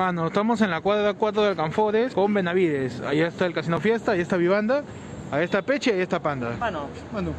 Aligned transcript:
Mano, 0.00 0.28
estamos 0.28 0.58
en 0.62 0.70
la 0.70 0.80
cuadra 0.80 1.12
4 1.12 1.42
de 1.42 1.48
Alcanfores 1.50 2.14
con 2.14 2.32
Benavides. 2.32 3.02
Ahí 3.02 3.20
está 3.20 3.44
el 3.44 3.52
Casino 3.52 3.80
Fiesta, 3.80 4.12
ahí 4.12 4.22
está 4.22 4.38
Vivanda, 4.38 4.82
ahí 5.30 5.44
está 5.44 5.60
Peche 5.60 5.90
y 5.90 5.96
ahí 5.96 6.00
está 6.00 6.18
Panda. 6.18 6.56
Mano, 6.58 6.88
Mano, 7.12 7.32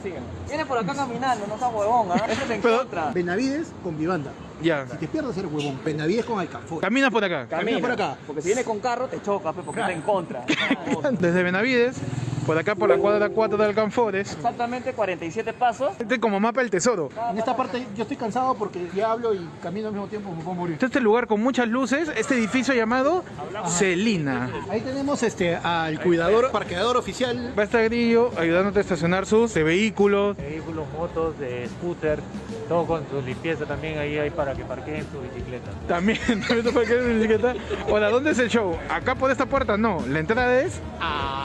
sigue. 0.00 0.20
Viene 0.46 0.64
por 0.64 0.78
acá 0.78 0.94
caminando, 0.94 1.44
no 1.48 1.58
seas 1.58 1.72
huevón, 1.74 2.08
encuentra. 2.50 3.10
Benavides 3.10 3.72
con 3.82 3.98
Vivanda. 3.98 4.30
ya. 4.62 4.86
Si 4.86 4.96
te 4.98 5.08
pierdes 5.08 5.36
eres 5.38 5.50
huevón. 5.52 5.80
Benavides 5.84 6.24
con 6.24 6.38
Alcanfor. 6.38 6.80
Caminas 6.80 7.10
por 7.10 7.24
acá. 7.24 7.48
Camina 7.48 7.80
por 7.80 7.90
acá. 7.90 8.16
Porque 8.28 8.42
si 8.42 8.46
viene 8.46 8.62
con 8.62 8.78
carro, 8.78 9.08
te 9.08 9.20
choca, 9.20 9.52
porque 9.52 9.80
está 9.80 9.92
en 9.92 10.02
contra. 10.02 10.44
Desde 11.18 11.42
Benavides, 11.42 11.96
por 12.44 12.58
acá 12.58 12.74
por 12.74 12.88
la 12.88 12.98
cuadra 12.98 13.28
4 13.28 13.56
de 13.56 13.64
Alcanfores. 13.64 14.32
Exactamente 14.32 14.92
47 14.92 15.52
pasos. 15.52 15.92
Este 15.98 16.14
es 16.14 16.20
como 16.20 16.38
mapa 16.40 16.60
del 16.60 16.70
tesoro. 16.70 17.08
En 17.30 17.38
esta 17.38 17.56
parte 17.56 17.86
yo 17.96 18.02
estoy 18.02 18.16
cansado 18.16 18.54
porque 18.54 18.88
ya 18.94 19.12
hablo 19.12 19.34
y 19.34 19.48
camino 19.62 19.88
al 19.88 19.94
mismo 19.94 20.08
tiempo, 20.08 20.30
me 20.30 20.42
puedo 20.42 20.54
morir. 20.54 20.74
Este 20.74 20.86
es 20.86 20.96
el 20.96 21.04
lugar 21.04 21.26
con 21.26 21.40
muchas 21.40 21.68
luces, 21.68 22.10
este 22.16 22.34
edificio 22.34 22.74
llamado 22.74 23.24
Celina. 23.66 24.50
Ahí 24.70 24.80
tenemos 24.80 25.22
este 25.22 25.56
al 25.56 26.00
cuidador, 26.00 26.50
parqueador 26.50 26.96
oficial. 26.96 27.52
Va 27.56 27.62
a 27.62 27.64
estar 27.64 27.84
Grillo 27.84 28.30
ayudándote 28.36 28.78
a 28.78 28.82
estacionar 28.82 29.26
sus 29.26 29.54
vehículos. 29.54 30.36
vehículos, 30.36 30.86
motos, 30.96 31.38
de 31.38 31.68
scooter, 31.68 32.20
todo 32.68 32.86
con 32.86 33.04
su 33.10 33.20
limpieza 33.22 33.64
también 33.66 33.98
ahí 33.98 34.18
hay 34.18 34.30
para 34.30 34.54
que 34.54 34.64
parqueen 34.64 35.06
su 35.12 35.20
bicicleta. 35.20 35.70
También, 35.86 36.18
también 36.26 36.64
te 36.64 36.72
parqueas 36.72 37.04
en 37.04 37.14
bicicleta. 37.14 37.54
Hola, 37.88 38.10
¿dónde 38.10 38.30
es 38.30 38.38
el 38.38 38.48
show? 38.48 38.76
¿Acá 38.90 39.14
por 39.14 39.30
esta 39.30 39.46
puerta? 39.46 39.76
No, 39.76 40.04
la 40.08 40.18
entrada 40.18 40.60
es 40.60 40.80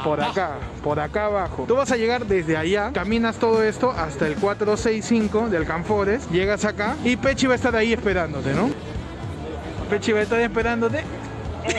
por 0.04 0.22
acá, 0.22 0.56
por 0.84 0.89
acá 0.98 1.26
abajo. 1.26 1.66
Tú 1.68 1.76
vas 1.76 1.92
a 1.92 1.98
llegar 1.98 2.26
desde 2.26 2.56
allá, 2.56 2.92
caminas 2.94 3.36
todo 3.36 3.62
esto 3.64 3.92
hasta 3.92 4.26
el 4.26 4.36
465 4.36 5.50
de 5.50 5.58
Alcanfores, 5.58 6.28
llegas 6.32 6.64
acá 6.66 6.96
y 7.04 7.18
Pechi 7.18 7.46
va 7.48 7.54
a 7.54 7.56
estar 7.58 7.76
ahí 7.76 7.92
esperándote, 7.94 8.54
¿no? 8.54 8.70
Pechi 9.90 10.14
va 10.14 10.20
a 10.20 10.24
estar 10.24 10.40
esperándote. 10.40 11.04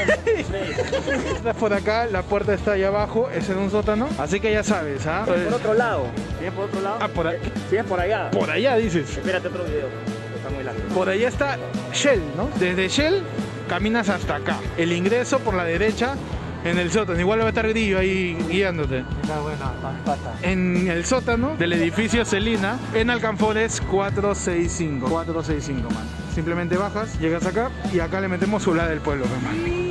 Estás 1.35 1.57
por 1.57 1.73
acá, 1.73 2.07
la 2.07 2.23
puerta 2.23 2.53
está 2.55 2.73
allá 2.73 2.89
abajo, 2.89 3.29
es 3.35 3.49
en 3.49 3.59
un 3.59 3.71
sótano, 3.71 4.09
así 4.19 4.39
que 4.39 4.53
ya 4.53 4.63
sabes, 4.63 5.07
¿ah? 5.07 5.23
Por 5.27 5.39
otro 5.55 5.75
lado. 5.75 6.05
Si 6.39 6.45
es 6.47 6.53
por 6.53 6.65
otro 6.67 6.81
lado. 6.81 6.99
Ah, 7.01 7.09
por, 7.09 7.27
ahí- 7.27 7.39
Si 7.71 7.77
es 7.77 7.85
por 7.85 7.99
allá. 7.99 8.31
por 8.31 8.51
allá 8.51 8.77
dices. 8.77 9.17
Espérate 9.17 9.49
otro 9.49 9.65
video. 9.65 9.89
Está 10.37 10.51
muy 10.55 10.63
largo. 10.65 10.81
Por 10.95 11.09
allá 11.09 11.29
está 11.29 11.59
Shell, 11.93 12.21
¿no? 12.37 12.49
Desde 12.59 12.89
Shell 12.89 13.23
caminas 13.69 14.09
hasta 14.09 14.37
acá. 14.37 14.57
El 14.77 14.93
ingreso 14.93 15.39
por 15.41 15.55
la 15.55 15.65
derecha 15.65 16.15
en 16.65 16.79
el 16.79 16.91
sótano. 16.91 17.21
Igual 17.21 17.41
va 17.41 17.45
a 17.45 17.49
estar 17.49 17.69
Grillo 17.69 17.99
ahí 17.99 18.37
guiándote. 18.49 19.05
Está 19.23 19.41
buena, 19.41 19.73
pata. 20.05 20.35
En 20.43 20.89
el 20.89 21.05
sótano 21.05 21.57
del 21.57 21.73
edificio 21.73 22.25
Celina, 22.25 22.79
en 22.95 23.11
Alcanfores 23.11 23.81
465. 23.81 25.09
465, 25.09 25.91
man. 25.91 26.05
Simplemente 26.35 26.77
bajas, 26.77 27.19
llegas 27.19 27.47
acá 27.47 27.71
y 27.93 28.01
acá 28.01 28.21
le 28.21 28.29
metemos 28.29 28.63
su 28.63 28.75
lado 28.75 28.91
del 28.91 29.01
pueblo, 29.01 29.27
man. 29.43 29.91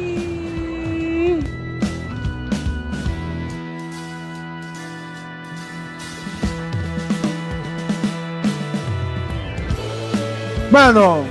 Mano, 10.71 11.25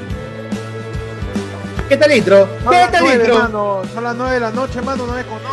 ¿Qué 1.89 1.97
tal 1.97 2.13
intro? 2.13 2.49
¿Qué 2.71 2.87
tal 2.93 3.03
nueve, 3.03 3.25
intro? 3.25 3.39
mano. 3.43 3.83
Son 3.95 4.05
las 4.05 4.15
9 4.17 4.35
de 4.35 4.41
la 4.41 4.51
noche, 4.51 4.83
mano, 4.83 5.05
9 5.07 5.25
con 5.25 5.39
11. 5.39 5.49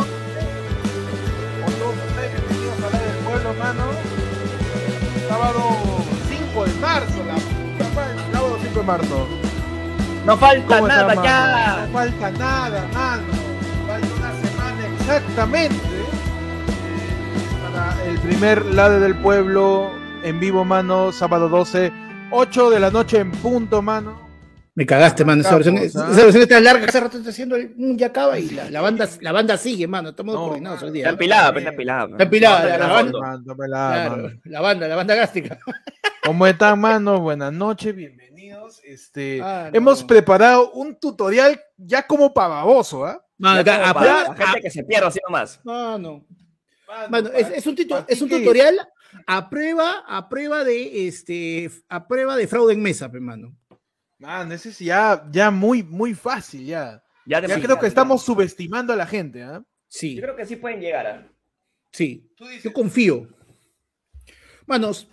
Con 1.64 1.74
todos 1.74 1.94
ustedes, 2.08 2.32
bienvenidos 2.48 2.76
a 2.76 2.80
la 2.80 2.98
del 2.98 3.16
pueblo, 3.24 3.54
mano. 3.54 3.84
Sábado 5.28 5.60
5 6.28 6.64
de 6.66 6.72
marzo, 6.74 7.24
la 7.26 7.34
puta 7.34 7.94
madre. 7.94 8.16
Sábado 8.32 8.58
5 8.62 8.78
de 8.80 8.86
marzo. 8.86 9.28
No 10.26 10.36
falta 10.36 10.76
¿Cómo 10.76 10.88
está, 10.88 11.02
nada 11.02 11.14
mano? 11.14 11.24
ya. 11.24 11.86
No 11.86 11.92
falta 11.92 12.30
nada, 12.32 12.88
mano. 12.92 13.22
Falta 13.86 14.06
una 14.18 14.32
semana 14.48 14.86
exactamente 15.00 15.76
eh, 15.76 16.06
para 17.62 18.04
el 18.04 18.18
primer 18.20 18.64
lado 18.66 19.00
del 19.00 19.14
pueblo 19.16 19.90
en 20.22 20.38
vivo, 20.38 20.64
mano. 20.66 21.12
Sábado 21.12 21.48
12, 21.48 21.92
8 22.30 22.70
de 22.70 22.80
la 22.80 22.90
noche 22.90 23.20
en 23.20 23.30
punto, 23.30 23.80
mano. 23.80 24.25
Me 24.76 24.84
cagaste, 24.84 25.24
mano. 25.24 25.40
Esa 25.40 25.54
versión, 25.54 25.78
¿ah? 25.78 25.82
esa 25.84 26.06
versión 26.06 26.42
está 26.42 26.60
larga. 26.60 26.84
Hace 26.86 27.00
rato 27.00 27.16
está 27.16 27.30
haciendo 27.30 27.56
el 27.56 27.72
mm, 27.74 27.96
ya 27.96 28.08
acaba 28.08 28.38
y 28.38 28.50
la, 28.50 28.70
la 28.70 28.82
banda, 28.82 29.08
la 29.22 29.32
banda 29.32 29.56
sigue, 29.56 29.88
mano. 29.88 30.10
Estamos 30.10 30.34
No, 30.34 30.42
coordinados 30.48 30.82
hoy 30.82 30.90
día. 30.92 31.04
Está 31.04 31.10
empilada, 31.12 31.52
pe, 31.54 31.58
está 31.60 31.70
empilada. 31.70 32.04
Está 32.10 32.22
empilada, 32.24 32.78
la 32.78 32.86
banda. 32.86 33.18
Mano, 33.18 33.44
Claro, 33.56 34.16
mano. 34.22 34.40
la 34.44 34.60
banda, 34.60 34.88
la 34.88 34.96
banda 34.96 35.14
gástrica. 35.14 35.58
¿Cómo 36.22 36.46
están, 36.46 36.78
mano? 36.78 37.20
Buenas 37.20 37.52
noches, 37.54 37.96
bienvenidos. 37.96 38.80
Este, 38.84 39.40
Ah, 39.42 39.70
no. 39.72 39.78
hemos 39.78 40.04
preparado 40.04 40.70
un 40.72 40.94
tutorial 41.00 41.58
ya 41.78 42.06
como 42.06 42.34
para 42.34 42.48
baboso, 42.48 43.06
¿ah? 43.06 43.24
Mano, 43.38 43.62
Ya 43.62 43.76
acá, 43.76 43.90
a 43.90 43.94
para 43.94 44.22
la 44.28 44.34
gente 44.36 44.60
que 44.60 44.70
se 44.70 44.84
pierde 44.84 45.06
así 45.06 45.18
nomás. 45.26 45.58
Mano, 45.64 46.26
Mano, 46.86 47.08
Mano, 47.08 47.30
es, 47.34 47.48
es 47.48 47.66
un, 47.66 47.76
es 48.08 48.20
un 48.22 48.28
tutorial 48.28 48.78
a 49.26 49.48
prueba, 49.48 50.04
a 50.06 50.28
prueba 50.28 50.64
de 50.64 51.08
este, 51.08 51.70
a 51.88 52.06
prueba 52.06 52.36
de 52.36 52.46
fraude 52.46 52.74
en 52.74 52.82
mesa, 52.82 53.10
pe, 53.10 53.20
mano. 54.18 54.38
Mano, 54.44 54.54
ese 54.54 54.68
es 54.70 54.78
ya, 54.78 55.26
ya 55.30 55.50
muy, 55.50 55.82
muy 55.82 56.14
fácil, 56.14 56.64
ya. 56.66 57.02
Ya, 57.26 57.40
creo 57.42 57.78
que 57.78 57.86
estamos 57.86 58.22
subestimando 58.24 58.92
a 58.92 58.96
la 58.96 59.06
gente, 59.06 59.42
¿ah? 59.42 59.64
Sí, 59.88 60.14
Yo 60.16 60.22
creo 60.22 60.36
que 60.36 60.46
sí 60.46 60.56
pueden 60.56 60.80
llegar. 60.80 61.06
¿ah? 61.06 61.26
sí. 61.90 62.28
Yo 62.62 62.72
confío. 62.72 63.28
Manos, 64.66 65.08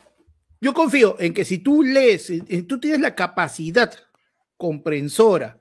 yo 0.59 0.73
confío 0.73 1.15
en 1.19 1.33
que 1.33 1.45
si 1.45 1.59
tú 1.59 1.83
lees, 1.83 2.29
en- 2.29 2.45
en- 2.49 2.67
tú 2.67 2.79
tienes 2.79 2.99
la 3.01 3.15
capacidad 3.15 3.93
comprensora 4.57 5.57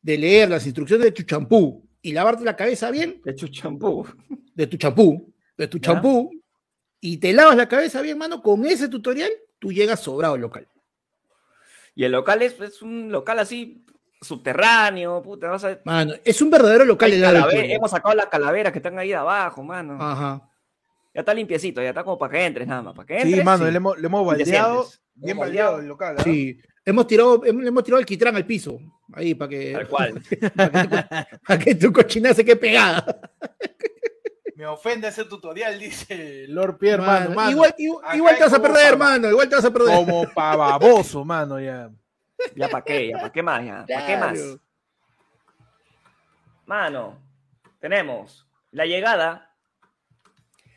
de 0.00 0.18
leer 0.18 0.48
las 0.50 0.64
instrucciones 0.66 1.04
de 1.04 1.12
tu 1.12 1.22
champú 1.22 1.88
y 2.00 2.12
lavarte 2.12 2.44
la 2.44 2.56
cabeza 2.56 2.90
bien, 2.90 3.20
De 3.24 3.32
hecho, 3.32 3.46
champú. 3.48 4.06
de 4.54 4.66
tu 4.66 4.76
champú, 4.76 5.32
de 5.56 5.68
tu 5.68 5.78
champú, 5.78 6.30
y 7.00 7.16
te 7.18 7.32
lavas 7.32 7.56
la 7.56 7.68
cabeza 7.68 8.00
bien, 8.00 8.18
mano, 8.18 8.42
con 8.42 8.64
ese 8.66 8.88
tutorial, 8.88 9.30
tú 9.58 9.72
llegas 9.72 10.00
sobrado 10.00 10.34
al 10.34 10.40
local. 10.40 10.66
Y 11.94 12.04
el 12.04 12.12
local 12.12 12.42
es, 12.42 12.58
es 12.60 12.82
un 12.82 13.12
local 13.12 13.38
así 13.38 13.84
subterráneo, 14.20 15.22
puta, 15.22 15.48
vas 15.48 15.64
a... 15.64 15.78
Mano, 15.84 16.14
es 16.24 16.40
un 16.40 16.50
verdadero 16.50 16.84
local 16.84 17.10
pueblo. 17.10 17.48
hemos 17.52 17.90
sacado 17.90 18.14
las 18.14 18.26
calaveras 18.26 18.72
que 18.72 18.78
están 18.78 18.98
ahí 18.98 19.08
de 19.08 19.16
abajo, 19.16 19.62
mano. 19.62 19.98
Ajá. 20.00 20.48
Ya 21.14 21.20
está 21.20 21.34
limpiecito, 21.34 21.82
ya 21.82 21.90
está 21.90 22.04
como 22.04 22.18
para 22.18 22.32
que 22.32 22.46
entres 22.46 22.66
nada 22.66 22.82
más. 22.82 22.94
Para 22.94 23.06
que 23.06 23.14
entres. 23.14 23.34
Sí, 23.34 23.44
mano, 23.44 23.66
sí. 23.66 23.70
le 23.70 23.76
hemos, 23.76 23.98
le 23.98 24.06
hemos 24.06 24.26
baldeado, 24.26 24.86
bien 25.14 25.36
baldeado 25.36 25.80
el 25.80 25.86
local, 25.86 26.16
¿ah? 26.18 26.22
Sí. 26.22 26.58
Hemos 26.84 27.06
tirado, 27.06 27.44
hemos, 27.44 27.62
le 27.62 27.68
hemos 27.68 27.84
tirado 27.84 28.00
el 28.00 28.06
quitrán 28.06 28.34
al 28.34 28.46
piso. 28.46 28.78
Ahí, 29.12 29.34
para 29.34 29.50
que, 29.50 29.72
Tal 29.72 29.88
cual. 29.88 30.22
para 30.56 30.70
que, 30.70 30.88
tu, 30.88 30.96
para 31.46 31.58
que 31.58 31.74
tu 31.74 31.92
cochina 31.92 32.32
se 32.32 32.44
quede 32.44 32.56
pegada. 32.56 33.20
Me 34.62 34.68
ofende 34.68 35.08
ese 35.08 35.24
tutorial, 35.24 35.76
dice 35.80 36.44
Lord 36.46 36.78
Pierre, 36.78 37.02
Mano, 37.02 37.30
mano, 37.30 37.34
mano. 37.34 37.50
igual, 37.50 37.74
igual, 37.78 38.16
igual 38.16 38.36
te 38.36 38.44
vas 38.44 38.52
a 38.52 38.62
perder, 38.62 38.86
hermano. 38.92 39.28
Igual 39.28 39.48
te 39.48 39.56
vas 39.56 39.64
a 39.64 39.72
perder. 39.72 39.96
Como 39.96 40.24
pa' 40.32 40.54
baboso, 40.54 41.24
mano, 41.24 41.58
ya. 41.58 41.90
Ya 42.54 42.68
para 42.68 42.84
qué, 42.84 43.08
ya 43.08 43.16
para 43.18 43.32
qué 43.32 43.42
más, 43.42 43.64
ya. 43.64 43.84
¿Para 43.88 44.06
qué 44.06 44.16
más? 44.16 44.38
Mano, 46.64 47.18
tenemos 47.80 48.46
la 48.70 48.86
llegada 48.86 49.50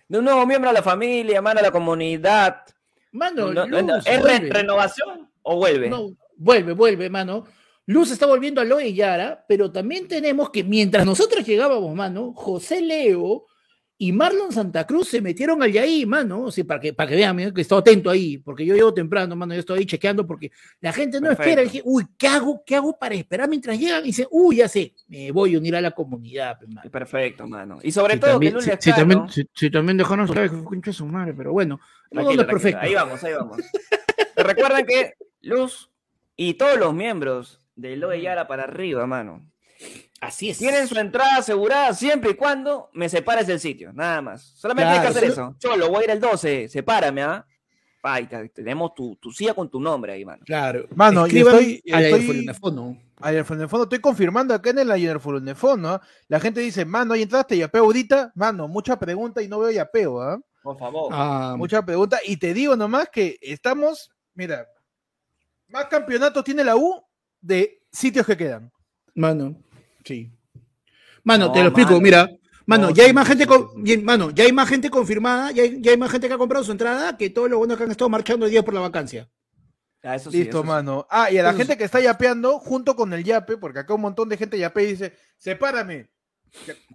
de 0.07 0.17
un 0.17 0.25
nuevo 0.25 0.47
miembro 0.47 0.72
de 0.72 0.73
la 0.73 0.81
familia, 0.84 1.40
mano, 1.44 1.59
de 1.59 1.67
la 1.67 1.72
comunidad. 1.72 2.63
Mano, 3.12 3.53
No, 3.53 3.67
no, 3.67 3.81
Luz, 3.81 4.03
¿Es 4.07 4.19
re- 4.22 4.50
renovación 4.50 5.29
o 5.44 5.57
vuelve? 5.57 5.90
No, 5.90 6.09
vuelve, 6.38 6.73
vuelve, 6.73 7.07
mano. 7.07 7.46
Luz 7.85 8.09
está 8.09 8.25
volviendo 8.25 8.62
a 8.62 8.63
Loe 8.63 8.91
Yara, 8.96 9.46
pero 9.47 9.72
también 9.72 10.07
tenemos 10.07 10.50
que 10.50 10.63
mientras 10.63 11.06
nosotros 11.06 11.46
llegábamos, 11.46 11.94
mano, 11.96 12.34
José 12.34 12.81
Leo 12.81 13.46
y 13.97 14.11
Marlon 14.11 14.51
Santa 14.51 14.85
Cruz 14.85 15.07
se 15.07 15.22
metieron 15.22 15.63
al 15.63 15.75
ahí, 15.78 16.06
mano, 16.06 16.41
o 16.44 16.51
sea, 16.51 16.66
para 16.66 16.81
que, 16.81 16.91
para 16.94 17.09
que 17.09 17.16
vean, 17.16 17.35
mira, 17.35 17.53
que 17.53 17.61
estoy 17.61 17.79
atento 17.79 18.09
ahí, 18.09 18.38
porque 18.38 18.66
yo 18.66 18.75
llego 18.75 18.94
temprano, 18.94 19.35
mano, 19.38 19.53
yo 19.53 19.61
estoy 19.61 19.79
ahí 19.79 19.85
chequeando 19.85 20.28
porque 20.28 20.51
la 20.81 20.91
gente 20.91 21.22
no 21.22 21.28
Perfecto. 21.28 21.50
espera. 21.50 21.61
Dije, 21.63 21.81
uy, 21.85 22.05
¿qué 22.17 22.28
hago? 22.28 22.61
¿Qué 22.66 22.75
hago 22.75 22.97
para 22.97 23.16
esperar 23.16 23.47
mientras 23.47 23.79
llegan? 23.79 24.01
Y 24.03 24.07
dice, 24.07 24.28
uy, 24.31 24.57
ya 24.57 24.67
sé, 24.67 24.94
me 25.07 25.31
voy 25.31 25.55
a 25.55 25.58
unir 25.59 25.75
a 25.78 25.81
la 25.81 25.91
comunidad, 25.91 26.59
pe, 26.59 26.67
mano. 26.67 26.91
Perfecto, 26.91 27.47
mano. 27.47 27.79
Y 27.84 27.91
sobre 27.91 28.17
todo 28.17 28.31
también, 28.31 28.55
que 28.55 28.61
sí, 28.61 28.70
Lescano- 28.72 28.96
también, 28.96 29.28
sí, 29.53 29.70
también 29.72 29.97
dejaron 29.97 30.28
de 30.28 30.93
su 30.93 31.05
madre, 31.05 31.34
pero 31.34 31.53
bueno, 31.53 31.79
no, 32.11 32.22
no 32.22 32.22
Tranquilo, 32.22 32.41
es 32.41 32.47
perfecto. 32.49 32.79
Ahí 32.81 32.93
vamos, 32.96 33.23
ahí 33.23 33.34
vamos. 33.34 33.58
Recuerden 34.35 34.85
que 34.85 35.14
Luz 35.41 35.90
y 36.35 36.55
todos 36.55 36.78
los 36.78 36.93
miembros 36.93 37.61
de 37.75 37.96
Loe 37.96 38.22
Yara 38.22 38.47
para 38.47 38.64
arriba, 38.64 39.05
mano, 39.08 39.49
Así 40.27 40.49
es. 40.49 40.57
tienen 40.57 40.87
su 40.87 40.97
entrada 40.97 41.37
asegurada 41.37 41.93
siempre 41.93 42.31
y 42.31 42.33
cuando 42.35 42.89
me 42.93 43.09
separes 43.09 43.47
del 43.47 43.59
sitio, 43.59 43.91
nada 43.93 44.22
más. 44.22 44.41
Solamente 44.55 44.89
hay 44.91 45.01
que 45.01 45.07
hacer 45.07 45.23
eso. 45.25 45.55
Cholo, 45.59 45.89
voy 45.89 46.01
a 46.01 46.03
ir 46.05 46.11
el 46.11 46.19
12, 46.19 46.67
sepárame, 46.69 47.23
¿ah? 47.23 47.45
Pa, 48.01 48.22
y 48.22 48.27
te- 48.27 48.49
tenemos 48.49 48.93
tu, 48.93 49.16
tu 49.16 49.31
silla 49.31 49.53
con 49.55 49.69
tu 49.69 49.79
nombre 49.79 50.13
ahí, 50.13 50.23
mano. 50.25 50.43
Claro. 50.45 50.85
Mano, 50.95 51.25
y 51.27 51.39
estoy- 51.39 51.81
al 51.91 52.03
estoy-. 52.05 53.01
Ayer 53.22 53.45
en 53.49 53.61
el 53.61 53.69
fondo, 53.69 53.83
estoy 53.83 53.99
confirmando 53.99 54.53
acá 54.53 54.69
en 54.72 54.79
el 54.79 54.91
ayer 54.91 55.19
en 55.23 55.47
el 55.47 55.55
fondo, 55.55 55.89
¿ah? 55.89 56.01
La 56.27 56.39
gente 56.39 56.59
dice, 56.59 56.85
mano, 56.85 57.13
ahí 57.13 57.22
entraste 57.23 57.57
yapeo 57.57 57.83
ahorita, 57.85 58.31
mano, 58.35 58.67
mucha 58.67 58.99
pregunta 58.99 59.41
y 59.41 59.47
no 59.47 59.59
veo 59.59 59.72
yapeo, 59.72 60.22
¿ah? 60.22 60.39
Por 60.61 60.77
favor. 60.77 61.09
Ah, 61.13 61.55
Mucha 61.57 61.83
pregunta. 61.85 62.19
Y 62.25 62.37
te 62.37 62.53
digo 62.53 62.75
nomás 62.75 63.09
que 63.09 63.37
estamos, 63.41 64.09
mira, 64.33 64.67
más 65.69 65.85
campeonatos 65.85 66.43
tiene 66.43 66.63
la 66.63 66.75
U 66.75 67.03
de 67.41 67.81
sitios 67.91 68.25
que 68.25 68.35
quedan. 68.37 68.72
mano. 69.16 69.55
Sí. 70.05 70.31
Mano, 71.23 71.47
No, 71.47 71.52
te 71.52 71.59
lo 71.59 71.66
explico, 71.67 71.90
mano. 71.91 72.02
mira. 72.02 72.29
Mano, 72.67 72.87
No, 72.87 72.93
ya 72.96 73.03
hay 73.03 73.13
más 73.13 73.28
gente 73.28 73.46
con- 73.46 73.84
bien, 73.84 74.03
mano, 74.05 74.31
ya 74.31 74.43
hay 74.46 74.52
más 74.52 74.67
gente 74.69 74.90
confirmada, 74.90 75.52
ya 75.52 75.63
hay, 75.63 75.81
ya 75.81 75.91
hay 75.91 75.97
más 75.97 76.09
gente 76.11 76.28
que 76.28 76.34
ha 76.34 76.37
comprado 76.37 76.63
su 76.63 76.72
entrada 76.72 77.16
que 77.17 77.29
todos 77.29 77.47
los 77.49 77.59
buenos 77.59 77.78
que 77.78 77.84
han 77.84 77.91
estado 77.91 78.09
marchando 78.09 78.46
hoy 78.46 78.52
día 78.52 78.63
por 78.66 78.73
la 78.73 78.79
vacancia. 78.79 79.29
Ah, 80.02 80.16
eso 80.16 80.31
sí, 80.31 80.37
Listo, 80.37 80.57
eso 80.57 80.61
sí. 80.63 80.67
mano. 80.67 81.05
Ah, 81.09 81.29
y 81.31 81.37
a 81.37 81.43
la 81.43 81.53
gente 81.53 81.78
que 81.78 81.84
está 81.84 81.99
yapeando, 81.99 82.57
junto 82.59 82.96
con 82.96 83.11
el 83.13 83.23
yape, 83.23 83.57
porque 83.57 83.79
acá 83.79 83.93
un 83.93 84.02
montón 84.02 84.29
de 84.29 84.37
gente 84.37 84.57
yape 84.57 84.84
y 84.84 84.87
dice, 84.87 85.13
sepárame. 85.37 86.09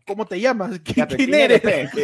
¿Cómo 0.07 0.27
te 0.27 0.41
llamas? 0.41 0.71
¿Qui- 0.85 0.95
Ya, 0.95 1.07
¿Quién 1.07 1.31
¿quién 1.31 1.35
eres? 1.35 1.63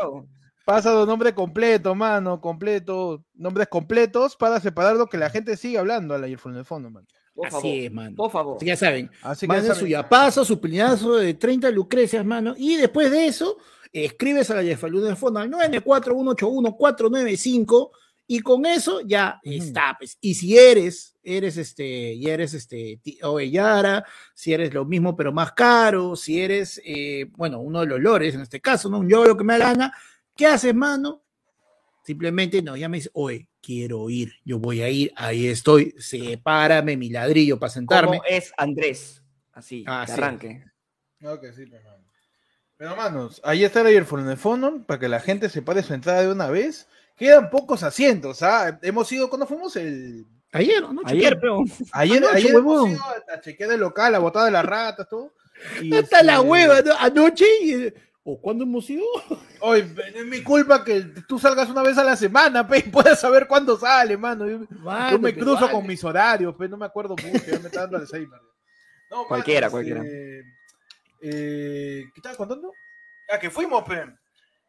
hago? 0.00 0.26
Pasa 0.64 0.90
tu 0.92 1.06
nombre 1.06 1.32
completo, 1.34 1.94
mano, 1.94 2.40
completo, 2.40 3.24
nombres 3.34 3.68
completos 3.68 4.36
para 4.36 4.58
separar 4.60 4.96
lo 4.96 5.06
que 5.06 5.16
la 5.18 5.30
gente 5.30 5.56
sigue 5.56 5.78
hablando 5.78 6.14
al 6.14 6.24
earphone 6.24 6.54
en 6.54 6.58
el 6.60 6.64
fondo, 6.64 6.90
mano. 6.90 7.06
Por 7.36 7.50
favor. 7.50 7.70
Así 7.70 7.84
es, 7.84 7.92
mano. 7.92 8.16
Por 8.16 8.30
favor. 8.30 8.56
Así 8.56 8.64
que 8.64 8.70
ya 8.70 8.76
saben, 8.76 9.10
Así 9.22 9.46
que 9.46 9.52
manden 9.52 9.68
ya 9.68 9.74
su 9.74 9.86
yapazo, 9.86 10.42
su 10.44 10.58
piñazo 10.58 11.16
de 11.16 11.34
30 11.34 11.70
lucrecias, 11.70 12.24
mano, 12.24 12.54
y 12.56 12.76
después 12.76 13.10
de 13.10 13.26
eso, 13.26 13.58
escribes 13.92 14.50
a 14.50 14.54
la 14.54 14.62
Yefaluna 14.62 15.08
del 15.08 15.16
fondo 15.16 15.40
al 15.40 15.50
941811495 15.50 17.90
y 18.26 18.40
con 18.40 18.64
eso 18.66 19.00
ya 19.02 19.38
Ujú. 19.44 19.54
está, 19.54 19.94
pues. 19.98 20.16
Y 20.20 20.34
si 20.34 20.58
eres, 20.58 21.16
eres 21.22 21.56
este, 21.58 22.14
y 22.14 22.26
eres 22.26 22.54
este, 22.54 23.00
Ovellara, 23.22 24.04
si 24.34 24.52
eres 24.52 24.74
lo 24.74 24.84
mismo 24.84 25.14
pero 25.14 25.32
más 25.32 25.52
caro, 25.52 26.16
si 26.16 26.40
eres, 26.40 26.80
eh, 26.84 27.26
bueno, 27.36 27.60
uno 27.60 27.80
de 27.80 27.86
los 27.86 28.00
lores 28.00 28.34
en 28.34 28.40
este 28.40 28.60
caso, 28.60 28.88
¿no? 28.88 28.98
Un 28.98 29.08
yo 29.08 29.24
lo 29.24 29.36
que 29.36 29.44
me 29.44 29.56
da 29.58 29.72
gana, 29.72 29.94
¿qué 30.34 30.46
haces, 30.46 30.74
mano? 30.74 31.22
Simplemente 32.06 32.62
no, 32.62 32.76
ya 32.76 32.88
me 32.88 32.98
dice, 32.98 33.10
oye, 33.14 33.48
quiero 33.60 34.08
ir, 34.08 34.34
yo 34.44 34.60
voy 34.60 34.80
a 34.80 34.88
ir, 34.88 35.12
ahí 35.16 35.48
estoy, 35.48 35.92
sepárame 35.98 36.96
mi 36.96 37.10
ladrillo 37.10 37.58
para 37.58 37.70
sentarme. 37.70 38.18
¿Cómo 38.18 38.28
es 38.28 38.52
Andrés? 38.56 39.24
Así, 39.52 39.82
Ah, 39.88 40.02
de 40.02 40.06
sí. 40.06 40.12
arranque. 40.12 40.64
No, 41.18 41.40
que 41.40 41.52
sí, 41.52 41.66
pero, 41.66 41.82
mano. 41.82 42.04
Pero, 42.76 42.94
manos, 42.94 43.40
ahí 43.42 43.64
está 43.64 43.80
el 43.80 44.04
fondo, 44.04 44.86
para 44.86 45.00
que 45.00 45.08
la 45.08 45.18
gente 45.18 45.48
separe 45.48 45.82
su 45.82 45.94
entrada 45.94 46.22
de 46.22 46.30
una 46.30 46.48
vez. 46.48 46.86
Quedan 47.16 47.50
pocos 47.50 47.82
asientos, 47.82 48.40
¿ah? 48.40 48.78
Hemos 48.82 49.10
ido, 49.10 49.28
¿cuándo 49.28 49.48
fuimos? 49.48 49.74
El... 49.74 50.26
Ayer, 50.52 50.82
¿no? 50.82 51.02
Ayer, 51.06 51.36
pero. 51.40 51.64
Ayer, 51.90 52.18
Anoche, 52.18 52.36
ayer 52.36 52.54
hemos 52.54 52.88
ido 52.88 53.02
a, 53.02 53.34
a 53.34 53.40
chequear 53.40 53.72
el 53.72 53.80
local, 53.80 54.14
a 54.14 54.20
botar 54.20 54.44
de 54.44 54.52
las 54.52 54.64
ratas, 54.64 55.08
todo. 55.08 55.34
Y, 55.82 55.92
Hasta 55.92 56.22
la 56.22 56.36
este, 56.36 56.46
hueva, 56.46 56.82
¿no? 56.82 56.94
Anoche 57.00 57.46
y... 57.62 57.92
¿O 58.28 58.40
cuándo 58.40 58.64
hemos 58.64 58.90
ido? 58.90 59.04
Oye, 59.60 59.86
es 60.14 60.26
mi 60.26 60.42
culpa 60.42 60.82
que 60.84 61.00
tú 61.28 61.38
salgas 61.38 61.68
una 61.70 61.82
vez 61.82 61.96
a 61.96 62.02
la 62.02 62.16
semana, 62.16 62.66
pe, 62.66 62.78
y 62.78 62.82
puedas 62.90 63.20
saber 63.20 63.46
cuándo 63.46 63.78
sale, 63.78 64.16
mano. 64.16 64.48
Yo, 64.48 64.58
Mano, 64.80 65.12
yo 65.12 65.18
me 65.20 65.32
cruzo 65.32 65.60
vale. 65.60 65.72
con 65.72 65.86
mis 65.86 66.02
horarios, 66.02 66.52
pero 66.58 66.70
no 66.70 66.76
me 66.76 66.86
acuerdo 66.86 67.14
mucho, 67.14 67.44
ya 67.46 67.58
me 67.60 67.66
está 67.68 67.82
dando 67.82 67.96
Alzheimer. 67.98 68.40
No, 69.10 69.26
Cualquiera, 69.28 69.68
este, 69.68 69.70
cualquiera. 69.70 70.02
eh, 70.04 70.42
¿Qué 72.12 72.12
estaba 72.16 72.34
contando? 72.36 72.72
Ah, 73.32 73.38
que 73.38 73.50
fuimos, 73.50 73.84
pe. 73.84 74.04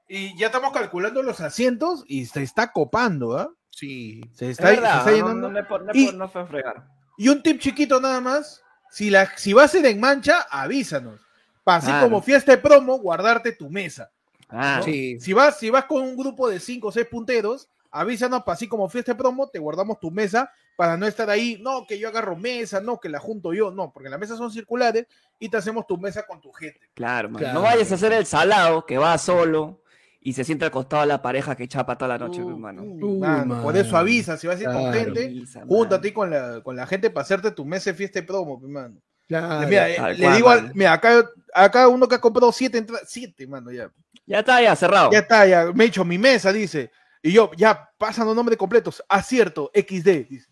Y 0.08 0.38
ya 0.38 0.48
estamos 0.48 0.72
calculando 0.72 1.22
los 1.24 1.42
asientos 1.42 2.04
y 2.08 2.26
se 2.28 2.44
está 2.44 2.72
copando, 2.72 3.38
¿ah? 3.38 3.50
Sí. 3.72 4.22
Se 4.34 4.52
Es 4.52 4.60
está, 4.60 5.04
se 5.04 5.12
llenando. 5.16 5.50
no, 5.50 5.62
no, 5.62 5.80
no 5.80 5.92
Y- 5.94 6.06
por- 6.06 6.16
no 6.16 6.30
fue 6.30 6.42
a 6.42 6.46
fregar. 6.46 6.88
Y 7.18 7.30
un 7.30 7.42
tip 7.44 7.60
chiquito 7.60 8.00
nada 8.00 8.22
más. 8.22 8.62
Si, 8.92 9.10
la, 9.10 9.36
si 9.36 9.52
vas 9.54 9.74
a 9.74 9.80
ir 9.80 9.86
en 9.88 10.00
mancha, 10.00 10.46
avísanos. 10.50 11.20
Para 11.68 11.80
así 11.80 11.88
Claro. 11.88 12.06
como 12.06 12.22
fiesta 12.22 12.54
de 12.54 12.60
promo, 12.60 12.98
guardarte 12.98 13.52
tu 13.52 13.70
mesa. 13.70 14.10
Ah, 14.48 14.78
¿no? 14.78 14.84
Sí. 14.84 15.20
Si 15.20 15.34
vas, 15.34 15.60
si 15.60 15.70
vas 15.70 15.84
con 15.84 16.02
un 16.02 16.16
grupo 16.16 16.48
de 16.50 16.62
5 16.62 16.88
o 16.88 16.92
6 16.94 17.08
punteros, 17.12 17.68
avísanos 17.92 18.44
para 18.44 18.54
así 18.54 18.70
como 18.70 18.88
fiesta 18.88 19.12
de 19.12 19.18
promo, 19.18 19.50
te 19.50 19.60
guardamos 19.60 20.00
tu 20.00 20.10
mesa 20.10 20.50
para 20.78 20.96
no 20.96 21.06
estar 21.06 21.30
ahí, 21.30 21.60
no, 21.62 21.86
que 21.86 22.00
yo 22.00 22.08
agarro 22.08 22.38
mesa, 22.38 22.80
no, 22.80 23.02
que 23.02 23.10
la 23.10 23.20
junto 23.20 23.52
yo, 23.52 23.70
no, 23.72 23.92
porque 23.92 24.08
las 24.08 24.18
mesas 24.18 24.38
son 24.38 24.50
circulares 24.50 25.08
y 25.40 25.50
te 25.50 25.58
hacemos 25.58 25.86
tu 25.86 25.98
mesa 25.98 26.26
con 26.26 26.40
tu 26.40 26.54
gente. 26.54 26.80
Claro, 26.94 27.28
man. 27.30 27.40
Claro. 27.42 27.56
No 27.56 27.64
vayas 27.64 27.92
a 27.92 27.96
hacer 27.96 28.14
el 28.14 28.26
salado 28.26 28.86
que 28.86 28.98
va 28.98 29.18
solo 29.18 29.82
y 30.22 30.32
se 30.32 30.46
sienta 30.46 30.68
al 30.68 30.72
costado 30.72 31.02
de 31.02 31.08
la 31.10 31.22
pareja 31.22 31.58
que 31.58 31.68
chapa 31.68 31.98
toda 31.98 32.10
la 32.10 32.18
noche, 32.18 32.42
Uh, 32.42 32.50
hermano. 32.52 32.84
uh, 32.84 33.06
Uh, 33.06 33.20
mano, 33.20 33.62
por 33.62 33.76
eso 33.76 33.98
avisa, 33.98 34.38
si 34.38 34.48
vas 34.48 34.58
a 34.58 34.62
ir 34.62 34.68
con 34.68 34.78
Claro. 34.84 34.94
gente, 34.94 35.26
Avisa, 35.26 35.60
man. 35.60 35.68
júntate 35.68 36.14
con 36.14 36.30
la, 36.30 36.62
con 36.64 36.78
la 36.78 36.88
gente 36.88 37.10
para 37.10 37.24
hacerte 37.24 37.52
tu 37.52 37.66
mesa 37.66 37.90
de 37.90 37.98
fiesta 37.98 38.22
de 38.22 38.26
promo, 38.26 38.58
pe, 38.62 38.68
mano. 38.68 38.96
Claro. 39.28 39.68
mira, 39.68 39.90
eh, 39.90 40.14
le 40.16 40.24
cual, 40.24 40.36
digo, 40.36 40.50
al- 40.50 40.72
mira, 40.74 40.94
acá, 40.94 41.26
acá 41.54 41.88
uno 41.88 42.08
que 42.08 42.16
ha 42.16 42.22
comprado 42.22 42.52
7 42.52 42.78
entradas, 42.78 43.08
7, 43.10 43.46
mano, 43.48 43.72
ya. 43.72 43.90
Ya 44.26 44.40
está, 44.40 44.62
ya 44.62 44.76
cerrado. 44.76 45.12
Ya 45.12 45.20
está, 45.20 45.46
ya 45.46 45.66
me 45.74 45.84
he 45.84 45.88
hecho 45.88 46.04
mi 46.06 46.18
mesa, 46.18 46.52
dice. 46.54 46.92
Y 47.22 47.32
yo, 47.34 47.52
ya, 47.58 47.90
pasan 47.98 48.26
los 48.26 48.36
nombres 48.36 48.58
completos. 48.58 49.04
Acierto, 49.10 49.72
XD, 49.74 50.28
dice. 50.30 50.48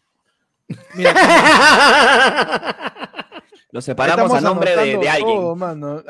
Mira, 0.95 1.13
Lo 3.71 3.81
separamos 3.81 4.33
a 4.33 4.41
nombre 4.41 4.71
de, 4.75 5.09
alguien. 5.09 5.37
todo, 5.37 5.55
mano. 5.55 6.01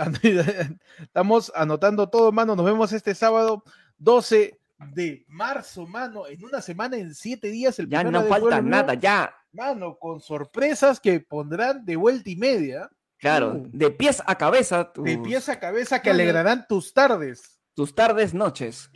Estamos 1.00 1.52
anotando 1.56 2.08
todo, 2.10 2.32
mano. 2.32 2.56
Nos 2.56 2.66
vemos 2.66 2.92
este 2.94 3.16
sábado 3.16 3.64
12 3.98 4.58
de 4.94 5.26
marzo, 5.28 5.86
mano. 5.88 6.28
En 6.28 6.44
una 6.44 6.62
semana, 6.62 6.98
en 6.98 7.14
siete 7.16 7.48
días. 7.50 7.78
El 7.80 7.90
Ya 7.90 8.04
no 8.04 8.24
de 8.24 8.30
falta 8.30 8.62
nada, 8.62 8.94
ya. 8.94 9.34
Mano, 9.52 9.98
con 9.98 10.20
sorpresas 10.20 11.00
que 11.00 11.20
pondrán 11.22 11.86
de 11.86 11.96
vuelta 11.96 12.30
y 12.30 12.36
media. 12.36 12.90
Claro, 13.18 13.54
Uh. 13.54 13.70
de 13.72 13.90
pies 13.92 14.22
a 14.26 14.36
cabeza, 14.38 14.92
tus, 14.92 15.06
De 15.06 15.18
pies 15.18 15.48
a 15.50 15.60
cabeza 15.60 16.02
que 16.02 16.10
alegrarán 16.12 16.66
tus 16.68 16.94
tardes. 16.94 17.60
tus 17.74 17.94
tardes, 17.96 18.34
noches. 18.34 18.90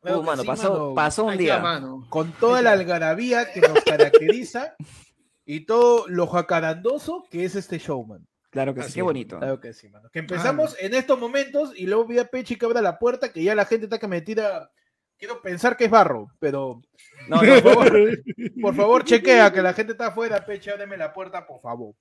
Claro 0.00 0.20
Uh, 0.20 0.22
mano, 0.22 0.42
sí, 0.42 0.46
pasó, 0.48 0.72
mano. 0.72 0.94
pasó 0.94 1.24
un 1.24 1.36
día. 1.38 1.58
mano. 1.60 2.06
con 2.10 2.32
toda 2.32 2.60
la 2.60 2.72
algarabía 2.72 3.50
que 3.52 3.60
nos 3.62 3.82
caracteriza 3.84 4.74
y 5.46 5.60
todo 5.64 6.06
lo 6.08 6.26
jacarandoso 6.26 7.24
que 7.30 7.44
es 7.46 7.54
este 7.56 7.78
showman. 7.78 8.26
Claro 8.54 8.74
que 8.74 8.82
sí, 8.84 8.94
qué 8.94 9.00
es. 9.00 9.04
bonito. 9.04 9.38
Claro 9.38 9.60
que 9.60 9.72
sí, 9.74 9.88
mano. 9.90 10.08
Que 10.10 10.20
empezamos 10.20 10.74
en 10.80 10.94
estos 10.94 11.18
momentos 11.18 11.72
y 11.76 11.86
luego 11.86 12.06
vi 12.06 12.18
a 12.18 12.24
Pechi 12.24 12.56
que 12.56 12.64
abra 12.64 12.80
la 12.80 12.98
puerta, 12.98 13.30
que 13.30 13.42
ya 13.42 13.54
la 13.54 13.66
gente 13.66 13.84
está 13.84 13.98
que 13.98 14.08
me 14.08 14.22
tira. 14.22 14.70
Quiero 15.18 15.42
pensar 15.42 15.76
que 15.76 15.84
es 15.84 15.90
barro, 15.90 16.28
pero 16.38 16.80
No, 17.28 17.42
no, 17.42 17.62
por 17.62 17.74
favor, 17.74 18.18
por 18.62 18.74
favor, 18.74 19.04
chequea 19.04 19.52
que 19.52 19.60
la 19.62 19.72
gente 19.74 19.92
está 19.92 20.06
afuera, 20.08 20.44
Pechi, 20.44 20.70
ábreme 20.70 20.96
la 20.96 21.12
puerta, 21.12 21.46
por 21.46 21.60
favor. 21.60 21.94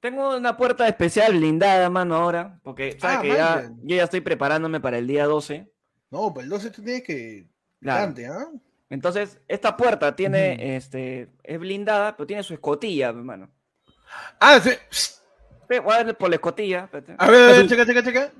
Tengo 0.00 0.36
una 0.36 0.56
puerta 0.56 0.86
especial 0.88 1.36
blindada, 1.36 1.90
mano, 1.90 2.14
ahora. 2.16 2.58
Porque, 2.62 2.96
¿sabes 3.00 3.18
Ah, 3.18 3.22
que 3.22 3.28
ya, 3.28 3.70
yo 3.82 3.96
ya 3.96 4.04
estoy 4.04 4.20
preparándome 4.20 4.80
para 4.80 4.98
el 4.98 5.06
día 5.06 5.26
12. 5.26 5.70
No, 6.10 6.32
pues 6.32 6.44
el 6.44 6.50
12 6.50 6.70
tú 6.70 6.82
tienes 6.82 7.02
que. 7.02 7.46
Claro. 7.80 8.06
Cante, 8.06 8.26
¿ah? 8.28 8.46
Entonces, 8.90 9.40
esta 9.48 9.76
puerta 9.76 10.14
tiene, 10.16 10.76
este, 10.76 11.30
es 11.42 11.58
blindada, 11.58 12.16
pero 12.16 12.26
tiene 12.26 12.42
su 12.42 12.54
escotilla, 12.54 13.08
hermano. 13.08 13.50
Ah, 14.40 14.58
sí. 14.60 14.70
Voy 15.68 15.92
a 15.92 15.96
darle 15.98 16.14
por 16.14 16.28
la 16.30 16.36
escotilla. 16.36 16.88
A 17.18 17.30
ver, 17.30 17.42
a 17.50 17.52
ver, 17.52 17.68
checa, 17.68 17.84
checa, 17.86 18.02
checa. 18.02 18.32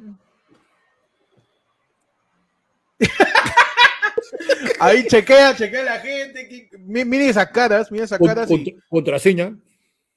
Ahí 4.80 5.06
chequea, 5.06 5.54
chequea 5.54 5.82
la 5.82 6.00
gente. 6.00 6.68
Miren 6.78 7.28
esas 7.30 7.48
caras, 7.50 7.90
miren 7.90 8.04
esas 8.04 8.18
caras. 8.18 8.48
con- 8.48 8.60
y- 8.60 8.76
contraseña. 8.88 9.56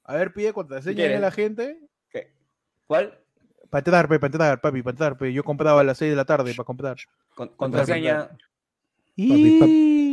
A 0.04 0.16
ver, 0.16 0.34
pide 0.34 0.52
contraseña 0.54 1.08
¿Qué 1.08 1.16
a 1.16 1.20
la 1.20 1.32
gente. 1.32 1.80
¿Qué? 2.10 2.32
¿Cuál? 2.88 3.18
Para 3.70 3.80
entrar, 3.80 4.08
pe, 4.10 4.20
para 4.20 4.28
entrar, 4.34 4.62
papi, 4.62 4.82
para 4.82 4.92
entrar. 4.94 5.18
Yo 5.32 5.44
compraba 5.44 5.82
a 5.82 5.84
las 5.84 5.98
6 5.98 6.10
de 6.12 6.16
la 6.16 6.26
tarde 6.26 6.54
para 6.54 6.66
comprar. 6.66 6.98
Con- 7.36 7.50
contraseña. 7.50 8.30
Y... 9.16 9.60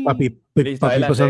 Papi, 0.04 0.40
Listo, 0.54 0.86
papi, 0.86 0.92
adelante. 0.92 1.08
pasa 1.08 1.26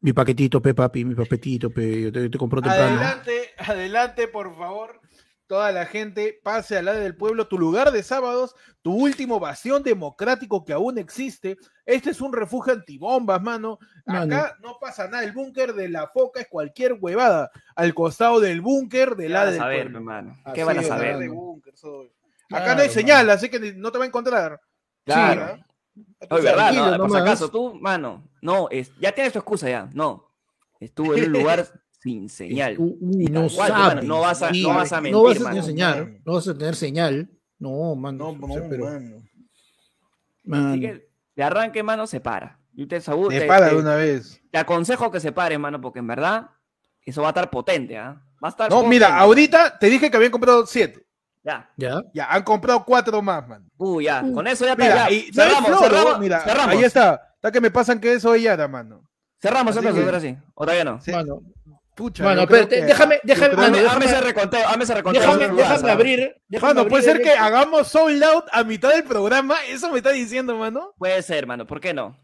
mi, 0.00 0.12
paquetito, 0.12 0.60
pe, 0.62 0.74
papi, 0.74 1.04
mi 1.04 1.14
papetito, 1.14 1.70
pe, 1.70 2.02
yo 2.02 2.12
te, 2.12 2.28
te 2.30 2.38
compro 2.38 2.60
temprano. 2.62 2.96
Adelante, 2.98 3.50
adelante, 3.58 4.28
por 4.28 4.56
favor. 4.56 5.00
Toda 5.48 5.72
la 5.72 5.86
gente 5.86 6.38
pase 6.44 6.76
al 6.76 6.84
lado 6.84 7.00
del 7.00 7.16
pueblo, 7.16 7.48
tu 7.48 7.58
lugar 7.58 7.90
de 7.90 8.02
sábados, 8.02 8.54
tu 8.82 8.92
último 8.94 9.40
bastión 9.40 9.82
democrático 9.82 10.62
que 10.64 10.74
aún 10.74 10.98
existe. 10.98 11.56
Este 11.86 12.10
es 12.10 12.20
un 12.20 12.34
refugio 12.34 12.74
antibombas, 12.74 13.40
mano. 13.42 13.78
Acá 14.06 14.26
Mano. 14.26 14.46
no 14.60 14.78
pasa 14.78 15.08
nada. 15.08 15.24
El 15.24 15.32
búnker 15.32 15.72
de 15.72 15.88
la 15.88 16.06
foca 16.06 16.40
es 16.42 16.48
cualquier 16.48 16.98
huevada. 17.00 17.50
Al 17.74 17.94
costado 17.94 18.40
del 18.40 18.60
búnker 18.60 19.16
¿Qué 19.16 19.22
del 19.22 19.32
van 19.32 19.32
lado 19.32 19.48
a 19.48 19.50
del 19.52 19.60
saber, 19.60 19.80
pueblo. 19.84 19.98
hermano? 19.98 20.36
Así 20.44 20.54
¿Qué 20.54 20.64
van 20.64 20.76
a 20.78 20.80
es, 20.82 20.86
saber? 20.86 21.06
hablar 21.06 21.20
de 21.22 21.28
búnker, 21.30 21.76
soy. 21.76 22.12
Claro, 22.46 22.64
Acá 22.64 22.74
no 22.74 22.80
hay 22.82 22.88
mano. 22.88 23.00
señal, 23.00 23.30
así 23.30 23.48
que 23.48 23.72
no 23.74 23.90
te 23.90 23.98
va 23.98 24.04
a 24.04 24.08
encontrar. 24.08 24.60
Claro. 25.06 25.56
Sí, 25.56 25.62
¿ah? 25.62 26.26
Oye, 26.30 26.42
¿verdad? 26.42 26.72
No, 26.72 26.98
por 26.98 27.10
si 27.10 27.16
acaso, 27.16 27.50
tú, 27.50 27.74
mano, 27.74 28.28
no, 28.42 28.68
es, 28.70 28.94
ya 29.00 29.12
tienes 29.12 29.32
tu 29.32 29.38
excusa 29.38 29.68
ya, 29.70 29.88
no. 29.94 30.30
Estuvo 30.78 31.14
en 31.16 31.24
un 31.24 31.32
lugar 31.40 31.66
sin 32.00 32.28
señal. 32.28 32.76
Uy, 32.78 32.96
uy, 33.00 33.24
no 33.26 33.48
cual, 33.48 33.68
sabes. 33.72 34.04
no 34.04 34.20
vas 34.20 34.42
a- 34.42 34.50
no 34.52 34.68
vas 34.68 34.92
a 34.92 34.96
No 34.96 35.02
mentir, 35.02 35.22
vas 35.22 35.36
a 35.36 35.40
mano. 35.40 35.50
tener 35.50 35.64
señal. 35.64 36.20
No 36.24 36.32
vas 36.34 36.48
a 36.48 36.54
tener 36.58 36.76
señal. 36.76 37.30
No, 37.58 37.94
mano. 37.96 38.18
No, 38.38 38.46
o 38.46 38.48
sea, 38.52 38.60
no, 38.62 38.68
pero, 38.68 38.84
mano. 38.84 40.70
Así 40.70 40.80
que 40.80 41.08
de 41.36 41.42
arranque, 41.42 41.82
mano, 41.82 42.06
se 42.06 42.20
para. 42.20 42.58
Yo 42.72 42.86
te, 42.86 43.00
te- 43.00 43.46
para 43.46 43.68
te- 43.68 43.74
de 43.74 43.80
una 43.80 43.94
vez. 43.96 44.40
te 44.50 44.58
aconsejo 44.58 45.10
que 45.10 45.20
se 45.20 45.32
pare, 45.32 45.58
mano, 45.58 45.80
porque 45.80 45.98
en 45.98 46.06
verdad 46.06 46.50
eso 47.04 47.22
va 47.22 47.28
a 47.28 47.30
estar 47.30 47.50
potente, 47.50 47.98
¿ah? 47.98 48.22
Va 48.42 48.48
a 48.48 48.50
estar 48.50 48.70
No, 48.70 48.76
potente. 48.76 48.94
mira, 48.96 49.18
ahorita 49.18 49.78
te 49.78 49.88
dije 49.88 50.10
que 50.10 50.16
habían 50.16 50.30
comprado 50.32 50.64
siete. 50.66 51.04
Ya. 51.42 51.68
Ya. 51.76 52.02
Ya, 52.14 52.26
han 52.32 52.42
comprado 52.44 52.84
cuatro 52.84 53.20
más, 53.22 53.46
man. 53.48 53.68
Uh, 53.78 54.00
ya. 54.00 54.22
Con 54.32 54.46
eso 54.46 54.64
ya 54.64 54.72
está. 54.72 54.84
Mira, 54.84 55.08
ya. 55.08 55.10
y 55.10 55.26
no 55.28 55.32
cerramos, 55.42 55.66
floro, 55.70 55.88
cerramos, 55.96 56.20
mira, 56.20 56.40
cerramos. 56.40 56.74
ahí 56.76 56.82
está. 56.84 57.22
Está 57.34 57.50
que 57.52 57.60
me 57.60 57.70
pasan 57.70 58.00
que 58.00 58.12
eso 58.12 58.34
ella 58.34 58.52
era, 58.54 58.68
mano. 58.68 59.08
Cerramos 59.40 59.70
Así 59.76 59.78
entonces, 59.86 60.00
que- 60.02 60.06
ahora 60.06 60.20
sí. 60.20 60.36
¿O 60.54 60.64
todavía 60.64 60.84
no? 60.84 61.00
Sí. 61.00 61.10
Mano, 61.12 61.40
Pucha, 61.98 62.22
creo 62.22 62.42
espérate, 62.42 62.76
que- 62.76 62.84
déjame, 62.86 63.20
déjame, 63.24 63.48
creo- 63.48 63.60
mano, 63.60 63.76
déjame, 63.76 64.04
ese 64.04 64.20
reconteo, 64.20 64.68
hazme 64.68 64.84
ese 64.84 64.94
reconteo. 64.94 65.20
déjame, 65.20 65.38
déjame 65.48 65.62
WhatsApp. 65.62 65.90
abrir. 65.90 66.36
déjame 66.48 66.74
Mano, 66.74 66.88
puede 66.88 67.02
ser 67.02 67.16
el- 67.16 67.22
que 67.22 67.32
hagamos 67.32 67.88
sold 67.88 68.22
out 68.22 68.44
a 68.52 68.62
mitad 68.62 68.90
del 68.90 69.02
programa. 69.02 69.56
¿Eso 69.68 69.90
me 69.90 69.96
está 69.98 70.10
diciendo, 70.12 70.56
mano? 70.56 70.94
Puede 70.96 71.20
ser, 71.22 71.46
mano, 71.48 71.66
¿por 71.66 71.80
qué 71.80 71.92
no? 71.92 72.16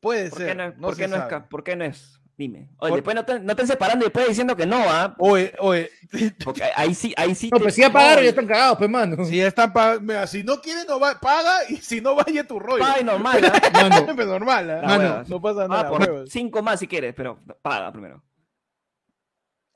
Puede 0.00 0.28
¿Por 0.30 0.38
ser. 0.40 0.48
qué 0.48 0.54
no, 0.56 0.64
es- 0.64 0.76
no 0.76 0.82
por 0.88 0.96
se 0.96 1.02
qué 1.02 1.08
no 1.08 1.16
es? 1.16 1.22
¿Por 1.48 1.62
qué 1.62 1.76
no 1.76 1.84
es? 1.84 2.18
Dime. 2.36 2.70
Oye, 2.78 2.88
Por- 2.88 2.96
después 2.96 3.14
no 3.14 3.24
te, 3.24 3.38
no 3.38 3.54
te 3.54 3.66
separando 3.66 4.04
y 4.04 4.06
después 4.06 4.26
diciendo 4.26 4.56
que 4.56 4.66
no, 4.66 4.78
¿ah? 4.88 5.14
Oye, 5.18 5.52
oye, 5.60 5.88
Porque 6.44 6.62
ahí 6.74 6.92
sí, 6.94 7.14
ahí 7.16 7.36
sí. 7.36 7.50
No, 7.52 7.58
te- 7.58 7.62
pues 7.62 7.74
si 7.76 7.82
ya 7.82 7.92
pagaron, 7.92 8.24
ya 8.24 8.30
están 8.30 8.46
cagados, 8.48 8.78
pues, 8.78 8.90
mano. 8.90 9.24
si 9.24 9.36
ya 9.36 9.46
están 9.46 9.72
pag- 9.72 10.00
mira, 10.00 10.26
si 10.26 10.42
no 10.42 10.60
quiere, 10.60 10.84
no 10.88 10.98
va, 10.98 11.20
paga 11.20 11.58
y 11.68 11.76
si 11.76 12.00
no 12.00 12.16
vaya 12.16 12.42
tu 12.44 12.58
rollo. 12.58 12.80
Paga 12.82 13.00
y 13.00 13.04
normal, 13.04 13.38
¿ah? 13.54 13.70
Mano, 13.88 14.06
Pero 14.16 14.28
normal, 14.30 14.66
hueva. 14.66 15.24
no 15.28 15.40
pasa 15.40 15.64
Ah, 15.66 15.68
nada. 15.68 15.88
por 15.88 16.28
cinco 16.28 16.62
más 16.62 16.80
si 16.80 16.88
quieres, 16.88 17.14
pero 17.14 17.38
paga 17.62 17.92
primero. 17.92 18.20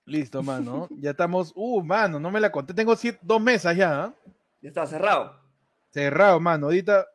Listo, 0.07 0.43
mano. 0.43 0.89
Ya 0.99 1.11
estamos. 1.11 1.53
Uh, 1.55 1.83
mano, 1.83 2.19
no 2.21 2.31
me 2.31 2.41
la 2.41 2.51
conté. 2.51 2.73
Tengo 2.73 2.95
siete- 2.97 3.19
dos 3.23 3.41
mesas 3.41 3.77
ya. 3.77 4.05
¿ah? 4.05 4.15
Ya 4.63 4.69
está 4.69 4.87
cerrado. 4.87 5.39
Cerrado, 5.91 6.41
mano. 6.41 6.67
Ahorita. 6.67 7.07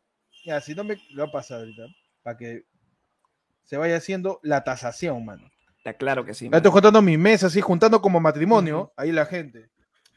Ya, 0.45 0.59
si 0.59 0.75
no 0.75 0.83
me. 0.83 0.97
Lo 1.11 1.23
va 1.23 1.29
a 1.29 1.31
pasar 1.31 1.59
ahorita. 1.59 1.83
Para 2.21 2.37
que 2.37 2.65
se 3.63 3.77
vaya 3.77 3.95
haciendo 3.97 4.39
la 4.43 4.63
tasación, 4.63 5.23
mano. 5.25 5.49
Está 5.77 5.93
claro 5.93 6.25
que 6.25 6.33
sí. 6.33 6.49
Ya 6.51 6.57
estoy 6.57 6.71
juntando 6.71 7.01
mis 7.01 7.17
mesas, 7.17 7.51
así, 7.51 7.61
juntando 7.61 8.01
como 8.01 8.19
matrimonio. 8.19 8.91
Ahí 8.97 9.11
la 9.11 9.25
gente. 9.25 9.69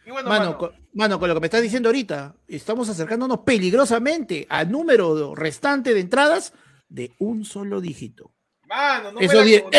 Y 0.05 0.11
bueno, 0.11 0.29
mano, 0.29 0.45
mano, 0.45 0.59
con, 0.59 0.73
mano, 0.93 1.19
con 1.19 1.29
lo 1.29 1.35
que 1.35 1.41
me 1.41 1.47
estás 1.47 1.63
diciendo 1.63 1.89
ahorita, 1.89 2.35
estamos 2.47 2.89
acercándonos 2.91 3.39
peligrosamente 3.39 4.47
al 4.51 4.71
número 4.71 5.35
restante 5.35 5.95
de 5.95 6.01
entradas 6.01 6.53
de 6.91 7.13
un 7.19 7.47
solo 7.47 7.81
dígito. 7.81 8.34
Mano, 8.77 9.13
no 9.13 9.21
eso 9.21 9.33
me 9.33 9.39
la 9.39 9.41
eso 9.41 9.45
digo. 9.45 9.71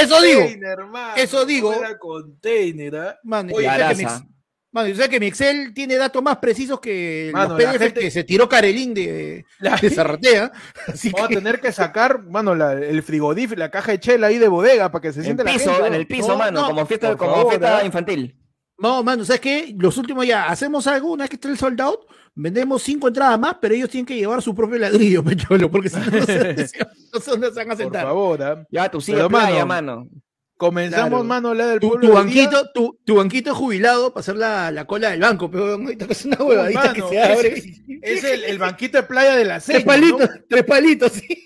Eso 1.15 1.37
no 1.39 1.45
digo. 1.45 1.71
me 1.71 1.81
la 1.81 1.97
container, 1.97 2.95
¿ah? 2.97 3.19
Mano, 3.23 3.53
Oye, 3.53 3.65
yo 3.65 3.71
sé 3.71 3.77
que 3.77 3.95
mi 3.95 4.03
Garaza. 4.03 4.17
ex- 4.17 4.25
mano, 4.71 4.87
yo 4.89 4.95
sé 4.95 5.09
que 5.09 5.19
mi 5.19 5.25
Excel 5.27 5.73
tiene 5.73 5.95
datos 5.95 6.21
más 6.21 6.37
precisos 6.37 6.79
que 6.79 7.29
Mano, 7.33 7.57
los 7.57 7.63
PDF 7.63 7.79
gente- 7.79 7.99
que 8.01 8.11
se 8.11 8.23
tiró 8.23 8.49
Carelín 8.49 8.93
de, 8.93 9.45
La- 9.59 9.77
de 9.77 9.89
Zarratea. 9.89 10.51
Así 10.87 11.09
Vamos 11.11 11.25
a 11.25 11.29
que, 11.29 11.35
tener 11.35 11.61
que 11.61 11.71
sacar, 11.71 12.23
mano, 12.23 12.55
la- 12.55 12.73
el 12.73 13.01
frigorífico, 13.03 13.59
la 13.59 13.71
caja 13.71 13.93
de 13.93 13.99
chela 13.99 14.27
ahí 14.27 14.37
de 14.37 14.47
bodega 14.47 14.91
para 14.91 15.01
que 15.01 15.13
se 15.13 15.19
En 15.19 15.25
siente 15.25 15.43
la 15.43 15.51
piso, 15.53 15.71
gente. 15.73 15.87
en 15.87 15.93
el 15.93 16.07
piso, 16.07 16.27
No, 16.29 16.37
mano, 16.37 16.61
no, 16.61 16.67
como 16.67 16.85
fiesta, 16.85 17.15
como 17.15 17.31
favor, 17.35 17.49
fiesta 17.49 17.77
¿ah? 17.77 17.85
infantil. 17.85 18.35
no, 18.77 19.01
mano, 19.03 19.23
¿sabes 19.23 19.39
qué? 19.41 19.73
Los 19.77 19.97
últimos 19.97 20.25
ya, 20.27 20.47
hacemos 20.47 20.85
algo, 20.87 21.11
una 21.13 21.23
vez 21.23 21.29
que 21.29 21.35
esté 21.37 21.47
el 21.47 21.57
sold 21.57 21.79
out, 21.79 22.01
vendemos 22.35 22.83
cinco 22.83 23.07
entradas 23.07 23.39
más, 23.39 23.57
pero 23.59 23.73
ellos 23.73 23.89
tienen 23.89 24.05
que 24.05 24.15
llevar 24.15 24.41
su 24.41 24.53
propio 24.53 24.77
ladrillo, 24.77 25.23
pecholo, 25.23 25.71
porque 25.71 25.89
si 25.89 25.97
no, 25.97 26.05
no 26.05 26.25
se, 26.25 27.37
no 27.37 27.51
van 27.51 27.71
a 27.71 27.75
Por 27.75 27.77
sentar. 27.77 28.03
favor, 28.03 28.43
¿ah? 28.43 28.67
Ya, 28.69 28.89
tú 28.91 29.01
sigue 29.01 29.17
Pero, 29.17 29.29
playa, 29.29 29.65
mano, 29.65 29.97
mano. 29.97 30.09
Comenzamos, 30.57 31.09
Claro. 31.09 31.23
mano, 31.25 31.53
la 31.53 31.67
del 31.67 31.79
pueblo. 31.81 31.99
tu 31.99 32.07
hoy 32.17 32.31
día. 32.31 32.45
banquito, 32.49 32.71
tu, 32.73 32.99
tu 33.03 33.15
banquito 33.15 33.51
es 33.51 33.57
jubilado 33.57 34.13
para 34.13 34.21
hacer 34.21 34.37
la, 34.37 34.71
la 34.71 34.85
cola 34.85 35.09
del 35.11 35.19
banco, 35.19 35.51
pero 35.51 35.75
es 36.09 36.25
una 36.25 36.37
huevadita 36.37 36.79
mano, 36.81 36.93
que 36.93 37.01
se 37.01 37.21
abre. 37.21 37.63
Es 38.01 38.23
el, 38.23 38.43
el 38.45 38.57
banquito 38.57 38.97
de 38.97 39.03
playa 39.03 39.35
de 39.35 39.43
la 39.45 39.59
tres 39.59 39.65
seña, 39.79 39.85
palitos, 39.85 40.29
¿no? 40.29 40.35
tres 40.47 40.63
palitos, 40.63 41.11
sí. 41.11 41.45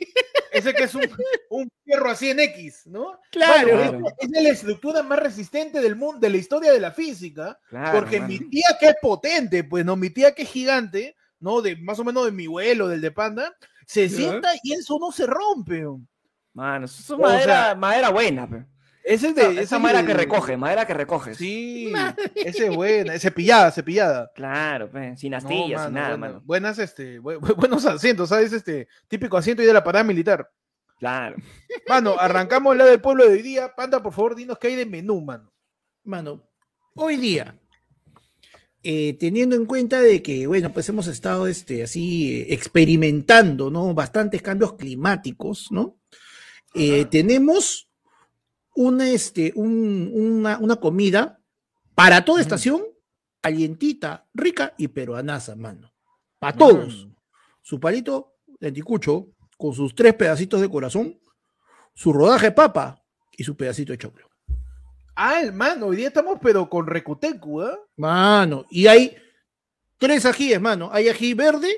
Ese 0.52 0.74
que 0.74 0.84
es 0.84 0.96
un, 0.96 1.10
un 1.50 1.70
fierro 1.86 2.10
así 2.12 2.30
en 2.30 2.40
X, 2.40 2.82
¿no? 2.86 3.20
Claro. 3.32 3.80
Es, 3.80 3.92
es 4.20 4.30
la 4.44 4.50
estructura 4.50 5.02
más 5.04 5.20
resistente 5.20 5.80
del 5.82 5.96
mundo, 5.96 6.20
de 6.20 6.30
la 6.30 6.38
historia 6.38 6.72
de 6.72 6.80
la 6.80 6.92
física. 6.92 7.60
Claro, 7.70 8.00
porque 8.00 8.20
mano. 8.20 8.32
mi 8.34 8.40
tía 8.50 8.68
que 8.80 8.88
es 8.90 8.96
potente, 9.02 9.64
pues 9.64 9.86
no, 9.86 9.96
mi 9.96 10.10
tía 10.12 10.34
que 10.36 10.44
es 10.44 10.50
gigante, 10.50 11.16
¿no? 11.40 11.62
De 11.62 11.76
más 11.78 11.98
o 12.00 12.04
menos 12.04 12.26
de 12.26 12.32
mi 12.32 12.48
vuelo, 12.48 12.88
del 12.88 13.02
de 13.02 13.12
panda, 13.12 13.56
se 13.88 14.08
sienta 14.10 14.50
y 14.64 14.74
eso 14.74 14.98
no 15.00 15.12
se 15.12 15.26
rompe. 15.26 15.82
¿no? 15.82 16.02
Mano, 16.54 16.86
eso 16.86 17.14
es 17.16 17.20
madera, 17.20 17.44
sea, 17.66 17.76
madera 17.76 18.10
buena, 18.10 18.48
pe. 18.50 18.66
Ese 19.10 19.30
es 19.30 19.36
de. 19.36 19.42
Esa, 19.42 19.52
ese 19.52 19.62
esa 19.64 19.76
es 19.78 19.82
madera 19.82 20.06
que 20.06 20.14
recoge, 20.14 20.56
madera 20.58 20.86
que 20.86 20.94
recoges. 20.94 21.38
Sí, 21.38 21.92
ese 22.36 22.68
es 22.68 22.76
buena, 22.76 23.16
es 23.16 23.22
cepillada, 23.22 23.72
cepillada. 23.72 24.32
Claro, 24.36 24.90
sin 25.18 25.32
No, 25.32 25.38
astillas, 25.38 25.66
sin 25.68 25.76
mano, 25.76 25.90
nada, 25.92 26.10
buena- 26.10 26.28
mano. 26.28 26.42
Buenas, 26.46 26.80
este, 26.80 27.20
bu- 27.20 27.40
bu- 27.40 27.56
buenos 27.56 27.86
asientos, 27.86 28.30
¿sabes? 28.30 28.54
Este 28.54 28.88
típico 29.08 29.36
asiento 29.38 29.62
ahí 29.62 29.68
de 29.68 29.74
la 29.74 29.84
parada 29.84 30.04
militar. 30.04 30.50
Claro. 31.00 31.38
Mano, 31.88 32.16
arrancamos 32.20 32.76
la 32.78 32.86
del 32.86 33.00
pueblo 33.02 33.26
de 33.26 33.34
hoy 33.34 33.42
día. 33.42 33.74
Panda, 33.76 34.04
por 34.04 34.14
favor, 34.14 34.36
dinos 34.36 34.58
qué 34.60 34.68
hay 34.68 34.76
de 34.76 34.86
menú, 34.86 35.22
mano. 35.22 35.52
Mano, 36.04 36.44
hoy 36.96 37.18
día, 37.18 37.58
eh, 38.84 39.18
teniendo 39.20 39.56
en 39.56 39.66
cuenta 39.66 40.02
de 40.02 40.22
que, 40.22 40.46
bueno, 40.48 40.72
pues 40.72 40.88
hemos 40.90 41.08
estado 41.08 41.48
este, 41.48 41.84
así 41.84 42.42
eh, 42.42 42.54
experimentando, 42.54 43.70
¿no? 43.70 43.94
Bastantes 43.94 44.42
cambios 44.42 44.74
climáticos, 44.74 45.68
¿no? 45.72 45.98
Eh, 46.76 47.06
tenemos 47.06 47.89
una, 48.82 49.10
este, 49.10 49.52
un- 49.56 50.10
una, 50.14 50.58
una 50.58 50.78
comida 50.78 51.38
para 51.96 52.24
toda 52.24 52.40
estación, 52.40 52.82
calientita, 53.42 54.26
rica 54.34 54.74
y 54.78 54.88
peruanaza, 54.88 55.54
mano. 55.58 55.92
Para 56.40 56.56
todos. 56.58 57.06
Mm. 57.06 57.14
Su 57.62 57.78
palito 57.78 58.36
de 58.60 58.70
anticucho 58.70 59.28
con 59.58 59.74
sus 59.74 59.94
tres 59.94 60.14
pedacitos 60.14 60.62
de 60.62 60.70
corazón, 60.70 61.20
su 61.94 62.14
rodaje 62.14 62.48
de 62.48 62.52
papa 62.54 63.04
y 63.38 63.44
su 63.44 63.58
pedacito 63.58 63.92
de 63.92 63.98
choclo. 63.98 64.30
Ah, 65.14 65.42
hermano, 65.42 65.88
hoy 65.88 65.98
día 65.98 66.08
estamos 66.08 66.40
pero 66.42 66.70
con 66.70 66.88
Recutecu, 66.88 67.62
¿ah? 67.62 67.78
Mano, 67.98 68.66
y 68.70 68.88
hay 68.88 69.18
tres 69.98 70.26
ajíes, 70.26 70.62
mano. 70.62 70.90
Hay 70.94 71.10
ají 71.10 71.34
verde, 71.34 71.70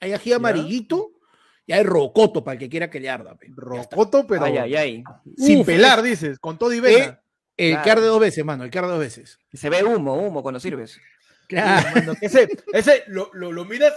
hay 0.00 0.12
ají 0.12 0.32
amarillito 0.32 1.12
y 1.68 1.72
hay 1.74 1.82
rocoto 1.84 2.42
para 2.42 2.54
el 2.54 2.58
que 2.58 2.68
quiera 2.70 2.88
que 2.90 2.98
le 2.98 3.10
arda. 3.10 3.36
pe. 3.36 3.46
Ya. 3.48 3.54
Rocoto, 3.56 4.26
pero 4.26 4.44
Ay, 4.44 4.56
ay, 4.56 4.74
ay. 4.74 5.04
sin 5.36 5.60
Uf, 5.60 5.66
pelar, 5.66 6.02
dices, 6.02 6.38
con 6.38 6.58
todo 6.58 6.72
y 6.72 6.80
vena. 6.80 7.04
Eh, 7.04 7.18
El 7.58 7.70
Claro. 7.72 7.84
que 7.84 7.90
arde 7.90 8.06
dos 8.06 8.20
veces, 8.20 8.44
mano, 8.44 8.64
el 8.64 8.70
que 8.70 8.78
arde 8.78 8.90
dos 8.90 8.98
veces. 9.00 9.38
Se 9.52 9.68
ve 9.68 9.84
humo, 9.84 10.14
humo 10.14 10.42
cuando 10.42 10.58
sirves. 10.60 10.98
Claro. 11.46 11.88
Mano, 11.94 12.14
ese, 12.20 12.48
ese 12.72 13.04
lo, 13.08 13.30
lo, 13.34 13.52
lo 13.52 13.64
miras, 13.64 13.92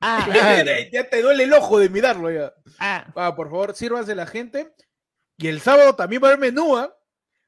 Ah, 0.00 0.26
Claro. 0.30 0.70
ya 0.92 1.08
te 1.08 1.22
duele 1.22 1.44
el 1.44 1.52
ojo 1.52 1.78
de 1.78 1.88
mirarlo 1.88 2.30
ya. 2.30 2.52
ah. 2.80 3.06
Ah, 3.14 3.36
por 3.36 3.48
favor, 3.50 3.74
sírvanse 3.74 4.14
la 4.14 4.26
gente. 4.26 4.72
Y 5.38 5.48
el 5.48 5.60
sábado 5.60 5.94
también 5.94 6.22
va 6.22 6.28
a 6.28 6.30
haber 6.32 6.40
menú, 6.40 6.76
¿ah? 6.76 6.96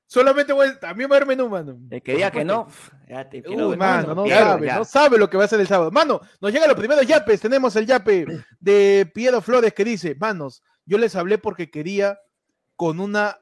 Solamente 0.06 0.52
voy, 0.52 0.68
también 0.78 1.10
va 1.10 1.14
a 1.14 1.16
haber 1.16 1.28
menú, 1.28 1.48
mano. 1.48 1.78
El 1.90 2.02
que 2.02 2.14
diga 2.14 2.30
que 2.30 2.44
no, 2.44 2.68
ya 3.08 3.28
te 3.28 3.42
quiero 3.42 3.64
Uy, 3.64 3.70
ver, 3.70 3.78
mano, 3.78 4.14
no 4.14 4.24
Claro, 4.24 4.46
sabe, 4.50 4.66
ya. 4.66 4.76
no 4.76 4.84
sabe 4.84 5.18
lo 5.18 5.28
que 5.30 5.36
va 5.36 5.44
a 5.44 5.48
ser 5.48 5.60
el 5.60 5.66
sábado. 5.66 5.90
Mano, 5.90 6.20
nos 6.40 6.52
llegan 6.52 6.68
los 6.68 6.76
primeros 6.78 7.06
yapes. 7.06 7.40
Tenemos 7.40 7.74
el 7.76 7.86
yape 7.86 8.26
de 8.60 9.10
Piero 9.14 9.40
Flores 9.40 9.72
que 9.72 9.84
dice, 9.84 10.14
manos, 10.20 10.62
yo 10.84 10.98
les 10.98 11.16
hablé 11.16 11.38
porque 11.38 11.70
quería 11.70 12.18
con 12.76 13.00
una 13.00 13.38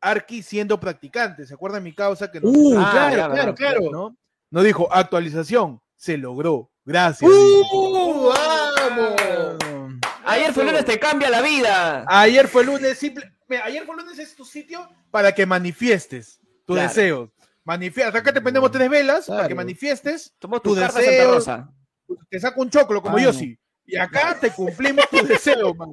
Arqui 0.00 0.42
siendo 0.42 0.78
practicante. 0.78 1.46
¿Se 1.46 1.54
acuerdan 1.54 1.82
mi 1.82 1.94
causa 1.94 2.30
que 2.30 2.40
nos 2.40 2.50
Uh, 2.54 2.74
Ah, 2.78 3.10
claro, 3.32 3.54
claro. 3.54 3.80
¿no? 3.90 4.16
No 4.50 4.62
dijo 4.62 4.92
actualización, 4.92 5.80
se 5.96 6.18
logró. 6.18 6.70
Gracias. 6.84 7.30
¡Uh, 7.30 8.28
vamos! 8.28 9.98
Ayer 10.24 10.52
fue 10.52 10.64
lunes, 10.64 10.84
te 10.84 10.98
cambia 10.98 11.30
la 11.30 11.40
vida. 11.40 12.04
Ayer 12.06 12.46
fue 12.48 12.64
lunes, 12.64 12.98
simple. 12.98 13.32
Mira, 13.52 13.64
ayer 13.64 13.84
fue 13.84 13.96
lunes 13.96 14.18
es 14.18 14.34
tu 14.34 14.44
sitio 14.44 14.88
para 15.10 15.32
que 15.32 15.46
manifiestes 15.46 16.40
tus 16.66 16.76
Claro. 16.76 16.88
deseos. 16.88 17.30
Manifiesta, 17.64 18.18
acá 18.18 18.32
te 18.32 18.40
prendemos 18.40 18.70
tres 18.72 18.90
velas 18.90 19.26
para 19.26 19.46
que 19.48 19.54
manifiestes. 19.54 20.34
Somos 20.40 20.62
tu 20.62 20.70
tu 20.70 20.74
deseo. 20.80 20.90
Santa 21.02 21.24
Rosa. 21.24 21.72
Te 22.28 22.40
saco 22.40 22.60
un 22.60 22.70
choclo 22.70 23.00
como 23.00 23.16
Ah, 23.16 23.20
yo 23.20 23.32
no. 23.32 23.38
sí. 23.38 23.56
Y 23.86 23.96
acá 23.96 24.36
te 24.40 24.50
cumplimos 24.50 25.08
tus 25.10 25.28
deseos, 25.28 25.72
mano. 25.76 25.92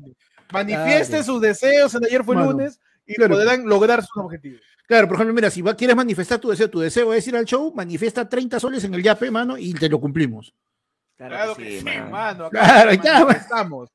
Manifieste 0.52 1.18
Claro. 1.18 1.24
sus 1.24 1.42
deseos 1.42 1.94
en 1.96 2.06
ayer 2.06 2.24
fue 2.24 2.36
Mano, 2.36 2.52
lunes 2.54 2.80
y 3.06 3.14
claro. 3.16 3.36
podrán 3.36 3.66
lograr 3.68 4.02
sus 4.04 4.18
objetivos. 4.18 4.62
Claro, 4.88 5.08
por 5.08 5.16
ejemplo, 5.18 5.34
mira, 5.36 5.52
si 5.52 5.62
va- 5.62 5.76
quieres 5.76 5.96
manifestar 5.96 6.40
tu 6.40 6.50
deseo, 6.50 6.68
tu 6.70 6.80
deseo 6.80 7.14
es 7.14 7.28
ir 7.28 7.36
al 7.36 7.46
show, 7.46 7.72
manifiesta 7.76 8.28
30 8.28 8.60
soles 8.60 8.84
en 8.84 8.96
el 8.96 9.04
yape, 9.04 9.30
mano, 9.30 9.56
y 9.58 9.74
te 9.74 9.88
lo 9.88 10.00
cumplimos. 10.00 10.56
Claro, 11.28 11.56
que 11.56 11.80
sí, 11.80 11.84
man. 11.86 12.10
mano. 12.12 12.46
Acá 12.46 12.60
Claro, 12.64 12.94
ya, 12.94 13.20
manifestamos. 13.26 13.90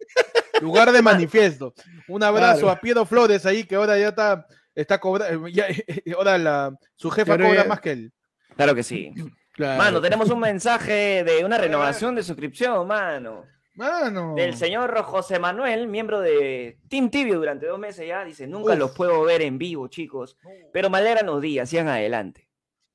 Lugar 0.60 0.92
de 0.92 1.02
manifiesto. 1.02 1.72
Un 2.08 2.22
abrazo 2.22 2.60
Claro. 2.60 2.70
a 2.70 2.80
Piero 2.80 3.06
Flores 3.06 3.44
ahí, 3.46 3.64
que 3.64 3.74
ahora 3.76 3.98
ya 3.98 4.08
está, 4.08 4.46
está 4.74 4.98
cobrando. 5.00 5.48
Ya, 5.48 5.66
ahora 6.16 6.38
la, 6.38 6.76
su 6.96 7.10
jefa 7.10 7.36
Claro, 7.36 7.48
cobra 7.50 7.64
más 7.64 7.80
que 7.80 7.90
él. 7.92 8.12
Claro 8.56 8.74
que 8.74 8.82
sí. 8.82 9.12
Claro. 9.54 9.78
Mano, 9.80 10.00
tenemos 10.00 10.30
un 10.30 10.40
mensaje 10.40 11.22
de 11.22 11.44
una 11.44 11.56
renovación 11.56 12.16
de 12.16 12.24
suscripción, 12.24 12.88
mano. 12.88 13.44
Mano. 13.74 14.34
Del 14.34 14.56
señor 14.56 15.00
José 15.04 15.38
Manuel, 15.38 15.86
miembro 15.86 16.20
de 16.20 16.78
Team 16.88 17.08
Tibio 17.08 17.36
durante 17.36 17.66
dos 17.66 17.78
meses 17.78 18.04
ya. 18.04 18.24
Dice, 18.24 18.48
nunca 18.48 18.72
Uf. 18.72 18.78
los 18.80 18.90
puedo 18.90 19.22
ver 19.22 19.42
en 19.42 19.56
vivo, 19.56 19.86
chicos. 19.86 20.36
Pero 20.72 20.90
me 20.90 20.98
alegran 20.98 21.26
los 21.26 21.40
días, 21.40 21.68
sigan 21.70 21.86
adelante. 21.86 22.43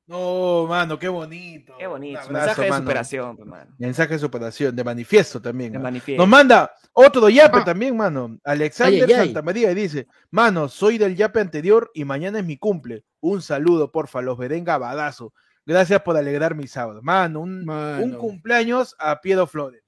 No, 0.10 0.66
mano, 0.68 0.98
qué 0.98 1.08
bonito. 1.08 1.76
Qué 1.78 1.86
bonito. 1.86 2.20
Abrazo, 2.20 2.34
mensaje 2.34 2.62
de 2.64 2.70
mano. 2.72 2.82
superación, 2.84 3.36
pues, 3.38 3.48
mano. 3.48 3.72
Mensaje 3.78 4.14
de 4.14 4.20
superación, 4.20 4.76
de 4.76 4.84
manifiesto 4.84 5.40
también. 5.40 5.72
De 5.74 5.78
manifiesto. 5.78 6.20
Nos 6.24 6.28
manda 6.28 6.72
otro 6.94 7.30
yape 7.30 7.60
Ah. 7.60 7.64
también, 7.64 7.96
mano. 7.96 8.40
Alexander 8.44 9.04
Ay, 9.04 9.14
ay, 9.14 9.20
ay. 9.20 9.26
Santamaría 9.28 9.72
y 9.72 9.76
dice: 9.76 10.08
Mano, 10.32 10.68
soy 10.68 10.98
del 10.98 11.16
yape 11.16 11.40
anterior 11.40 11.92
y 11.94 12.06
mañana 12.06 12.40
es 12.40 12.46
mi 12.46 12.58
cumple. 12.58 13.04
Un 13.22 13.44
saludo, 13.44 13.92
porfa, 13.92 14.22
los 14.24 14.36
veré 14.36 14.58
en 14.58 14.64
Gabadazo. 14.64 15.32
Gracias 15.64 16.02
por 16.02 16.18
alegrar 16.18 16.56
mi 16.56 16.66
sábado. 16.68 17.02
Mano, 17.04 17.42
un, 17.42 17.64
Mano. 17.64 18.04
un 18.04 18.14
cumpleaños 18.14 18.96
a 18.98 19.22
Piero 19.22 19.46
Flores. 19.46 19.84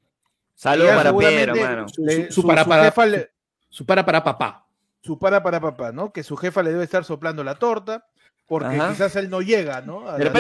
Saludos 0.53 0.89
Ya 0.91 0.95
para 0.97 1.17
Piero, 1.17 1.55
mano. 1.55 1.89
Su- 1.89 2.03
le- 2.05 2.27
su- 2.27 2.33
su, 2.33 2.41
su 2.41 2.47
para- 2.47 2.63
su 2.63 2.69
para- 2.69 2.83
jefa 2.83 3.05
le- 3.07 3.31
Su 3.69 3.85
para 3.87 4.05
para 4.05 4.23
papá. 4.23 4.67
su 5.01 5.17
para 5.17 5.41
para 5.41 5.59
papá, 5.59 5.91
¿no? 5.91 6.13
Que 6.13 6.21
su 6.21 6.37
jefa 6.37 6.61
le 6.61 6.71
debe 6.71 6.83
estar 6.83 7.03
soplando 7.03 7.43
la 7.43 7.55
torta. 7.55 8.05
Porque 8.51 8.75
Ajá. 8.75 8.89
quizás 8.89 9.15
él 9.15 9.29
no 9.29 9.41
llega, 9.41 9.79
¿no? 9.79 10.09
A 10.09 10.17
De 10.17 10.25
la- 10.25 10.31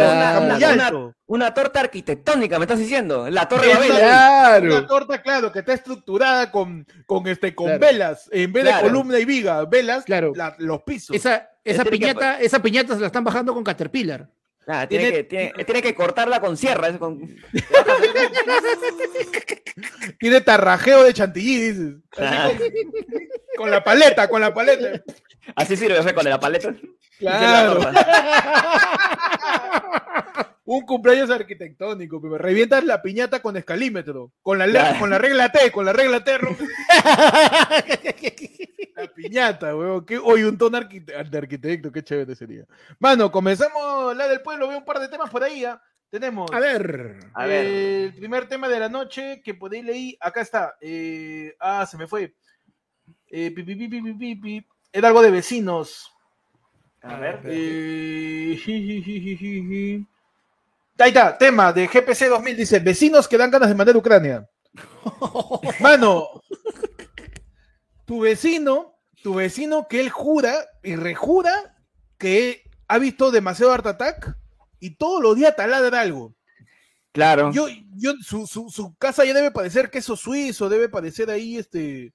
una- 1.27 1.53
torta 1.53 1.79
arquitectónica, 1.79 2.59
me 2.59 2.65
estás 2.65 2.79
diciendo. 2.79 3.29
La 3.29 3.47
Torre 3.47 3.71
Es 3.71 3.77
Babel. 3.77 3.91
una- 3.91 4.53
ahí. 4.55 4.61
Una 4.63 4.69
Claro. 4.71 4.87
torta, 4.87 5.21
claro, 5.21 5.49
que 5.53 5.59
está 5.59 5.71
estructurada 5.71 6.51
con, 6.51 6.85
con, 7.05 7.25
este, 7.27 7.55
con 7.55 7.67
Claro. 7.67 7.79
velas. 7.79 8.27
En 8.33 8.51
vez 8.51 8.65
de 8.65 8.71
Claro. 8.71 8.87
columna 8.87 9.17
y 9.17 9.23
viga, 9.23 9.63
velas, 9.63 10.03
Claro. 10.03 10.33
la- 10.35 10.53
los 10.57 10.83
pisos. 10.83 11.15
Esa, 11.15 11.51
esa 11.63 11.85
que- 11.85 11.91
piñata, 11.91 12.41
esa 12.41 12.61
piñata 12.61 12.95
se 12.95 12.99
la 12.99 13.07
están 13.07 13.23
bajando 13.23 13.53
con 13.53 13.63
Caterpillar. 13.63 14.27
Ah, 14.67 14.85
tiene, 14.89 15.05
Tiene- 15.05 15.17
que, 15.19 15.23
tiene, 15.23 15.53
tiene 15.65 15.81
que 15.81 15.95
cortarla 15.95 16.41
con 16.41 16.57
sierra. 16.57 16.91
con- 16.99 17.17
Tiene 20.19 20.41
tarrajeo 20.41 21.05
de 21.05 21.13
chantilly, 21.13 21.71
dices. 21.71 21.93
Ah. 22.19 22.49
con 23.57 23.71
la 23.71 23.81
paleta, 23.81 24.27
con 24.27 24.41
la 24.41 24.53
paleta. 24.53 25.01
Así 25.55 25.75
sirve, 25.77 26.01
sea, 26.03 26.13
con 26.15 26.25
la 26.29 26.39
paleta. 26.39 26.73
Claro. 27.19 27.91
Un 30.63 30.81
cumpleaños 30.85 31.29
arquitectónico, 31.31 32.21
pero 32.21 32.37
revientas 32.37 32.83
la 32.85 33.01
piñata 33.01 33.41
con 33.41 33.57
escalímetro, 33.57 34.31
con 34.41 34.57
la, 34.57 34.65
Claro. 34.67 34.99
con 34.99 35.09
la 35.09 35.17
regla 35.17 35.51
T, 35.51 35.69
con 35.71 35.83
la 35.85 35.91
regla 35.91 36.23
T. 36.23 36.37
la 38.95 39.07
piñata, 39.13 39.75
weón. 39.75 40.05
Qué, 40.05 40.17
hoy 40.17 40.43
un 40.43 40.57
tono 40.57 40.77
arquite- 40.77 41.29
de 41.29 41.37
arquitecto, 41.37 41.91
qué 41.91 42.03
chévere 42.03 42.35
sería. 42.35 42.63
Mano, 42.99 43.31
comenzamos 43.31 44.15
la 44.15 44.27
del 44.27 44.41
pueblo, 44.41 44.67
veo 44.69 44.77
un 44.77 44.85
par 44.85 44.99
de 44.99 45.09
temas 45.09 45.29
por 45.29 45.43
ahí. 45.43 45.65
¿ah? 45.65 45.81
Tenemos 46.09 46.49
A 46.53 46.59
ver. 46.59 47.17
A 47.33 47.45
ver. 47.45 47.65
eh, 47.65 48.03
el 48.05 48.13
primer 48.15 48.47
tema 48.47 48.69
de 48.69 48.79
la 48.79 48.89
noche 48.89 49.41
que 49.43 49.55
ahí 49.55 49.81
leí, 49.81 50.15
acá 50.21 50.41
está. 50.41 50.75
eh, 50.79 51.53
ah, 51.59 51.85
se 51.85 51.97
me 51.97 52.07
fue. 52.07 52.33
Eh, 53.27 53.51
pi, 53.51 53.63
pi, 53.63 53.75
pi, 53.75 53.87
pi, 53.87 54.01
pi, 54.01 54.13
pi, 54.13 54.35
pi. 54.35 54.67
Era 54.93 55.07
algo 55.07 55.21
de 55.21 55.31
vecinos. 55.31 56.11
A 57.01 57.15
ver. 57.17 57.41
Eh. 57.45 58.59
Ahí 60.97 61.09
está, 61.09 61.37
tema 61.37 61.73
de 61.73 61.87
GPC 61.87 62.27
2000, 62.29 62.57
dice, 62.57 62.79
vecinos 62.79 63.27
que 63.27 63.37
dan 63.37 63.49
ganas 63.49 63.69
de 63.69 63.75
mandar 63.75 63.95
a 63.95 63.97
Ucrania. 63.97 64.47
Mano, 65.79 66.27
tu 68.05 68.19
vecino, 68.19 68.99
tu 69.23 69.33
vecino 69.33 69.87
que 69.89 69.99
él 69.99 70.09
jura 70.09 70.53
y 70.83 70.95
rejura 70.95 71.75
que 72.19 72.63
ha 72.87 72.99
visto 72.99 73.31
demasiado 73.31 73.73
Art 73.73 73.87
Attack 73.87 74.35
y 74.79 74.95
todos 74.95 75.23
los 75.23 75.35
días 75.35 75.55
taladra 75.55 76.01
algo. 76.01 76.35
Claro. 77.13 77.51
Yo, 77.51 77.67
yo, 77.95 78.13
su, 78.21 78.45
su, 78.45 78.69
su 78.69 78.95
casa 78.95 79.25
ya 79.25 79.33
debe 79.33 79.51
parecer 79.51 79.89
queso 79.89 80.15
suizo, 80.15 80.69
debe 80.69 80.87
parecer 80.87 81.29
ahí 81.29 81.57
este. 81.57 82.13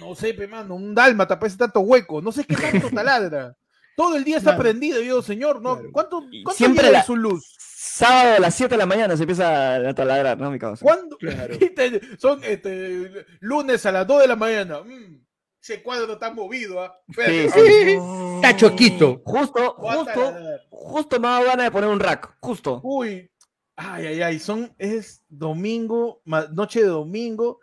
No 0.00 0.14
sé, 0.14 0.34
pe, 0.34 0.46
mano, 0.48 0.74
un 0.74 0.94
dálmata, 0.94 1.38
parece 1.38 1.56
tanto 1.58 1.80
hueco. 1.80 2.20
No 2.20 2.32
sé 2.32 2.44
qué 2.44 2.56
tanto 2.56 2.88
taladra. 2.94 3.56
Todo 3.96 4.16
el 4.16 4.24
día 4.24 4.38
está 4.38 4.50
Claro. 4.50 4.62
prendido, 4.62 5.00
yo, 5.00 5.22
señor. 5.22 5.62
¿no? 5.62 5.74
Claro. 5.76 5.90
¿Cuánto, 5.92 6.20
cuánto 6.42 6.52
siempre 6.52 6.90
la- 6.90 7.04
su 7.04 7.16
luz? 7.16 7.54
Sábado 7.58 8.36
a 8.36 8.40
las 8.40 8.54
7 8.56 8.74
de 8.74 8.78
la 8.78 8.86
mañana 8.86 9.16
se 9.16 9.22
empieza 9.22 9.76
a 9.76 9.94
taladrar, 9.94 10.36
¿no, 10.36 10.50
mi 10.50 10.58
causa? 10.58 10.82
¿Cuándo? 10.82 11.16
Claro. 11.16 11.54
Son 12.18 12.42
este, 12.42 13.24
lunes 13.40 13.86
a 13.86 13.92
las 13.92 14.04
2 14.06 14.22
de 14.22 14.26
la 14.26 14.34
mañana. 14.36 14.80
Mm, 14.80 15.22
ese 15.62 15.80
cuadro 15.80 16.14
está 16.14 16.32
movido, 16.32 16.82
¿ah? 16.82 16.92
Espérate, 17.06 17.50
Sí, 17.50 17.60
sí. 17.60 17.98
Está 18.36 18.56
choquito. 18.56 19.22
Justo, 19.24 19.62
a 19.88 19.94
justo, 19.94 20.34
justo 20.70 21.20
me 21.20 21.28
ha 21.28 21.30
dado 21.32 21.44
ganas 21.46 21.66
de 21.66 21.70
poner 21.70 21.88
un 21.90 22.00
rack. 22.00 22.36
Justo. 22.40 22.80
Uy, 22.82 23.30
ay, 23.76 24.06
ay, 24.06 24.22
ay, 24.22 24.38
son, 24.40 24.74
es 24.76 25.22
domingo, 25.28 26.20
ma- 26.24 26.48
noche 26.52 26.80
de 26.80 26.86
domingo. 26.88 27.60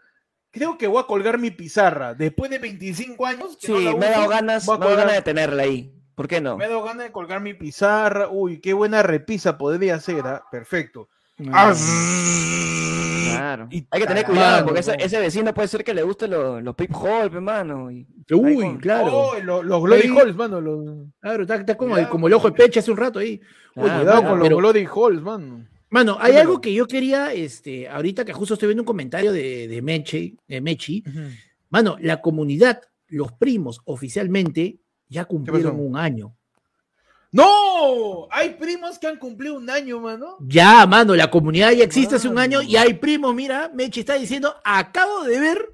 Creo 0.52 0.78
que 0.78 0.88
voy 0.88 1.02
a 1.02 1.08
colgar 1.08 1.38
mi 1.40 1.50
pizarra. 1.52 2.14
Después 2.14 2.52
de 2.52 2.60
25 2.60 3.26
años. 3.26 3.58
Sí, 3.60 3.72
no 3.72 3.98
me 3.98 4.08
he 4.08 4.10
dado 4.12 4.28
ganas, 4.28 4.66
voy 4.66 4.78
me 4.78 4.86
a 4.86 4.88
he 4.88 4.90
dado 4.90 4.92
colgar- 4.92 5.08
ganas 5.08 5.16
de 5.16 5.22
tenerla 5.22 5.64
ahí. 5.64 5.94
¿Por 6.14 6.28
qué 6.28 6.42
no? 6.42 6.58
Me 6.58 6.66
he 6.66 6.68
dado 6.68 6.84
ganas 6.84 7.06
de 7.06 7.12
colgar 7.12 7.42
mi 7.42 7.54
pizarra. 7.54 8.28
Uy, 8.30 8.60
qué 8.60 8.74
buena 8.74 9.02
repisa 9.02 9.58
podría 9.58 10.00
ser. 10.00 10.22
¿ah? 10.28 10.44
Perfecto. 10.52 11.08
Ah, 11.52 11.74
Claro. 13.32 13.68
Y- 13.72 13.88
Hay 13.90 14.02
que 14.02 14.08
tener 14.08 14.26
cuidado, 14.26 14.52
mano, 14.52 14.66
porque 14.66 14.82
ese, 14.82 14.98
no. 14.98 15.04
ese 15.04 15.20
vecino 15.20 15.54
puede 15.54 15.68
ser 15.68 15.84
que 15.84 15.94
le 15.94 16.04
gusten 16.04 16.32
los, 16.32 16.62
los 16.62 16.76
pip 16.76 16.94
hole, 16.96 17.26
hermano. 17.34 17.90
Y... 17.90 18.06
Uy, 18.34 18.56
con- 18.56 18.78
claro. 18.78 19.08
Oh, 19.12 19.40
lo- 19.42 19.64
los 19.64 19.82
Glory 19.84 20.02
Ahí- 20.04 20.18
Halls, 20.18 20.36
mano. 20.36 20.62
los- 20.62 21.08
Claro, 21.20 21.42
está, 21.44 21.56
está 21.56 21.76
como, 21.78 21.94
Cuidado, 21.94 22.12
como 22.12 22.28
el 22.28 22.34
ojo 22.34 22.50
de 22.52 22.56
peche 22.58 22.80
hace 22.80 22.92
un 22.92 22.98
rato 22.98 23.20
ahí. 23.20 23.42
Oye, 23.76 23.90
Ah, 23.90 23.98
Cuidado 24.00 24.18
mano, 24.18 24.30
con 24.30 24.40
los 24.40 24.48
pero- 24.48 24.58
Glory 24.58 24.86
Halls, 24.94 25.22
mano. 25.22 25.66
Mano, 25.92 26.18
hay 26.22 26.38
algo 26.38 26.62
que 26.62 26.74
yo 26.74 26.88
quería, 26.88 27.34
este, 27.34 27.90
ahorita 27.90 28.24
que 28.24 28.32
justo 28.32 28.54
estoy 28.54 28.68
viendo 28.68 28.84
un 28.84 28.88
comentario 28.88 29.34
de, 29.34 29.68
de 29.68 29.82
Meche, 29.82 30.36
de 30.48 30.62
Mechi. 30.62 31.04
Mano, 31.70 31.98
la 32.00 32.22
comunidad, 32.22 32.82
los 33.10 33.34
primos, 33.34 33.82
oficialmente, 33.84 34.80
ya 35.10 35.26
cumplieron 35.26 35.78
un 35.80 35.98
año. 35.98 36.34
¡No! 37.34 38.28
Hay 38.32 38.52
primos 38.52 39.00
que 39.00 39.08
han 39.08 39.18
cumplido 39.18 39.56
un 39.56 39.70
año, 39.70 40.00
mano. 40.00 40.38
Ya, 40.40 40.86
mano, 40.88 41.14
la 41.14 41.30
comunidad 41.30 41.72
ya 41.72 41.84
existe 41.84 42.16
hace 42.16 42.30
un 42.30 42.40
año 42.40 42.62
y 42.62 42.78
hay 42.78 42.94
primos, 42.94 43.36
mira, 43.36 43.70
Mechi 43.74 44.00
está 44.00 44.16
diciendo, 44.16 44.56
acabo 44.64 45.26
de 45.26 45.40
ver 45.42 45.70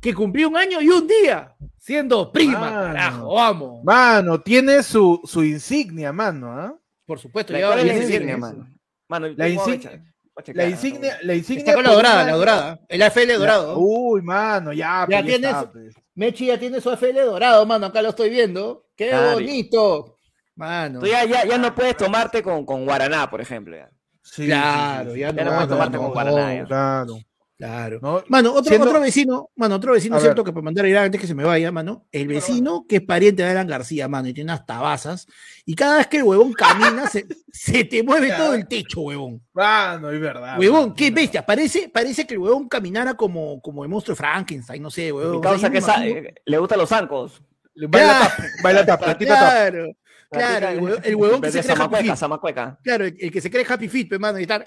que 0.00 0.12
cumplió 0.14 0.48
un 0.48 0.56
año 0.56 0.80
y 0.82 0.88
un 0.88 1.06
día, 1.06 1.54
siendo 1.78 2.32
prima, 2.32 2.58
Mano. 2.60 2.80
carajo, 2.86 3.34
vamos. 3.34 3.84
Mano, 3.84 4.40
tiene 4.40 4.82
su, 4.82 5.20
su 5.24 5.44
insignia, 5.44 6.12
mano. 6.12 6.50
¿ah? 6.52 6.76
Por 7.06 7.20
supuesto, 7.20 7.52
La, 7.52 7.60
ya 7.60 7.66
¿cuál 7.68 7.78
es 7.80 7.86
la 7.86 7.96
insignia, 7.96 8.36
mano? 8.36 8.68
Mano, 9.10 9.26
La 9.36 9.48
checar, 9.48 10.00
a 10.36 10.52
La 10.54 10.66
insignia, 10.68 11.18
la 11.22 11.34
insignia. 11.34 11.58
Está 11.64 11.74
con 11.74 11.82
la 11.82 11.92
dorada, 11.92 12.24
la 12.24 12.32
dorada. 12.32 12.80
El 12.88 13.02
AFL 13.02 13.38
dorado. 13.38 13.76
Uy, 13.76 14.22
mano, 14.22 14.72
ya. 14.72 15.04
Ya 15.08 15.20
pues, 15.20 15.24
tienes- 15.24 15.50
está, 15.50 15.72
pues. 15.72 15.94
Mechi 16.14 16.46
ya 16.46 16.58
tiene 16.60 16.80
su 16.80 16.90
AFL 16.90 17.24
dorado, 17.24 17.66
mano, 17.66 17.86
acá 17.86 18.02
lo 18.02 18.10
estoy 18.10 18.30
viendo. 18.30 18.86
¡Qué 18.94 19.12
bonito! 19.34 20.16
Mano. 20.54 21.00
Tú 21.00 21.06
ya, 21.06 21.24
ya, 21.24 21.44
ya 21.44 21.58
no 21.58 21.74
puedes 21.74 21.96
tomarte 21.96 22.40
con, 22.40 22.64
con 22.64 22.84
Guaraná, 22.84 23.28
por 23.28 23.40
ejemplo. 23.40 23.76
ya. 23.76 23.90
Sí, 24.22 24.46
Claro, 24.46 25.10
sí, 25.10 25.14
sí, 25.14 25.20
ya 25.20 25.32
no 25.32 25.44
no 25.44 25.50
puedes 25.50 25.68
tomarte 25.68 25.98
con 25.98 26.10
Guaraná, 26.12 26.54
ya. 26.54 26.64
Claro. 26.66 27.18
Claro. 27.60 27.98
¿no? 28.00 28.24
Mano, 28.28 28.52
otro, 28.54 28.64
Siendo- 28.70 28.86
otro 28.88 29.00
vecino, 29.00 29.50
mano, 29.54 29.74
otro 29.76 29.92
vecino, 29.92 30.16
A 30.16 30.20
cierto 30.20 30.42
ver. 30.42 30.46
que 30.46 30.52
para 30.54 30.64
mandar 30.64 30.86
a 30.86 30.88
ir 30.88 30.96
antes 30.96 31.20
que 31.20 31.26
se 31.26 31.34
me 31.34 31.44
vaya, 31.44 31.70
mano. 31.70 32.06
El 32.10 32.24
Bueno, 32.24 32.40
vecino 32.40 32.86
que 32.88 32.96
es 32.96 33.02
pariente 33.02 33.42
de 33.42 33.50
Alan 33.50 33.66
García, 33.66 34.08
mano, 34.08 34.28
y 34.28 34.32
tiene 34.32 34.50
unas 34.50 34.64
tabazas. 34.64 35.26
Y 35.66 35.74
cada 35.74 35.98
vez 35.98 36.06
que 36.06 36.16
el 36.16 36.22
huevón 36.22 36.54
camina, 36.54 37.06
se, 37.06 37.26
se 37.52 37.84
te 37.84 38.02
mueve 38.02 38.30
todo 38.32 38.54
el 38.54 38.66
techo, 38.66 39.02
huevón. 39.02 39.42
Mano, 39.52 40.10
es 40.10 40.18
verdad. 40.20 40.58
huevón, 40.58 40.80
mano, 40.84 40.94
qué 40.94 41.10
bestia. 41.10 41.44
Parece, 41.44 41.90
parece 41.90 42.26
que 42.26 42.32
el 42.32 42.40
huevón 42.40 42.66
caminara 42.66 43.12
como, 43.12 43.60
como 43.60 43.82
el 43.84 43.90
monstruo 43.90 44.14
de 44.14 44.16
Frankenstein, 44.16 44.82
no 44.82 44.90
sé, 44.90 45.12
huevón. 45.12 45.32
Mi 45.32 45.36
O 45.38 45.42
sea, 45.42 45.50
causa 45.50 45.68
que 45.68 45.74
me 45.74 45.80
sa- 45.82 45.96
imagino- 46.06 46.28
eh, 46.28 46.34
le 46.46 46.58
gustan 46.58 46.78
los 46.78 46.88
zancos. 46.88 47.42
Baila 47.88 48.18
tap, 48.20 48.32
baila 48.62 48.86
tap, 48.86 49.00
platita 49.02 49.34
tap. 49.34 49.50
Claro, 49.50 49.92
claro, 50.30 50.68
el 50.68 50.80
huevón, 50.80 51.00
el 51.04 51.14
huevón 51.16 51.40
que 51.42 51.52
se 51.52 51.60
cree 51.62 51.76
Happy 51.78 51.96
Feet. 51.96 52.16
Samacueca. 52.16 52.78
Claro, 52.82 53.04
el, 53.04 53.16
el 53.20 53.30
que 53.30 53.40
se 53.42 53.50
cree 53.50 53.66
Happy 53.68 53.86
Feet, 53.88 54.08
pe, 54.08 54.18
mano, 54.18 54.38
y 54.38 54.42
estar 54.42 54.64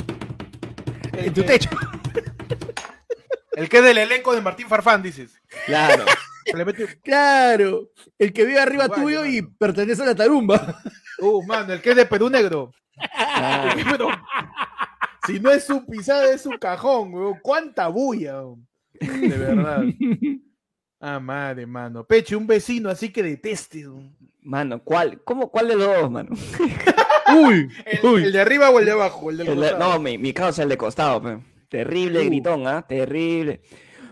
en 1.18 1.34
tu 1.34 1.42
techo. 1.44 1.70
El 3.56 3.70
que 3.70 3.78
es 3.78 3.84
del 3.84 3.98
elenco 4.00 4.34
de 4.34 4.42
Martín 4.42 4.68
Farfán, 4.68 5.02
dices. 5.04 5.40
Claro. 5.66 6.06
Claro, 7.04 7.90
el 8.20 8.34
que 8.34 8.46
vive 8.46 8.60
arriba 8.60 8.90
tuyo 8.90 9.26
y 9.26 9.42
pertenece 9.42 10.02
a 10.04 10.08
la 10.08 10.16
tarumba. 10.16 10.82
Uh, 11.20 11.42
mano, 11.46 11.72
el 11.74 11.82
que 11.82 11.92
es 11.92 11.96
de 11.96 12.06
Perú 12.06 12.30
Negro. 12.30 12.72
claro. 13.36 13.82
Pero, 13.92 14.08
si 15.26 15.40
no 15.40 15.52
es 15.52 15.66
su 15.66 15.86
pisada, 15.86 16.34
es 16.34 16.42
su 16.42 16.52
cajón, 16.60 17.14
weón. 17.14 17.40
¿Cuánta 17.42 17.88
bulla? 17.88 18.42
weón? 18.42 18.68
De 19.00 19.38
verdad. 19.38 19.84
Ah, 21.06 21.20
madre, 21.20 21.66
mano. 21.66 22.06
Peche, 22.06 22.34
un 22.34 22.48
vecino 22.48 22.90
así 22.90 23.10
que 23.12 23.22
deteste. 23.22 23.86
weón. 23.90 24.16
Mano, 24.42 24.82
¿cuál? 24.82 25.22
¿Cómo, 25.26 25.50
¿Cuál 25.52 25.68
de 25.68 25.76
los 25.76 25.88
dos, 25.88 26.10
mano? 26.10 26.30
Uy, 27.36 27.70
¿El, 27.86 28.24
el 28.26 28.32
de 28.32 28.40
arriba 28.40 28.70
o 28.70 28.80
el 28.80 28.86
de 28.86 28.92
abajo? 28.92 29.30
El 29.30 29.38
del 29.38 29.48
El 29.50 29.60
de- 29.60 29.78
no, 29.78 30.00
mi, 30.00 30.18
mi 30.18 30.32
causa 30.32 30.62
es 30.62 30.64
el 30.64 30.70
de 30.70 30.78
costado, 30.78 31.22
pe. 31.22 31.40
Terrible 31.78 32.20
Uh. 32.22 32.26
gritón, 32.26 32.68
¿ah? 32.68 32.86
Terrible. 32.88 33.62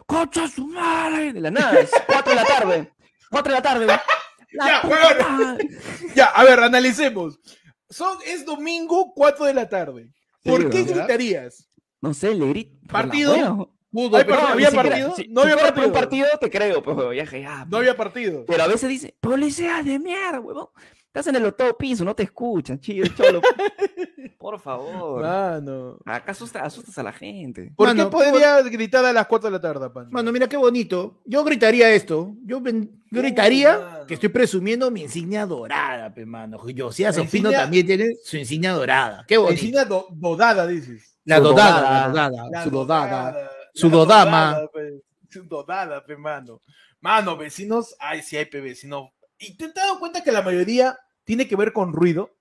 ¡Concha 0.08 0.48
su 0.48 0.66
madre! 0.68 1.32
De 1.32 1.40
la 1.42 1.52
nada, 1.52 1.80
es 1.80 1.92
4 2.08 2.30
de 2.32 2.36
la 2.36 2.44
tarde. 2.44 2.92
4 3.30 3.54
de 3.54 3.58
la 3.60 3.62
tarde. 3.62 3.86
La 3.86 4.04
Ya, 4.52 4.82
madre. 4.84 5.70
Ya, 6.16 6.26
a 6.26 6.44
ver, 6.44 6.60
analicemos. 6.60 7.40
Son, 7.88 8.18
es 8.26 8.44
domingo, 8.46 9.14
4 9.14 9.46
de 9.46 9.54
la 9.54 9.70
tarde. 9.70 10.10
¿Por 10.44 10.64
Sí, 10.64 10.70
qué 10.70 10.84
¿verdad? 10.84 10.96
gritarías? 11.06 11.70
No 12.02 12.14
sé, 12.16 12.34
le 12.34 12.48
grito. 12.50 12.78
¿Partido? 12.88 13.70
pudo, 13.92 14.18
Ay, 14.18 14.24
pero- 14.26 14.42
ni 14.42 14.48
¿había 14.66 14.72
partido? 14.72 15.16
si- 15.16 15.28
No 15.28 15.44
si 15.44 15.52
había 15.52 15.58
por 15.58 15.86
un 15.86 15.92
partido. 15.92 15.94
partido, 15.94 16.28
te 16.40 16.50
creo, 16.50 16.82
pero 16.84 17.14
ya 17.14 17.22
dije, 17.22 17.46
ah, 17.46 17.66
No 17.70 17.78
había 17.78 17.96
partido. 17.96 18.44
Pero 18.48 18.64
a 18.64 18.68
veces 18.68 18.90
dice, 18.90 19.16
policía 19.22 19.84
de 19.84 20.00
mierda, 20.00 20.40
huevón. 20.40 20.68
Estás 21.14 21.28
en 21.28 21.36
el 21.36 21.46
octavo 21.46 21.78
piso, 21.78 22.06
no 22.06 22.16
te 22.16 22.24
escuchan, 22.24 22.80
chido, 22.80 23.06
cholo. 23.08 23.42
Por 24.40 24.58
favor. 24.62 25.22
Mano. 25.22 25.98
Acá 26.06 26.32
asusta- 26.32 26.62
asustas 26.64 26.98
a 26.98 27.04
la 27.04 27.12
gente. 27.12 27.74
¿Por 27.76 27.90
Mano, 27.90 28.06
qué 28.10 28.12
podría 28.12 28.62
gritar 28.62 29.04
a 29.04 29.12
las 29.12 29.28
4 29.28 29.50
de 29.50 29.52
la 29.58 29.60
tarde, 29.62 29.90
pan? 29.90 30.08
Mano, 30.10 30.32
mira 30.32 30.48
qué 30.48 30.56
bonito. 30.56 31.20
Yo 31.26 31.44
gritaría 31.44 31.92
esto. 31.92 32.34
Yo 32.46 32.62
ven- 32.62 33.04
gritaría 33.12 33.78
mano. 33.78 34.06
que 34.08 34.14
estoy 34.14 34.30
presumiendo 34.30 34.90
mi 34.90 35.02
insignia 35.02 35.46
dorada, 35.46 36.14
pe, 36.14 36.26
mano. 36.26 36.58
La 36.66 36.92
Sofino 37.12 37.50
insignia- 37.50 37.58
también 37.58 37.86
tiene 37.86 38.16
su 38.24 38.38
insignia 38.38 38.72
dorada. 38.72 39.26
Qué 39.28 39.36
La 39.36 39.42
bonito. 39.42 39.54
insignia 39.60 39.84
do- 39.84 40.08
dodada, 40.12 40.66
dices. 40.66 41.18
La 41.26 41.38
Su 41.38 41.44
dodada, 41.44 41.82
dodada. 41.82 42.08
la 42.08 42.30
dodada, 42.30 42.50
La 42.50 42.64
su 42.64 42.70
dodada. 42.70 43.32
la 43.34 43.50
su 43.74 43.90
dodama. 43.90 44.46
dodada, 44.54 44.68
pe. 44.72 45.02
Su 45.30 45.44
dodada, 45.44 46.06
pe, 46.06 46.16
mano. 46.16 46.62
Mano, 47.02 47.36
vecinos, 47.36 47.96
ay, 48.00 48.22
sí 48.22 48.38
hay 48.38 48.46
pe, 48.46 48.62
vecinos. 48.62 49.10
Y 49.42 49.56
te 49.58 49.66
has 49.66 49.74
dado 49.74 50.00
cuenta 50.00 50.24
que 50.24 50.32
la 50.32 50.42
mayoría 50.42 50.98
tiene 51.24 51.48
que 51.48 51.56
ver 51.56 51.74
con 51.74 51.92
ruido, 51.94 52.32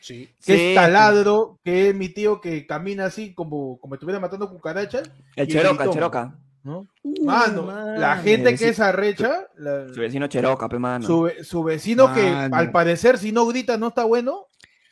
Sí. 0.00 0.26
que 0.44 0.56
Sí. 0.56 0.60
es 0.70 0.74
taladro, 0.74 1.58
que 1.64 1.88
es 1.90 1.94
mi 1.94 2.08
tío 2.08 2.40
que 2.40 2.66
camina 2.66 3.04
así 3.06 3.34
como, 3.34 3.78
como 3.78 3.94
estuviera 3.94 4.18
matando 4.20 4.48
cucarachas. 4.50 5.10
El 5.36 5.46
Cheroca, 5.48 5.84
el 5.84 5.90
Cheroca. 5.90 6.38
¿no? 6.64 6.86
Uh, 7.02 7.24
Mano, 7.24 7.62
man. 7.62 8.00
la 8.00 8.16
gente 8.18 8.54
que 8.56 8.68
es 8.68 8.80
arrecha, 8.80 9.46
la- 9.56 9.88
Su 9.94 10.00
vecino 10.00 10.26
Cheroca, 10.26 10.68
pe 10.68 10.78
mano. 10.78 11.06
su, 11.06 11.30
su 11.42 11.62
vecino 11.62 12.12
que 12.12 12.30
Mano. 12.30 12.56
al 12.56 12.70
parecer 12.72 13.16
si 13.16 13.30
no 13.32 13.46
grita 13.46 13.76
no 13.78 13.88
está 13.88 14.04
bueno. 14.04 14.46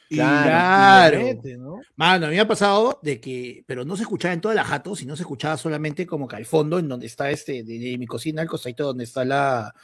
Claro. 0.09 1.19
mete, 1.21 1.57
¿no? 1.57 1.81
Mano, 1.97 2.27
a 2.27 2.29
mí 2.29 2.37
me 2.37 2.40
ha 2.40 2.49
pasado 2.49 2.99
de 3.03 3.21
que, 3.21 3.64
pero 3.66 3.85
no 3.85 3.97
se 3.97 4.03
escuchaba 4.03 4.33
en 4.35 4.40
toda 4.40 4.55
la 4.55 4.64
jato, 4.64 4.95
sino 4.97 5.16
se 5.16 5.23
escuchaba 5.23 5.57
solamente 5.57 6.07
como 6.07 6.29
que 6.29 6.37
al 6.37 6.47
fondo, 6.47 6.79
en 6.79 6.88
donde 6.88 7.07
está 7.07 7.31
este, 7.31 7.62
de, 7.64 7.79
de 7.79 7.99
mi 7.99 8.07
cocina, 8.07 8.42
el 8.42 8.49
costadito 8.49 8.85
donde 8.85 9.05
está 9.05 9.25
la, 9.25 9.75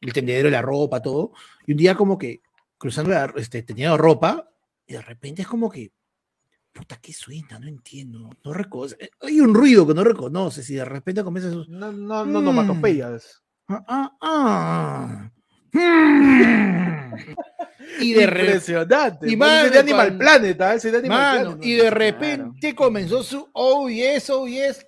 el 0.00 0.12
tendedero 0.12 0.46
de 0.46 0.52
la 0.52 0.62
ropa, 0.62 1.00
todo. 1.02 1.32
Y 1.66 1.72
un 1.72 1.78
día 1.78 1.94
como 1.94 2.16
que 2.18 2.42
cruzando 2.76 3.10
la, 3.10 3.32
este, 3.36 3.62
teniendo 3.62 3.96
ropa, 3.96 4.48
y 4.86 4.92
de 4.94 5.02
repente 5.02 5.42
es 5.42 5.48
como 5.48 5.68
que, 5.70 5.92
puta, 6.72 6.96
¿qué 7.00 7.12
suena? 7.12 7.58
No 7.58 7.66
entiendo, 7.68 8.30
no 8.44 8.52
reconoce. 8.52 8.96
Hay 9.20 9.40
un 9.40 9.52
ruido 9.54 9.86
que 9.86 9.94
no 9.94 10.04
reconoces 10.04 10.68
y 10.70 10.74
de 10.76 10.84
repente 10.84 11.24
comienza 11.24 11.50
a... 11.50 11.64
No, 11.68 11.92
no, 11.92 12.24
no, 12.24 12.40
Mm. 12.40 12.44
nomatopeyas. 12.44 13.42
Ah, 13.68 13.84
ah, 13.88 14.16
ah. 14.22 15.30
Mm. 15.72 17.14
y 18.00 18.12
de. 18.14 18.22
Impresionante. 18.24 19.30
y 19.30 19.36
mano, 19.36 19.70
de 19.70 19.78
Animal 19.78 20.06
cuando- 20.06 20.18
Planet. 20.18 20.60
Ese 20.76 20.90
de 20.90 20.98
Animal 20.98 21.18
Mano, 21.18 21.44
Planet. 21.50 21.66
y 21.66 21.72
de 21.74 21.90
repente 21.90 22.74
comenzó 22.74 23.22
su 23.22 23.48
oh 23.52 23.88
yes, 23.90 24.30
oh 24.30 24.46
yes. 24.46 24.86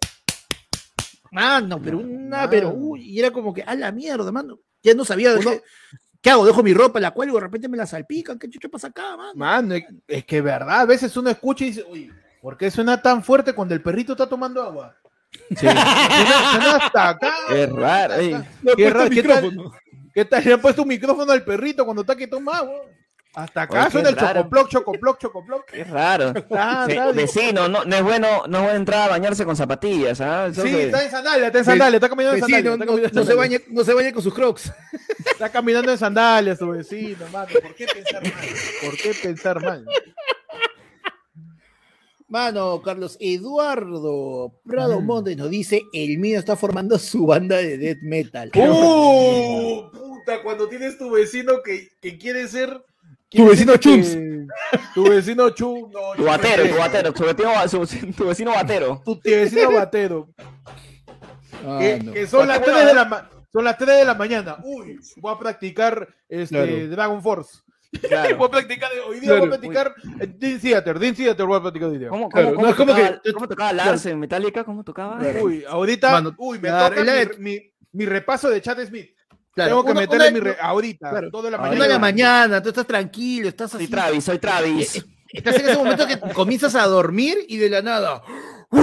Mano, 1.33 1.81
pero 1.83 1.99
una, 1.99 2.37
Mano. 2.39 2.51
pero 2.51 2.73
uy, 2.75 3.03
y 3.03 3.19
era 3.21 3.31
como 3.31 3.53
que 3.53 3.63
a 3.63 3.75
la 3.75 3.93
mierda, 3.93 4.33
mano. 4.33 4.59
Ya 4.83 4.95
no 4.95 5.05
sabía 5.05 5.35
Uno- 5.35 5.51
qué, 5.51 5.63
qué 6.21 6.31
hago, 6.31 6.47
dejo 6.47 6.63
mi 6.63 6.75
ropa, 6.75 7.01
la 7.01 7.11
cuelgo, 7.11 7.37
de 7.37 7.45
repente 7.45 7.69
me 7.69 7.77
la 7.77 7.87
salpican, 7.87 8.39
qué 8.39 8.49
chucho 8.49 8.71
pasa 8.71 8.89
acá, 8.89 9.17
mano. 9.17 9.33
Mano, 9.35 9.75
es, 10.07 10.25
que 10.25 10.41
verdad, 10.41 10.81
a 10.81 10.87
veces 10.87 11.17
uno 11.17 11.31
escucha 11.31 11.65
y 11.65 11.69
dice, 11.69 11.85
uy, 11.89 12.13
¿por 12.41 12.57
qué 12.57 12.71
suena 12.71 13.01
tan 13.01 13.23
fuerte 13.23 13.53
cuando 13.53 13.75
el 13.75 13.83
perrito 13.83 14.13
está 14.13 14.29
tomando 14.29 14.63
agua? 14.63 14.97
Suena, 15.57 16.51
suena 16.51 16.77
hasta 16.77 17.09
acá. 17.11 17.35
Es 17.51 17.71
raro, 17.71 18.15
qué 18.77 18.91
raro, 18.91 19.11
¿qué 19.11 19.23
tal? 19.23 19.57
¿Qué 20.13 20.25
tal? 20.25 20.45
Le 20.45 20.53
han 20.55 20.61
puesto 20.61 20.83
un 20.83 20.89
micrófono 20.89 21.31
al 21.31 21.45
perrito 21.45 21.85
cuando 21.85 22.03
está 22.03 22.17
que 22.17 22.27
toma 22.27 22.59
agua. 22.59 22.81
Hasta 23.33 23.63
acá 23.63 23.83
Oye, 23.83 23.91
suena 23.93 24.09
qué 24.09 24.15
el 24.15 24.17
chocoploc, 24.35 24.69
chocoploc, 24.69 25.19
chocoploc. 25.21 25.73
Es 25.73 25.89
raro. 25.89 26.35
Ah, 26.51 26.85
Sí, 26.89 26.97
vecino, 27.15 27.69
no, 27.69 27.85
no 27.85 27.97
es 27.97 28.03
bueno, 28.03 28.27
no 28.49 28.59
es 28.59 28.63
bueno 28.65 28.77
entrar 28.79 29.03
a 29.03 29.09
bañarse 29.09 29.45
con 29.45 29.55
zapatillas, 29.57 30.21
¿ah? 30.21 30.47
Eso 30.49 30.63
Sí, 30.63 30.71
que- 30.71 30.87
está 30.87 31.05
en 31.05 31.11
sandalia, 31.13 31.47
está 31.47 31.59
en 31.61 31.65
sandalia, 31.65 31.97
está 31.99 32.09
caminando 32.09 32.35
en 32.37 32.41
Vecino, 32.41 32.71
sandalia. 32.73 32.87
no, 32.87 32.93
en 32.99 33.03
no 33.03 33.09
se 33.09 33.15
sandalia. 33.15 33.37
bañe, 33.37 33.61
no 33.69 33.85
se 33.85 33.95
bañe 33.95 34.13
con 34.13 34.23
sus 34.23 34.35
crocs. 34.35 34.73
Está 35.31 35.49
caminando 35.51 35.91
en 35.93 35.97
sandalias 35.99 36.59
su 36.59 36.69
vecino, 36.69 37.25
mano. 37.33 37.49
¿Por 37.63 37.75
qué 37.75 37.87
pensar 37.87 38.23
mal? 38.23 38.33
¿Por 38.85 38.97
qué 38.99 39.15
pensar 39.23 39.63
mal? 39.63 39.87
Mano, 42.29 42.81
Carlos 42.83 43.17
Eduardo 43.21 44.53
Prado 44.65 45.01
Mm. 45.01 45.07
Montes 45.07 45.37
nos 45.37 45.51
dice, 45.51 45.83
el 45.93 46.19
mío 46.19 46.39
está 46.39 46.57
formando 46.57 46.99
su 46.99 47.27
banda 47.27 47.57
de 47.57 47.77
death 47.79 48.03
metal. 48.03 48.51
¡Uh! 48.55 49.91
Puta, 49.91 50.43
cuando 50.43 50.69
tienes 50.69 50.97
tu 50.99 51.11
vecino 51.11 51.63
que, 51.65 51.89
que 52.01 52.19
quiere 52.19 52.47
ser. 52.49 52.85
Tu 53.31 53.47
vecino 53.49 53.77
Chums. 53.77 54.17
Tu 54.95 55.05
vecino 55.09 55.51
Chum. 55.51 55.91
No, 55.93 56.15
Tu 56.17 56.25
batero, 56.25 56.69
tu 56.69 56.77
batero, 56.77 57.13
tu 57.13 57.25
vecino, 57.25 57.87
su- 57.87 58.13
tu 58.17 58.27
vecino 58.27 58.51
batero. 58.53 59.03
Tu 59.05 59.21
vecino 59.25 59.73
batero. 59.73 60.29
Ah, 61.65 61.79
que, 61.81 62.01
no. 62.03 62.13
que 62.13 62.27
son, 62.27 62.49
las 62.49 62.59
Porque 62.59 62.73
3 62.73 62.87
de 62.87 62.95
la 62.95 63.31
son 63.53 63.65
las 63.65 63.77
3 63.79 63.99
de 63.99 64.05
la 64.05 64.15
mañana. 64.15 64.57
Uy, 64.65 64.99
voy 65.17 65.35
a 65.35 65.39
practicar 65.39 66.09
este, 66.29 66.55
Claro. 66.57 66.89
Dragon 66.91 67.23
Force. 67.23 67.59
Claro. 68.09 68.37
voy 68.39 68.49
a 68.49 68.51
practicar, 68.51 68.91
hoy 69.09 69.21
día 69.21 69.31
voy 69.31 69.39
a 69.39 69.59
Claro. 69.59 69.61
practicar 69.61 69.95
Dean 70.39 70.61
Theater. 70.61 70.99
Dean 70.99 71.15
Theater 71.15 71.47
voy 71.47 71.59
a 71.59 71.61
practicar 71.61 71.89
hoy 71.91 71.99
día. 71.99 72.09
¿Cómo, 72.09 72.31
cómo, 72.31 72.31
Claro, 72.31 72.55
cómo 72.57 72.67
no, 72.67 72.75
tocaba, 72.75 73.21
que- 73.23 73.33
cómo 73.33 73.49
tocaba 73.49 73.73
Lars 73.73 74.07
en 74.07 74.19
Metallica? 74.19 74.65
¿Cómo 74.65 74.83
tocaba? 74.85 75.21
Uy, 75.43 75.65
ahorita, 75.69 76.11
Mano, 76.13 76.35
uy, 76.39 76.59
me 76.59 76.69
claro, 76.69 76.97
toca 76.97 77.13
mi, 77.39 77.51
mi- 77.53 77.73
mi 77.93 78.07
repaso 78.07 78.49
de 78.51 78.61
Chad 78.63 78.79
Smith. 78.87 79.11
Claro, 79.53 79.71
Tengo 79.71 79.85
que 79.85 79.91
una- 79.93 80.01
meterle 80.01 80.29
una- 80.29 80.33
mi 80.35 80.41
re- 80.41 80.57
ahorita, 80.61 81.11
claro. 81.11 81.31
toda 81.31 81.51
la 81.51 81.57
Ahorita. 81.57 81.75
Una 81.77 81.85
de 81.85 81.91
la 81.93 81.99
mañana. 81.99 82.39
mañana, 82.39 82.63
tú 82.63 82.69
estás 82.69 82.87
tranquilo, 82.87 83.49
estás 83.49 83.71
Soy 83.73 83.83
así. 83.85 83.91
Travis, 83.91 84.25
soy 84.25 84.39
Travis. 84.39 85.05
Estás 85.33 85.57
en 85.57 85.69
ese 85.69 85.77
momento 85.79 86.07
que 86.07 86.19
comienzas 86.35 86.75
a 86.77 86.87
dormir 86.87 87.37
y 87.49 87.57
de 87.59 87.69
la 87.71 87.83
nada. 87.83 88.23
Uy, 88.71 88.81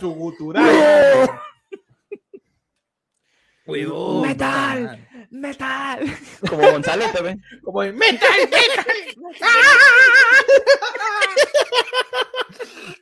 su 0.00 0.10
gutural. 0.14 1.30
Metal. 3.66 5.06
¡Metal! 5.30 6.00
Como 6.48 6.70
González, 6.72 7.12
¿ve? 7.22 7.36
Como 7.62 7.82
de 7.82 7.92
metal, 7.92 8.28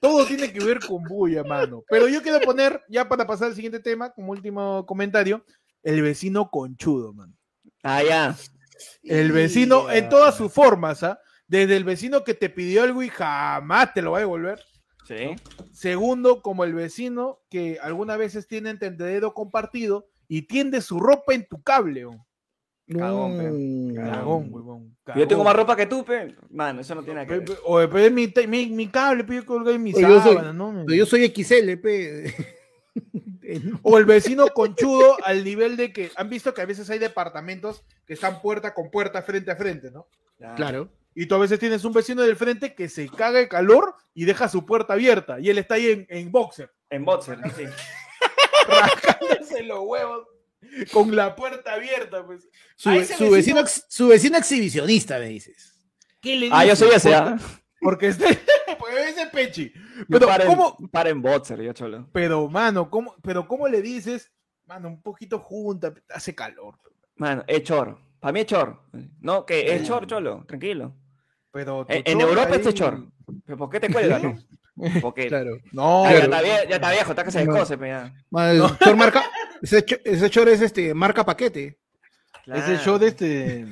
Todo 0.00 0.26
tiene 0.26 0.52
que 0.52 0.60
ver 0.62 0.78
con 0.80 1.02
bulla, 1.04 1.42
mano. 1.42 1.82
Pero 1.88 2.06
yo 2.08 2.22
quiero 2.22 2.40
poner, 2.40 2.82
ya 2.88 3.08
para 3.08 3.26
pasar 3.26 3.48
al 3.48 3.54
siguiente 3.54 3.80
tema, 3.80 4.10
como 4.12 4.32
último 4.32 4.84
comentario, 4.86 5.44
el 5.82 6.02
vecino 6.02 6.50
conchudo, 6.50 7.12
mano. 7.12 7.34
Ah, 7.82 8.02
ya. 8.02 8.36
El 9.02 9.32
vecino 9.32 9.90
en 9.90 10.08
todas 10.08 10.36
sus 10.36 10.52
formas, 10.52 11.02
¿ah? 11.02 11.18
Desde 11.46 11.76
el 11.76 11.84
vecino 11.84 12.24
que 12.24 12.34
te 12.34 12.50
pidió 12.50 12.82
algo 12.82 13.02
y 13.02 13.08
jamás 13.08 13.94
te 13.94 14.02
lo 14.02 14.12
va 14.12 14.18
a 14.18 14.20
devolver. 14.20 14.62
Sí. 15.06 15.34
Segundo, 15.72 16.42
como 16.42 16.64
el 16.64 16.74
vecino 16.74 17.40
que 17.48 17.78
algunas 17.80 18.18
veces 18.18 18.46
tiene 18.46 18.70
entendedero 18.70 19.32
compartido 19.32 20.06
y 20.28 20.42
tiende 20.42 20.82
su 20.82 21.00
ropa 21.00 21.32
en 21.34 21.46
tu 21.48 21.62
cable. 21.62 22.04
oh. 22.04 22.26
Cagón, 22.90 23.36
pe. 23.38 23.50
Mm. 23.50 23.94
Cagón, 23.94 24.48
huevón. 24.50 24.96
Yo 25.16 25.26
tengo 25.28 25.44
más 25.44 25.56
ropa 25.56 25.74
que 25.76 25.86
tú, 25.86 26.04
pe. 26.04 26.34
Mano, 26.50 26.80
eso 26.82 26.94
no 26.94 27.02
tiene 27.02 27.22
nada 27.22 27.26
que 27.26 27.34
Pe- 27.34 27.38
ver. 27.40 27.56
pe- 27.58 27.62
Oye, 27.66 27.88
pero 27.88 27.98
es 28.04 28.12
mi, 28.12 28.32
mi, 28.46 28.66
mi 28.66 28.86
cable, 28.88 29.24
pero 29.24 29.40
yo 29.40 29.46
colgué 29.46 29.78
mi 29.78 29.92
sábana, 29.92 30.52
¿no? 30.52 30.86
Yo 30.86 31.06
soy 31.06 31.26
XL, 31.34 31.76
pe. 31.78 32.34
O 33.82 33.96
el 33.96 34.04
vecino 34.04 34.48
conchudo 34.48 35.16
al 35.24 35.42
nivel 35.42 35.76
de 35.76 35.90
que 35.92 36.10
han 36.16 36.28
visto 36.28 36.52
que 36.52 36.60
a 36.60 36.66
veces 36.66 36.90
hay 36.90 36.98
departamentos 36.98 37.82
que 38.06 38.12
están 38.12 38.42
puerta 38.42 38.74
con 38.74 38.90
puerta 38.90 39.22
frente 39.22 39.50
a 39.50 39.56
frente, 39.56 39.90
¿no? 39.90 40.06
Claro. 40.56 40.90
Y 41.14 41.26
tú 41.26 41.34
a 41.34 41.38
veces 41.38 41.58
tienes 41.58 41.84
un 41.84 41.92
vecino 41.92 42.22
del 42.22 42.36
frente 42.36 42.74
que 42.74 42.88
se 42.88 43.08
caga 43.08 43.38
de 43.38 43.48
calor 43.48 43.94
y 44.14 44.26
deja 44.26 44.48
su 44.48 44.66
puerta 44.66 44.92
abierta 44.92 45.40
y 45.40 45.48
él 45.48 45.58
está 45.58 45.76
ahí 45.76 45.88
en, 45.88 46.06
en 46.10 46.30
boxer, 46.30 46.70
En 46.90 47.04
boxer, 47.04 47.38
sí. 47.56 47.64
rascándose 48.68 49.62
los 49.62 49.80
huevos 49.80 50.28
con 50.92 51.14
la 51.14 51.34
puerta 51.34 51.74
abierta, 51.74 52.24
pues. 52.24 52.48
Su, 52.76 52.90
vecino, 52.90 53.64
su 53.88 54.08
vecino 54.08 54.38
exhibicionista, 54.38 55.18
me 55.18 55.28
dices. 55.28 55.74
¿Qué 56.20 56.36
le 56.36 56.50
Ah, 56.52 56.64
yo 56.64 56.76
soy 56.76 56.90
ese, 56.94 57.10
Porque-. 57.10 57.38
Porque 57.80 58.08
este, 58.08 58.40
pues 58.98 59.16
ese 59.16 59.26
pechi. 59.28 59.72
Pero 60.08 60.26
paro 60.26 60.44
en- 60.44 60.48
cómo, 60.50 60.76
paro 60.90 61.10
en 61.10 61.22
boxer, 61.22 61.60
yo 61.62 61.72
cholo. 61.72 62.08
pero 62.12 62.48
mano, 62.48 62.90
¿cómo, 62.90 63.14
pero 63.22 63.46
cómo 63.48 63.68
le 63.68 63.80
dices, 63.82 64.30
mano, 64.66 64.88
un 64.88 65.02
poquito 65.02 65.38
junta, 65.38 65.92
hace 66.10 66.34
calor. 66.34 66.78
Mano, 67.16 67.42
es 67.46 67.62
chor. 67.64 67.98
Para 68.20 68.32
mí 68.32 68.40
es 68.40 68.46
chor. 68.46 68.80
No, 69.20 69.44
que 69.46 69.74
es 69.74 69.84
chor, 69.86 70.06
cholo. 70.06 70.44
Tranquilo. 70.46 70.94
Pero 71.50 71.86
tu 71.86 71.92
En, 71.92 72.02
en 72.04 72.18
chor 72.18 72.28
Europa 72.28 72.48
ahí- 72.50 72.56
este 72.56 72.68
es 72.70 72.74
chor. 72.74 73.06
¿Pero 73.44 73.58
por 73.58 73.70
qué 73.70 73.80
te 73.80 73.92
cuelgas, 73.92 74.22
no? 74.22 74.38
Porque 75.02 75.26
Claro. 75.26 75.58
No, 75.72 76.04
Ah, 76.04 76.12
ya, 76.12 76.20
pero- 76.20 76.24
está 76.34 76.42
vie- 76.42 76.68
ya 76.68 76.74
está 76.76 76.90
viejo, 76.92 77.10
está 77.10 77.24
que 77.24 77.30
se 77.32 77.44
No. 77.44 77.52
descose, 77.52 77.76
pe, 77.78 77.88
ya. 77.88 78.14
Ma, 78.30 78.52
chor 78.82 78.96
marca, 78.96 79.24
ese, 79.60 79.84
cho- 79.84 79.96
ese 80.04 80.30
chor 80.30 80.48
es 80.48 80.60
este, 80.60 80.94
marca 80.94 81.24
paquete. 81.24 81.78
ese 82.46 82.76
show 82.78 82.98
de 82.98 83.08
este. 83.08 83.66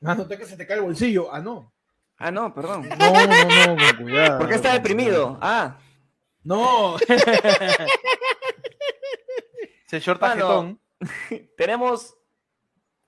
Mano, 0.00 0.26
te 0.26 0.36
que 0.38 0.44
se 0.46 0.56
te 0.56 0.66
cae 0.66 0.76
el 0.78 0.82
bolsillo. 0.82 1.32
Ah, 1.32 1.40
no. 1.40 1.72
Ah, 2.20 2.30
no, 2.30 2.52
perdón. 2.54 2.86
No, 2.98 3.12
no, 3.12 3.74
no, 3.76 3.96
cuidado. 3.98 4.38
¿Por 4.38 4.48
qué 4.48 4.54
está 4.54 4.74
deprimido? 4.74 5.38
Ah, 5.40 5.76
No. 6.44 6.96
Short 9.90 10.20
Mano. 10.20 10.78
tenemos 11.56 12.14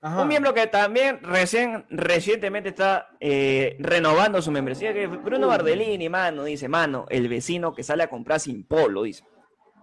Ajá. 0.01 0.23
un 0.23 0.29
miembro 0.29 0.53
que 0.53 0.67
también 0.67 1.21
recién, 1.23 1.87
recientemente 1.91 2.71
está 2.71 3.11
eh, 3.21 3.77
renovando 3.79 4.43
su 4.43 4.51
membresía, 4.51 4.93
que 4.93 5.05
es 5.05 5.11
Bruno 5.23 5.47
Bardellini, 5.47 6.09
mano, 6.09 6.43
dice, 6.45 6.69
mano, 6.69 7.07
el 7.09 7.29
vecino 7.29 7.73
que 7.75 7.85
sale 7.85 8.03
a 8.03 8.09
comprar 8.11 8.41
sin 8.41 8.65
polo, 8.67 9.03
dice. 9.05 9.25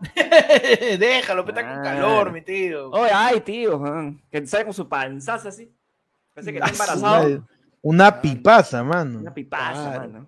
Déjalo, 1.00 1.46
que 1.46 1.52
está 1.52 1.62
con 1.62 1.80
Ah. 1.80 1.84
calor, 1.84 2.32
mi 2.32 2.42
tío. 2.42 2.89
Oye, 2.92 3.12
ay, 3.13 3.39
tío, 3.42 3.80
man, 3.80 4.22
que 4.32 4.46
sale 4.46 4.65
con 4.65 4.74
su 4.74 4.89
panzaza 4.89 5.50
así. 5.50 5.74
Parece 6.34 6.52
que 6.52 6.58
está 6.60 6.72
embarazado. 6.72 7.48
Una 7.82 8.22
pipaza, 8.22 8.84
mano. 8.84 9.20
Una 9.20 9.34
pipaza, 9.34 9.92
Claro. 9.94 10.12
mano. 10.12 10.28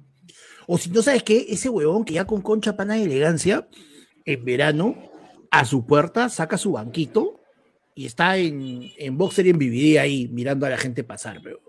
O 0.67 0.77
si 0.77 0.89
no 0.89 1.01
sabes 1.01 1.23
qué, 1.23 1.45
ese 1.49 1.69
huevón 1.69 2.05
que 2.05 2.13
ya 2.13 2.25
con 2.25 2.41
concha 2.41 2.77
pana 2.77 2.93
de 2.95 3.03
elegancia, 3.03 3.67
en 4.25 4.45
verano, 4.45 4.95
a 5.49 5.65
su 5.65 5.85
puerta 5.85 6.29
saca 6.29 6.57
su 6.57 6.71
banquito 6.73 7.41
y 7.93 8.05
está 8.05 8.37
en, 8.37 8.89
en 8.97 9.17
boxer 9.17 9.47
y 9.47 9.49
en 9.49 9.57
BBD 9.57 9.99
ahí 9.99 10.27
mirando 10.31 10.65
a 10.65 10.69
la 10.69 10.77
gente 10.77 11.03
pasar, 11.03 11.41
pero 11.43 11.59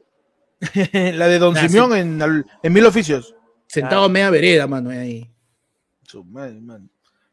La 0.92 1.26
de 1.26 1.38
Don 1.40 1.56
Ah, 1.56 1.66
Simeón 1.68 1.96
en, 1.96 2.44
en 2.62 2.72
Mil 2.72 2.86
Oficios. 2.86 3.34
sentado 3.66 4.02
Ah. 4.02 4.06
a 4.06 4.08
media 4.08 4.30
vereda, 4.30 4.66
mano, 4.68 4.90
ahí. 4.90 5.28
Su 6.06 6.22
madre, 6.24 6.60
mano. 6.60 6.88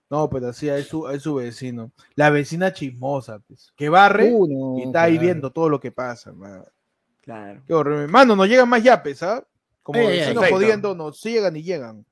No, 0.10 0.28
pero 0.28 0.52
sí, 0.54 0.68
es 0.70 0.88
su, 0.88 1.08
es 1.10 1.22
su 1.22 1.36
vecino. 1.36 1.92
La 2.16 2.32
vecina 2.32 2.74
chismosa, 2.74 3.38
pues. 3.48 3.72
Que 3.76 3.90
barre 3.90 4.32
Uh, 4.34 4.48
no, 4.48 4.80
y 4.80 4.88
está 4.88 5.04
ahí 5.04 5.12
claro. 5.14 5.26
viendo 5.28 5.52
todo 5.52 5.70
lo 5.70 5.80
que 5.80 5.92
pasa, 5.92 6.32
mano. 6.34 6.66
Claro. 7.30 7.62
Qué 7.68 7.74
horrible. 7.76 8.08
Mano, 8.08 8.36
nos 8.36 8.48
llegan 8.48 8.68
más 8.68 8.82
yapes, 8.82 9.22
¿ah? 9.22 9.46
Como 9.84 10.00
ay, 10.00 10.08
vecinos 10.08 10.34
perfecto. 10.36 10.56
jodiendo, 10.56 10.96
nos 10.96 11.22
llegan 11.22 11.56
y 11.56 11.62
llegan. 11.62 12.04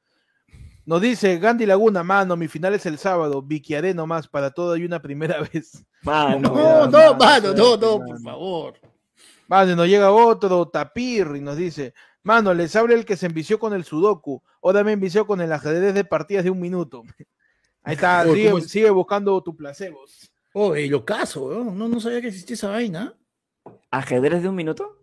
Nos 0.86 1.02
dice 1.02 1.40
Gandhi 1.40 1.66
Laguna, 1.66 2.04
mano, 2.04 2.38
mi 2.38 2.48
final 2.48 2.76
es 2.76 2.86
el 2.86 3.00
sábado, 3.00 3.42
viquiaré 3.42 3.96
nomás 3.96 4.28
para 4.28 4.52
todo 4.52 4.78
y 4.78 4.86
una 4.86 5.02
primera 5.02 5.40
vez. 5.54 5.84
Mano, 6.04 6.40
No, 6.50 6.56
ya, 6.56 6.86
no, 6.86 6.92
mano, 6.92 7.18
mano, 7.18 7.54
no, 7.56 7.78
no, 7.78 8.06
por 8.06 8.22
favor. 8.22 8.74
Mano, 9.48 9.72
y 9.72 9.76
nos 9.76 9.88
llega 9.88 10.12
otro 10.12 10.68
tapir 10.68 11.28
y 11.36 11.42
nos 11.42 11.58
dice, 11.58 11.96
mano, 12.22 12.54
les 12.54 12.76
abre 12.76 12.94
el 12.94 13.04
que 13.04 13.18
se 13.18 13.26
envició 13.26 13.58
con 13.58 13.74
el 13.74 13.84
sudoku, 13.86 14.44
ahora 14.62 14.84
me 14.84 14.92
envició 14.92 15.26
con 15.26 15.42
el 15.42 15.52
ajedrez 15.52 15.96
de 15.96 16.06
partidas 16.06 16.44
de 16.44 16.52
un 16.52 16.60
minuto. 16.60 17.02
Ahí 17.84 17.96
está, 17.96 18.24
Oh, 18.28 18.34
sigue, 18.36 18.50
¿cómo 18.52 18.58
es? 18.60 18.70
sigue 18.70 18.90
buscando 18.92 19.42
tu 19.42 19.56
placebos. 19.56 20.32
Oh, 20.54 20.76
el 20.76 20.94
ocaso, 20.94 21.46
weón. 21.48 21.76
no, 21.78 21.88
no 21.88 22.00
sabía 22.00 22.22
que 22.22 22.28
existía 22.28 22.54
esa 22.54 22.70
vaina. 22.70 23.14
¿Ajedrez 23.90 24.44
de 24.44 24.50
un 24.50 24.56
minuto? 24.56 25.00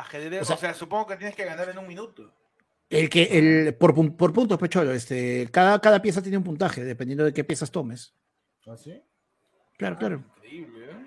Ajedrez, 0.00 0.48
O 0.50 0.54
o 0.54 0.56
sea- 0.56 0.74
supongo 0.74 1.06
que 1.06 1.16
tienes 1.16 1.34
que 1.36 1.44
ganar 1.44 1.68
en 1.68 1.78
un 1.78 1.86
minuto. 1.86 2.32
El 2.90 3.10
que, 3.10 3.24
el, 3.24 3.74
por, 3.74 3.94
por 4.16 4.32
puntos, 4.32 4.58
pecholo, 4.58 4.92
este, 4.92 5.48
cada, 5.52 5.78
cada 5.80 6.00
pieza 6.00 6.22
tiene 6.22 6.38
un 6.38 6.44
puntaje, 6.44 6.82
dependiendo 6.84 7.24
de 7.24 7.32
qué 7.34 7.44
piezas 7.44 7.70
tomes. 7.70 8.14
¿Así? 8.66 9.02
Claro, 9.76 9.96
claro. 9.98 10.24
Increíble, 10.36 10.86
¿eh? 10.90 11.06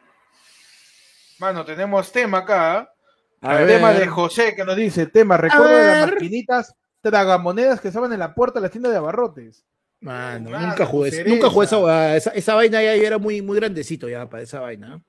Mano, 1.40 1.66
tenemos 1.66 2.12
tema 2.12 2.40
acá. 2.40 2.94
A 3.42 3.60
el 3.60 3.66
ver. 3.66 3.78
tema 3.78 3.94
de 3.94 4.06
José 4.08 4.54
que 4.56 4.64
nos 4.64 4.76
dice, 4.76 5.08
tema, 5.08 5.36
recuerdo 5.38 5.70
de 5.76 5.84
las 5.88 6.12
maquinitas 6.12 6.76
tragamonedas 7.02 7.82
que 7.82 7.88
estaban 7.88 8.14
en 8.14 8.20
la 8.20 8.36
puerta 8.36 8.60
de 8.60 8.68
la 8.68 8.70
tienda 8.70 8.90
de 8.92 8.98
abarrotes. 8.98 9.66
Mano, 10.02 10.52
Mano, 10.52 10.68
nunca 10.68 10.86
jugué, 10.86 11.10
cereza. 11.12 11.30
nunca 11.36 11.50
jugué 11.50 11.66
esa, 11.66 12.16
esa, 12.16 12.30
esa 12.32 12.54
vaina 12.56 12.82
ya 12.84 12.94
era 12.94 13.18
muy, 13.18 13.42
muy 13.42 13.56
grandecito 13.58 14.08
ya 14.08 14.30
para 14.30 14.44
esa 14.44 14.60
vaina. 14.60 15.04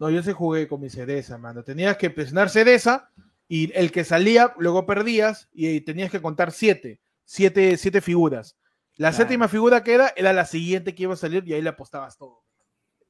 No, 0.00 0.08
yo 0.10 0.22
sí 0.22 0.32
jugué 0.32 0.66
con 0.66 0.80
mi 0.80 0.88
cereza, 0.88 1.36
mano. 1.38 1.62
Tenías 1.62 1.96
que 1.98 2.08
presionar 2.10 2.48
cereza 2.48 3.10
y 3.46 3.70
el 3.78 3.92
que 3.92 4.02
salía, 4.02 4.54
luego 4.58 4.86
perdías 4.86 5.48
y 5.52 5.82
tenías 5.82 6.10
que 6.10 6.22
contar 6.22 6.50
siete. 6.52 7.00
Siete, 7.24 7.76
siete 7.76 8.00
figuras. 8.00 8.56
La 8.96 9.10
Claro. 9.10 9.16
séptima 9.18 9.46
figura 9.46 9.84
que 9.84 9.92
era, 9.94 10.12
era 10.16 10.32
la 10.32 10.46
siguiente 10.46 10.94
que 10.94 11.02
iba 11.04 11.12
a 11.12 11.16
salir 11.18 11.44
y 11.46 11.52
ahí 11.52 11.60
le 11.62 11.68
apostabas 11.68 12.16
todo. 12.16 12.42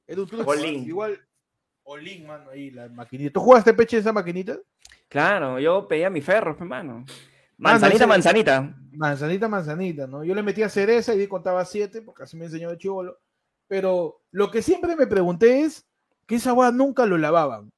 All 0.09 0.27
jugabas 0.27 0.65
in. 0.65 0.85
igual. 0.85 1.19
Olin, 1.85 2.27
mano, 2.27 2.51
ahí 2.51 2.71
la 2.71 2.89
maquinita. 2.89 3.33
¿Tú 3.33 3.41
jugaste 3.41 3.73
peche 3.73 3.99
esa 3.99 4.13
maquinita? 4.13 4.59
Claro, 5.09 5.59
yo 5.59 5.87
pedía 5.89 6.11
mi 6.11 6.21
ferro, 6.21 6.57
hermano. 6.59 7.05
Mano, 7.57 7.81
Manzanita, 7.81 8.07
manzanita. 8.07 8.77
Manzanita, 8.93 9.49
manzanita, 9.49 10.07
¿no? 10.07 10.25
Yo 10.25 10.35
le 10.35 10.43
metía 10.43 10.69
cereza 10.69 11.15
y 11.15 11.27
contaba 11.27 11.65
siete, 11.65 12.03
porque 12.03 12.25
así 12.25 12.37
me 12.37 12.47
enseñó 12.47 12.71
de 12.71 12.79
chivolo. 12.79 13.19
Pero 13.69 14.23
lo 14.33 14.51
que 14.51 14.63
siempre 14.63 14.97
me 14.97 15.07
pregunté 15.07 15.61
es 15.63 15.87
que 16.31 16.37
esa 16.37 16.53
weá 16.53 16.71
nunca 16.71 17.05
lo 17.07 17.19
lavaban. 17.19 17.73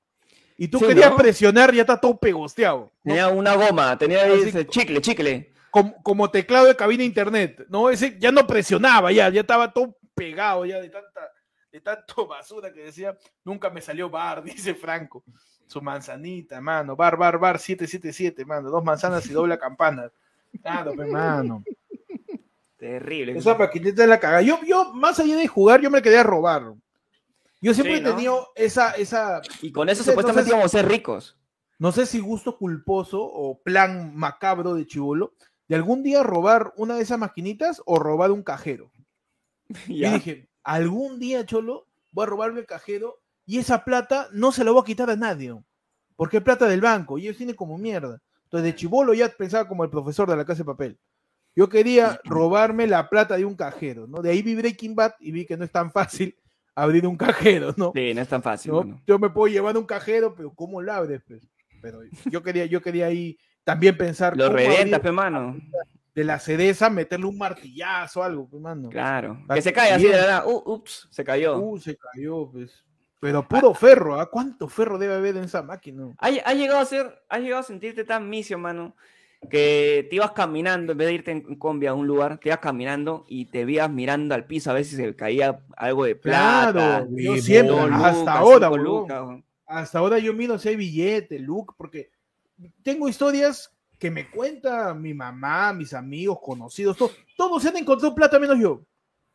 Y 0.58 0.68
tú 0.68 0.78
Sí, 0.78 0.84
querías 0.84 1.10
¿no? 1.10 1.16
presionar 1.16 1.72
y 1.72 1.78
ya 1.78 1.84
está 1.84 1.98
todo 1.98 2.18
pegosteado. 2.18 2.92
¿no? 3.02 3.14
Tenía 3.14 3.28
una 3.28 3.54
goma, 3.54 3.96
tenía 3.96 4.26
ese 4.26 4.66
chicle, 4.66 5.00
chicle. 5.00 5.50
Como, 5.70 6.02
como 6.02 6.30
teclado 6.30 6.66
de 6.66 6.76
cabina 6.76 7.02
internet, 7.02 7.64
¿no? 7.70 7.88
Ese 7.88 8.18
ya 8.18 8.30
no 8.30 8.46
presionaba, 8.46 9.10
ya, 9.10 9.30
ya 9.30 9.40
estaba 9.40 9.72
todo 9.72 9.96
pegado 10.14 10.66
ya 10.66 10.78
de 10.82 10.90
tanta, 10.90 11.22
de 11.72 11.80
tanto 11.80 12.26
basura 12.28 12.70
que 12.70 12.84
decía, 12.84 13.16
nunca 13.42 13.70
me 13.70 13.80
salió 13.80 14.10
bar, 14.10 14.44
dice 14.44 14.74
Franco. 14.74 15.24
Su 15.66 15.80
manzanita, 15.80 16.60
mano, 16.60 16.94
bar, 16.94 17.16
bar, 17.16 17.38
bar, 17.38 17.58
777, 17.58 18.44
mano, 18.44 18.68
dos 18.68 18.84
manzanas 18.84 19.24
y 19.30 19.32
doble 19.32 19.58
campana. 19.58 20.12
Claro, 20.60 20.92
pe, 20.94 21.06
mano. 21.06 21.64
Terrible. 22.76 23.38
Esa 23.38 23.54
maquinita 23.54 24.02
es 24.02 24.08
la 24.08 24.20
caga. 24.20 24.42
Yo, 24.42 24.58
yo, 24.66 24.92
más 24.92 25.18
allá 25.18 25.36
de 25.36 25.48
jugar, 25.48 25.80
yo 25.80 25.88
me 25.90 26.02
quedé 26.02 26.18
a 26.18 26.22
robar. 26.24 26.74
Yo 27.62 27.72
siempre 27.72 27.94
Sí, 27.94 28.00
he 28.00 28.02
¿no? 28.02 28.10
tenido 28.14 28.48
esa, 28.56 28.90
esa, 28.92 29.40
Y 29.62 29.72
con 29.72 29.88
eso 29.88 30.02
supuestamente 30.04 30.40
no 30.40 30.42
sé 30.42 30.44
si- 30.44 30.50
íbamos 30.50 30.66
a 30.66 30.78
ser 30.78 30.88
ricos. 30.88 31.38
no 31.78 31.92
sé 31.92 32.04
si 32.06 32.20
gusto 32.20 32.58
culposo 32.58 33.22
o 33.22 33.62
plan 33.62 34.14
macabro 34.14 34.74
de 34.74 34.86
chivolo, 34.86 35.32
de 35.68 35.76
algún 35.76 36.02
día 36.02 36.22
robar 36.22 36.72
una 36.76 36.96
de 36.96 37.02
esas 37.02 37.18
maquinitas 37.18 37.80
o 37.86 37.98
robar 37.98 38.30
un 38.32 38.42
cajero. 38.42 38.90
Y 39.88 40.04
dije, 40.10 40.48
algún 40.64 41.18
día, 41.18 41.46
Cholo, 41.46 41.86
voy 42.10 42.24
a 42.24 42.26
robarme 42.26 42.60
el 42.60 42.66
cajero 42.66 43.20
y 43.46 43.58
esa 43.58 43.84
plata 43.84 44.28
no 44.32 44.52
se 44.52 44.64
la 44.64 44.70
voy 44.72 44.82
a 44.82 44.84
quitar 44.84 45.08
a 45.10 45.16
nadie. 45.16 45.54
Porque 46.16 46.36
es 46.38 46.42
plata 46.42 46.66
del 46.68 46.80
banco 46.80 47.16
y 47.18 47.22
ellos 47.22 47.36
tienen 47.38 47.56
como 47.56 47.78
mierda. 47.78 48.20
Entonces, 48.44 48.64
de 48.64 48.74
chivolo 48.76 49.14
ya 49.14 49.28
pensaba 49.30 49.66
como 49.66 49.82
el 49.82 49.90
profesor 49.90 50.28
de 50.28 50.36
la 50.36 50.44
casa 50.44 50.58
de 50.58 50.64
papel. 50.66 50.98
Yo 51.56 51.68
quería 51.68 52.20
robarme 52.24 52.86
la 52.86 53.08
plata 53.08 53.36
de 53.36 53.44
un 53.44 53.54
cajero, 53.56 54.06
¿no? 54.06 54.20
De 54.20 54.30
ahí 54.30 54.42
vi 54.42 54.54
Breaking 54.54 54.94
Bad 54.94 55.14
y 55.20 55.32
vi 55.32 55.46
que 55.46 55.56
no 55.56 55.64
es 55.64 55.70
tan 55.72 55.90
fácil 55.90 56.36
abrir 56.74 57.06
un 57.06 57.16
cajero, 57.16 57.74
¿no? 57.76 57.92
Sí, 57.94 58.14
no 58.14 58.22
es 58.22 58.28
tan 58.28 58.42
fácil. 58.42 58.72
Yo 59.06 59.18
me 59.18 59.30
puedo 59.30 59.52
llevar 59.52 59.76
un 59.76 59.84
cajero, 59.84 60.34
pero 60.34 60.52
¿cómo 60.54 60.80
lo 60.80 60.92
abres? 60.92 61.22
pues? 61.26 61.46
Pero 61.80 62.00
yo 62.26 62.42
quería, 62.42 62.66
yo 62.66 62.80
quería 62.80 63.06
ahí 63.06 63.38
también 63.64 63.96
pensar 63.96 64.36
Lo 64.36 64.48
revientas, 64.48 64.78
abrir 64.78 65.00
pe, 65.00 65.12
mano. 65.12 65.56
de 66.14 66.24
la 66.24 66.38
cereza, 66.38 66.90
meterle 66.90 67.26
un 67.26 67.38
martillazo, 67.38 68.22
algo, 68.22 68.48
pues, 68.48 68.62
mano. 68.62 68.88
Claro. 68.88 69.44
Que 69.52 69.62
se 69.62 69.72
cae 69.72 69.92
así 69.92 70.06
de 70.06 70.16
la 70.16 70.26
nada. 70.26 70.46
Uh, 70.46 70.62
ups, 70.64 71.08
se 71.10 71.24
cayó. 71.24 71.58
Uh, 71.58 71.78
se 71.78 71.96
cayó, 71.96 72.50
pues. 72.50 72.84
Pero 73.20 73.46
puro 73.46 73.72
ferro, 73.72 74.18
¿ah? 74.18 74.28
¿Cuánto 74.28 74.66
ferro 74.66 74.98
debe 74.98 75.14
haber 75.14 75.36
en 75.36 75.44
esa 75.44 75.62
máquina? 75.62 76.12
¿Has, 76.18 76.32
has 76.44 76.56
llegado 76.56 76.80
a 76.80 76.84
ser, 76.84 77.22
has 77.28 77.40
llegado 77.40 77.60
a 77.60 77.64
sentirte 77.64 78.04
tan 78.04 78.28
misio, 78.28 78.58
mano, 78.58 78.96
que 79.50 80.06
te 80.08 80.16
ibas 80.16 80.32
caminando, 80.32 80.92
en 80.92 80.98
vez 80.98 81.08
de 81.08 81.14
irte 81.14 81.30
en 81.32 81.56
combi 81.56 81.86
a 81.86 81.94
un 81.94 82.06
lugar, 82.06 82.38
te 82.38 82.48
ibas 82.48 82.60
caminando 82.60 83.24
y 83.28 83.46
te 83.46 83.60
ibas 83.60 83.90
mirando 83.90 84.34
al 84.34 84.46
piso 84.46 84.70
a 84.70 84.74
ver 84.74 84.84
si 84.84 84.96
se 84.96 85.14
caía 85.16 85.60
algo 85.76 86.04
de 86.04 86.14
plata. 86.16 86.72
Claro, 86.72 87.08
yo 87.10 87.36
siempre, 87.36 87.76
hasta 87.76 88.70
lucas, 88.70 89.18
ahora, 89.18 89.42
hasta 89.66 89.98
ahora 89.98 90.18
yo 90.18 90.32
miro 90.32 90.58
si 90.58 90.68
hay 90.68 90.76
billete, 90.76 91.38
look, 91.38 91.74
porque 91.76 92.10
tengo 92.82 93.08
historias 93.08 93.74
que 93.98 94.10
me 94.10 94.30
cuenta 94.30 94.94
mi 94.94 95.14
mamá, 95.14 95.72
mis 95.72 95.94
amigos, 95.94 96.38
conocidos, 96.42 96.96
todos, 96.96 97.12
todos 97.36 97.62
se 97.62 97.68
han 97.68 97.76
encontrado 97.76 98.14
plata 98.14 98.38
menos 98.38 98.58
yo. 98.58 98.82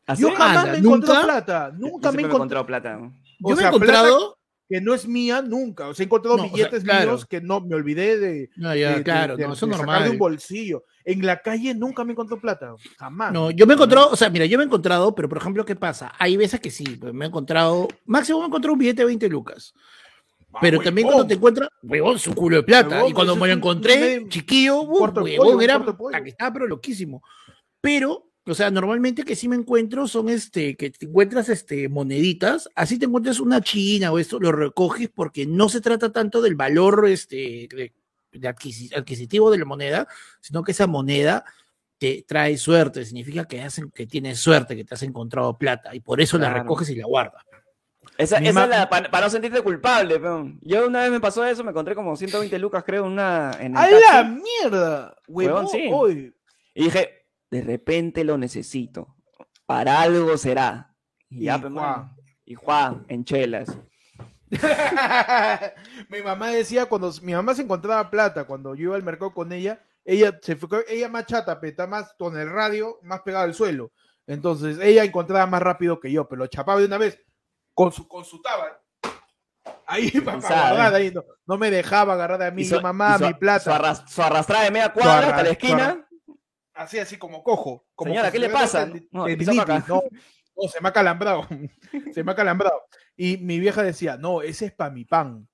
¿Así? 0.06 0.22
Yo 0.22 0.32
jamás 0.32 0.58
Anda, 0.58 0.72
me 0.72 0.78
he 0.78 0.80
encontrado 0.80 1.15
¿nunca? 1.22 1.34
plata, 1.34 1.72
Yo 1.72 1.78
nunca 1.88 2.12
me 2.12 2.22
encontrado. 2.22 2.36
encontrado 2.36 2.65
plata. 2.65 2.98
O 3.43 3.50
Yo 3.50 3.56
me 3.56 3.62
he 3.62 3.65
sea, 3.65 3.72
plata 3.72 3.76
encontrado. 3.76 4.37
Que 4.70 4.82
no 4.82 4.94
es 4.94 5.08
mía 5.08 5.42
nunca. 5.42 5.88
O 5.88 5.94
sea, 5.94 6.04
he 6.04 6.06
encontrado 6.08 6.38
No, 6.38 6.44
o 6.44 6.46
sea, 6.48 6.56
billetes 6.56 6.84
claro. 6.84 7.12
míos 7.12 7.26
que 7.26 7.40
no 7.42 7.62
me 7.62 7.76
olvidé 7.76 8.18
de, 8.20 8.50
No, 8.58 8.76
ya, 8.76 8.98
de- 8.98 9.04
claro, 9.04 9.38
de- 9.38 9.48
no, 9.48 9.54
eso 9.54 9.66
de 9.66 9.72
es 9.74 9.78
sacar 9.78 9.94
de 10.04 10.10
un 10.10 10.18
normal. 10.18 10.18
bolsillo. 10.18 10.84
En 11.06 11.26
la 11.26 11.42
calle 11.42 11.74
nunca 11.74 12.04
me 12.04 12.12
encontró 12.12 12.40
plata, 12.40 12.74
jamás. 12.98 13.32
No, 13.32 13.50
yo 13.52 13.66
me 13.66 13.74
he 13.74 13.76
encontrado, 13.76 14.10
o 14.12 14.16
sea, 14.18 14.30
mira, 14.30 14.46
yo 14.46 14.58
me 14.58 14.64
he 14.64 14.68
encontrado, 14.68 15.16
pero 15.16 15.30
por 15.30 15.38
ejemplo, 15.38 15.64
¿qué 15.66 15.76
pasa? 15.78 16.12
Hay 16.20 16.36
veces 16.36 16.60
que 16.60 16.70
sí, 16.70 16.84
pues, 17.00 17.14
me 17.14 17.24
he 17.26 17.28
encontrado, 17.30 17.88
máximo 18.06 18.40
me 18.40 18.46
he 18.46 18.48
encontrado 18.48 18.74
un 18.74 18.80
billete 18.80 19.04
de 19.04 19.06
20 19.06 19.30
lucas. 19.30 19.74
Ah, 20.54 20.60
Pero 20.62 20.80
también 20.82 21.08
huevón. 21.08 21.20
cuando 21.20 21.28
te 21.30 21.34
encuentras, 21.36 21.70
huevón, 21.84 22.20
su 22.20 22.34
culo 22.34 22.58
de 22.58 22.64
plata. 22.64 22.96
Huevón, 22.98 23.12
y 23.12 23.14
cuando 23.14 23.36
me 23.36 23.48
lo 23.48 23.54
un- 23.54 23.60
encontré, 23.60 24.26
chiquillo, 24.28 24.82
uh, 24.82 24.86
huevón, 24.86 25.14
pollo, 25.14 25.62
era 25.62 25.80
pollo. 25.86 26.10
la 26.12 26.24
que 26.24 26.30
estaba, 26.30 26.52
pero 26.54 26.68
loquísimo. 26.68 27.22
Pero, 27.80 28.27
o 28.48 28.54
sea, 28.54 28.72
normalmente 28.72 29.24
que 29.24 29.36
sí 29.36 29.48
me 29.48 29.56
encuentro 29.56 30.08
son 30.08 30.30
este, 30.30 30.76
que 30.76 30.90
te 30.90 31.06
encuentras 31.06 31.50
este, 31.50 31.90
moneditas, 31.90 32.70
así 32.76 32.98
te 32.98 33.06
encuentras 33.06 33.40
una 33.40 33.62
china 33.62 34.12
o 34.12 34.20
esto, 34.20 34.40
lo 34.40 34.52
recoges 34.52 35.10
porque 35.10 35.46
no 35.46 35.70
se 35.70 35.82
trata 35.82 36.12
tanto 36.12 36.42
del 36.42 36.56
valor 36.56 37.08
este, 37.08 37.68
de, 37.70 37.94
de 38.32 38.50
adquisi- 38.50 38.96
adquisitivo 38.96 39.52
de 39.52 39.58
la 39.58 39.66
moneda, 39.66 40.08
sino 40.42 40.64
que 40.64 40.72
esa 40.72 40.88
moneda 40.88 41.44
te 41.98 42.24
trae 42.28 42.58
suerte, 42.58 43.04
significa 43.06 43.46
que, 43.46 43.62
hacen, 43.62 43.90
que 43.92 44.06
tienes 44.06 44.40
suerte, 44.40 44.76
que 44.76 44.86
te 44.86 44.94
has 44.94 45.04
encontrado 45.04 45.58
plata, 45.58 45.96
y 45.96 46.00
por 46.00 46.22
eso 46.22 46.38
la 46.38 46.54
recoges 46.54 46.90
y 46.90 46.96
la 46.96 47.08
guardas. 47.08 47.44
Esa, 48.18 48.38
esa 48.38 48.64
es 48.64 48.70
la, 48.70 48.90
para, 48.90 49.22
no 49.22 49.30
sentirte 49.30 49.62
culpable, 49.62 50.20
peón. 50.20 50.60
Yo 50.62 50.88
una 50.88 51.02
vez 51.02 51.12
me 51.12 51.20
pasó 51.20 51.46
eso, 51.46 51.64
me 51.64 51.72
encontré 51.72 51.94
como 51.96 52.16
120 52.16 52.58
lucas, 52.60 52.84
creo, 52.86 53.06
en 53.06 53.12
una. 53.12 53.52
En 53.60 53.72
el 53.74 53.78
¡A 53.78 53.90
la 53.90 54.24
mierda! 54.24 55.16
Huevón, 55.28 55.66
Huevón, 55.66 55.68
sí. 55.68 55.90
hoy. 55.92 56.34
y 56.74 56.84
dije, 56.86 57.17
de 57.50 57.62
repente 57.62 58.24
lo 58.24 58.38
necesito. 58.38 59.16
Para 59.66 60.02
algo 60.02 60.38
será. 60.38 60.96
Y, 61.30 61.46
ya, 61.46 61.58
Y 61.58 61.62
pe, 61.62 61.70
Juan. 61.70 62.16
Y 62.46 62.56
Juan, 62.56 63.06
en 63.10 63.26
chelas. 63.26 63.78
mi 66.10 66.22
mamá 66.22 66.50
decía 66.52 66.86
cuando 66.86 67.12
mi 67.22 67.34
mamá 67.34 67.54
se 67.54 67.64
encontraba 67.64 68.10
plata 68.10 68.46
cuando 68.46 68.76
yo 68.76 68.84
iba 68.86 68.96
al 68.96 69.04
mercado 69.04 69.34
con 69.34 69.52
ella, 69.52 69.84
ella 70.06 70.40
se 70.42 70.56
fue, 70.56 70.86
ella 70.88 71.10
más 71.10 71.26
chata, 71.26 71.60
pe, 71.60 71.68
está 71.70 71.86
más 71.86 72.14
con 72.18 72.38
el 72.38 72.50
radio 72.50 72.98
más 73.04 73.22
pegado 73.22 73.44
al 73.44 73.54
suelo. 73.54 73.92
Entonces 74.26 74.78
ella 74.82 75.04
encontraba 75.04 75.46
más 75.48 75.62
rápido 75.62 76.00
que 76.00 76.12
yo, 76.12 76.28
pero 76.28 76.40
lo 76.40 76.48
chapaba 76.48 76.80
de 76.80 76.86
una 76.86 76.98
vez 76.98 77.22
con 77.74 77.92
su 77.92 78.08
con 78.08 78.24
su 78.24 78.42
taba. 78.42 78.82
Ahí 79.86 80.12
ahí, 80.94 81.12
no, 81.14 81.24
no 81.46 81.58
me 81.58 81.70
dejaba 81.70 82.14
agarrar 82.14 82.42
a 82.44 82.52
mí, 82.52 82.64
su- 82.64 82.80
mamá, 82.82 83.18
su- 83.18 83.26
mi 83.28 83.34
plata. 83.34 83.64
Su, 83.66 83.70
arras- 83.72 84.08
su 84.08 84.22
arrastrada 84.22 84.64
de 84.64 84.72
media 84.72 84.94
cuadra 84.94 85.28
hasta 85.28 85.44
la 85.44 85.50
esquina. 85.50 86.07
Así, 86.78 87.00
así 87.00 87.18
como 87.18 87.44
cojo. 87.44 87.86
Como 87.96 88.12
Señora, 88.12 88.32
¿qué 88.32 88.40
le 88.40 88.50
pasa? 88.50 88.86
No, 88.86 89.28
no, 89.28 89.28
no, 89.28 90.68
se 90.70 90.82
me 90.82 90.90
ha 90.90 90.94
calambrado. 90.94 91.48
se 92.13 92.24
me 92.24 92.32
ha 92.32 92.36
calambrado. 92.36 92.82
Y 93.16 93.38
mi 93.38 93.60
vieja 93.60 93.84
decía, 93.84 94.18
no, 94.18 94.42
ese 94.42 94.68
es 94.68 94.72
para 94.74 94.92
mi 94.92 95.06
pan. 95.06 95.48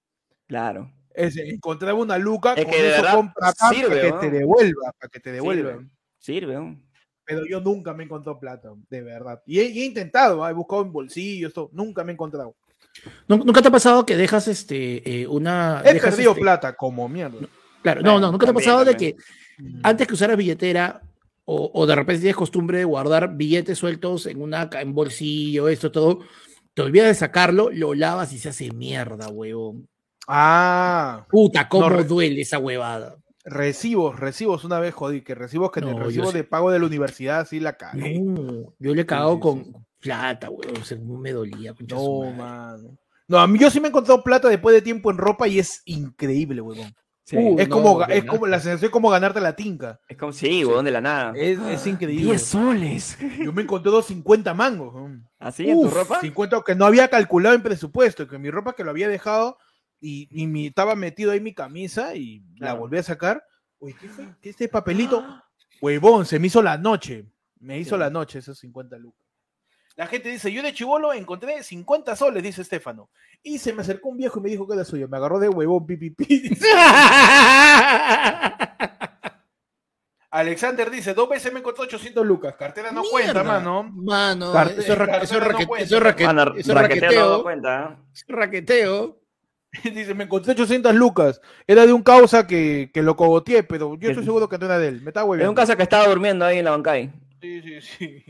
Claro. 0.48 0.92
Ese, 1.14 1.48
encontraba 1.50 1.94
una 2.00 2.18
luca, 2.18 2.54
Es 2.54 2.66
con 2.66 2.74
que 2.74 2.82
de 2.82 2.90
eso 2.90 3.02
verdad 3.02 3.16
compra 3.16 3.54
pan 3.54 3.74
sirve, 3.74 3.88
para 3.90 4.02
que 4.02 4.10
¿no? 4.10 4.20
te 4.20 4.32
devuelva, 4.32 4.92
para 5.00 5.10
que 5.10 5.20
te 5.20 5.32
devuelva. 5.32 5.72
Sirve. 5.72 5.90
Sirve. 6.20 6.54
¿no? 6.56 6.82
Pero 7.26 7.46
yo 7.50 7.62
nunca 7.62 7.94
me 7.94 8.04
he 8.04 8.06
encontrado 8.06 8.40
plata, 8.40 8.70
de 8.90 9.02
verdad. 9.02 9.42
Y 9.46 9.60
he, 9.60 9.86
intentado, 9.86 10.44
¿ah? 10.44 10.50
he 10.50 10.54
buscado 10.54 10.82
en 10.82 10.92
bolsillos, 10.92 11.54
todo, 11.54 11.70
nunca 11.72 12.04
me 12.04 12.12
he 12.12 12.16
encontrado. 12.16 12.56
¿Nu- 13.28 13.44
¿Nunca 13.44 13.62
te 13.62 13.68
ha 13.70 13.72
pasado 13.72 14.06
que 14.06 14.18
dejas 14.18 14.48
este 14.48 15.22
eh, 15.22 15.28
una. 15.28 15.82
He 15.86 15.94
dejas, 15.94 16.12
perdido 16.12 16.32
este- 16.32 16.42
plata 16.42 16.76
como 16.76 17.08
mierda. 17.08 17.48
Claro, 17.82 18.02
no, 18.02 18.20
no, 18.20 18.32
nunca 18.32 18.46
te 18.46 18.52
ha 18.52 18.54
También, 18.54 18.70
pasado 18.70 18.86
de 18.86 18.96
que 18.98 19.16
antes 19.84 20.08
que 20.08 20.14
usaras 20.14 20.38
billetera 20.38 21.02
o, 21.46 21.72
o 21.74 21.86
de 21.86 21.96
repente 21.96 22.22
tienes 22.22 22.36
costumbre 22.38 22.80
de 22.80 22.86
guardar 22.86 23.36
billetes 23.36 23.78
sueltos 23.78 24.26
en 24.28 24.42
una 24.42 24.70
en 24.74 24.94
bolsillo, 24.94 25.68
esto, 25.70 25.92
todo, 25.92 26.20
te 26.74 26.82
olvidas 26.82 27.08
de 27.08 27.16
sacarlo, 27.16 27.70
lo 27.72 27.94
lavas 27.94 28.34
y 28.34 28.40
se 28.40 28.50
hace 28.50 28.72
mierda, 28.72 29.30
huevón. 29.30 29.88
Ah, 30.28 31.28
Puta, 31.30 31.68
cómo 31.70 32.04
duele 32.04 32.42
esa 32.42 32.60
huevada. 32.60 33.18
recibos, 33.46 34.20
recibos 34.20 34.64
una 34.64 34.80
vez 34.80 34.94
jodí, 34.94 35.22
que 35.22 35.36
recibos 35.36 35.72
que 35.72 35.82
en 35.82 35.90
el 35.90 35.98
No, 35.98 36.10
yo 36.10 36.26
recibo 36.26 36.32
de 36.32 36.44
pago 36.46 36.72
de 36.72 36.80
la 36.80 36.86
universidad 36.86 37.46
sí 37.48 37.60
la 37.60 37.74
cagué. 37.78 38.20
No, 38.20 38.74
yo 38.80 38.96
le 38.96 39.02
he 39.02 39.06
cagado 39.06 39.36
sí, 39.36 39.40
con 39.40 39.64
sí. 39.66 39.72
plata, 40.00 40.50
huevón. 40.50 40.82
o 40.82 40.86
sea, 40.86 40.98
me 41.00 41.32
dolía. 41.32 41.76
No, 41.90 42.32
mano. 42.32 42.98
No, 43.28 43.38
a 43.40 43.48
mí 43.48 43.60
yo 43.60 43.70
sí 43.70 43.80
me 43.80 43.88
he 43.88 43.90
encontrado 43.90 44.24
plata 44.24 44.50
después 44.50 44.76
de 44.76 44.82
tiempo 44.82 45.12
en 45.12 45.18
ropa 45.18 45.48
y 45.48 45.60
es 45.60 45.82
increíble, 45.86 46.62
huevón. 46.62 46.94
Sí. 47.26 47.38
Uh, 47.38 47.58
Es 47.58 47.70
no, 47.70 47.76
como, 47.76 48.04
es 48.06 48.26
como 48.26 48.48
la 48.48 48.60
sensación 48.60 48.88
es 48.90 48.92
como 48.92 49.10
ganarte 49.10 49.40
la 49.40 49.56
tinca. 49.56 50.00
Es 50.10 50.18
como, 50.18 50.34
sí, 50.34 50.66
huevón, 50.66 50.84
de 50.86 50.92
la 50.92 51.00
nada. 51.02 51.34
Es, 51.36 51.58
es 51.60 51.88
increíble. 51.88 52.26
10 52.26 52.42
soles. 52.44 53.18
Yo 53.40 53.54
me 53.54 53.62
encontré 53.62 53.92
dos 53.92 54.08
50 54.08 54.54
mangos. 54.54 54.94
¿Así 55.40 55.70
en 55.70 55.82
tu 55.82 55.90
ropa? 55.90 56.20
50 56.20 56.62
que 56.66 56.76
no 56.76 56.86
había 56.86 57.08
calculado 57.08 57.56
en 57.56 57.64
presupuesto, 57.64 58.28
que 58.28 58.38
mi 58.38 58.52
ropa 58.52 58.74
que 58.76 58.84
lo 58.84 58.90
había 58.92 59.08
dejado 59.08 59.58
y, 60.02 60.28
y 60.32 60.48
mi, 60.48 60.68
estaba 60.68 60.96
metido 60.96 61.32
ahí 61.32 61.40
mi 61.40 61.54
camisa 61.54 62.14
y 62.16 62.44
la 62.58 62.74
volví 62.74 62.98
a 62.98 63.04
sacar. 63.04 63.44
Uy, 63.80 63.94
¿qué 63.94 64.10
fue? 64.10 64.26
¿Qué 64.42 64.50
este 64.50 64.68
papelito? 64.68 65.24
Huevón, 65.82 66.26
se 66.26 66.40
me 66.40 66.48
hizo 66.48 66.62
la 66.62 66.78
noche. 66.78 67.26
Me 67.60 67.80
hizo 67.80 67.96
Sí. 67.96 68.00
la 68.00 68.10
noche 68.10 68.40
esos 68.40 68.60
50 68.60 68.98
lucas. 68.98 69.23
La 69.96 70.08
gente 70.08 70.30
dice, 70.30 70.52
yo 70.52 70.64
de 70.64 70.74
chivolo 70.74 71.14
encontré 71.14 71.62
50 71.62 72.16
soles, 72.16 72.42
dice 72.42 72.64
Estefano. 72.64 73.10
Y 73.44 73.60
se 73.60 73.74
me 73.74 73.82
acercó 73.84 74.10
un 74.10 74.18
viejo 74.18 74.40
y 74.40 74.42
me 74.44 74.50
dijo 74.50 74.68
que 74.68 74.74
era 74.74 74.84
suyo. 74.86 75.08
Me 75.08 75.18
agarró 75.18 75.38
de 75.40 75.50
huevón, 75.50 75.86
pipipi. 75.86 76.26
Alexander 80.32 80.90
dice, 80.90 81.14
dos 81.14 81.30
veces 81.30 81.54
me 81.54 81.60
encontré 81.60 81.84
800 81.84 82.26
lucas. 82.26 82.56
Cartera 82.58 82.92
no 82.92 83.04
cuenta, 83.04 83.44
mano. 83.44 83.84
Mano, 83.94 84.52
Car- 84.52 84.72
eso 84.72 84.94
es, 84.94 84.98
ra- 84.98 85.18
eso 85.18 85.38
es 85.38 85.48
no 85.48 85.68
cuenta. 85.68 85.86
eso 85.86 85.98
es 85.98 86.04
raque- 86.04 86.26
Mano, 86.26 86.42
eso 86.58 86.72
es 86.72 86.76
raqueteo 86.76 86.76
no 86.76 86.82
raqueteo. 86.82 87.30
dado 87.30 87.44
cuenta. 87.44 87.84
¿eh? 87.84 87.96
eso 88.14 88.26
es 88.28 88.36
raqueteo. 88.36 89.20
Dice, 89.84 90.14
me 90.16 90.24
encontré 90.24 90.54
800 90.54 90.96
lucas. 90.96 91.40
Era 91.68 91.86
de 91.86 91.94
un 91.94 92.02
causa 92.02 92.48
que, 92.48 92.90
que 92.92 93.04
lo 93.04 93.16
cogoteé, 93.16 93.62
pero 93.64 93.96
yo 94.00 94.10
estoy 94.10 94.24
seguro 94.24 94.50
que 94.50 94.58
no 94.58 94.66
era 94.66 94.80
de 94.80 94.88
él. 94.88 95.02
Me 95.02 95.10
estaba 95.12 95.26
Es 95.26 95.30
hueviando. 95.30 95.52
un 95.52 95.56
caso 95.56 95.78
que 95.78 95.84
estaba 95.84 96.08
durmiendo 96.08 96.46
ahí 96.46 96.58
en 96.58 96.66
la 96.66 96.72
bancay. 96.72 97.12
Sí, 97.44 97.62
sí, 97.62 97.82
sí. 97.82 98.24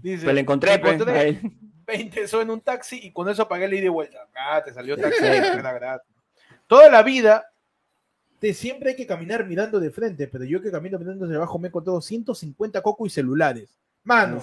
Dice, 0.00 0.20
Pero 0.20 0.32
le 0.32 0.40
encontré, 0.42 0.78
pues, 0.78 0.92
encontré 0.94 1.18
a 1.18 1.22
él. 1.24 1.40
20 1.84 2.22
eso 2.22 2.40
en 2.40 2.50
un 2.50 2.60
taxi 2.60 3.00
y 3.02 3.12
con 3.12 3.28
eso 3.28 3.48
pagué 3.48 3.66
la 3.66 3.74
ida 3.74 3.86
y 3.86 3.88
vuelta. 3.88 4.28
Ah, 4.36 4.62
te 4.64 4.72
salió 4.72 4.96
taxi, 4.96 5.24
era 5.24 5.72
gratis. 5.72 6.08
Toda 6.68 6.88
la 6.88 7.02
vida, 7.02 7.50
te 8.38 8.54
siempre 8.54 8.90
hay 8.90 8.96
que 8.96 9.08
caminar 9.08 9.44
mirando 9.44 9.80
de 9.80 9.90
frente, 9.90 10.28
pero 10.28 10.44
yo 10.44 10.62
que 10.62 10.70
camino 10.70 11.00
mirando 11.00 11.26
de 11.26 11.34
abajo 11.34 11.58
me 11.58 11.66
he 11.66 11.70
encontrado 11.70 12.00
150 12.00 12.80
coco 12.80 13.06
y 13.06 13.10
celulares. 13.10 13.76
Mano, 14.04 14.40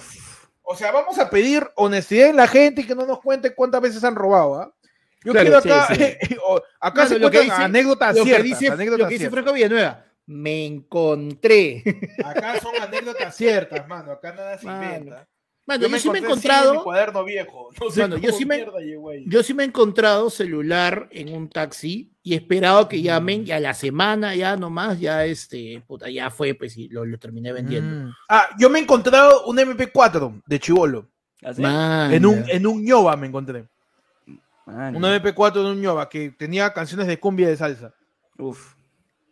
o 0.60 0.76
sea, 0.76 0.92
vamos 0.92 1.18
a 1.18 1.30
pedir 1.30 1.66
honestidad 1.76 2.28
en 2.28 2.36
la 2.36 2.46
gente 2.46 2.82
y 2.82 2.86
que 2.86 2.94
no 2.94 3.06
nos 3.06 3.22
cuente 3.22 3.54
cuántas 3.54 3.80
veces 3.80 4.04
han 4.04 4.14
robado, 4.14 4.60
¿ah? 4.60 4.74
Yo 5.24 5.32
Claro, 5.32 5.58
quiero 5.62 5.74
acá, 5.74 5.94
sí, 5.94 6.02
acá 6.80 6.94
Mano, 7.00 7.08
se 7.08 7.18
lo 7.18 7.30
que 7.30 7.40
dice- 7.40 7.52
anécdotas 7.54 8.14
Lo 8.14 8.24
que 8.24 8.28
ciertas, 8.28 8.44
dice, 8.44 8.68
anécdotas 8.72 9.00
lo 9.04 9.08
que 9.08 9.14
dice. 9.14 9.30
Franco 9.30 9.52
Villanueva. 9.54 10.04
Me 10.30 10.66
encontré. 10.66 11.82
Acá 12.22 12.60
son 12.60 12.76
anécdotas 12.80 13.34
ciertas, 13.34 13.88
mano. 13.88 14.12
Acá 14.12 14.34
nada 14.34 14.58
se 14.58 14.66
Mano. 14.66 14.84
inventa. 14.84 15.28
Mano, 15.66 15.86
yo, 15.86 15.98
sí 15.98 16.08
me 16.10 16.14
he 16.14 16.20
en 16.20 16.24
mi 16.26 16.30
encontrado. 16.32 16.84
cuaderno 16.84 17.24
viejo. 17.24 17.70
No 17.80 17.90
sé 17.90 18.02
Mano, 18.02 18.18
yo 18.18 18.30
sí 18.32 18.44
me-. 18.44 18.66
Yo 19.26 19.42
sí 19.42 19.54
he 19.58 19.62
encontrado 19.64 20.28
celular 20.28 21.08
en 21.10 21.34
un 21.34 21.48
taxi 21.48 22.12
y 22.22 22.34
he 22.34 22.36
esperado 22.36 22.88
que 22.88 23.00
llamen 23.00 23.46
y 23.46 23.52
a 23.52 23.60
la 23.60 23.72
semana 23.72 24.34
ya 24.34 24.56
nomás, 24.56 25.00
ya 25.00 25.24
este, 25.24 25.82
puta, 25.86 26.10
ya 26.10 26.28
fue, 26.30 26.52
pues 26.54 26.76
y 26.76 26.88
lo, 26.88 27.06
lo 27.06 27.18
terminé 27.18 27.52
vendiendo. 27.52 28.06
Mm. 28.08 28.12
Ah, 28.28 28.48
yo 28.58 28.68
me 28.68 28.78
he 28.78 28.82
encontrado 28.82 29.46
un 29.46 29.56
MP4 29.56 30.42
de 30.46 30.58
Chivolo. 30.60 31.08
¿Así? 31.42 31.62
Man, 31.62 32.12
En 32.12 32.26
un, 32.26 32.44
en 32.48 32.66
un 32.66 32.84
ñoba 32.84 33.16
me 33.16 33.26
encontré. 33.28 33.66
Un 34.66 35.02
MP4 35.02 35.52
de 35.52 35.70
un 35.70 35.80
ñoba 35.80 36.08
que 36.10 36.30
tenía 36.30 36.72
canciones 36.74 37.06
de 37.06 37.18
cumbia 37.18 37.46
y 37.46 37.50
de 37.50 37.56
salsa. 37.56 37.94
Uf. 38.38 38.74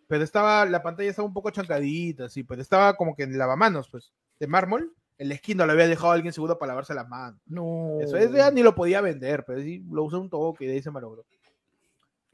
Pero 0.09 0.23
estaba, 0.23 0.65
la 0.67 0.83
pantalla 0.83 1.11
estaba 1.11 1.27
un 1.27 1.35
poco 1.35 1.51
chancadita, 1.51 2.29
sí, 2.29 2.45
pero 2.45 2.63
estaba 2.63 2.95
como 2.97 3.17
que 3.17 3.25
en 3.25 3.37
lavamanos, 3.37 3.89
pues, 3.89 4.13
de 4.39 4.47
mármol. 4.47 4.93
El 5.19 5.33
esquino 5.33 5.65
lo 5.65 5.73
había 5.73 5.89
dejado 5.89 6.13
alguien 6.13 6.33
seguro 6.33 6.59
para 6.59 6.69
lavarse 6.73 6.93
las 6.95 7.09
manos. 7.09 7.41
no. 7.47 7.99
Eso 8.01 8.17
es, 8.19 8.31
ya 8.33 8.51
ni 8.51 8.63
lo 8.63 8.75
podía 8.75 9.01
vender, 9.01 9.45
pero 9.47 9.61
sí 9.61 9.83
lo 9.91 10.05
usé 10.05 10.17
un 10.17 10.29
toque 10.29 10.65
y 10.65 10.69
de 10.69 10.75
ahí 10.75 10.83
se 10.83 10.91
malogró. 10.91 11.25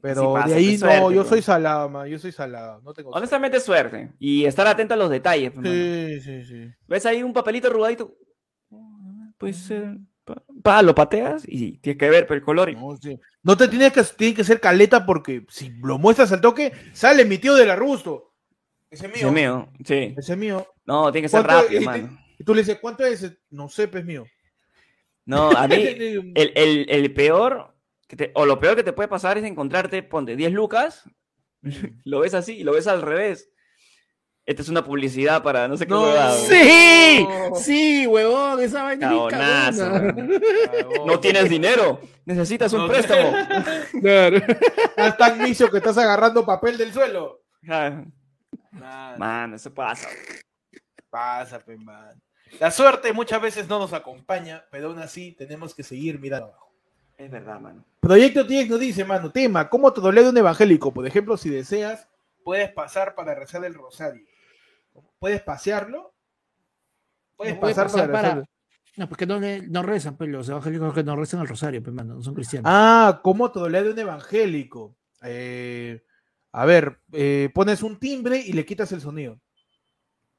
Pero 0.01 0.21
Sí 0.21 0.27
pasa, 0.33 0.47
de 0.49 0.53
ahí 0.55 0.77
suerte, 0.77 0.99
no, 0.99 1.11
yo 1.11 1.21
pues. 1.21 1.29
soy 1.29 1.41
salado, 1.41 1.89
man, 1.89 2.07
yo 2.09 2.19
soy 2.19 2.33
salado, 2.33 2.81
no 2.81 2.93
tengo. 2.93 3.11
Honestamente, 3.11 3.57
suerte. 3.61 4.11
Y 4.19 4.43
estar 4.43 4.67
atento 4.67 4.95
a 4.95 4.97
los 4.97 5.09
detalles. 5.09 5.51
pues, 5.53 5.63
mano. 5.63 5.73
Sí, 5.73 6.19
sí, 6.19 6.43
sí. 6.43 6.71
¿Ves 6.87 7.05
ahí 7.05 7.23
un 7.23 7.31
papelito 7.31 7.67
arrugadito? 7.69 8.13
Pues, 9.37 9.71
eh, 9.71 9.97
pa, 10.63 10.81
lo 10.81 10.95
pateas 10.95 11.43
y 11.47 11.77
tienes 11.77 11.99
que 11.99 12.09
ver 12.09 12.25
pero 12.25 12.39
el 12.39 12.43
color. 12.43 12.73
No, 12.73 12.97
sí. 12.97 13.19
No 13.43 13.55
te 13.57 13.67
tienes 13.67 13.91
que, 13.93 14.01
tiene 14.17 14.33
que 14.33 14.43
ser 14.43 14.59
caleta 14.59 15.05
porque 15.05 15.45
si 15.49 15.69
lo 15.83 15.97
muestras 15.99 16.31
al 16.31 16.41
toque, 16.41 16.71
sale 16.93 17.25
mi 17.25 17.37
tío 17.37 17.53
del 17.55 17.69
arbusto. 17.69 18.33
Ese 18.89 19.07
es 19.07 19.11
mío. 19.13 19.17
Ese 19.19 19.27
es 19.27 19.33
mío. 19.33 19.69
Sí. 19.85 20.15
Ese 20.17 20.31
es 20.33 20.37
mío. 20.37 20.67
No, 20.85 21.11
tiene 21.11 21.25
que 21.25 21.29
ser 21.29 21.45
¿Cuánto- 21.45 21.63
rápido, 21.63 21.81
y, 21.81 21.85
te- 21.85 22.09
y 22.39 22.43
tú 22.43 22.55
le 22.55 22.61
dices, 22.61 22.77
¿cuánto 22.81 23.05
es? 23.05 23.31
No 23.51 23.69
sé, 23.69 23.87
pues 23.87 24.03
mío. 24.05 24.25
No, 25.25 25.51
a 25.51 25.67
mí, 25.67 25.75
el, 25.77 26.33
el- 26.55 26.85
el 26.89 27.13
peor, 27.13 27.73
que 28.07 28.15
te- 28.15 28.31
o 28.35 28.45
lo 28.45 28.59
peor 28.59 28.75
que 28.75 28.83
te 28.83 28.93
puede 28.93 29.07
pasar 29.09 29.37
es 29.37 29.43
encontrarte, 29.43 30.03
ponte 30.03 30.35
10 30.35 30.51
lucas, 30.51 31.03
lo 32.03 32.19
ves 32.19 32.33
así 32.33 32.57
y 32.57 32.63
lo 32.63 32.73
ves 32.73 32.87
al 32.87 33.01
revés. 33.01 33.49
Esta 34.45 34.61
es 34.61 34.67
una 34.69 34.83
publicidad 34.83 35.41
para 35.41 35.67
no 35.69 35.77
sé 35.77 35.85
qué 35.85 35.91
No. 35.93 36.01
huevada. 36.03 36.33
Sí, 36.37 37.25
No. 37.49 37.55
sí, 37.55 38.05
huevón, 38.07 38.59
esa 38.61 38.83
vaina 38.83 39.09
es. 39.29 39.77
No 41.05 41.19
tienes 41.19 41.49
dinero, 41.49 42.01
necesitas 42.25 42.73
un 42.73 42.81
No. 42.81 42.87
préstamo. 42.89 43.31
Claro. 44.01 44.37
Estás 44.37 45.17
tan 45.17 45.41
misio 45.41 45.69
que 45.71 45.77
estás 45.77 45.97
agarrando 45.97 46.45
papel 46.45 46.77
del 46.77 46.91
suelo. 46.91 47.41
Nah, 47.61 48.03
Man, 49.17 49.53
eso 49.53 49.73
pasa. 49.73 50.09
pasa, 51.09 51.59
pe, 51.59 51.77
man. 51.77 52.21
La 52.59 52.69
suerte 52.71 53.13
muchas 53.13 53.41
veces 53.41 53.67
no 53.69 53.79
nos 53.79 53.93
acompaña, 53.93 54.65
pero 54.71 54.89
aún 54.89 54.99
así 54.99 55.31
tenemos 55.31 55.73
que 55.73 55.83
seguir 55.83 56.19
mirando 56.19 56.47
abajo. 56.47 56.73
Es 57.17 57.31
verdad, 57.31 57.59
mano. 57.59 57.85
Proyecto 57.99 58.43
10 58.43 58.69
nos 58.69 58.79
dice, 58.79 59.05
mano, 59.05 59.31
tema, 59.31 59.69
¿cómo 59.69 59.93
te 59.93 60.01
de 60.01 60.29
un 60.29 60.37
evangélico? 60.37 60.91
Por 60.93 61.07
ejemplo, 61.07 61.37
si 61.37 61.49
deseas, 61.49 62.07
puedes 62.43 62.71
pasar 62.71 63.15
para 63.15 63.33
rezar 63.35 63.63
el 63.63 63.73
rosario. 63.75 64.25
¿Puedes 65.19 65.41
pasearlo? 65.41 66.13
Puedes 67.35 67.55
No 67.55 67.59
puede 67.61 67.73
pasar, 67.75 67.85
pasar 67.91 68.11
para, 68.11 68.11
para- 68.21 68.35
rezar. 68.35 68.49
No, 68.95 69.09
porque 69.09 69.25
no, 69.25 69.39
le- 69.39 69.61
no 69.67 69.81
rezan, 69.81 70.15
pues 70.17 70.29
los 70.29 70.47
evangélicos 70.49 70.93
que 70.93 71.03
no 71.03 71.15
rezan 71.15 71.41
el 71.41 71.47
rosario, 71.47 71.81
pues, 71.81 71.95
mano, 71.95 72.13
no 72.15 72.21
son 72.21 72.35
cristianos. 72.35 72.69
Ah, 72.71 73.21
¿cómo 73.23 73.51
te 73.51 73.59
de 73.83 73.89
un 73.91 73.97
evangélico? 73.99 74.95
Eh, 75.23 76.03
a 76.51 76.65
ver, 76.65 76.99
eh, 77.11 77.49
pones 77.55 77.81
un 77.81 77.97
timbre 77.99 78.37
y 78.37 78.53
le 78.53 78.65
quitas 78.65 78.91
el 78.91 79.01
sonido. 79.01 79.39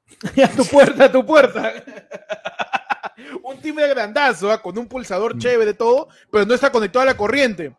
a 0.43 0.47
tu 0.49 0.63
puerta, 0.71 1.05
a 1.05 1.11
tu 1.11 1.25
puerta. 1.25 1.73
un 3.43 3.57
timbre 3.59 3.87
grandazo, 3.89 4.51
ah, 4.51 4.61
con 4.61 4.77
un 4.77 4.87
pulsador 4.87 5.37
chévere, 5.37 5.73
todo, 5.73 6.07
pero 6.31 6.45
no 6.45 6.53
está 6.53 6.71
conectado 6.71 7.03
a 7.03 7.07
la 7.07 7.17
corriente. 7.17 7.75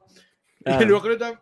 Y 0.65 0.71
el 0.73 0.79
evangélico 0.79 1.41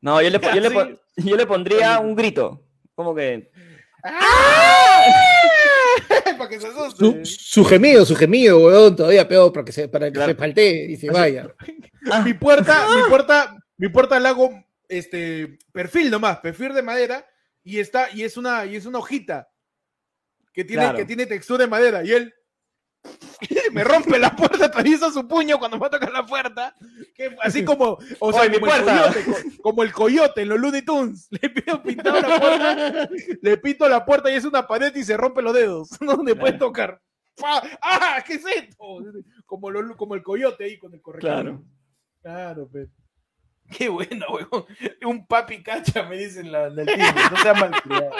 No, 0.00 0.20
yo 0.22 0.30
le, 0.30 0.38
yo, 0.40 0.60
le 0.60 0.98
yo 1.16 1.36
le 1.36 1.46
pondría 1.46 1.98
un 1.98 2.14
grito. 2.14 2.62
Como 2.94 3.14
que. 3.14 3.50
está- 6.08 6.36
para 6.38 6.48
que 6.50 6.60
se 6.60 6.66
asuste. 6.68 6.98
Su, 6.98 7.20
su 7.24 7.64
gemido, 7.64 8.04
su 8.04 8.16
gemido, 8.16 8.58
huevón, 8.60 8.96
todavía 8.96 9.26
peor 9.28 9.52
para 9.52 9.64
que 9.64 9.72
se, 9.72 9.88
para 9.88 10.06
que 10.06 10.12
Claro. 10.12 10.32
se 10.32 10.38
faltee 10.38 10.86
y 10.90 10.96
se 10.96 11.10
vaya. 11.10 11.48
mi 12.24 12.34
puerta, 12.34 12.86
mi 12.96 13.02
puerta, 13.08 13.56
mi 13.76 13.88
puerta 13.88 14.20
la 14.20 14.30
hago 14.30 14.50
este 14.88 15.58
perfil 15.72 16.10
nomás, 16.10 16.38
perfil 16.38 16.74
de 16.74 16.82
madera 16.82 17.26
y 17.64 17.78
está 17.78 18.08
y 18.12 18.22
es 18.24 18.36
una 18.36 18.66
y 18.66 18.76
es 18.76 18.86
una 18.86 18.98
hojita 18.98 19.48
que 20.52 20.64
tiene 20.64 20.82
Claro. 20.82 20.98
que 20.98 21.04
tiene 21.04 21.26
textura 21.26 21.64
de 21.64 21.70
madera 21.70 22.04
y 22.04 22.12
él 22.12 22.34
me 23.72 23.82
rompe 23.84 24.18
la 24.18 24.34
puerta, 24.36 24.66
atraviesa 24.66 25.10
su 25.10 25.26
puño 25.26 25.58
cuando 25.58 25.78
va 25.78 25.88
a 25.88 25.90
tocar 25.90 26.12
la 26.12 26.24
puerta, 26.24 26.74
que 27.14 27.34
así 27.42 27.64
como 27.64 27.98
o 28.20 28.32
sea, 28.32 28.42
¡Oye, 28.42 28.50
mi 28.50 28.60
como, 28.60 28.72
el 28.74 28.82
coyote, 28.84 29.24
co- 29.24 29.62
como 29.62 29.82
el 29.82 29.92
coyote 29.92 30.42
en 30.42 30.48
los 30.48 30.60
Looney 30.60 30.82
Tunes, 30.82 31.26
le 31.30 31.50
pido 31.50 31.82
pintado 31.82 32.20
la 32.20 32.38
puerta, 32.40 33.08
le 33.40 33.56
pinto 33.58 33.88
la 33.88 34.04
puerta 34.04 34.30
y 34.30 34.34
es 34.36 34.44
una 34.44 34.66
pared 34.66 34.94
y 34.94 35.02
se 35.04 35.16
rompe 35.16 35.42
los 35.42 35.52
dedos, 35.54 35.88
no 36.00 36.16
donde 36.16 36.36
puede 36.36 36.54
tocar. 36.58 37.00
¡Ah! 37.42 38.22
¿Qué 38.26 38.34
es 38.34 38.44
esto? 38.46 38.76
Como, 39.46 39.70
lo- 39.70 39.96
como 39.96 40.14
el 40.14 40.22
coyote 40.22 40.64
ahí 40.64 40.78
con 40.78 40.94
el 40.94 41.00
corrector. 41.02 41.30
Claro. 41.32 41.62
Claro, 42.22 42.68
pero. 42.72 42.88
Qué 43.76 43.88
bueno, 43.88 44.26
weón. 44.28 44.66
Un 45.06 45.26
papi 45.26 45.62
cacha, 45.62 46.02
me 46.04 46.18
dicen 46.18 46.52
la, 46.52 46.68
del 46.70 46.86
timbre. 46.86 47.08
No 47.30 47.36
sea 47.42 47.54
malcriado. 47.54 48.10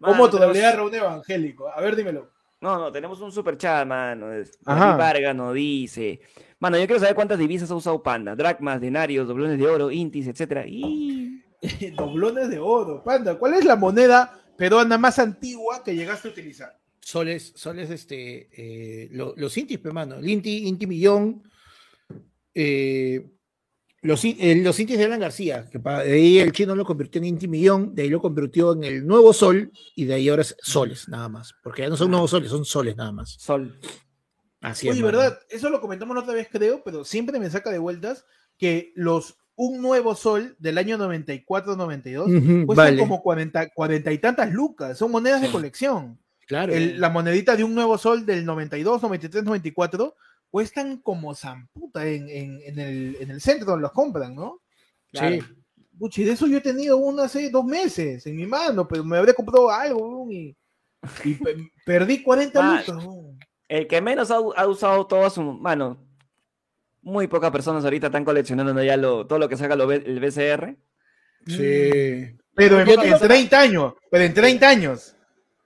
¿Cómo 0.00 0.12
Mano, 0.14 0.30
todavía 0.30 0.70
tenemos- 0.72 0.88
un 0.90 0.94
evangélico? 0.96 1.68
A 1.68 1.80
ver, 1.80 1.94
dímelo. 1.96 2.30
No, 2.60 2.78
no, 2.78 2.92
tenemos 2.92 3.20
un 3.20 3.32
super 3.32 3.56
chat, 3.56 3.86
mano. 3.86 4.26
David 4.28 4.98
Vargas 4.98 5.34
nos 5.34 5.54
dice. 5.54 6.20
Mano, 6.58 6.76
yo 6.78 6.86
quiero 6.86 7.00
saber 7.00 7.14
cuántas 7.14 7.38
divisas 7.38 7.70
ha 7.70 7.74
usado 7.74 8.02
Panda. 8.02 8.36
Dracmas, 8.36 8.80
denarios, 8.80 9.26
doblones 9.26 9.58
de 9.58 9.66
oro, 9.66 9.90
intis, 9.90 10.26
etcétera. 10.26 10.64
Y... 10.66 11.42
Doblones 11.96 12.50
de 12.50 12.58
oro. 12.58 13.02
Panda, 13.02 13.38
¿cuál 13.38 13.54
es 13.54 13.64
la 13.64 13.76
moneda 13.76 14.38
peruana 14.58 14.98
más 14.98 15.18
antigua 15.18 15.82
que 15.82 15.94
llegaste 15.96 16.28
a 16.28 16.30
utilizar? 16.32 16.78
Soles, 17.00 17.52
soles, 17.56 17.88
este, 17.90 18.48
eh, 18.52 19.08
lo- 19.12 19.32
los 19.36 19.56
intis, 19.56 19.78
pe, 19.78 19.90
mano. 19.90 20.16
El 20.16 20.28
inti, 20.28 20.68
inti 20.68 20.86
millón. 20.86 21.42
eh, 22.54 23.26
los, 24.02 24.24
eh, 24.24 24.60
los 24.62 24.80
intis 24.80 24.96
de 24.98 25.04
Alan 25.04 25.20
García, 25.20 25.66
que 25.70 25.78
de 25.78 26.12
ahí 26.12 26.38
el 26.38 26.52
chino 26.52 26.74
lo 26.74 26.84
convirtió 26.84 27.18
en 27.20 27.26
inti 27.26 27.48
millón, 27.48 27.94
de 27.94 28.02
ahí 28.02 28.08
lo 28.08 28.20
convirtió 28.20 28.72
en 28.72 28.84
el 28.84 29.06
nuevo 29.06 29.32
sol, 29.32 29.70
y 29.94 30.04
de 30.06 30.14
ahí 30.14 30.28
ahora 30.28 30.42
es 30.42 30.56
soles, 30.62 31.08
nada 31.08 31.28
más. 31.28 31.54
Porque 31.62 31.82
ya 31.82 31.88
no 31.88 31.96
son 31.96 32.10
nuevos 32.10 32.30
soles, 32.30 32.50
son 32.50 32.64
soles 32.64 32.96
nada 32.96 33.12
más. 33.12 33.32
Sol. 33.38 33.78
Así 34.62 34.88
es. 34.88 34.94
Oye. 34.94 35.02
¿verdad? 35.02 35.38
Eso 35.48 35.68
lo 35.70 35.80
comentamos 35.80 36.14
la 36.16 36.22
otra 36.22 36.34
vez, 36.34 36.48
creo, 36.50 36.82
pero 36.84 37.04
siempre 37.04 37.38
me 37.38 37.50
saca 37.50 37.70
de 37.70 37.78
vueltas 37.78 38.24
que 38.58 38.92
los 38.94 39.36
un 39.54 39.82
nuevo 39.82 40.14
sol 40.14 40.56
del 40.58 40.78
año 40.78 40.96
94-92 40.96 42.22
Ujú, 42.24 42.66
cuestan 42.66 42.86
vale, 42.86 42.98
como 42.98 43.22
40, 43.22 43.68
40 43.70 44.12
y 44.12 44.18
tantas 44.18 44.50
lucas. 44.52 44.96
Son 44.96 45.10
monedas 45.10 45.42
de 45.42 45.50
colección. 45.50 46.18
claro. 46.46 46.72
El- 46.72 46.98
la 47.00 47.10
monedita 47.10 47.56
de 47.56 47.64
un 47.64 47.74
nuevo 47.74 47.98
sol 47.98 48.24
del 48.24 48.44
92, 48.46 49.02
93, 49.02 49.44
94 49.44 50.14
cuestan 50.50 50.98
como 50.98 51.34
zamputa 51.34 52.06
en, 52.06 52.28
en, 52.28 52.60
en 52.62 52.78
el, 52.78 53.16
en 53.20 53.30
el 53.30 53.40
centro 53.40 53.66
donde 53.66 53.82
los 53.82 53.92
compran, 53.92 54.34
¿no? 54.34 54.60
Sí. 55.12 55.40
Puchi, 55.98 56.24
de 56.24 56.32
eso 56.32 56.46
yo 56.46 56.58
he 56.58 56.62
tenido 56.62 56.96
uno 56.96 57.22
hace 57.22 57.50
dos 57.50 57.64
meses 57.64 58.26
en 58.26 58.36
mi 58.36 58.46
mano, 58.46 58.88
pero 58.88 59.04
me 59.04 59.18
habré 59.18 59.34
comprado 59.34 59.70
algo 59.70 60.28
y, 60.30 60.56
y 61.24 61.34
pe- 61.34 61.56
perdí 61.84 62.22
40 62.22 62.58
Ah, 62.62 62.82
lucas. 62.86 63.06
El 63.68 63.86
que 63.86 64.00
menos 64.00 64.30
ha, 64.30 64.40
usado 64.66 65.06
toda 65.06 65.30
su. 65.30 65.42
Mano, 65.42 66.04
muy 67.02 67.26
pocas 67.28 67.50
personas 67.50 67.84
ahorita 67.84 68.06
están 68.06 68.24
coleccionando 68.24 68.82
ya 68.82 68.96
lo, 68.96 69.26
todo 69.26 69.38
lo 69.38 69.48
que 69.48 69.56
saca 69.56 69.76
lo 69.76 69.90
el 69.92 70.18
BCR. 70.20 70.76
Sí. 71.46 72.36
Pero 72.54 72.80
en, 72.80 72.88
en 72.88 73.10
lo- 73.10 73.18
30 73.18 73.60
años, 73.60 73.94
pero 74.10 74.24
en 74.24 74.34
30 74.34 74.68
años. 74.68 75.16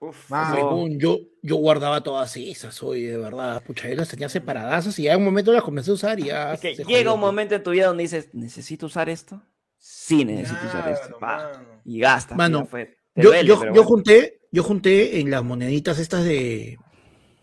Uf, 0.09 0.31
Huevón, 0.31 0.99
yo, 0.99 1.19
yo 1.43 1.57
guardaba 1.57 2.03
todas 2.03 2.37
esas 2.37 2.83
hoy, 2.83 3.03
de 3.03 3.17
verdad. 3.17 3.63
Pucha, 3.65 3.89
yo 3.89 3.97
las 3.97 4.09
tenía 4.09 4.29
separadazas 4.29 4.99
y 4.99 5.05
ya 5.05 5.13
en 5.13 5.19
un 5.19 5.25
momento 5.25 5.53
las 5.53 5.63
comencé 5.63 5.91
a 5.91 5.95
usar 5.95 6.21
y 6.21 6.25
ya. 6.25 6.55
Es 6.55 6.61
que 6.61 6.75
llega 6.75 6.85
jodió, 6.85 7.15
un 7.15 7.21
momento 7.21 7.55
en 7.55 7.63
tu 7.63 7.71
vida 7.71 7.87
donde 7.87 8.03
dices, 8.03 8.29
¿necesito 8.33 8.87
usar 8.87 9.09
esto? 9.09 9.43
Sí, 9.79 10.25
necesito 10.25 10.67
usar 10.67 10.89
esto. 10.91 11.19
Claro, 11.19 11.53
pa. 11.53 11.81
Y 11.85 12.01
gastas. 12.01 12.37
Mano, 12.37 12.67
fue. 12.67 12.97
Yo, 13.15 13.31
duele, 13.31 13.49
yo, 13.49 13.55
yo 13.55 13.71
bueno. 13.71 13.85
junté, 13.85 14.41
yo 14.51 14.63
junté 14.63 15.21
en 15.21 15.31
las 15.31 15.45
moneditas 15.45 15.99
estas 15.99 16.25
de, 16.25 16.79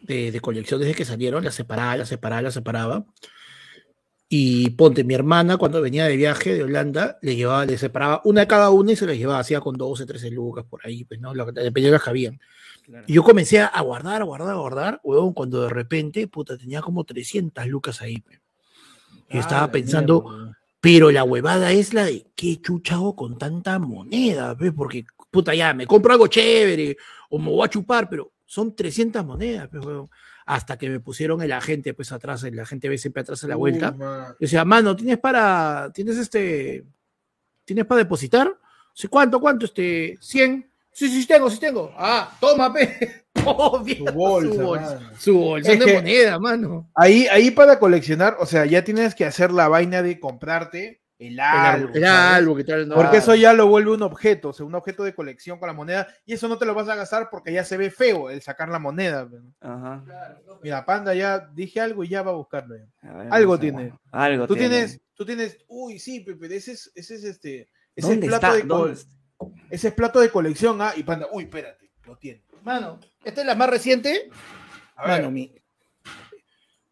de, 0.01 0.31
de 0.31 0.39
colección 0.41 0.79
desde 0.79 0.93
que 0.93 1.05
salieron, 1.05 1.43
las 1.43 1.55
separaba, 1.55 1.97
las 1.97 2.09
separaba, 2.09 2.41
las 2.41 2.53
separaba. 2.53 3.05
Y 4.33 4.69
ponte, 4.69 5.03
mi 5.03 5.13
hermana 5.13 5.57
cuando 5.57 5.81
venía 5.81 6.05
de 6.05 6.15
viaje 6.15 6.53
de 6.55 6.63
Holanda, 6.63 7.17
le 7.21 7.35
llevaba, 7.35 7.65
le 7.65 7.77
separaba 7.77 8.21
una 8.23 8.47
cada 8.47 8.69
una 8.69 8.93
y 8.93 8.95
se 8.95 9.05
las 9.05 9.17
llevaba, 9.17 9.39
hacía 9.39 9.59
con 9.59 9.75
12, 9.75 10.05
13 10.05 10.31
lucas 10.31 10.63
por 10.69 10.79
ahí, 10.87 11.03
pues, 11.03 11.19
¿no? 11.19 11.33
Dependiendo 11.33 11.71
de 11.87 11.91
las 11.91 12.01
que 12.03 12.09
habían. 12.11 12.39
Claro. 12.85 13.03
Y 13.09 13.13
yo 13.13 13.23
comencé 13.23 13.59
a 13.59 13.81
guardar, 13.81 14.21
a 14.21 14.23
guardar, 14.23 14.51
a 14.51 14.55
guardar, 14.55 15.01
huevón, 15.03 15.33
cuando 15.33 15.63
de 15.63 15.69
repente, 15.69 16.29
puta, 16.29 16.57
tenía 16.57 16.79
como 16.81 17.03
300 17.03 17.67
lucas 17.67 18.01
ahí. 18.01 18.23
yo 18.25 18.39
Ah, 19.31 19.39
estaba 19.39 19.61
la 19.63 19.71
pensando, 19.73 20.21
mierda. 20.21 20.57
pero 20.79 21.11
la 21.11 21.25
huevada 21.25 21.73
es 21.73 21.93
la 21.93 22.05
de 22.05 22.25
qué 22.33 22.61
chucha 22.61 22.95
hago 22.95 23.17
con 23.17 23.37
tanta 23.37 23.79
moneda, 23.79 24.53
¿ves? 24.53 24.71
Porque, 24.73 25.03
puta, 25.29 25.53
ya, 25.53 25.73
me 25.73 25.85
compro 25.85 26.13
algo 26.13 26.27
chévere 26.27 26.95
o 27.29 27.37
me 27.37 27.49
voy 27.49 27.65
a 27.65 27.69
chupar, 27.69 28.07
pero 28.09 28.31
son 28.45 28.73
300 28.73 29.25
monedas, 29.25 29.67
pues, 29.69 29.85
huevón. 29.85 30.09
Hasta 30.45 30.77
que 30.77 30.89
me 30.89 30.99
pusieron 30.99 31.41
el 31.41 31.51
agente, 31.51 31.93
pues, 31.93 32.11
atrás, 32.11 32.43
el 32.43 32.59
agente 32.59 32.89
ve 32.89 32.97
siempre 32.97 33.21
atrás 33.21 33.41
de 33.41 33.47
la 33.47 33.55
vuelta. 33.55 33.93
Uh. 33.97 34.33
Yo 34.33 34.35
decía, 34.39 34.65
mano, 34.65 34.95
¿tienes 34.95 35.17
para, 35.17 35.91
tienes 35.93 36.17
este, 36.17 36.85
tienes 37.65 37.85
para 37.85 37.99
depositar? 37.99 38.57
Sí, 38.93 39.07
¿cuánto, 39.07 39.39
cuánto? 39.39 39.65
Este, 39.65 40.17
100. 40.19 40.71
Sí, 40.91 41.07
sí, 41.07 41.21
sí 41.21 41.27
tengo, 41.27 41.49
sí 41.49 41.59
tengo. 41.59 41.93
Ah, 41.97 42.35
toma, 42.39 42.73
pe. 42.73 43.25
Obvio, 43.45 43.95
Su 43.97 44.13
bolsa, 44.13 44.53
su 44.53 44.61
bolsa, 44.61 44.95
mano. 44.95 45.17
su 45.17 45.37
bolsón 45.37 45.73
Es 45.73 45.79
de 45.79 45.93
moneda, 45.93 46.39
mano. 46.39 46.91
Ahí, 46.95 47.27
ahí 47.27 47.49
para 47.51 47.79
coleccionar, 47.79 48.35
o 48.39 48.45
sea, 48.45 48.65
ya 48.65 48.83
tienes 48.83 49.15
que 49.15 49.25
hacer 49.25 49.51
la 49.51 49.67
vaina 49.69 50.01
de 50.01 50.19
comprarte 50.19 51.00
el 51.27 51.39
álbum. 51.39 51.85
árbol, 51.89 51.97
el 51.97 52.03
árbol, 52.05 52.57
¿qué 52.57 52.63
tal? 52.63 52.87
No, 52.89 52.95
Porque 52.95 53.17
eso 53.17 53.35
ya 53.35 53.53
lo 53.53 53.67
vuelve 53.67 53.91
un 53.91 54.01
objeto, 54.01 54.49
o 54.49 54.53
sea, 54.53 54.65
un 54.65 54.73
objeto 54.75 55.03
de 55.03 55.13
colección 55.13 55.59
con 55.59 55.67
la 55.67 55.73
moneda, 55.73 56.07
y 56.25 56.33
eso 56.33 56.47
no 56.47 56.57
te 56.57 56.65
lo 56.65 56.73
vas 56.73 56.89
a 56.89 56.95
gastar 56.95 57.29
porque 57.29 57.53
ya 57.53 57.63
se 57.63 57.77
ve 57.77 57.91
feo 57.91 58.29
el 58.31 58.41
sacar 58.41 58.69
la 58.69 58.79
moneda. 58.79 59.29
Ajá. 59.59 60.03
Mira, 60.63 60.83
Panda 60.85 61.13
ya 61.13 61.39
dije 61.53 61.79
algo 61.79 62.03
y 62.03 62.07
ya 62.09 62.23
va 62.23 62.31
a 62.31 62.35
buscarlo. 62.35 62.75
ya. 62.75 63.09
A 63.09 63.13
ver, 63.17 63.27
Algo 63.31 63.59
tiene. 63.59 63.93
Algo 64.11 64.47
Tú 64.47 64.55
tiene. 64.55 64.69
tienes, 64.69 65.01
tú 65.13 65.25
tienes, 65.25 65.57
uy, 65.67 65.99
sí, 65.99 66.21
Pepe, 66.21 66.55
ese 66.55 66.71
es, 66.71 66.91
ese 66.95 67.15
es 67.15 67.23
este, 67.23 67.69
ese 67.95 68.07
¿Dónde 68.09 68.25
es 68.25 68.29
plato 68.31 68.47
está? 68.47 68.55
de 68.57 68.63
¿Dónde 68.63 69.01
ese 69.69 69.87
es 69.89 69.93
plato 69.93 70.19
de 70.19 70.29
colección, 70.29 70.81
ah, 70.81 70.93
y 70.95 71.03
Panda, 71.03 71.27
uy, 71.31 71.43
espérate, 71.43 71.91
lo 72.05 72.17
tiene. 72.17 72.43
Mano, 72.63 72.99
esta 73.23 73.41
es 73.41 73.47
la 73.47 73.55
más 73.55 73.69
reciente. 73.69 74.29
A 74.95 75.07
ver, 75.07 75.21
Mano, 75.21 75.31
mi. 75.31 75.53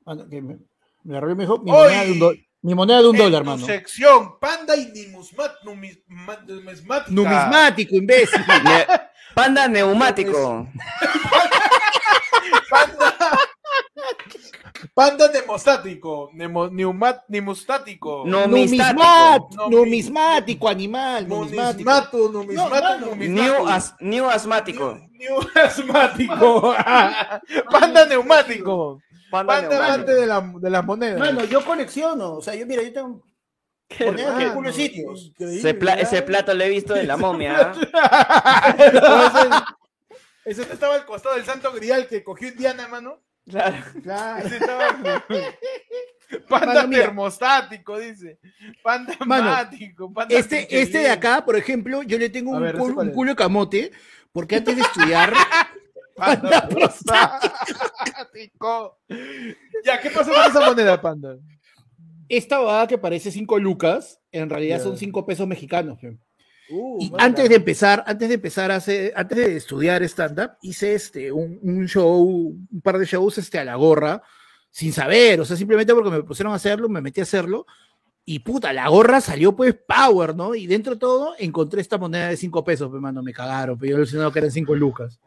Mano, 0.05 0.27
que 0.27 0.41
me, 0.41 0.57
me 1.03 1.35
mejor. 1.35 1.63
Mi 1.63 1.71
un, 1.71 2.19
do- 2.19 2.33
mi 2.61 2.75
moneda 2.75 3.01
de 3.01 3.07
un 3.09 3.15
en 3.15 3.21
dólar, 3.21 3.43
tu 3.43 3.49
mano. 3.49 3.65
sección, 3.65 4.37
Panda 4.39 4.75
y 4.75 4.91
numismática. 5.63 7.11
Numismático, 7.11 7.95
imbécil. 7.95 8.41
Ne- 8.63 8.85
Panda 9.35 9.67
neumático. 9.67 10.67
Panda. 12.69 13.15
Panda 14.93 15.27
nemostático. 15.31 16.29
Nemo, 16.33 16.67
neumat. 16.69 17.23
Numismático. 17.29 18.23
Numismático, 18.25 19.69
numismático, 19.69 20.67
animal, 20.67 21.27
numismático. 21.27 22.29
Numismático. 22.31 23.15
New, 23.15 23.67
as- 23.67 23.93
new 23.99 24.29
asmático. 24.29 24.95
New- 24.95 25.09
new 25.19 25.39
asmático. 25.63 26.75
Panda 27.71 28.05
neumático. 28.05 28.99
Panda 29.29 29.53
Panda 29.61 29.85
amante 29.85 30.13
de, 30.13 30.25
la, 30.25 30.53
de 30.59 30.69
las 30.69 30.85
monedas. 30.85 31.19
Mano, 31.19 31.43
yo 31.45 31.63
colecciono. 31.65 32.33
O 32.35 32.41
sea, 32.41 32.55
yo, 32.55 32.65
mira, 32.65 32.81
yo 32.83 32.93
tengo 32.93 33.23
Qué 33.87 34.05
monedas 34.05 34.37
de 34.55 34.61
de 34.61 34.73
sitios. 34.73 35.31
Ese, 35.39 35.73
pla- 35.73 35.95
ese 35.95 36.21
plato 36.21 36.53
lo 36.53 36.63
he 36.63 36.69
visto 36.69 36.93
de 36.93 37.03
la 37.03 37.17
momia. 37.17 37.71
¿ah? 37.93 39.75
Ese 40.45 40.61
ese 40.63 40.73
estaba 40.73 40.95
al 40.95 41.05
costado 41.05 41.35
del 41.35 41.45
santo 41.45 41.71
grial 41.73 42.07
que 42.07 42.23
cogió 42.23 42.49
Indiana, 42.49 42.87
mano. 42.87 43.19
Claro. 43.47 43.77
Claro. 44.03 44.45
Ese 44.45 44.57
estaba- 44.57 45.23
Panda 46.47 46.73
Mano, 46.83 46.89
termostático, 46.95 47.97
dice. 47.97 48.37
Panda 48.83 49.15
Mano, 49.25 49.49
mático. 49.49 50.13
Panda 50.13 50.35
Este, 50.35 50.67
este 50.79 50.99
de 50.99 51.09
acá, 51.09 51.43
por 51.43 51.55
ejemplo, 51.55 52.03
yo 52.03 52.19
le 52.19 52.29
tengo 52.29 52.51
un, 52.51 52.61
ver, 52.61 52.73
culo, 52.73 52.85
¿ese 52.85 52.93
cuál 52.93 53.07
un 53.07 53.13
culo 53.13 53.31
de 53.31 53.35
camote, 53.35 53.91
porque 54.31 54.57
antes 54.57 54.75
de 54.75 54.81
estudiar, 54.83 55.33
Panda 56.19 56.67
prostático. 57.89 58.99
Ya, 59.85 59.99
¿qué 60.01 60.09
pasó 60.11 60.31
con 60.31 60.41
esa 60.49 60.65
moneda, 60.67 61.01
Panda? 61.01 61.37
esta 62.27 62.59
babada 62.59 62.85
que 62.85 62.97
parece 62.99 63.31
5 63.31 63.57
lucas, 63.57 64.19
en 64.31 64.51
realidad 64.51 64.77
Ya. 64.77 64.83
son 64.83 64.97
5 64.97 65.25
pesos 65.25 65.47
mexicanos. 65.47 65.97
Uh, 66.69 66.97
Y 67.01 67.09
manda. 67.09 67.25
antes 67.25 67.49
de 67.49 67.55
empezar, 67.55 68.03
antes 68.05 68.29
de 68.29 68.35
empezar 68.35 68.69
a 68.69 68.75
hacer, 68.75 69.11
antes 69.15 69.35
de 69.35 69.55
estudiar 69.55 70.03
stand-up, 70.03 70.51
hice 70.61 70.93
este, 70.93 71.31
un, 71.31 71.57
un 71.63 71.87
show, 71.87 72.21
un 72.21 72.81
par 72.83 72.99
de 72.99 73.07
shows 73.07 73.39
este, 73.39 73.57
a 73.57 73.65
la 73.65 73.73
gorra, 73.75 74.21
sin 74.69 74.93
saber, 74.93 75.41
o 75.41 75.45
sea, 75.45 75.57
simplemente 75.57 75.91
porque 75.95 76.11
me 76.11 76.21
pusieron 76.21 76.53
a 76.53 76.57
hacerlo, 76.57 76.87
me 76.87 77.01
metí 77.01 77.19
a 77.19 77.23
hacerlo, 77.23 77.65
y 78.23 78.37
puta, 78.39 78.71
la 78.73 78.87
gorra 78.89 79.21
salió 79.21 79.55
pues 79.55 79.73
power, 79.87 80.35
¿no? 80.35 80.53
Y 80.53 80.67
dentro 80.67 80.93
de 80.93 80.99
todo 80.99 81.33
encontré 81.39 81.81
esta 81.81 81.97
moneda 81.97 82.27
de 82.29 82.37
5 82.37 82.63
pesos, 82.63 82.87
pues, 82.91 83.01
mano, 83.01 83.23
me 83.23 83.33
cagaron, 83.33 83.75
pero 83.79 83.89
yo 83.89 83.95
alucinado 83.95 84.31
que 84.31 84.37
eran 84.37 84.51
5 84.51 84.75
lucas. 84.75 85.19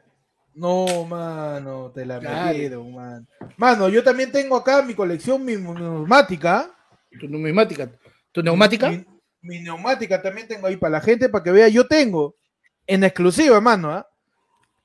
No, 0.55 1.07
mano, 1.07 1.91
te 1.95 2.05
la 2.05 2.21
Claro. 2.21 2.49
metieron, 2.49 2.95
mano. 2.95 3.27
Mano, 3.57 3.89
yo 3.89 4.05
también 4.05 4.31
tengo 4.31 4.57
acá 4.57 4.83
mi 4.83 4.95
colección, 4.95 5.43
mi 5.45 5.57
neumática. 5.57 6.71
Tu 7.19 7.27
neumática, 7.29 7.91
tu 8.33 8.43
neumática, 8.43 8.91
Mi, 8.91 9.05
mi 9.43 9.61
neumática 9.61 10.21
también 10.23 10.49
tengo 10.49 10.67
ahí 10.67 10.77
para 10.77 10.93
la 10.93 11.01
gente, 11.01 11.29
para 11.29 11.45
que 11.45 11.51
vea. 11.53 11.69
Yo 11.69 11.87
tengo 11.87 12.37
en 12.87 13.05
exclusiva, 13.05 13.61
mano, 13.61 13.93
¿ah? 13.93 14.09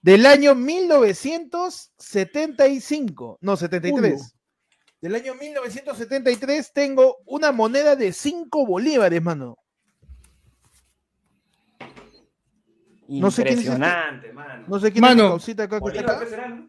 del 0.01 0.25
año 0.25 0.53
1975, 0.55 3.37
no, 3.41 3.57
73. 3.57 4.13
Uno. 4.13 4.21
Del 5.01 5.15
año 5.15 5.35
1973 5.35 6.71
tengo 6.73 7.17
una 7.25 7.51
moneda 7.51 7.95
de 7.95 8.11
5 8.13 8.65
bolívares, 8.65 9.21
mano. 9.21 9.57
No 13.07 13.31
sé 13.31 13.43
quién 13.43 13.59
es 13.59 13.65
este. 13.65 13.71
Impresionante, 13.73 14.33
mano. 14.33 14.65
No 14.67 14.79
sé 14.79 14.91
quién 14.91 15.01
Mano. 15.01 15.23
es 15.23 15.29
causita 15.29 15.63
acá 15.63 15.79
que 15.79 15.87
está 15.87 16.01
Bolívar, 16.01 16.15
acá. 16.15 16.23
¿qué 16.25 16.29
será, 16.29 16.67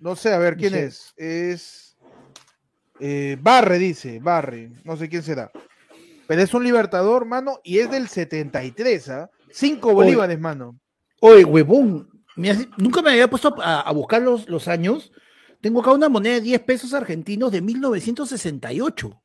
no? 0.00 0.16
Sé, 0.16 0.32
a 0.34 0.38
ver, 0.38 0.56
¿quién 0.56 0.72
sé. 0.72 0.84
es? 0.86 1.14
Es. 1.16 1.96
eh, 3.00 3.36
Barre, 3.40 3.78
dice, 3.78 4.18
Barre. 4.20 4.70
No 4.84 4.96
sé 4.96 5.08
quién 5.08 5.22
será. 5.22 5.50
Pero 6.26 6.42
es 6.42 6.52
un 6.52 6.64
libertador, 6.64 7.24
mano, 7.24 7.60
y 7.64 7.78
es 7.78 7.90
del 7.90 8.08
73, 8.08 9.08
¿ah? 9.08 9.30
5 9.50 9.94
bolívares, 9.94 10.38
mano. 10.38 10.78
Oye, 11.20 11.44
huevón, 11.44 12.08
nunca 12.76 13.00
me 13.02 13.10
había 13.10 13.30
puesto 13.30 13.54
a, 13.62 13.80
a 13.80 13.92
buscar 13.92 14.20
los, 14.22 14.48
los 14.48 14.68
años. 14.68 15.10
Tengo 15.60 15.80
acá 15.80 15.92
una 15.92 16.08
moneda 16.08 16.34
de 16.34 16.40
10 16.42 16.60
pesos 16.60 16.92
argentinos 16.94 17.50
de 17.50 17.62
1968. 17.62 19.22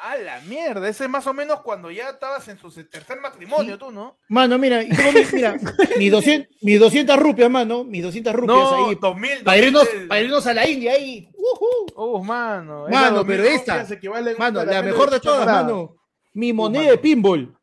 A 0.00 0.16
la 0.16 0.40
mierda, 0.42 0.88
ese 0.88 1.04
es 1.04 1.10
más 1.10 1.26
o 1.26 1.34
menos 1.34 1.60
cuando 1.62 1.90
ya 1.90 2.10
estabas 2.10 2.46
en 2.48 2.56
su 2.58 2.70
tercer 2.88 3.20
matrimonio, 3.20 3.76
tú, 3.78 3.90
¿no? 3.90 4.16
Mano, 4.28 4.56
mira, 4.56 4.82
y 4.82 4.88
tengo 4.90 5.10
mi- 5.12 5.26
mira, 5.32 5.56
mis 5.98 6.12
200, 6.12 6.56
mis 6.62 6.78
200 6.78 7.18
rupias, 7.18 7.50
mano, 7.50 7.82
mis 7.82 8.02
200 8.04 8.32
rupias 8.32 8.56
No, 8.56 8.86
ahí. 8.88 8.94
2000, 9.00 9.42
Para 9.42 9.56
irnos, 9.58 9.84
2000. 9.86 10.08
para 10.08 10.20
irnos 10.20 10.46
a 10.46 10.54
la 10.54 10.68
India 10.68 10.92
ahí. 10.92 11.28
Ujú. 11.36 11.66
Oh, 11.96 12.22
mano. 12.22 12.86
Mano, 12.88 13.16
2000 13.18 13.26
pero 13.36 13.48
esta, 13.48 13.86
Mano, 14.38 14.64
la 14.64 14.82
mejor 14.82 15.10
de 15.10 15.18
todas, 15.20 15.44
mano. 15.46 15.96
Mi 16.32 16.52
moneda 16.52 16.82
mano. 16.82 16.92
de 16.92 16.98
pinball. 16.98 17.54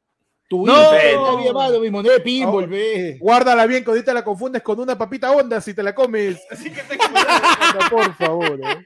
Tu 0.49 0.65
No. 0.65 0.73
todavía, 0.75 1.53
mano, 1.53 1.79
mi 1.79 1.89
moneda 1.89 2.13
de 2.15 2.19
pinball, 2.19 2.67
ve. 2.67 3.17
Guárdala 3.19 3.65
bien, 3.65 3.83
que 3.83 3.89
ahorita 3.91 4.13
la 4.13 4.23
confundes 4.25 4.61
con 4.61 4.77
una 4.79 4.97
papita 4.97 5.31
onda 5.31 5.61
si 5.61 5.73
te 5.73 5.81
la 5.81 5.95
comes. 5.95 6.37
Así 6.51 6.69
que 6.69 6.81
ten 6.83 6.97
cuidado, 6.97 7.41
mano, 7.59 7.89
por 7.89 8.13
favor. 8.15 8.59
¿eh? 8.61 8.83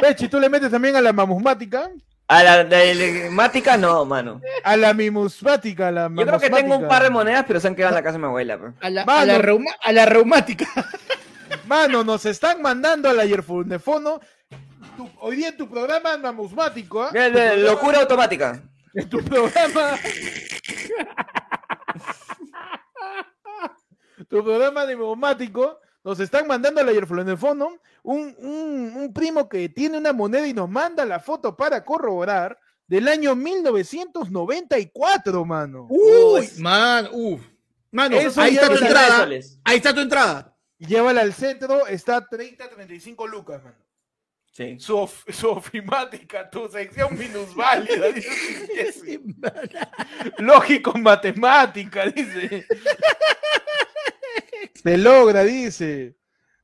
Pechi, 0.00 0.28
¿tú 0.28 0.38
le 0.38 0.48
metes 0.48 0.70
también 0.70 0.94
a 0.96 1.00
la 1.00 1.12
mamusmática? 1.12 1.90
A 2.32 2.42
la 2.42 2.64
de 2.64 3.28
mática 3.30 3.76
no, 3.76 4.04
mano. 4.06 4.40
A 4.64 4.74
la 4.76 4.94
mimusmática, 4.94 5.88
a 5.88 5.90
la 5.90 6.08
Yo 6.08 6.24
creo 6.26 6.38
que 6.40 6.48
tengo 6.50 6.76
un 6.76 6.88
par 6.88 7.02
de 7.02 7.10
monedas, 7.10 7.44
pero 7.46 7.60
se 7.60 7.68
han 7.68 7.74
quedado 7.74 7.90
en 7.90 7.96
la 7.96 8.02
casa 8.02 8.14
de 8.14 8.18
mi 8.20 8.24
abuela. 8.26 8.58
pues. 8.58 8.72
A 8.80 8.88
la, 8.90 9.02
a 9.02 9.04
Mano. 9.04 9.26
la, 9.26 9.38
reuma- 9.38 9.76
a 9.82 9.92
la 9.92 10.06
reumática. 10.06 10.66
Mano, 11.66 12.02
nos 12.04 12.24
están 12.26 12.62
mandando 12.62 13.10
a 13.10 13.12
la 13.12 13.24
Yerfunefono. 13.26 14.20
Tu- 14.96 15.10
hoy 15.20 15.36
día 15.36 15.48
en 15.48 15.56
tu 15.58 15.68
programa 15.68 16.16
mamusmático, 16.16 17.02
¿ah? 17.02 17.10
Mira, 17.12 17.28
de 17.30 17.56
Locura 17.58 18.00
automática. 18.00 18.62
En 18.94 19.08
tu 19.08 19.22
programa. 19.24 19.96
tu 24.28 24.42
programa 24.44 24.86
de 24.86 24.96
mamusmático. 24.96 25.78
Nos 26.04 26.18
están 26.20 26.46
mandando 26.48 26.80
a 26.80 26.84
la 26.84 26.92
Yerfunefono 26.92 27.78
un, 28.02 28.34
un, 28.38 28.92
un 28.96 29.12
primo 29.12 29.48
que 29.48 29.68
tiene 29.68 29.98
una 29.98 30.12
moneda 30.12 30.46
y 30.48 30.52
nos 30.52 30.68
manda 30.68 31.04
la 31.04 31.20
foto 31.20 31.56
para 31.56 31.84
corroborar 31.84 32.58
del 32.88 33.06
año 33.08 33.34
1994, 33.36 35.44
mano. 35.44 35.86
Uy, 35.88 36.48
man, 36.58 37.08
uff. 37.12 37.40
Mano, 37.92 38.16
Eso 38.18 38.40
ahí 38.40 38.54
está 38.54 38.66
tu 38.68 38.74
entrada. 38.84 39.18
soles. 39.18 39.58
Ahí 39.64 39.76
está 39.76 39.94
tu 39.94 40.00
entrada. 40.00 40.56
Llévala 40.78 41.20
al 41.20 41.32
centro, 41.34 41.86
está 41.86 42.26
30, 42.26 42.68
35 42.70 43.26
lucas, 43.28 43.62
mano. 43.62 43.76
Sí. 44.50 44.76
Su, 44.80 44.96
of- 44.98 45.24
su 45.30 45.48
ofimática, 45.48 46.50
tu 46.50 46.68
sección 46.68 47.16
minusválida, 47.16 48.08
dice. 48.12 49.20
Lógico 50.38 50.92
matemática, 50.98 52.06
dice. 52.06 52.66
Se 54.82 54.98
logra, 54.98 55.44
dice. 55.44 56.16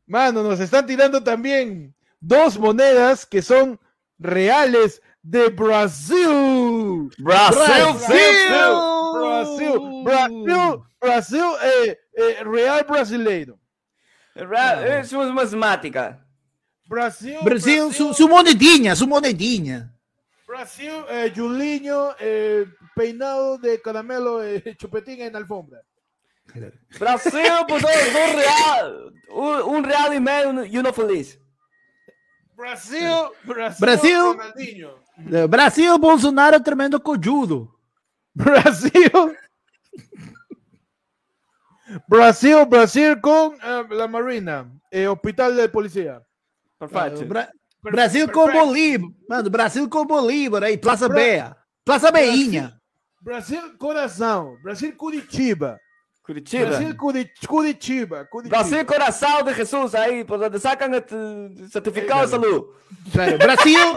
Mano, 0.06 0.42
nos 0.42 0.58
están 0.60 0.86
tirando 0.86 1.22
también 1.22 1.94
dos 2.20 2.58
monedas 2.58 3.26
que 3.26 3.42
son 3.42 3.78
reales 4.18 5.00
de 5.22 5.48
Brasil. 5.50 7.10
Brasil, 7.18 7.58
Brasil, 9.18 10.02
Brasil, 10.04 10.80
Brasil, 11.00 11.44
eh, 11.62 11.98
eh, 12.14 12.44
real 12.44 12.84
brasileiro. 12.88 13.58
Ra- 14.34 15.00
Es 15.00 15.12
una 15.12 15.32
matemática. 15.32 16.24
Brasil, 16.86 17.36
Brasil, 17.42 17.92
su, 17.92 18.14
su 18.14 18.28
monedinha, 18.28 18.96
su 18.96 19.06
monedinha. 19.06 19.92
Brasil, 20.46 20.92
eh, 21.10 21.30
Julinho, 21.36 22.14
eh, 22.18 22.64
peinado 22.96 23.58
de 23.58 23.80
caramelo, 23.82 24.42
eh, 24.42 24.74
chupetín 24.78 25.20
en 25.20 25.36
alfombra. 25.36 25.82
Brasil 26.99 27.66
por 27.68 27.80
dos, 27.80 27.90
dos 27.90 28.34
real. 28.34 29.12
Un, 29.30 29.76
un 29.76 29.84
real 29.84 30.20
medio 30.20 30.51
uno- 30.51 30.64
y 30.64 30.78
uno 30.78 30.92
feliz. 30.92 31.38
Brasil, 32.57 33.30
Brasil, 33.44 33.78
Brasil. 33.80 34.22
Ronaldinho. 34.22 34.94
Brasil, 35.49 35.99
Bolsonaro, 35.99 36.61
tremendo 36.62 37.01
cojudo. 37.01 37.72
Brasil. 38.34 39.36
Brasil, 42.07 42.66
Brasil 42.66 43.20
con 43.20 43.55
eh, 43.62 43.84
la 43.90 44.07
Marina, 44.09 44.70
eh, 44.90 45.09
Hospital 45.09 45.57
de 45.57 45.68
Policía. 45.68 46.22
Perfecto. 46.78 47.24
Bra- 47.26 47.51
Brasil 47.82 48.30
com. 48.30 48.51
Bolívar. 48.51 49.11
Mano, 49.28 49.51
Brasil 49.51 49.88
com 49.88 50.05
Bolívar 50.07 50.64
aí, 50.64 50.76
Plaza 50.76 51.09
Bra- 51.09 51.16
Bea. 51.16 51.57
Plaza 51.84 52.11
Beinha. 52.11 52.78
Brasil, 53.20 53.76
Coração. 53.78 54.57
Brasil, 54.62 54.94
Curitiba. 54.96 55.78
Curitiba. 56.28 56.66
Brasil, 56.66 56.94
Curi- 56.94 57.30
Curitiba. 57.46 58.26
Curitiba. 58.26 58.58
Brasil, 58.58 58.84
coração 58.84 59.42
de 59.42 59.54
Jesus 59.54 59.94
aí, 59.94 60.24
por 60.24 60.38
donde 60.38 60.60
sacan 60.60 60.92
el 60.92 61.70
certificado 61.70 62.20
de 62.26 62.28
salud. 62.28 62.64
Claro, 63.10 63.38
Brasil, 63.38 63.96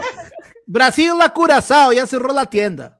Brasil, 0.66 1.14
la 1.18 1.28
Curaçao, 1.28 1.92
ya 1.92 2.06
cerró 2.06 2.32
la 2.32 2.46
tienda. 2.46 2.98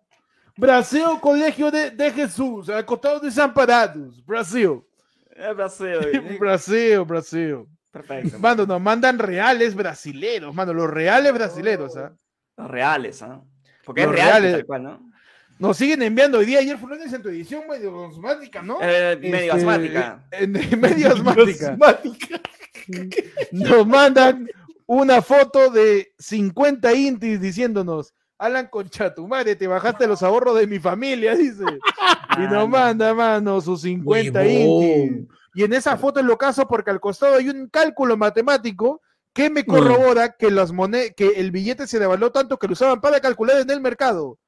Brasil, 0.54 1.18
Colégio 1.18 1.70
de, 1.70 1.90
de 1.92 2.10
Jesus, 2.10 2.68
al 2.68 2.84
costado 2.84 3.20
de 3.20 3.28
Desamparados. 3.28 4.20
Brasil. 4.26 4.86
É 5.34 5.54
Brasil. 5.54 5.98
aí. 5.98 6.38
Brasil, 6.38 7.04
Brasil. 7.06 7.66
Perfecto. 7.90 8.38
Mano, 8.38 8.66
nos 8.66 8.80
mandan 8.82 9.18
reales 9.18 9.74
brasileros, 9.74 10.54
mano, 10.54 10.74
los 10.74 10.90
reales 10.90 11.32
brasileros, 11.32 11.96
¿ah? 11.96 12.12
Los 12.58 12.70
reales, 12.70 13.22
¿ah? 13.22 13.40
Porque 13.82 14.02
es 14.02 14.08
real, 14.08 14.42
reales. 14.42 14.52
tal 14.52 14.66
cual, 14.66 14.82
¿no? 14.82 15.11
Nos 15.59 15.76
siguen 15.76 16.03
enviando 16.03 16.38
hoy 16.38 16.46
día, 16.46 16.59
ayer 16.59 16.76
fue 16.78 16.90
lunes 16.90 17.12
en 17.12 17.22
tu 17.22 17.28
edición 17.28 17.62
medio 17.68 17.94
osmática, 17.96 18.62
¿no? 18.62 18.78
Eh, 18.82 19.16
medio 19.20 19.36
Este, 19.36 19.50
asmática. 19.53 20.24
en- 20.32 20.80
medio 20.80 21.09
asmática. 21.12 21.76
Nos 23.53 23.86
mandan 23.86 24.48
una 24.86 25.22
foto 25.22 25.70
de 25.70 26.12
50 26.18 26.92
intis 26.94 27.40
diciéndonos, 27.40 28.12
Alan 28.38 28.66
Concha, 28.66 29.14
tu 29.14 29.28
madre, 29.28 29.55
te 29.55 29.68
bajaste 29.68 30.09
los 30.09 30.22
ahorros 30.24 30.59
de 30.59 30.66
mi 30.66 30.80
familia, 30.80 31.34
dice. 31.36 31.64
Y 32.38 32.40
nos 32.53 32.68
manda, 32.68 33.14
mano, 33.14 33.61
sus 33.61 33.82
50 33.82 34.40
Huevón. 34.40 34.82
intis. 34.84 35.28
Y 35.55 35.62
en 35.64 35.74
esa 35.74 35.96
foto 35.96 36.18
es 36.18 36.26
lo 36.26 36.36
caso 36.38 36.66
porque 36.66 36.90
al 36.90 36.98
costado 36.98 37.36
hay 37.36 37.48
un 37.50 37.68
cálculo 37.68 38.16
matemático 38.16 39.00
que 39.34 39.48
me 39.48 39.64
corrobora 39.64 40.34
que 40.36 40.50
las 40.50 40.72
que 41.16 41.28
el 41.36 41.50
billete 41.53 41.86
se 41.86 41.98
devaluó 41.98 42.32
tanto 42.32 42.59
que 42.59 42.66
lo 42.66 42.72
usaban 42.72 43.00
para 43.00 43.20
calcular 43.20 43.59
en 43.61 43.70
el 43.70 43.80
mercado. 43.80 44.38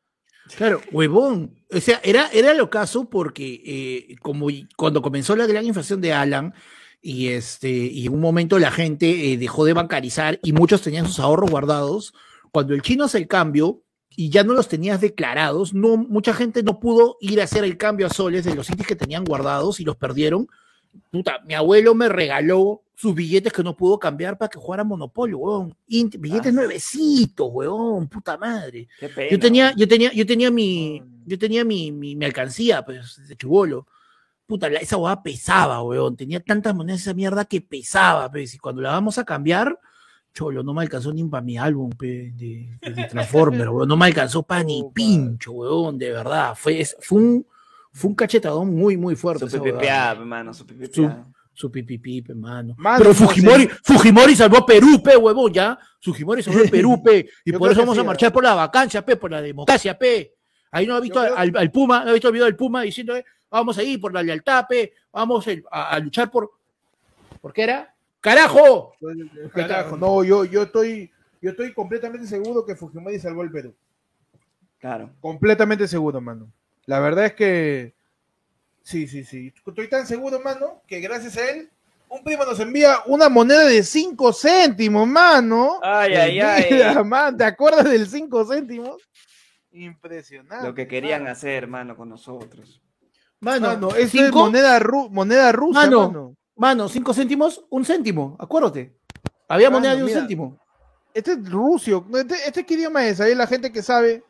Claro, 0.57 0.81
huevón. 0.93 1.55
O 1.71 1.81
sea, 1.81 2.01
era, 2.05 2.29
era 2.33 2.53
el 2.53 2.69
caso 2.69 3.09
porque 3.09 3.63
eh, 3.65 4.17
como 4.21 4.49
cuando 4.77 5.03
comenzó 5.03 5.35
la 5.37 5.47
gran 5.47 5.65
inflación 5.65 6.01
de 6.01 6.13
Alan 6.13 6.55
y 7.01 7.29
este 7.29 7.71
y 7.71 8.07
en 8.07 8.15
un 8.15 8.21
momento 8.21 8.59
la 8.59 8.71
gente 8.71 9.33
eh, 9.33 9.37
dejó 9.37 9.65
de 9.65 9.73
bancarizar 9.73 10.39
y 10.43 10.53
muchos 10.53 10.83
tenían 10.83 11.07
sus 11.07 11.21
ahorros 11.21 11.51
guardados, 11.51 12.15
cuando 12.53 12.75
el 12.75 12.83
chino 12.83 13.05
hace 13.05 13.19
el 13.19 13.27
cambio 13.27 13.83
y 14.17 14.31
ya 14.31 14.45
no 14.45 14.53
los 14.53 14.69
tenías 14.69 15.01
declarados, 15.01 15.75
no 15.75 15.97
mucha 15.97 16.35
gente 16.35 16.63
no 16.63 16.79
pudo 16.79 17.17
ir 17.21 17.41
a 17.41 17.45
hacer 17.45 17.65
el 17.65 17.77
cambio 17.77 18.07
a 18.07 18.11
soles 18.11 18.45
de 18.45 18.55
los 18.55 18.67
sitios 18.67 18.87
que 18.87 18.97
tenían 18.97 19.25
guardados 19.25 19.81
y 19.81 19.85
los 19.85 19.97
perdieron. 19.97 20.47
Puta, 21.11 21.41
mi 21.47 21.55
abuelo 21.55 21.95
me 21.95 22.09
regaló 22.09 22.83
sus 22.97 23.15
billetes 23.15 23.53
que 23.53 23.63
no 23.63 23.77
pudo 23.77 23.99
cambiar 23.99 24.39
para 24.39 24.49
que 24.49 24.59
jugara 24.59 24.85
Monopolio, 24.85 25.39
huevón. 25.39 25.75
Int- 25.89 26.19
billetes 26.19 26.53
Ah. 26.53 26.55
nuevecitos, 26.57 27.49
huevón, 27.51 28.09
puta 28.09 28.37
madre. 28.37 28.89
Qué 29.01 29.09
pena. 29.09 29.31
Yo 29.31 29.39
tenía, 29.39 29.75
yo 29.77 29.89
tenía, 29.89 30.13
yo 30.13 30.25
tenía 30.27 30.51
mi, 30.51 31.03
yo 31.27 31.39
tenía 31.39 31.65
mi, 31.65 31.91
mi, 31.93 32.15
mi 32.17 32.25
alcancía, 32.25 32.85
pues, 32.85 33.27
de 33.29 33.37
chubolo. 33.37 33.87
Puta, 34.47 34.69
la- 34.69 34.79
esa 34.81 34.97
hueá 34.97 35.23
pesaba, 35.23 35.83
weón. 35.83 36.17
Tenía 36.17 36.41
tantas 36.41 36.75
monedas 36.75 37.01
esa 37.01 37.15
mierda 37.15 37.45
que 37.45 37.61
pesaba, 37.61 38.31
pues. 38.31 38.55
Y 38.55 38.59
cuando 38.59 38.83
la 38.83 38.91
vamos 38.91 39.19
a 39.19 39.25
cambiar, 39.25 39.79
cholo, 40.33 40.63
no 40.63 40.75
me 40.75 40.83
alcanzó 40.83 41.13
ni 41.13 41.25
para 41.25 41.43
mi 41.43 41.57
álbum, 41.59 41.91
pe, 41.91 42.33
de, 42.37 42.79
de- 42.81 43.05
Transformer, 43.11 43.69
weón. 43.71 43.89
No 43.89 43.97
me 43.97 44.07
alcanzó 44.07 44.43
para 44.43 44.63
ni 44.63 44.85
pincho, 44.93 45.53
weón, 45.53 45.99
de 45.99 46.11
verdad. 46.13 46.55
Fue, 46.57 46.85
fue 47.01 47.19
un, 47.19 47.47
fue 47.95 48.11
un 48.11 48.17
cachetadón 48.17 48.75
muy, 48.75 48.97
muy 48.97 49.15
fuerte. 49.15 49.49
Su 49.49 49.63
pipipiá, 49.63 50.11
hermano, 50.11 50.53
su 50.53 50.67
pipipiá. 50.67 51.25
Su 51.53 51.71
pipipi, 51.71 52.25
hermano. 52.29 52.75
Mano, 52.77 52.99
Pero 52.99 53.11
no 53.11 53.15
sé. 53.15 53.25
Fujimori, 53.25 53.69
Fujimori 53.85 54.35
salvó 54.35 54.59
a 54.59 54.67
Perú, 54.67 55.01
pe, 55.01 55.17
huevón, 55.17 55.53
ya. 55.53 55.79
Fujimori 56.03 56.43
salvó 56.43 56.65
a 56.67 56.69
Perú, 56.69 57.01
pe. 57.01 57.29
Y 57.45 57.53
por 57.53 57.71
eso 57.71 57.81
vamos 57.81 57.95
sí, 57.95 58.01
a 58.01 58.05
marchar 58.05 58.33
por 58.33 58.43
la 58.43 58.55
vacancia, 58.55 59.07
pe, 59.07 59.15
por 59.15 59.31
la 59.31 59.41
democracia, 59.41 59.97
pe. 59.97 60.35
Ahí 60.73 60.85
no 60.89 60.97
ha 60.97 61.01
visto 61.01 61.21
al, 61.21 61.71
Puma, 61.71 62.03
no 62.03 62.11
ha 62.11 62.13
visto 62.13 62.27
el 62.27 62.33
video 62.33 62.47
del 62.47 62.57
Puma 62.57 62.83
diciendo, 62.83 63.15
eh, 63.15 63.25
vamos 63.49 63.79
ahí 63.79 63.97
por 63.97 64.13
la 64.13 64.25
lealtad, 64.25 64.67
pe. 64.69 64.93
Vamos 65.13 65.47
el- 65.47 65.65
a, 65.71 65.91
a 65.91 65.99
luchar 66.01 66.29
por. 66.33 66.51
¿Por 67.41 67.53
qué 67.53 67.63
era? 67.63 67.95
¡Carajo! 68.21 68.95
Carajo, 69.53 69.97
no, 69.97 70.25
yo, 70.25 70.45
yo 70.45 70.63
estoy, 70.63 71.13
yo 71.41 71.51
estoy 71.51 71.73
completamente 71.73 72.27
seguro 72.27 72.65
que 72.67 72.75
Fujimori 72.75 73.21
salvó 73.21 73.43
el 73.43 73.53
Perú. 73.53 73.73
Claro. 74.81 75.11
Completamente 75.21 75.87
seguro, 75.87 76.21
mano. 76.21 76.49
La 76.87 77.01
verdad 77.01 77.27
es 77.27 77.35
que 77.35 77.95
sí, 78.83 79.07
sí, 79.09 79.25
sí. 79.25 79.53
Estoy 79.67 79.89
tan 79.89 80.07
seguro, 80.07 80.41
mano, 80.41 80.83
que 80.87 81.01
gracias 81.01 81.37
a 81.37 81.51
él, 81.51 81.71
un 82.09 82.23
primo 82.23 82.45
nos 82.45 82.61
envía 82.61 82.99
una 83.07 83.29
moneda 83.29 83.65
de 83.65 83.83
5 83.83 84.33
céntimos, 84.33 85.07
mano. 85.09 85.81
Ay, 85.83 86.15
ay, 86.15 86.41
ay. 86.41 86.67
Mira, 86.71 87.03
man, 87.05 87.37
¿te 87.37 87.45
acuerdas 87.45 87.85
del 87.85 88.07
5 88.09 88.45
céntimos? 88.47 89.03
Impresionante. 89.73 90.67
Lo 90.67 90.75
que 90.75 90.87
querían 90.87 91.23
mano. 91.23 91.33
hacer, 91.33 91.51
hermano, 91.65 91.97
con 91.97 92.09
nosotros. 92.09 92.81
Mano, 93.41 93.67
Mano, 93.69 93.89
esto 93.89 93.99
es 94.01 94.11
cinco- 94.11 94.41
moneda, 94.47 94.79
ru- 94.81 95.11
moneda 95.11 95.53
rusa, 95.53 95.81
Mano. 95.81 96.07
mano. 96.07 96.37
Mano, 96.57 96.89
cinco 96.89 97.13
céntimos, 97.13 97.65
un 97.69 97.85
céntimo, 97.85 98.37
acuérdate. 98.39 98.95
Había 99.49 99.69
Mano, 99.69 99.81
moneda 99.81 99.97
de 99.97 100.03
un 100.03 100.07
mira. 100.07 100.21
céntimo. 100.21 100.59
Este 101.13 101.33
es 101.33 101.51
rusio. 101.51 102.07
Este, 102.15 102.35
este 102.47 102.65
qué 102.65 102.75
idioma 102.75 103.07
es? 103.07 103.21
Ahí 103.21 103.35
la 103.35 103.47
gente 103.47 103.73
que 103.73 103.83
sabe. 103.83 104.23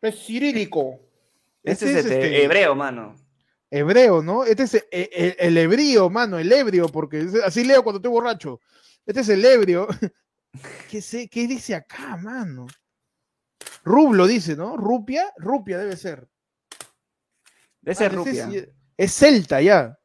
Es 0.00 0.16
cirílico. 0.24 0.98
Este 1.66 1.86
Este 1.86 1.90
es 1.90 1.96
es, 2.06 2.12
este, 2.12 2.24
este, 2.26 2.44
hebreo, 2.44 2.74
mano. 2.74 3.16
Hebreo, 3.70 4.22
¿no? 4.22 4.44
Este 4.44 4.62
es 4.62 4.74
el, 4.74 4.84
el- 4.90 5.36
el 5.38 5.58
hebrío, 5.58 6.08
mano, 6.08 6.38
el 6.38 6.50
ebrio, 6.52 6.88
porque 6.88 7.26
así 7.44 7.64
leo 7.64 7.82
cuando 7.82 7.98
estoy 7.98 8.10
borracho. 8.12 8.60
Este 9.04 9.20
es 9.20 9.28
el 9.28 9.44
ebrio. 9.44 9.88
¿Qué, 10.90 11.02
sé, 11.02 11.28
¿Qué 11.28 11.46
dice 11.46 11.74
acá, 11.74 12.16
mano? 12.16 12.66
Rublo 13.84 14.26
dice, 14.26 14.56
¿no? 14.56 14.76
Rupia, 14.76 15.32
rupia 15.38 15.78
debe 15.78 15.96
ser. 15.96 16.28
De 17.80 17.92
ese 17.92 18.06
Ah, 18.06 18.08
rupia. 18.08 18.48
es 18.96 19.12
celta 19.12 19.60
ya. 19.60 19.98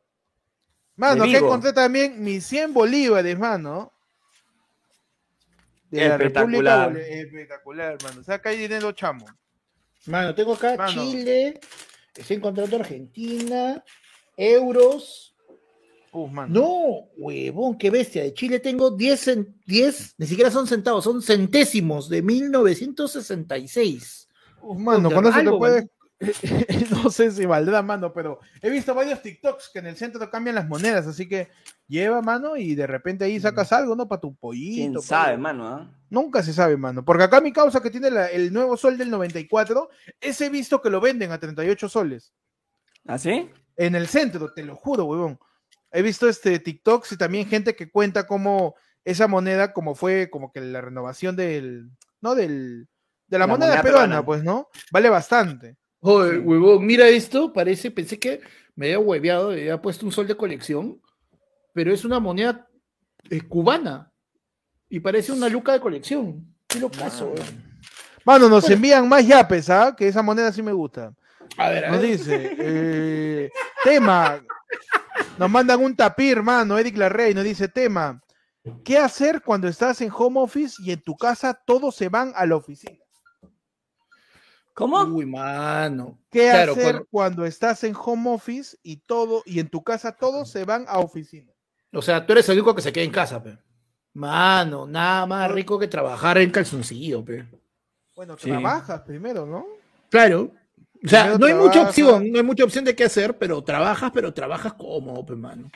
Mano, 0.95 1.23
acá 1.23 1.37
encontré 1.37 1.73
también 1.73 2.21
mis 2.23 2.45
100 2.45 2.73
bolívares, 2.73 3.37
mano. 3.39 3.91
De 5.89 6.07
la 6.07 6.15
Espectacular. 6.15 6.89
República 6.93 7.07
Boli- 7.09 7.19
Espectacular, 7.21 7.97
mano. 8.03 8.21
O 8.21 8.23
sea, 8.23 8.35
acá 8.35 8.49
hay 8.49 8.57
dinero 8.57 8.91
chamo. 8.91 9.25
Mano, 10.07 10.33
tengo 10.35 10.53
acá 10.53 10.75
Mano. 10.77 10.91
Chile, 10.91 11.59
estoy 12.15 12.37
encontrando 12.37 12.75
Argentina, 12.77 13.83
euros. 14.37 15.35
No, 16.53 17.07
huevón, 17.17 17.77
qué 17.77 17.89
bestia. 17.89 18.23
De 18.23 18.33
Chile 18.33 18.59
tengo 18.59 18.91
10, 18.91 19.27
cen- 19.27 19.53
10, 19.65 20.15
ni 20.17 20.27
siquiera 20.27 20.51
son 20.51 20.67
centavos, 20.67 21.03
son 21.05 21.21
centésimos 21.21 22.09
de 22.09 22.21
1966. 22.21 24.27
Uf, 24.61 24.77
mano, 24.77 25.03
Puta, 25.09 25.15
con 25.15 25.25
eso 25.27 25.37
te 25.37 25.43
puedes. 25.57 25.85
no 26.91 27.09
sé 27.09 27.31
si 27.31 27.45
valdrá, 27.45 27.81
mano, 27.81 28.13
pero 28.13 28.39
he 28.61 28.69
visto 28.69 28.93
varios 28.93 29.21
TikToks 29.21 29.69
que 29.73 29.79
en 29.79 29.87
el 29.87 29.95
centro 29.97 30.29
cambian 30.29 30.55
las 30.55 30.67
monedas, 30.67 31.07
así 31.07 31.27
que 31.27 31.49
lleva, 31.87 32.21
mano, 32.21 32.55
y 32.57 32.75
de 32.75 32.85
repente 32.87 33.25
ahí 33.25 33.39
sacas 33.39 33.71
algo, 33.71 33.95
¿no? 33.95 34.07
Para 34.07 34.21
tu 34.21 34.35
pollito. 34.35 34.75
¿Quién 34.75 34.93
pa' 34.93 35.01
sabe, 35.01 35.37
mano? 35.37 35.67
ah? 35.67 35.89
Nunca 36.09 36.43
se 36.43 36.53
sabe, 36.53 36.77
mano. 36.77 37.03
Porque 37.03 37.23
acá 37.23 37.41
mi 37.41 37.51
causa 37.51 37.81
que 37.81 37.89
tiene 37.89 38.11
la- 38.11 38.27
el 38.27 38.53
nuevo 38.53 38.77
sol 38.77 38.97
del 38.97 39.09
94, 39.09 39.89
ese 40.19 40.45
he 40.45 40.49
visto 40.49 40.81
que 40.81 40.89
lo 40.89 41.01
venden 41.01 41.31
a 41.31 41.39
38 41.39 41.89
soles. 41.89 42.33
¿Ah, 43.07 43.17
sí? 43.17 43.49
En 43.75 43.95
el 43.95 44.07
centro, 44.07 44.53
te 44.53 44.63
lo 44.63 44.75
juro, 44.75 45.05
huevón. 45.05 45.39
He 45.91 46.01
visto 46.01 46.29
este 46.29 46.59
TikToks 46.59 47.13
y 47.13 47.17
también 47.17 47.47
gente 47.47 47.75
que 47.75 47.89
cuenta 47.89 48.27
cómo 48.27 48.75
esa 49.03 49.27
moneda, 49.27 49.73
como 49.73 49.95
fue 49.95 50.29
como 50.29 50.51
que 50.51 50.61
la 50.61 50.81
renovación 50.81 51.35
del, 51.35 51.89
¿no? 52.21 52.35
Del, 52.35 52.87
de 53.27 53.39
la, 53.39 53.45
La 53.45 53.47
moneda, 53.47 53.67
moneda 53.69 53.81
peruana, 53.81 54.03
peruana. 54.05 54.25
pues, 54.25 54.43
¿no? 54.43 54.67
Vale 54.91 55.09
bastante. 55.09 55.77
Huevón, 56.01 56.85
mira 56.85 57.07
esto, 57.07 57.53
parece, 57.53 57.91
pensé 57.91 58.17
que 58.17 58.41
me 58.75 58.87
había 58.87 58.99
hueveado, 58.99 59.49
me 59.49 59.55
había 59.55 59.81
puesto 59.81 60.05
un 60.05 60.11
sol 60.11 60.25
de 60.27 60.35
colección, 60.35 60.99
pero 61.73 61.93
es 61.93 62.03
una 62.03 62.19
moneda 62.19 62.67
eh, 63.29 63.41
cubana 63.41 64.11
y 64.89 64.99
parece 64.99 65.31
una 65.31 65.47
luca 65.47 65.73
de 65.73 65.79
colección. 65.79 66.45
Qué 66.67 66.79
locazo, 66.79 67.25
weón. 67.27 67.71
Mano, 68.25 68.49
nos 68.49 68.63
Bueno. 68.63 68.75
envían 68.75 69.07
más 69.09 69.25
yapes, 69.27 69.69
¿ah? 69.69 69.95
Que 69.95 70.07
esa 70.07 70.21
moneda 70.21 70.51
sí 70.51 70.61
me 70.61 70.73
gusta. 70.73 71.13
A 71.57 71.69
ver, 71.69 71.85
a 71.85 71.91
Nos 71.91 72.01
ver. 72.01 72.11
dice, 72.11 72.55
eh, 72.59 73.49
tema, 73.83 74.41
nos 75.37 75.49
mandan 75.49 75.81
un 75.83 75.95
tapir, 75.95 76.37
hermano, 76.37 76.77
Eric 76.77 76.97
Larrey, 76.97 77.33
nos 77.33 77.43
dice, 77.43 77.67
tema, 77.67 78.21
¿qué 78.83 78.97
hacer 78.97 79.41
cuando 79.43 79.67
estás 79.67 80.01
en 80.01 80.11
home 80.15 80.39
office 80.39 80.75
y 80.83 80.91
en 80.91 81.01
tu 81.01 81.15
casa 81.15 81.53
todos 81.65 81.95
se 81.95 82.09
van 82.09 82.31
a 82.35 82.45
la 82.45 82.55
oficina? 82.55 82.97
¿Cómo? 84.73 85.03
Uy, 85.03 85.25
mano. 85.25 86.17
¿Qué 86.29 86.49
Claro, 86.49 86.71
hacer 86.73 86.83
cuando- 86.83 87.07
cuando 87.11 87.45
estás 87.45 87.83
en 87.83 87.93
home 87.95 88.29
office 88.31 88.77
y 88.83 88.97
todo 88.97 89.43
y 89.45 89.59
en 89.59 89.67
tu 89.69 89.83
casa 89.83 90.11
todos 90.15 90.49
se 90.49 90.63
van 90.65 90.85
a 90.87 90.99
oficina? 90.99 91.51
O 91.93 92.01
sea, 92.01 92.25
tú 92.25 92.31
eres 92.33 92.47
el 92.49 92.57
único 92.57 92.73
que 92.73 92.81
se 92.81 92.93
queda 92.93 93.03
en 93.03 93.11
casa, 93.11 93.41
pe. 93.43 93.57
Mano, 94.13 94.87
nada 94.87 95.25
más 95.25 95.51
rico 95.51 95.77
que 95.77 95.87
trabajar 95.87 96.37
en 96.37 96.51
calzoncillo, 96.51 97.23
pe. 97.23 97.45
Bueno, 98.15 98.37
Sí. 98.37 98.49
trabajas 98.49 99.01
primero, 99.01 99.45
¿no? 99.45 99.65
Claro. 100.09 100.51
O 101.03 101.07
sea, 101.07 101.23
Primero 101.33 101.37
no 101.39 101.45
hay 101.47 101.53
mucha 101.55 101.81
opción, 101.81 102.31
no 102.31 102.37
hay 102.37 102.43
mucha 102.43 102.63
opción 102.63 102.85
de 102.85 102.95
qué 102.95 103.05
hacer, 103.05 103.37
pero 103.37 103.61
trabajas, 103.63 104.11
pero 104.13 104.33
trabajas 104.33 104.73
cómodo, 104.73 105.25
pe, 105.25 105.35
mano. 105.35 105.69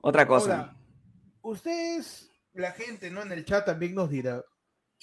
Otra 0.00 0.26
cosa. 0.26 0.56
Ahora, 0.58 0.76
ustedes, 1.42 2.30
la 2.54 2.72
gente, 2.72 3.10
¿no? 3.10 3.22
En 3.22 3.32
el 3.32 3.44
chat 3.44 3.64
también 3.66 3.94
nos 3.94 4.10
dirá, 4.10 4.42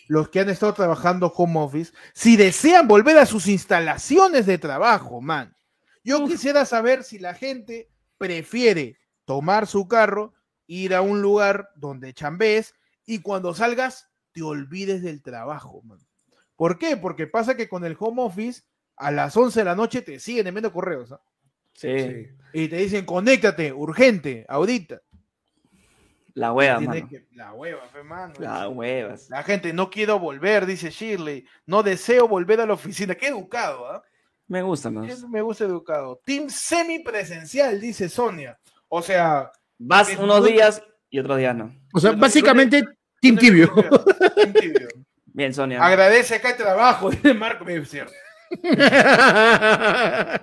los 0.07 0.29
que 0.29 0.39
han 0.39 0.49
estado 0.49 0.73
trabajando 0.73 1.27
home 1.35 1.59
office, 1.59 1.93
si 2.13 2.35
desean 2.35 2.87
volver 2.87 3.17
a 3.17 3.25
sus 3.25 3.47
instalaciones 3.47 4.45
de 4.45 4.57
trabajo, 4.57 5.21
man. 5.21 5.55
Yo 6.03 6.25
quisiera 6.25 6.65
saber 6.65 7.03
si 7.03 7.19
la 7.19 7.33
gente 7.33 7.89
prefiere 8.17 8.97
tomar 9.25 9.67
su 9.67 9.87
carro, 9.87 10.33
ir 10.65 10.95
a 10.95 11.01
un 11.01 11.21
lugar 11.21 11.69
donde 11.75 12.13
chambees 12.13 12.73
y 13.05 13.19
cuando 13.19 13.53
salgas 13.53 14.09
te 14.31 14.41
olvides 14.41 15.01
del 15.01 15.21
trabajo, 15.21 15.81
man. 15.83 15.99
¿Por 16.55 16.77
qué? 16.77 16.97
Porque 16.97 17.27
pasa 17.27 17.55
que 17.55 17.69
con 17.69 17.85
el 17.85 17.95
home 17.99 18.21
office 18.21 18.63
a 18.97 19.11
las 19.11 19.35
11 19.35 19.59
de 19.59 19.65
la 19.65 19.75
noche 19.75 20.01
te 20.01 20.19
siguen 20.19 20.47
enviando 20.47 20.73
correos, 20.73 21.11
¿ah? 21.11 21.21
Sí. 21.73 22.27
Y 22.51 22.67
te 22.67 22.75
dicen, 22.75 23.05
conéctate, 23.05 23.71
urgente, 23.71 24.45
ahorita. 24.49 25.01
La 26.39 26.53
hueva, 26.53 26.77
Tiene 26.79 26.95
mano. 27.01 27.09
que- 27.09 27.25
La 27.35 27.53
hueva, 27.53 27.81
fe, 27.91 28.01
mano. 28.03 28.33
La 28.39 28.69
huevas. 28.69 29.29
La 29.29 29.43
gente, 29.43 29.73
no 29.73 29.89
quiero 29.89 30.19
volver, 30.19 30.65
dice 30.65 30.89
Shirley. 30.89 31.45
No 31.65 31.83
deseo 31.83 32.27
volver 32.29 32.61
a 32.61 32.65
la 32.65 32.73
oficina. 32.73 33.13
Qué 33.15 33.27
educado, 33.27 33.85
¿ah? 33.91 34.01
Me 34.47 34.61
gusta 34.61 34.89
más. 34.89 35.23
Me 35.27 35.41
gusta 35.41 35.65
educado. 35.65 36.21
Team 36.25 36.49
semipresencial, 36.49 37.81
dice 37.81 38.07
Sonia. 38.07 38.57
O 38.87 39.01
sea, 39.01 39.51
Vas 39.77 40.15
unos 40.17 40.39
tú- 40.39 40.45
días 40.45 40.81
y 41.09 41.19
otros 41.19 41.37
días 41.37 41.55
no. 41.55 41.75
O 41.93 41.99
sea, 41.99 42.11
básicamente, 42.13 42.83
Team 43.21 43.35
Tibio. 43.37 43.71
Team 44.35 44.53
tibio. 44.61 44.87
Bien, 45.25 45.53
Sonia. 45.53 45.83
Agradece 45.85 46.35
acá 46.35 46.51
el 46.51 46.57
trabajo, 46.57 47.09
dice 47.11 47.33
Marco. 47.33 47.67
Es 47.67 47.89
cierto. 47.89 48.13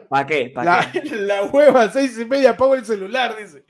¿Para 0.08 0.26
qué? 0.26 0.52
¿Para 0.54 0.80
La, 0.82 0.92
qué? 0.92 1.02
la 1.16 1.44
hueva, 1.44 1.90
seis 1.90 2.18
y 2.18 2.24
media, 2.26 2.50
apago 2.50 2.74
el 2.74 2.84
celular, 2.84 3.34
dice. 3.36 3.64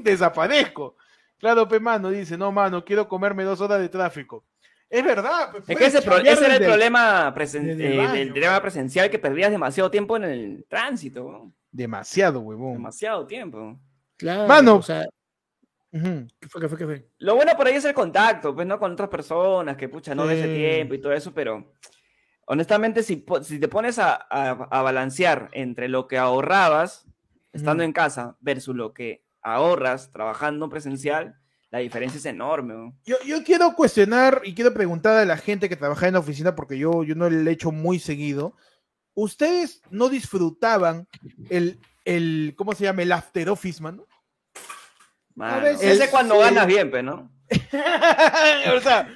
Desaparezco. 0.00 0.96
Claro, 1.42 1.66
pe, 1.66 1.80
mano, 1.80 2.08
dice, 2.10 2.38
no, 2.38 2.52
mano, 2.52 2.84
quiero 2.84 3.08
comerme 3.08 3.42
dos 3.42 3.60
horas 3.60 3.80
de 3.80 3.88
tráfico. 3.88 4.44
Es 4.88 5.04
verdad. 5.04 5.50
pe, 5.50 5.72
Es 5.72 5.76
que 5.78 5.86
ese, 5.86 6.00
pro- 6.02 6.18
ese 6.18 6.44
era 6.44 6.54
el 6.54 6.64
problema 6.64 7.34
presen- 7.34 7.68
el 7.68 7.80
eh, 7.82 7.96
mano. 7.96 8.12
dilema 8.12 8.62
presencial 8.62 9.10
que 9.10 9.18
perdías 9.18 9.50
demasiado 9.50 9.90
tiempo 9.90 10.16
en 10.16 10.22
el 10.24 10.64
tránsito. 10.68 11.24
¿no? 11.32 11.52
Demasiado, 11.72 12.38
huevón. 12.42 12.74
Demasiado 12.74 13.26
tiempo. 13.26 13.76
Claro, 14.16 14.46
Mano. 14.46 14.76
o 14.76 14.82
sea. 14.82 15.04
¿qué 15.90 16.48
fue, 16.48 16.60
qué 16.60 16.68
fue, 16.68 16.78
qué 16.78 16.84
fue? 16.84 17.08
Lo 17.18 17.34
bueno 17.34 17.52
por 17.56 17.66
ahí 17.66 17.74
es 17.74 17.84
el 17.86 17.92
contacto, 17.92 18.54
pues, 18.54 18.64
¿no? 18.64 18.78
Con 18.78 18.92
otras 18.92 19.08
personas, 19.08 19.76
que 19.76 19.88
pucha, 19.88 20.14
no 20.14 20.28
Sí. 20.28 20.34
el 20.34 20.54
tiempo 20.54 20.94
y 20.94 21.00
todo 21.00 21.12
eso, 21.12 21.34
pero 21.34 21.72
honestamente, 22.46 23.02
si, 23.02 23.16
te 23.16 23.68
pones 23.68 23.98
a, 23.98 24.14
a- 24.14 24.68
a 24.70 24.82
balancear 24.82 25.48
entre 25.52 25.88
lo 25.88 26.06
que 26.06 26.18
ahorrabas 26.18 27.06
estando 27.52 27.82
en 27.82 27.92
casa 27.92 28.36
versus 28.40 28.76
lo 28.76 28.92
que 28.94 29.22
ahorras 29.42 30.12
trabajando 30.12 30.68
presencial, 30.68 31.36
la 31.70 31.78
diferencia 31.80 32.18
es 32.18 32.26
enorme. 32.26 32.74
¿no? 32.74 32.96
Yo, 33.04 33.16
yo 33.26 33.42
quiero 33.44 33.74
cuestionar 33.74 34.42
y 34.44 34.54
quiero 34.54 34.72
preguntar 34.74 35.16
a 35.16 35.24
la 35.24 35.36
gente 35.36 35.68
que 35.68 35.76
trabaja 35.76 36.06
en 36.06 36.14
la 36.14 36.20
oficina, 36.20 36.54
porque 36.54 36.78
yo, 36.78 37.02
yo 37.04 37.14
no 37.14 37.28
le 37.30 37.50
he 37.50 37.54
hecho 37.54 37.72
muy 37.72 37.98
seguido. 37.98 38.54
¿Ustedes 39.14 39.82
no 39.90 40.08
disfrutaban 40.08 41.06
el, 41.50 41.78
el 42.04 42.54
¿cómo 42.56 42.74
se 42.74 42.84
llama? 42.84 43.02
El 43.02 43.12
after 43.12 43.48
office, 43.50 43.82
mano? 43.82 44.06
Mano, 45.34 45.62
veces 45.62 45.98
ese 46.00 46.10
cuando 46.10 46.34
sí. 46.36 46.40
ganas 46.40 46.66
bien, 46.66 46.90
pues, 46.90 47.02
¿no? 47.04 47.30
o 48.76 48.80
sea, 48.80 49.08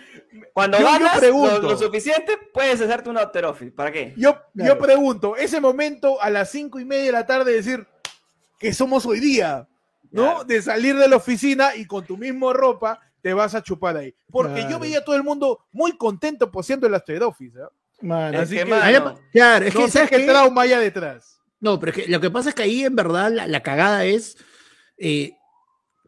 Cuando 0.52 0.78
Yo- 0.78 0.84
ganas 0.86 1.14
lo- 1.14 1.20
pregunto. 1.20 1.60
lo, 1.62 1.76
suficiente, 1.78 2.38
puedes 2.52 2.80
hacerte 2.80 3.08
un 3.10 3.18
after 3.18 3.44
office. 3.46 3.70
¿Para 3.72 3.92
qué? 3.92 4.14
yo, 4.16 4.38
yo 4.54 4.78
pregunto, 4.78 5.36
ese 5.36 5.60
momento 5.60 6.20
a 6.20 6.30
las 6.30 6.50
cinco 6.50 6.78
y 6.80 6.84
media 6.84 7.04
de 7.04 7.12
la 7.12 7.26
tarde 7.26 7.52
decir 7.52 7.86
que 8.58 8.72
somos 8.72 9.04
hoy 9.06 9.20
día, 9.20 9.68
¿no? 10.16 10.22
Claro. 10.22 10.44
De 10.44 10.60
salir 10.62 10.96
de 10.96 11.08
la 11.08 11.16
oficina 11.16 11.76
y 11.76 11.86
con 11.86 12.04
tu 12.04 12.16
mismo 12.16 12.52
ropa 12.52 13.00
te 13.22 13.32
vas 13.34 13.54
a 13.54 13.62
chupar 13.62 13.96
ahí. 13.96 14.14
Porque 14.30 14.66
yo 14.70 14.78
veía 14.78 14.98
a 14.98 15.04
todo 15.04 15.16
el 15.16 15.22
mundo 15.24 15.60
muy 15.72 15.96
contento 15.96 16.50
posiendo 16.50 16.86
el 16.86 16.94
after 16.94 17.22
office. 17.22 17.58
Así 18.40 18.56
que, 18.56 18.64
que- 18.64 18.70
mano, 18.70 19.18
Claro, 19.32 19.64
es 19.66 19.74
no 19.74 19.80
que, 19.84 19.90
¿sabes 19.90 20.10
qué 20.10 20.20
trauma 20.26 20.62
hay 20.62 20.70
detrás. 20.70 21.40
No, 21.60 21.80
pero 21.80 21.92
es 21.92 22.04
que 22.04 22.10
lo 22.10 22.20
que 22.20 22.30
pasa 22.30 22.50
es 22.50 22.54
que 22.54 22.62
ahí 22.62 22.84
en 22.84 22.94
verdad 22.94 23.30
la, 23.32 23.46
la 23.46 23.62
cagada 23.62 24.04
es, 24.04 24.36
eh, 24.98 25.32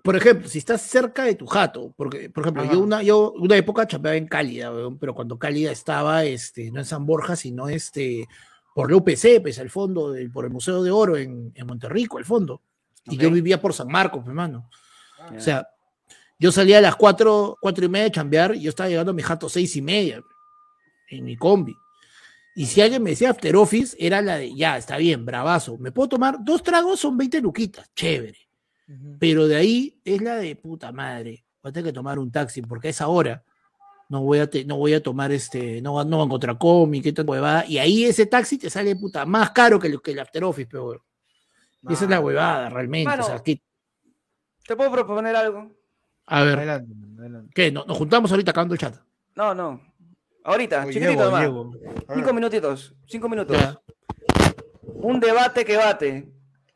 por 0.04 0.14
ejemplo, 0.14 0.48
si 0.48 0.58
estás 0.58 0.82
cerca 0.82 1.24
de 1.24 1.34
tu 1.34 1.46
jato, 1.46 1.92
porque, 1.96 2.30
por 2.30 2.44
ejemplo, 2.44 2.62
Ajá. 2.62 2.72
yo 2.72 2.80
una, 2.80 3.02
yo 3.02 3.32
una 3.32 3.56
época 3.56 3.86
chambeaba 3.86 4.16
en 4.16 4.28
Cálida, 4.28 4.70
pero 5.00 5.14
cuando 5.14 5.38
Cálida 5.38 5.72
estaba, 5.72 6.24
este, 6.24 6.70
no 6.70 6.78
en 6.80 6.84
San 6.84 7.04
Borja, 7.06 7.34
sino 7.34 7.68
este, 7.68 8.26
por 8.74 8.90
la 8.90 8.98
UPC, 8.98 9.40
pues 9.42 9.58
al 9.58 9.70
fondo, 9.70 10.12
del- 10.12 10.30
por 10.30 10.44
el 10.44 10.50
Museo 10.50 10.82
de 10.82 10.90
Oro 10.90 11.16
en, 11.16 11.50
en 11.54 11.66
Monterrico, 11.66 12.18
al 12.18 12.24
fondo. 12.24 12.62
Y 13.06 13.16
yo 13.16 13.30
vivía 13.30 13.60
por 13.60 13.72
San 13.72 13.88
Marcos, 13.88 14.22
mi 14.24 14.28
hermano. 14.30 14.68
Ya. 15.32 15.36
O 15.36 15.40
sea, 15.40 15.68
yo 16.38 16.52
salía 16.52 16.78
a 16.78 16.80
las 16.80 16.96
cuatro, 16.96 17.56
cuatro 17.60 17.84
y 17.84 17.88
media 17.88 18.04
de 18.04 18.12
chambear 18.12 18.54
y 18.54 18.62
yo 18.62 18.70
estaba 18.70 18.88
llegando 18.88 19.10
a 19.10 19.14
mi 19.14 19.22
jato 19.22 19.48
seis 19.48 19.74
y 19.76 19.82
media 19.82 20.22
en 21.10 21.24
mi 21.24 21.36
combi. 21.36 21.74
Y 22.54 22.66
si 22.66 22.80
alguien 22.80 23.02
me 23.02 23.10
decía 23.10 23.30
after 23.30 23.54
office, 23.56 23.96
era 24.00 24.20
la 24.20 24.36
de, 24.36 24.54
ya, 24.54 24.76
está 24.76 24.96
bien, 24.96 25.24
bravazo. 25.24 25.78
¿Me 25.78 25.92
puedo 25.92 26.08
tomar 26.08 26.38
dos 26.44 26.62
tragos? 26.62 26.98
Son 27.00 27.16
20 27.16 27.40
luquitas, 27.40 27.90
chévere. 27.94 28.38
Pero 29.18 29.46
de 29.46 29.56
ahí 29.56 30.00
es 30.04 30.20
la 30.22 30.36
de 30.36 30.56
puta 30.56 30.90
madre. 30.92 31.44
Voy 31.62 31.70
a 31.70 31.72
tener 31.72 31.90
que 31.90 31.94
tomar 31.94 32.18
un 32.18 32.30
taxi 32.32 32.62
porque 32.62 32.88
a 32.88 32.90
esa 32.90 33.08
hora 33.08 33.44
no 34.08 34.22
voy 34.22 34.38
a, 34.38 34.48
te- 34.48 34.64
no 34.64 34.76
voy 34.78 34.94
a 34.94 35.02
tomar 35.02 35.30
este, 35.30 35.82
no, 35.82 36.02
no 36.04 36.16
va 36.16 36.22
a 36.22 36.26
encontrar 36.26 36.56
cómic, 36.58 37.02
qué 37.04 37.12
tal 37.12 37.28
huevada. 37.28 37.64
Y 37.66 37.78
ahí 37.78 38.04
ese 38.04 38.26
taxi 38.26 38.56
te 38.58 38.70
sale 38.70 38.96
puta 38.96 39.24
más 39.26 39.50
caro 39.50 39.78
que 39.78 39.88
el, 39.88 40.00
que 40.00 40.12
el 40.12 40.18
After 40.20 40.42
Office, 40.44 40.68
pero 40.70 41.04
y 41.82 41.92
esa 41.92 42.04
es 42.04 42.10
la 42.10 42.20
huevada 42.20 42.68
realmente. 42.70 43.08
Mano. 43.08 43.24
o 43.24 43.26
sea, 43.26 43.38
que- 43.40 43.60
¿Te 44.66 44.76
puedo 44.76 44.90
proponer 44.92 45.34
algo? 45.36 45.70
a 46.26 46.42
ver, 46.42 46.58
Adelante, 46.58 46.92
adelante. 47.18 47.52
¿qué? 47.54 47.72
¿No- 47.72 47.84
¿Nos 47.86 47.96
juntamos 47.96 48.30
ahorita 48.30 48.50
acabando 48.50 48.74
el 48.74 48.80
chat? 48.80 48.96
No, 49.34 49.54
no. 49.54 49.80
Ahorita, 50.44 50.84
Oye, 50.84 50.94
chiquitito 50.94 51.30
ver. 51.32 51.50
Cinco 52.14 52.32
minutitos. 52.32 52.94
Cinco 53.06 53.28
minutos. 53.28 53.56
Ya. 53.58 53.78
Un 54.84 55.20
debate 55.20 55.64
que 55.64 55.76
bate. 55.76 56.28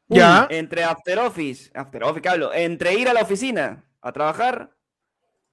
Ya. 0.08 0.46
Entre 0.50 0.84
After 0.84 1.18
Office. 1.20 1.70
After 1.74 2.04
Office, 2.04 2.20
¿qué 2.22 2.28
hablo? 2.28 2.52
Entre 2.52 2.94
ir 2.94 3.08
a 3.08 3.14
la 3.14 3.22
oficina 3.22 3.84
a 4.00 4.12
trabajar 4.12 4.70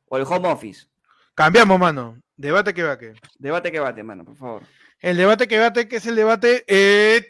o 0.07 0.17
el 0.17 0.23
home 0.23 0.49
office. 0.49 0.87
Cambiamos, 1.33 1.79
mano. 1.79 2.17
Debate 2.35 2.73
que 2.73 2.81
que. 2.99 3.13
Debate 3.37 3.71
que 3.71 3.79
bate, 3.79 4.03
mano, 4.03 4.25
por 4.25 4.35
favor. 4.35 4.63
El 4.99 5.15
debate 5.17 5.47
que 5.47 5.57
bate, 5.59 5.87
que 5.87 5.95
es 5.97 6.05
el 6.07 6.15
debate. 6.15 6.65
eh, 6.67 7.25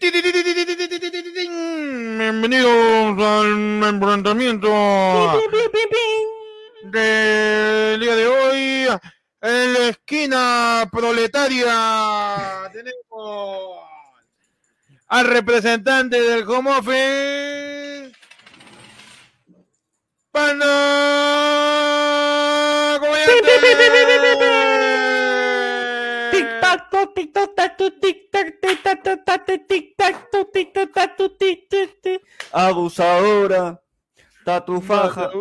Bienvenidos 2.31 3.17
al 3.17 3.83
enfrentamiento 3.89 4.69
del 6.83 7.99
día 7.99 8.15
de 8.15 8.27
hoy. 8.27 8.87
En 9.41 9.73
la 9.73 9.87
esquina 9.87 10.87
proletaria 10.91 12.69
tenemos 12.71 13.79
al 15.07 15.25
representante 15.25 16.21
del 16.21 16.47
home 16.47 16.69
office. 16.69 18.11
Panda 20.31 20.69
Abusadora. 32.51 33.81
Tatu 34.43 34.81
faja. 34.81 35.29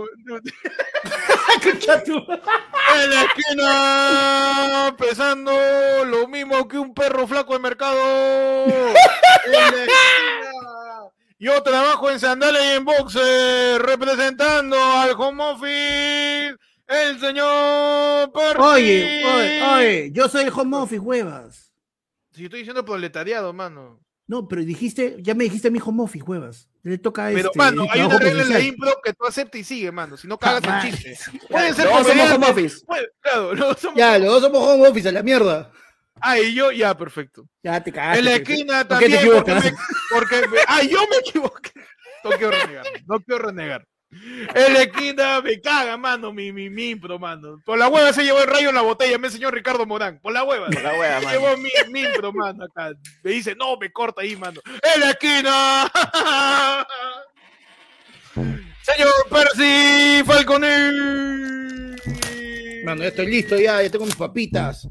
En 1.58 3.10
la 3.10 3.24
esquina, 3.24 4.96
pesando 4.98 5.52
lo 6.06 6.26
mismo 6.28 6.66
que 6.68 6.78
un 6.78 6.94
perro 6.94 7.26
flaco 7.26 7.52
de 7.52 7.58
mercado. 7.58 7.98
En 8.66 9.52
la 9.52 9.68
esquina. 9.68 10.48
Yo 11.40 11.62
trabajo 11.62 12.10
en 12.10 12.18
sandales 12.18 12.62
y 12.64 12.76
en 12.76 12.84
boxer, 12.84 13.80
representando 13.80 14.76
al 14.76 15.12
home 15.12 15.44
office, 15.44 16.56
el 16.88 17.20
señor 17.20 18.32
Perry. 18.32 18.60
Oye, 18.60 19.24
oye, 19.24 19.62
oye, 19.62 20.10
yo 20.12 20.28
soy 20.28 20.44
el 20.46 20.52
home 20.52 20.76
office, 20.78 20.98
huevas. 20.98 21.67
Si 22.38 22.44
estoy 22.44 22.60
diciendo 22.60 22.84
proletariado, 22.84 23.52
mano. 23.52 24.00
No, 24.28 24.46
pero 24.46 24.62
dijiste, 24.62 25.16
ya 25.20 25.34
me 25.34 25.42
dijiste 25.44 25.68
a 25.68 25.70
mi 25.72 25.80
home 25.84 26.04
office, 26.04 26.22
huevas. 26.24 26.68
Le 26.84 26.98
toca 26.98 27.26
a 27.26 27.30
Pero, 27.32 27.48
este, 27.48 27.58
mano, 27.58 27.84
hay 27.90 28.00
una 28.02 28.16
regla 28.18 28.42
en 28.44 28.48
la 28.50 28.60
impro 28.60 28.94
que 29.02 29.12
tú 29.12 29.26
aceptas 29.26 29.60
y 29.60 29.64
sigue, 29.64 29.90
mano. 29.90 30.16
Si 30.16 30.28
no 30.28 30.38
cagas 30.38 30.62
Ah, 30.66 30.82
el 30.86 30.94
chiste. 30.94 31.16
Pueden 31.50 31.74
ser 31.74 31.86
Los 31.86 31.94
dos 31.94 32.06
somos 32.06 32.30
home 32.32 32.46
office. 32.46 32.84
puede- 32.86 33.08
Claro, 33.20 33.74
somos. 33.76 33.98
Ya, 33.98 34.18
los 34.20 34.28
dos 34.28 34.42
somos 34.42 34.62
home 34.68 34.86
office, 34.86 35.08
a 35.08 35.12
la 35.12 35.22
mierda. 35.24 35.72
Ah, 36.20 36.38
y 36.38 36.54
yo, 36.54 36.70
ya, 36.70 36.96
perfecto. 36.96 37.48
Ya 37.64 37.82
te 37.82 37.90
cagaste. 37.90 38.18
En 38.20 38.24
la 38.24 38.34
esquina 38.36 38.86
¿Por 38.86 38.98
qué 39.00 39.08
te 39.08 39.16
también. 39.16 39.32
Porque, 39.32 39.56
equivocas? 39.56 39.64
me- 39.64 39.78
porque 40.14 40.48
me- 40.48 40.58
ah, 40.68 40.82
yo 40.82 40.98
me 41.10 41.16
equivoqué. 41.16 41.70
No 42.22 42.30
quiero 42.30 42.50
renegar. 42.50 42.84
No 43.06 43.20
quiero 43.20 43.44
renegar. 43.46 43.87
En 44.10 44.72
la 44.72 44.82
esquina 44.82 45.40
me 45.42 45.60
caga, 45.60 45.96
mano, 45.98 46.32
mi, 46.32 46.50
mi, 46.50 46.70
mi 46.70 46.90
impro, 46.90 47.18
mano. 47.18 47.60
Por 47.64 47.78
la 47.78 47.88
hueva 47.88 48.12
se 48.12 48.24
llevó 48.24 48.40
el 48.40 48.46
rayo 48.46 48.70
en 48.70 48.74
la 48.74 48.80
botella, 48.80 49.18
me 49.18 49.26
enseñó 49.26 49.50
Ricardo 49.50 49.84
Morán. 49.84 50.18
Por 50.20 50.32
la 50.32 50.44
hueva. 50.44 50.66
Por 50.66 50.82
la 50.82 50.92
hueva, 50.94 51.18
Se 51.20 51.26
mano. 51.26 51.40
llevó 51.40 51.56
mi, 51.58 51.70
mi 51.92 52.00
impro, 52.00 52.32
mano, 52.32 52.64
acá. 52.64 52.92
Me 53.22 53.30
dice, 53.32 53.54
no, 53.54 53.76
me 53.76 53.90
corta 53.92 54.22
ahí, 54.22 54.34
mano. 54.36 54.60
En 54.94 55.00
la 55.00 55.10
esquina. 55.10 55.92
Señor 58.82 59.12
Percy 59.30 60.22
Falconer. 60.24 60.94
Mano, 62.84 63.02
ya 63.02 63.08
estoy 63.08 63.26
listo, 63.26 63.58
ya, 63.58 63.82
ya 63.82 63.90
tengo 63.90 64.06
mis 64.06 64.16
papitas. 64.16 64.88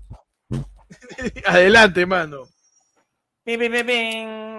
Adelante, 1.46 2.06
mano. 2.06 2.44
Pim, 3.44 3.60
pim, 3.60 3.72
pim. 3.72 4.57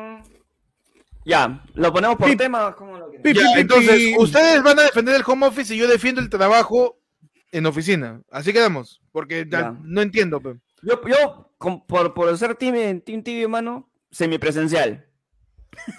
Ya, 1.29 1.63
lo 1.75 1.93
ponemos 1.93 2.17
por 2.17 2.29
Pip. 2.31 2.39
tema. 2.39 2.75
¿Cómo 2.75 2.97
lo 2.99 3.11
quieres? 3.11 3.23
Pip, 3.23 3.37
Ya, 3.37 3.43
pip, 3.43 3.51
pip, 3.53 3.61
entonces, 3.61 4.15
ustedes 4.19 4.63
van 4.63 4.79
a 4.79 4.83
defender 4.85 5.15
el 5.15 5.23
home 5.27 5.47
office 5.47 5.75
y 5.75 5.79
yo 5.79 5.87
defiendo 5.87 6.21
el 6.23 6.31
trabajo 6.31 6.99
en 7.53 7.67
oficina. 7.67 8.23
Así 8.31 8.53
quedamos. 8.53 9.03
Porque 9.13 9.47
ya 9.49 9.61
Ya. 9.61 9.75
no 9.83 10.01
entiendo. 10.01 10.41
Yo, 10.83 11.01
yo 11.07 11.51
con- 11.59 11.87
por, 11.87 12.15
por 12.15 12.37
ser 12.39 12.55
team, 12.55 13.01
team 13.03 13.23
tibio, 13.23 13.49
mano, 13.49 13.91
semipresencial. 14.11 15.05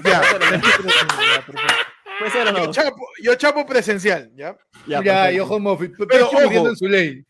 Ya. 0.03 0.21
¿Puede 2.19 2.31
ser 2.31 2.47
o 2.47 2.51
no? 2.51 2.65
yo, 2.65 2.71
chapo, 2.71 3.07
yo 3.23 3.35
chapo 3.35 3.65
presencial, 3.65 4.31
¿ya? 4.35 4.57
Ya, 4.87 5.31
yo 5.31 5.45
home 5.45 5.69
office. 5.69 5.93
pe- 5.95 6.05
Pero, 6.07 6.25
estoy 6.25 6.43
muriendo 6.43 6.61
ojo. 6.61 6.69
en 6.71 6.75
su 6.75 6.87
ley. 6.87 7.23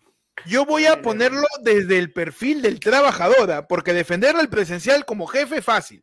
Yo 0.46 0.66
voy 0.66 0.86
a 0.86 1.02
ponerlo 1.02 1.46
desde 1.64 1.98
el 2.00 2.14
perfil 2.14 2.62
del 2.62 2.80
trabajador, 2.80 3.66
porque 3.68 3.92
defender 3.94 4.36
al 4.38 4.48
presencial 4.50 5.04
como 5.06 5.28
jefe 5.28 5.58
es 5.58 5.66
fácil. 5.66 6.02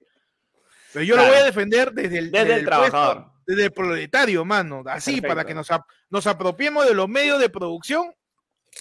Pero 0.97 1.05
yo 1.05 1.15
lo 1.17 1.21
Claro. 1.25 1.35
voy 1.35 1.43
a 1.43 1.45
defender 1.45 1.93
desde 1.93 2.19
el, 2.19 2.31
Desde 2.31 2.41
el 2.55 2.65
puesto, 2.65 2.71
trabajador. 2.71 3.27
desde 3.47 3.65
el 3.65 3.71
proletario, 3.73 4.45
mano. 4.47 4.83
Así, 4.87 5.11
Perfecto. 5.17 5.29
para 5.29 5.45
que 5.45 5.53
nos, 5.53 5.71
ap- 5.71 5.85
nos 6.09 6.27
apropiemos 6.27 6.87
de 6.89 6.95
los 6.95 7.07
medios 7.07 7.39
de 7.39 7.51
producción, 7.51 8.15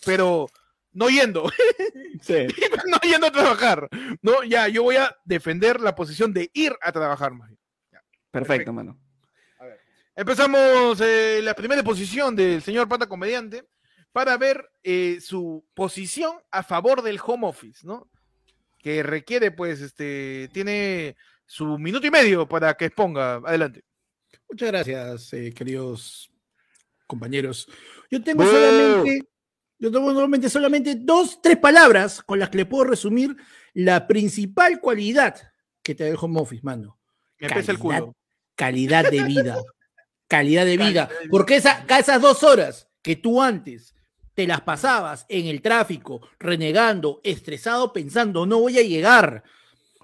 pero 0.05 0.47
no 0.93 1.09
yendo. 1.09 1.51
Sí. 2.21 2.47
no 2.87 2.97
yendo 3.03 3.27
a 3.27 3.31
trabajar. 3.31 3.89
No, 4.21 4.43
ya, 4.45 4.69
yo 4.69 4.83
voy 4.83 4.95
a 4.95 5.13
defender 5.25 5.81
la 5.81 5.93
posición 5.93 6.31
de 6.31 6.49
ir 6.53 6.73
a 6.81 6.93
trabajar, 6.93 7.33
más 7.33 7.49
bien. 7.49 7.59
Perfecto, 8.31 8.71
mano. 8.71 8.97
Empezamos 10.15 11.01
eh, 11.01 11.41
la 11.43 11.53
primera 11.53 11.83
posición 11.83 12.33
del 12.33 12.61
señor 12.61 12.87
Pata 12.87 13.07
Comediante 13.07 13.65
para 14.13 14.37
ver 14.37 14.69
eh, 14.83 15.17
su 15.19 15.65
posición 15.73 16.37
a 16.49 16.63
favor 16.63 17.01
del 17.01 17.19
home 17.21 17.45
office, 17.47 17.85
¿no? 17.85 18.09
Que 18.79 19.03
requiere, 19.03 19.51
pues, 19.51 19.81
este, 19.81 20.49
tiene 20.53 21.17
su 21.45 21.77
minuto 21.77 22.05
y 22.07 22.11
medio 22.11 22.47
para 22.47 22.75
que 22.75 22.85
exponga. 22.85 23.35
Adelante. 23.35 23.83
Muchas 24.49 24.69
gracias, 24.69 25.33
eh, 25.33 25.53
queridos 25.53 26.31
compañeros. 27.07 27.67
Yo 28.09 28.21
tengo 28.23 28.43
¡Bú! 28.43 28.49
solamente, 28.49 29.27
yo 29.79 29.91
tengo 29.91 30.13
solamente, 30.13 30.49
solamente 30.49 30.95
dos, 30.95 31.41
tres 31.41 31.57
palabras 31.57 32.21
con 32.21 32.39
las 32.39 32.49
que 32.49 32.57
le 32.57 32.65
puedo 32.65 32.85
resumir 32.85 33.35
la 33.73 34.07
principal 34.07 34.79
cualidad 34.79 35.51
que 35.81 35.95
te 35.95 36.07
el 36.07 36.17
home 36.19 36.39
office, 36.39 36.63
mano. 36.63 36.99
Me 37.39 37.49
pesa 37.49 37.71
el 37.71 37.77
Calidad. 37.77 38.01
culo. 38.01 38.15
Calidad 38.55 39.11
de 39.11 39.23
vida. 39.23 39.57
Calidad 40.27 40.65
de 40.65 40.77
vida. 40.77 41.07
Calidad 41.07 41.19
de 41.19 41.21
vida. 41.21 41.29
Porque 41.29 41.57
esa, 41.57 41.85
esas 41.99 42.21
dos 42.21 42.43
horas 42.43 42.87
que 43.01 43.15
tú 43.15 43.41
antes 43.41 43.93
te 44.33 44.47
las 44.47 44.61
pasabas 44.61 45.25
en 45.29 45.45
el 45.47 45.61
tráfico, 45.61 46.27
renegando, 46.39 47.21
estresado, 47.23 47.93
pensando, 47.93 48.45
no 48.45 48.59
voy 48.59 48.77
a 48.79 48.83
llegar, 48.83 49.43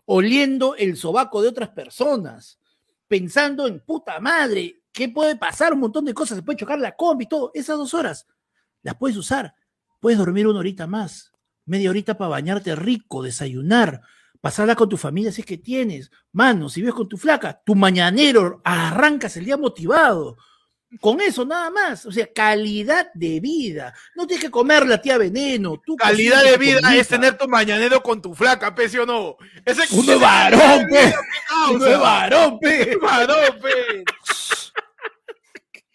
oliendo 0.06 0.76
el 0.76 0.97
sobaco 0.97 1.41
de 1.41 1.49
otras 1.49 1.70
personas, 1.70 2.60
pensando 3.08 3.68
en 3.68 3.80
puta 3.80 4.20
madre, 4.20 4.82
¿qué 4.91 5.10
puede 5.10 5.36
pasar? 5.36 5.74
Un 5.74 5.80
montón 5.80 6.06
de 6.06 6.14
cosas, 6.14 6.38
se 6.38 6.43
puede 6.43 6.60
chocar 6.60 6.80
la 6.80 6.95
combi, 6.95 7.28
todo. 7.28 7.52
Esas 7.54 7.78
dos 7.78 7.93
horas 7.93 8.28
las 8.84 8.95
puedes 8.95 9.18
usar. 9.18 9.56
Puedes 9.99 10.18
dormir 10.18 10.47
una 10.47 10.60
horita 10.60 10.88
más, 10.88 11.32
media 11.66 11.89
horita 11.89 12.18
para 12.18 12.30
bañarte 12.30 12.76
rico, 12.76 13.22
desayunar, 13.22 14.02
pasarla 14.41 14.76
con 14.76 14.89
tu 14.89 14.97
familia 14.97 15.32
si 15.32 15.41
es 15.41 15.47
que 15.47 15.58
tienes. 15.58 16.12
Mano, 16.32 16.70
si 16.70 16.82
ves 16.82 16.93
con 16.93 17.08
tu 17.08 17.18
flaca, 17.18 17.62
tu 17.64 17.76
mañanero, 17.76 18.62
arrancas 18.64 19.38
el 19.38 19.45
día 19.45 19.58
motivado. 19.58 20.38
Con 20.99 21.21
eso 21.21 21.45
nada 21.45 21.69
más, 21.69 22.05
o 22.05 22.11
sea, 22.11 22.27
calidad 22.33 23.07
de 23.13 23.39
vida. 23.39 23.93
No 24.15 24.27
tienes 24.27 24.43
que 24.43 24.51
comer 24.51 24.85
la 24.85 25.01
tía 25.01 25.17
veneno. 25.17 25.81
Tú 25.85 25.95
Calidad 25.95 26.43
de 26.43 26.57
vida 26.57 26.95
es 26.95 27.07
tener 27.07 27.37
tu 27.37 27.47
mañanero 27.47 28.03
con 28.03 28.21
tu 28.21 28.33
flaca, 28.35 28.75
pese 28.75 28.99
o 28.99 29.05
no. 29.05 29.37
Ese 29.65 29.83
Uno 29.95 30.11
es 30.13 30.19
varón, 30.19 30.87
pe. 30.89 31.13
Uno 31.73 31.85
es 31.87 31.99
varón, 31.99 32.59
pe. 32.59 32.97
Varón, 33.01 33.59
pe. 33.61 34.03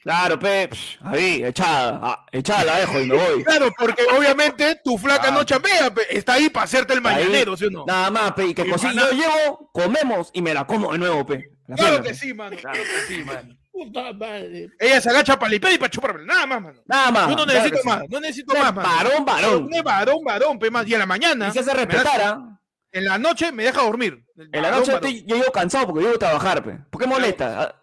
Claro, 0.02 0.38
pe. 0.38 0.70
Ahí, 1.02 1.42
echada. 1.44 1.98
ah, 2.00 2.26
echada 2.30 2.64
la 2.64 2.78
dejo 2.78 3.00
y 3.00 3.06
me 3.06 3.16
voy. 3.16 3.42
Claro, 3.44 3.72
porque 3.76 4.04
obviamente 4.16 4.80
tu 4.84 4.96
flaca 4.98 5.28
Ah. 5.28 5.30
no 5.32 5.42
chambea, 5.44 5.92
pe. 5.92 6.02
está 6.16 6.34
ahí 6.34 6.48
para 6.48 6.64
hacerte 6.64 6.92
el 6.92 7.00
Ahí, 7.00 7.02
mañanero, 7.24 7.56
¿sí 7.56 7.64
o 7.64 7.70
no? 7.70 7.84
Nada 7.86 8.10
más, 8.12 8.32
pe. 8.32 8.46
Y 8.46 8.54
que 8.54 8.68
cocino. 8.70 8.92
Yo 8.94 9.10
llego, 9.10 9.70
comemos 9.72 10.30
y 10.32 10.42
me 10.42 10.54
la 10.54 10.64
como 10.64 10.92
de 10.92 10.98
nuevo, 10.98 11.26
pe. 11.26 11.50
La 11.66 11.74
Claro 11.76 12.02
que 12.02 12.10
pe. 12.10 12.14
sí, 12.14 12.32
mano. 12.32 12.56
Claro 12.56 12.78
que 12.82 13.12
sí, 13.14 13.24
mano. 13.24 13.56
Puta 13.76 14.10
madre. 14.14 14.70
Ella 14.78 15.00
se 15.02 15.10
agacha 15.10 15.38
para 15.38 15.50
limpiar 15.50 15.74
y 15.74 15.76
para 15.76 15.90
chuparme. 15.90 16.24
Nada 16.24 16.46
más, 16.46 16.62
mano. 16.62 16.82
Nada 16.86 17.10
más. 17.10 17.28
Yo 17.28 17.36
no 17.36 17.44
claro 17.44 17.58
necesito 17.60 17.82
sí. 17.82 17.88
más, 17.88 18.08
no 18.08 18.20
necesito 18.20 18.54
más, 18.54 18.74
mano. 18.74 18.88
varón, 18.88 19.24
varón. 19.26 19.68
Pero, 19.70 19.82
varón, 19.82 20.24
varón, 20.24 20.58
pe, 20.58 20.70
más. 20.70 20.88
Y 20.88 20.94
en 20.94 21.00
la 21.00 21.04
mañana, 21.06 21.48
Y 21.48 21.52
se 21.52 21.60
hace 21.60 21.74
respetar, 21.74 22.22
¿ah? 22.22 22.58
en 22.90 23.04
la 23.04 23.18
noche 23.18 23.52
me 23.52 23.64
deja 23.64 23.82
dormir. 23.82 24.24
En 24.34 24.62
la 24.62 24.70
noche 24.70 24.94
estoy, 24.94 25.26
yo 25.26 25.36
llego 25.36 25.52
cansado 25.52 25.88
porque 25.88 26.00
yo 26.00 26.08
llego 26.08 26.16
a 26.16 26.26
trabajar, 26.26 26.64
pe. 26.64 26.78
¿Por 26.88 27.02
qué 27.02 27.06
molesta? 27.06 27.62
Ah, 27.64 27.82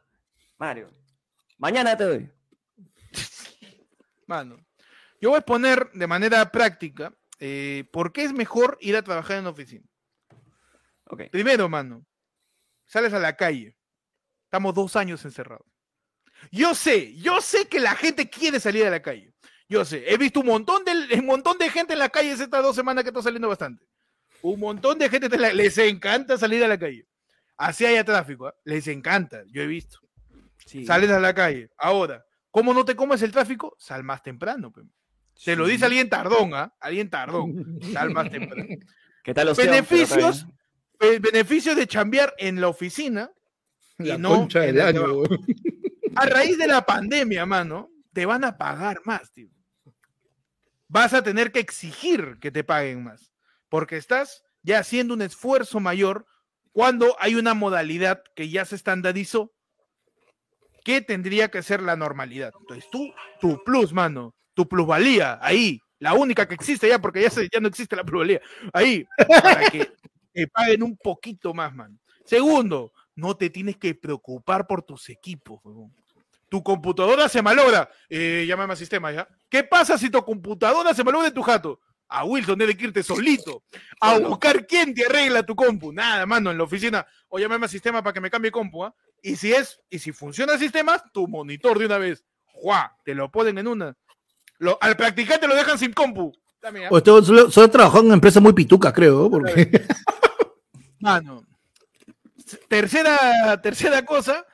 Mario. 0.57 0.89
Mañana 1.59 1.95
te 1.95 2.05
doy. 2.05 2.31
Mano, 4.25 4.57
yo 5.21 5.29
voy 5.29 5.35
a 5.35 5.39
exponer 5.39 5.91
de 5.91 6.07
manera 6.07 6.51
práctica 6.51 7.13
eh, 7.39 7.87
por 7.93 8.11
qué 8.13 8.23
es 8.23 8.33
mejor 8.33 8.79
ir 8.81 8.95
a 8.95 9.03
trabajar 9.03 9.37
en 9.37 9.45
oficina. 9.45 9.85
Ok. 11.05 11.25
Primero, 11.29 11.69
mano, 11.69 12.03
sales 12.85 13.13
a 13.13 13.19
la 13.19 13.35
calle. 13.35 13.77
Estamos 14.45 14.73
dos 14.73 14.95
años 14.95 15.23
encerrados. 15.23 15.72
Yo 16.51 16.75
sé, 16.75 17.15
yo 17.15 17.41
sé 17.41 17.67
que 17.67 17.79
la 17.79 17.95
gente 17.95 18.29
quiere 18.29 18.59
salir 18.59 18.85
a 18.85 18.89
la 18.89 19.01
calle. 19.01 19.33
Yo 19.69 19.85
sé, 19.85 20.03
he 20.07 20.17
visto 20.17 20.41
un 20.41 20.47
montón 20.47 20.83
de, 20.85 21.17
un 21.19 21.25
montón 21.25 21.57
de 21.57 21.69
gente 21.69 21.93
en 21.93 21.99
la 21.99 22.09
calle 22.09 22.31
estas 22.31 22.49
dos 22.61 22.75
semanas 22.75 23.03
que 23.03 23.09
está 23.09 23.21
saliendo 23.21 23.47
bastante. 23.47 23.85
Un 24.41 24.59
montón 24.59 24.99
de 24.99 25.09
gente, 25.09 25.29
te 25.29 25.37
la- 25.37 25.53
les 25.53 25.77
encanta 25.77 26.37
salir 26.37 26.63
a 26.63 26.67
la 26.67 26.77
calle. 26.77 27.07
Así 27.57 27.85
haya 27.85 28.03
tráfico, 28.03 28.47
¿ah? 28.47 28.55
les 28.65 28.87
encanta, 28.87 29.43
yo 29.47 29.61
he 29.61 29.67
visto. 29.67 29.99
Sí. 30.65 30.85
Sales 30.85 31.09
a 31.11 31.19
la 31.19 31.33
calle. 31.33 31.69
Ahora, 31.77 32.23
¿cómo 32.51 32.73
no 32.73 32.83
te 32.85 32.95
comes 32.95 33.21
el 33.21 33.31
tráfico? 33.31 33.75
Sal 33.79 34.03
más 34.03 34.21
temprano. 34.21 34.71
pe. 34.71 34.81
Te 35.43 35.55
lo 35.55 35.65
dice 35.65 35.85
alguien 35.85 36.09
tardón, 36.09 36.53
¿ah? 36.53 36.73
Alguien 36.79 37.09
tardón. 37.09 37.79
Sal 37.91 38.11
más 38.11 38.29
temprano. 38.29 38.65
¿Qué 39.23 39.33
tal 39.33 39.49
está 39.49 39.63
Beneficios, 39.63 40.45
beneficios 40.99 41.75
de 41.75 41.87
chambear 41.87 42.33
en 42.37 42.59
la 42.59 42.67
oficina 42.67 43.31
y 43.97 44.11
no 44.17 44.35
concha 44.35 44.65
en 44.65 44.75
del 44.75 44.95
el 44.95 44.97
año. 44.97 45.23
A 46.15 46.25
raíz 46.25 46.57
de 46.57 46.67
la 46.67 46.85
pandemia, 46.85 47.45
mano, 47.45 47.89
te 48.13 48.25
van 48.25 48.43
a 48.43 48.57
pagar 48.57 49.01
más, 49.05 49.31
tío. 49.31 49.49
Vas 50.87 51.13
a 51.13 51.23
tener 51.23 51.51
que 51.51 51.59
exigir 51.59 52.37
que 52.39 52.51
te 52.51 52.63
paguen 52.63 53.03
más, 53.03 53.31
porque 53.69 53.97
estás 53.97 54.43
ya 54.61 54.79
haciendo 54.79 55.13
un 55.13 55.21
esfuerzo 55.21 55.79
mayor 55.79 56.25
cuando 56.71 57.15
hay 57.19 57.35
una 57.35 57.53
modalidad 57.53 58.23
que 58.35 58.49
ya 58.49 58.65
se 58.65 58.75
estandarizó 58.75 59.51
que 60.83 61.01
tendría 61.01 61.49
que 61.49 61.63
ser 61.63 61.81
la 61.81 61.95
normalidad. 61.95 62.51
Entonces 62.59 62.89
tú, 62.91 63.11
tu 63.39 63.63
plus, 63.63 63.93
mano, 63.93 64.35
tu 64.53 64.67
plusvalía, 64.67 65.39
ahí, 65.41 65.79
la 65.99 66.13
única 66.13 66.47
que 66.47 66.55
existe 66.55 66.89
ya, 66.89 66.99
porque 66.99 67.21
ya, 67.21 67.29
se- 67.29 67.47
ya 67.51 67.59
no 67.59 67.67
existe 67.69 67.95
la 67.95 68.03
plusvalía, 68.03 68.41
ahí, 68.73 69.05
para 69.27 69.69
que 69.69 69.91
te 70.33 70.47
paguen 70.47 70.83
un 70.83 70.97
poquito 70.97 71.53
más, 71.53 71.73
mano. 71.73 71.97
Segundo, 72.25 72.91
no 73.15 73.35
te 73.37 73.49
tienes 73.49 73.77
que 73.77 73.95
preocupar 73.95 74.67
por 74.67 74.83
tus 74.83 75.09
equipos. 75.09 75.61
Tu 76.53 76.61
computadora 76.61 77.27
se 77.27 77.41
malogra. 77.41 77.89
Eh, 78.07 78.45
llámame 78.47 78.73
a 78.73 78.75
sistema 78.75 79.11
ya. 79.11 79.27
¿Qué 79.49 79.63
pasa 79.63 79.97
si 79.97 80.11
tu 80.11 80.23
computadora 80.23 80.93
se 80.93 81.03
malogra 81.03 81.29
en 81.29 81.33
tu 81.33 81.41
jato? 81.41 81.79
A 82.07 82.25
Wilson 82.25 82.59
debe 82.59 82.77
que 82.77 82.83
irte 82.83 83.01
solito 83.01 83.63
a 83.99 84.19
buscar 84.19 84.67
quién 84.67 84.93
te 84.93 85.03
arregla 85.03 85.41
tu 85.41 85.55
compu. 85.55 85.91
Nada, 85.91 86.27
mano, 86.27 86.51
en 86.51 86.59
la 86.59 86.63
oficina. 86.65 87.07
O 87.27 87.39
llámame 87.39 87.65
a 87.65 87.69
sistema 87.69 88.03
para 88.03 88.13
que 88.13 88.21
me 88.21 88.29
cambie 88.29 88.51
compu, 88.51 88.83
¿ah? 88.83 88.93
Y 89.23 89.35
si 89.35 89.51
es, 89.51 89.81
y 89.89 89.97
si 89.97 90.11
funciona 90.11 90.53
el 90.53 90.59
sistema, 90.59 91.03
tu 91.11 91.27
monitor 91.27 91.79
de 91.79 91.87
una 91.87 91.97
vez. 91.97 92.23
¡Juá! 92.45 92.95
Te 93.03 93.15
lo 93.15 93.31
ponen 93.31 93.57
en 93.57 93.67
una. 93.67 93.97
Lo- 94.59 94.77
al 94.79 94.95
practicante 94.95 95.47
lo 95.47 95.55
dejan 95.55 95.79
sin 95.79 95.91
compu. 95.91 96.31
Dame, 96.61 96.85
¿ah? 96.85 96.89
O 96.91 96.99
esto 96.99 97.23
solo, 97.23 97.49
solo 97.49 97.65
he 97.65 97.69
trabajado 97.69 98.01
en 98.01 98.05
una 98.05 98.13
empresa 98.13 98.39
muy 98.39 98.53
pituca, 98.53 98.93
creo, 98.93 99.27
porque 99.27 99.71
Mano. 100.99 101.47
Tercera, 102.67 103.59
tercera 103.59 104.05
cosa, 104.05 104.45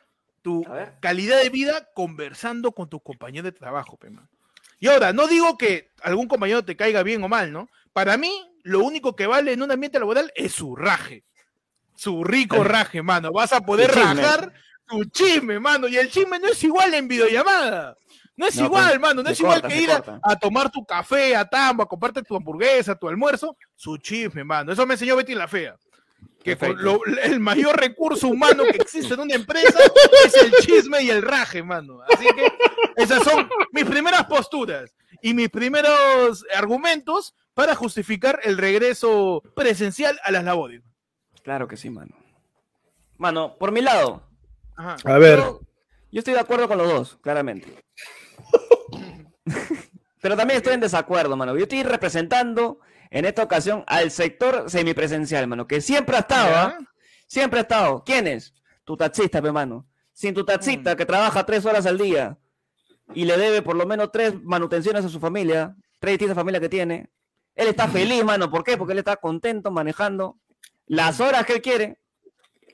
tu 0.41 0.65
calidad 0.99 1.41
de 1.41 1.49
vida 1.49 1.89
conversando 1.93 2.71
con 2.71 2.89
tus 2.89 3.01
compañeros 3.01 3.45
de 3.45 3.51
trabajo, 3.51 3.97
pe, 3.97 4.09
mano. 4.09 4.27
Y 4.79 4.87
ahora, 4.87 5.11
no 5.13 5.27
digo 5.27 5.57
que 5.57 5.91
algún 6.01 6.27
compañero 6.27 6.63
te 6.63 6.75
caiga 6.75 7.03
bien 7.03 7.23
o 7.23 7.27
mal, 7.27 7.51
¿no? 7.51 7.69
Para 7.91 8.17
mí, 8.17 8.31
lo 8.63 8.79
único 8.79 9.15
que 9.15 9.27
vale 9.27 9.51
en 9.53 9.61
un 9.61 9.71
ambiente 9.71 9.99
laboral 9.99 10.31
es 10.35 10.53
su 10.53 10.75
raje. 10.75 11.23
Su 11.95 12.23
rico 12.23 12.63
raje, 12.63 13.01
mano. 13.01 13.31
Vas 13.31 13.51
a 13.51 13.59
poder 13.59 13.91
rajar 13.91 14.53
tu 14.85 15.03
chisme, 15.05 15.59
mano. 15.59 15.87
Y 15.87 15.97
el 15.97 16.09
chisme 16.09 16.39
no 16.39 16.47
es 16.47 16.63
igual 16.63 16.93
en 16.93 17.09
videollamada. 17.09 17.97
No 18.37 18.47
es 18.47 18.55
No, 18.55 18.65
igual, 18.65 18.87
pues, 18.91 18.99
mano. 19.01 19.21
No 19.21 19.29
es 19.29 19.39
igual 19.39 19.61
corta, 19.61 19.75
que 19.75 19.81
ir 19.81 19.91
a 19.91 20.35
tomar 20.37 20.71
tu 20.71 20.85
café, 20.85 21.35
a 21.35 21.43
Tambo, 21.43 21.83
a 21.83 21.89
comprarte 21.89 22.23
tu 22.23 22.37
hamburguesa, 22.37 22.95
tu 22.95 23.09
almuerzo. 23.09 23.57
Su 23.75 23.97
chisme, 23.97 24.45
mano. 24.45 24.71
Eso 24.71 24.85
me 24.85 24.93
enseñó 24.93 25.17
Betty 25.17 25.35
la 25.35 25.49
Fea. 25.49 25.75
Que 26.43 26.57
con 26.57 26.69
Perfecto. 26.75 26.83
lo- 27.05 27.21
el 27.23 27.39
mayor 27.39 27.77
recurso 27.77 28.27
humano 28.29 28.63
que 28.63 28.77
existe 28.77 29.13
en 29.13 29.19
una 29.19 29.35
empresa 29.35 29.77
es 30.25 30.33
el 30.35 30.51
chisme 30.61 31.01
y 31.03 31.09
el 31.09 31.21
raje, 31.21 31.61
mano. 31.63 31.99
Así 32.09 32.25
que 32.33 32.47
esas 32.95 33.23
son 33.23 33.49
mis 33.71 33.83
primeras 33.85 34.25
posturas 34.25 34.95
y 35.21 35.33
mis 35.33 35.49
primeros 35.49 36.45
argumentos 36.55 37.35
para 37.53 37.75
justificar 37.75 38.39
el 38.43 38.57
regreso 38.57 39.43
presencial 39.55 40.17
a 40.23 40.31
las 40.31 40.45
labores. 40.45 40.81
Claro 41.43 41.67
que 41.67 41.75
sí, 41.75 41.89
mano. 41.89 42.15
Mano, 43.17 43.57
por 43.57 43.71
mi 43.73 43.81
lado, 43.81 44.23
Ajá. 44.77 44.95
A 45.03 45.17
ver, 45.17 45.39
yo, 45.39 45.59
yo 46.09 46.19
estoy 46.19 46.35
de 46.35 46.39
acuerdo 46.39 46.69
con 46.69 46.77
los 46.77 46.87
dos, 46.87 47.17
claramente. 47.21 47.67
Pero 50.21 50.35
también 50.37 50.57
estoy 50.57 50.73
en 50.73 50.79
desacuerdo, 50.79 51.35
mano. 51.35 51.55
Yo 51.57 51.63
estoy 51.63 51.83
representando 51.83 52.79
en 53.11 53.25
esta 53.25 53.43
ocasión 53.43 53.83
al 53.87 54.11
sector 54.11 54.69
semipresencial, 54.69 55.47
mano, 55.47 55.67
que 55.67 55.81
siempre 55.81 56.15
ha 56.17 56.19
estado, 56.19 56.55
¿ah? 56.55 56.77
Siempre 57.27 57.59
ha 57.59 57.61
estado. 57.63 58.03
¿Quién 58.05 58.27
es? 58.27 58.53
Tu 58.83 58.97
taxista, 58.97 59.41
pe, 59.41 59.51
mano. 59.51 59.85
Sin 60.13 60.33
tu 60.33 60.41
Mm. 60.41 60.45
taxista 60.45 60.95
que 60.95 61.05
trabaja 61.05 61.45
tres 61.45 61.65
horas 61.65 61.85
al 61.85 61.97
día 61.97 62.37
y 63.13 63.25
le 63.25 63.37
debe 63.37 63.61
por 63.61 63.75
lo 63.75 63.85
menos 63.85 64.11
tres 64.11 64.33
manutenciones 64.43 65.05
a 65.05 65.09
su 65.09 65.19
familia, 65.19 65.75
tres 65.99 66.13
distintas 66.13 66.35
familias 66.35 66.61
que 66.61 66.69
tiene. 66.69 67.09
Él 67.55 67.67
está 67.67 67.87
feliz, 67.87 68.23
mano. 68.23 68.49
¿Por 68.49 68.63
qué? 68.63 68.77
Porque 68.77 68.93
él 68.93 68.99
está 68.99 69.15
contento 69.17 69.69
manejando 69.71 70.39
las 70.85 71.19
horas 71.19 71.45
que 71.45 71.53
él 71.53 71.61
quiere, 71.61 71.99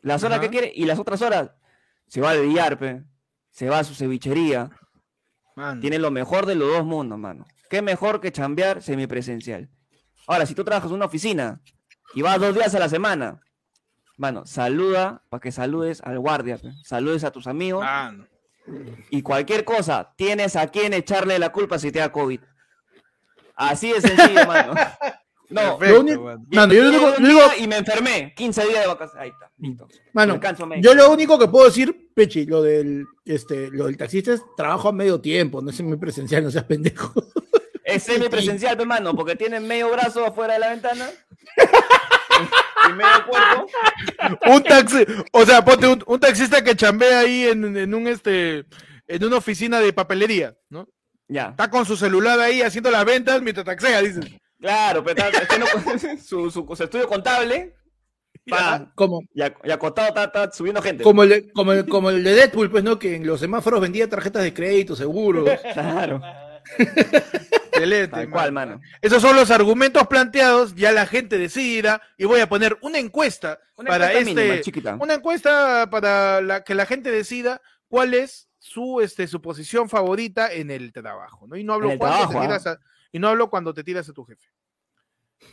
las 0.02 0.24
horas 0.24 0.40
que 0.40 0.50
quiere 0.50 0.72
y 0.74 0.86
las 0.86 1.00
otras 1.00 1.22
horas 1.22 1.52
se 2.08 2.22
va 2.22 2.32
al 2.32 2.42
billar, 2.42 2.78
pe, 2.78 3.04
se 3.50 3.68
va 3.70 3.80
a 3.80 3.84
su 3.84 3.94
cevichería. 3.96 4.70
Mano. 5.56 5.82
Tiene 5.82 6.00
lo 6.00 6.12
mejor 6.12 6.46
de 6.46 6.56
los 6.56 6.68
dos 6.70 6.86
mundos, 6.86 7.18
mano. 7.18 7.46
¿Qué 7.70 7.82
mejor 7.82 8.20
que 8.22 8.32
chambear 8.32 8.82
semipresencial? 8.82 9.70
Ahora, 10.28 10.46
si 10.46 10.56
tú 10.56 10.64
trabajas 10.64 10.90
en 10.90 10.96
una 10.96 11.06
oficina 11.06 11.62
y 12.14 12.22
vas 12.22 12.40
dos 12.40 12.54
días 12.56 12.74
a 12.76 12.80
la 12.80 12.90
semana, 12.90 13.42
mano, 14.18 14.46
saluda 14.46 15.24
para 15.30 15.42
que 15.42 15.52
saludes 15.52 16.02
al 16.02 16.20
guardia, 16.20 16.58
pe. 16.58 16.72
saludes 16.84 17.24
a 17.24 17.32
tus 17.32 17.48
amigos 17.48 17.84
Mano. 17.84 18.26
y 19.10 19.22
cualquier 19.22 19.64
cosa, 19.66 20.14
tienes 20.18 20.56
a 20.56 20.68
quien 20.68 20.94
echarle 20.94 21.38
la 21.40 21.52
culpa 21.52 21.78
si 21.80 21.92
te 21.92 22.00
da 22.00 22.12
COVID. 22.12 22.40
Así 23.56 23.92
de 23.94 24.02
sencillo, 24.02 24.46
mano. 24.48 24.74
No, 25.48 25.78
Perfecto, 25.78 26.02
único- 26.02 26.42
mano, 26.52 26.74
yo 26.74 26.84
yo 26.92 27.12
digo- 27.20 27.50
y 27.60 27.68
me 27.68 27.78
enfermé. 27.78 28.34
15 28.36 28.66
días 28.68 28.82
de 28.82 28.88
vacaciones. 28.88 29.22
Ahí 29.24 29.30
está, 29.30 29.52
listo. 29.60 29.88
mano, 30.12 30.40
yo 30.82 30.96
lo 30.96 31.12
único 31.12 31.38
que 31.38 31.48
puedo 31.48 31.66
decir, 31.66 32.10
Pechi, 32.16 32.46
lo 32.48 32.64
del, 32.64 33.06
este, 33.26 33.70
lo 33.70 33.86
del 33.86 33.96
taxista 33.96 34.34
es 34.34 34.42
trabajo 34.58 34.90
a 34.90 34.92
medio 34.92 35.22
tiempo, 35.22 35.62
no 35.62 35.70
es 35.70 35.80
muy 35.82 35.98
presencial, 35.98 36.44
no 36.44 36.50
seas 36.50 36.64
pendejo. 36.64 37.14
Es 37.96 38.04
semipresencial, 38.04 38.80
hermano, 38.80 39.16
porque 39.16 39.36
tienen 39.36 39.68
medio 39.68 39.90
brazo 39.92 40.26
afuera 40.26 40.54
de 40.54 40.60
la 40.60 40.70
ventana. 40.70 41.08
y 42.90 42.94
medio 42.94 43.26
cuerpo. 43.28 43.68
Un 44.48 44.64
taxi, 44.64 45.06
o 45.32 45.46
sea, 45.46 45.64
ponte 45.64 45.88
un, 45.88 46.04
un 46.06 46.20
taxista 46.20 46.64
que 46.64 46.76
chambea 46.76 47.20
ahí 47.20 47.46
en, 47.48 47.76
en 47.78 47.94
un 47.94 48.08
este 48.08 48.66
en 49.08 49.24
una 49.24 49.38
oficina 49.38 49.80
de 49.80 49.94
papelería, 49.94 50.56
¿no? 50.70 50.88
Ya. 51.28 51.50
Está 51.50 51.70
con 51.70 51.86
su 51.86 51.96
celular 51.96 52.40
ahí 52.40 52.62
haciendo 52.62 52.92
las 52.92 53.06
ventas 53.06 53.42
mientras 53.42 53.66
taxea, 53.66 54.02
dices. 54.02 54.26
Claro, 54.60 55.04
pero 55.04 55.28
está, 55.28 55.42
está 55.42 56.08
en 56.08 56.20
su, 56.24 56.50
su, 56.52 56.76
su 56.76 56.84
estudio 56.84 57.08
contable. 57.08 57.76
pa, 58.48 58.92
Como, 58.96 59.22
y, 59.34 59.42
ac- 59.42 59.58
y 59.64 59.72
acostado 59.72 60.08
está, 60.10 60.24
está 60.26 60.52
subiendo 60.52 60.82
gente. 60.82 61.04
como, 61.04 61.24
el, 61.24 61.30
de- 61.30 61.52
como, 61.54 61.74
el, 61.74 61.86
como 61.88 62.10
el 62.10 62.24
de 62.24 62.34
Deadpool, 62.34 62.70
pues, 62.72 62.84
¿no? 62.84 62.98
Que 63.00 63.16
en 63.16 63.26
los 63.28 63.40
semáforos 63.40 63.82
vendía 63.82 64.10
tarjetas 64.10 64.44
de 64.44 64.54
crédito, 64.54 64.96
seguros. 64.96 65.50
Claro. 65.74 66.22
Excelente, 67.76 68.12
Tal 68.16 68.30
cual, 68.30 68.52
mano. 68.52 68.82
Esos 69.02 69.22
son 69.22 69.36
los 69.36 69.52
argumentos 69.52 70.08
planteados, 70.08 70.76
ya 70.76 70.92
la 70.92 71.06
gente 71.06 71.38
decidirá 71.38 72.02
y 72.18 72.26
voy 72.26 72.40
a 72.40 72.48
poner 72.50 72.78
una 72.82 72.98
encuesta 73.00 73.60
Una 73.78 73.90
para 73.90 74.06
encuesta 74.12 74.30
este 74.30 74.42
mínima, 74.44 74.62
chiquita. 74.62 74.98
una 75.00 75.14
encuesta 75.16 75.90
para 75.90 76.42
la, 76.42 76.64
que 76.64 76.74
la 76.76 76.86
gente 76.86 77.12
decida 77.12 77.62
cuál 77.88 78.14
es 78.14 78.48
su 78.60 79.02
este 79.02 79.28
su 79.28 79.42
posición 79.42 79.90
favorita 79.90 80.52
en 80.52 80.72
el 80.72 80.92
trabajo, 80.92 81.46
¿no? 81.48 81.56
Y 81.56 81.64
no 81.64 81.74
hablo 81.74 81.90
cuando 81.98 82.06
trabajo, 82.18 82.32
te 82.32 82.38
¿ah? 82.38 82.42
tiras 82.42 82.68
a- 82.68 82.80
y 83.12 83.20
no 83.20 83.28
hablo 83.28 83.50
cuando 83.50 83.74
te 83.74 83.84
tiras 83.84 84.10
a 84.10 84.14
tu 84.14 84.24
jefe. 84.26 84.48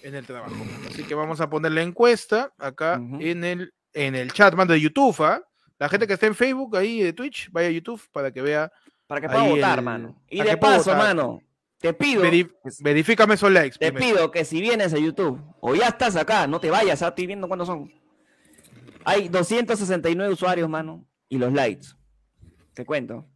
En 0.03 0.15
el 0.15 0.25
trabajo. 0.27 0.55
Así 0.89 1.03
que 1.05 1.15
vamos 1.15 1.41
a 1.41 1.51
poner 1.51 1.73
la 1.73 1.83
encuesta 1.83 2.53
acá 2.59 2.95
en 3.21 3.45
el 3.45 3.75
en 3.95 4.15
el 4.15 4.33
chat, 4.33 4.55
mando 4.55 4.73
de 4.73 4.81
YouTube, 4.81 5.21
¿ah? 5.23 5.43
La 5.79 5.89
gente 5.89 6.07
que 6.07 6.15
está 6.15 6.27
en 6.27 6.35
Facebook 6.35 6.77
ahí 6.77 7.03
de 7.03 7.13
Twitch, 7.13 7.51
vaya 7.51 7.69
a 7.69 7.73
YouTube 7.73 8.01
para 8.13 8.31
que 8.33 8.41
vea. 8.41 8.73
Para 9.07 9.21
que 9.21 9.29
pueda 9.29 9.43
votar, 9.43 9.79
el- 9.81 9.85
mano. 9.85 10.23
Y 10.31 10.41
de 10.41 10.57
paso, 10.57 10.91
votar. 10.93 10.97
mano, 10.97 11.43
te 11.83 11.93
pido, 11.93 12.23
Verif- 12.25 12.55
verifícame 12.81 13.35
esos 13.35 13.51
likes. 13.51 13.77
te 13.79 13.93
primero. 13.93 14.17
pido 14.17 14.31
que 14.31 14.45
si 14.45 14.61
vienes 14.61 14.95
a 14.95 14.99
YouTube 14.99 15.41
o 15.61 15.75
ya 15.75 15.89
estás 15.89 16.17
acá, 16.17 16.47
no 16.47 16.61
te 16.61 16.71
vayas, 16.71 17.03
ah, 17.03 17.09
estoy 17.09 17.27
viendo 17.27 17.47
cuántos 17.49 17.67
son. 17.69 17.91
Hay 19.05 19.29
269 19.29 20.33
usuarios, 20.33 20.69
mano, 20.69 21.07
y 21.29 21.39
los 21.39 21.53
likes. 21.53 21.89
Te 22.75 22.87
cuento. 22.87 23.29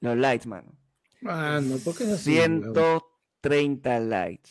Los 0.00 0.16
likes, 0.16 0.48
mano. 0.48 0.76
Mano, 1.20 1.76
¿por 1.84 1.96
qué 1.96 2.04
es 2.04 2.10
así? 2.10 2.36
weón? 2.38 2.62
130 3.42 4.00
likes. 4.00 4.50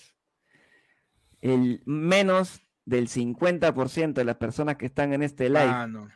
El 1.41 1.81
menos 1.85 2.61
del 2.85 3.07
50% 3.09 4.13
de 4.13 4.23
las 4.23 4.37
personas 4.37 4.77
que 4.77 4.85
están 4.85 5.13
en 5.13 5.23
este 5.23 5.49
live 5.49 5.59
Ah, 5.67 5.87
no. 5.87 6.07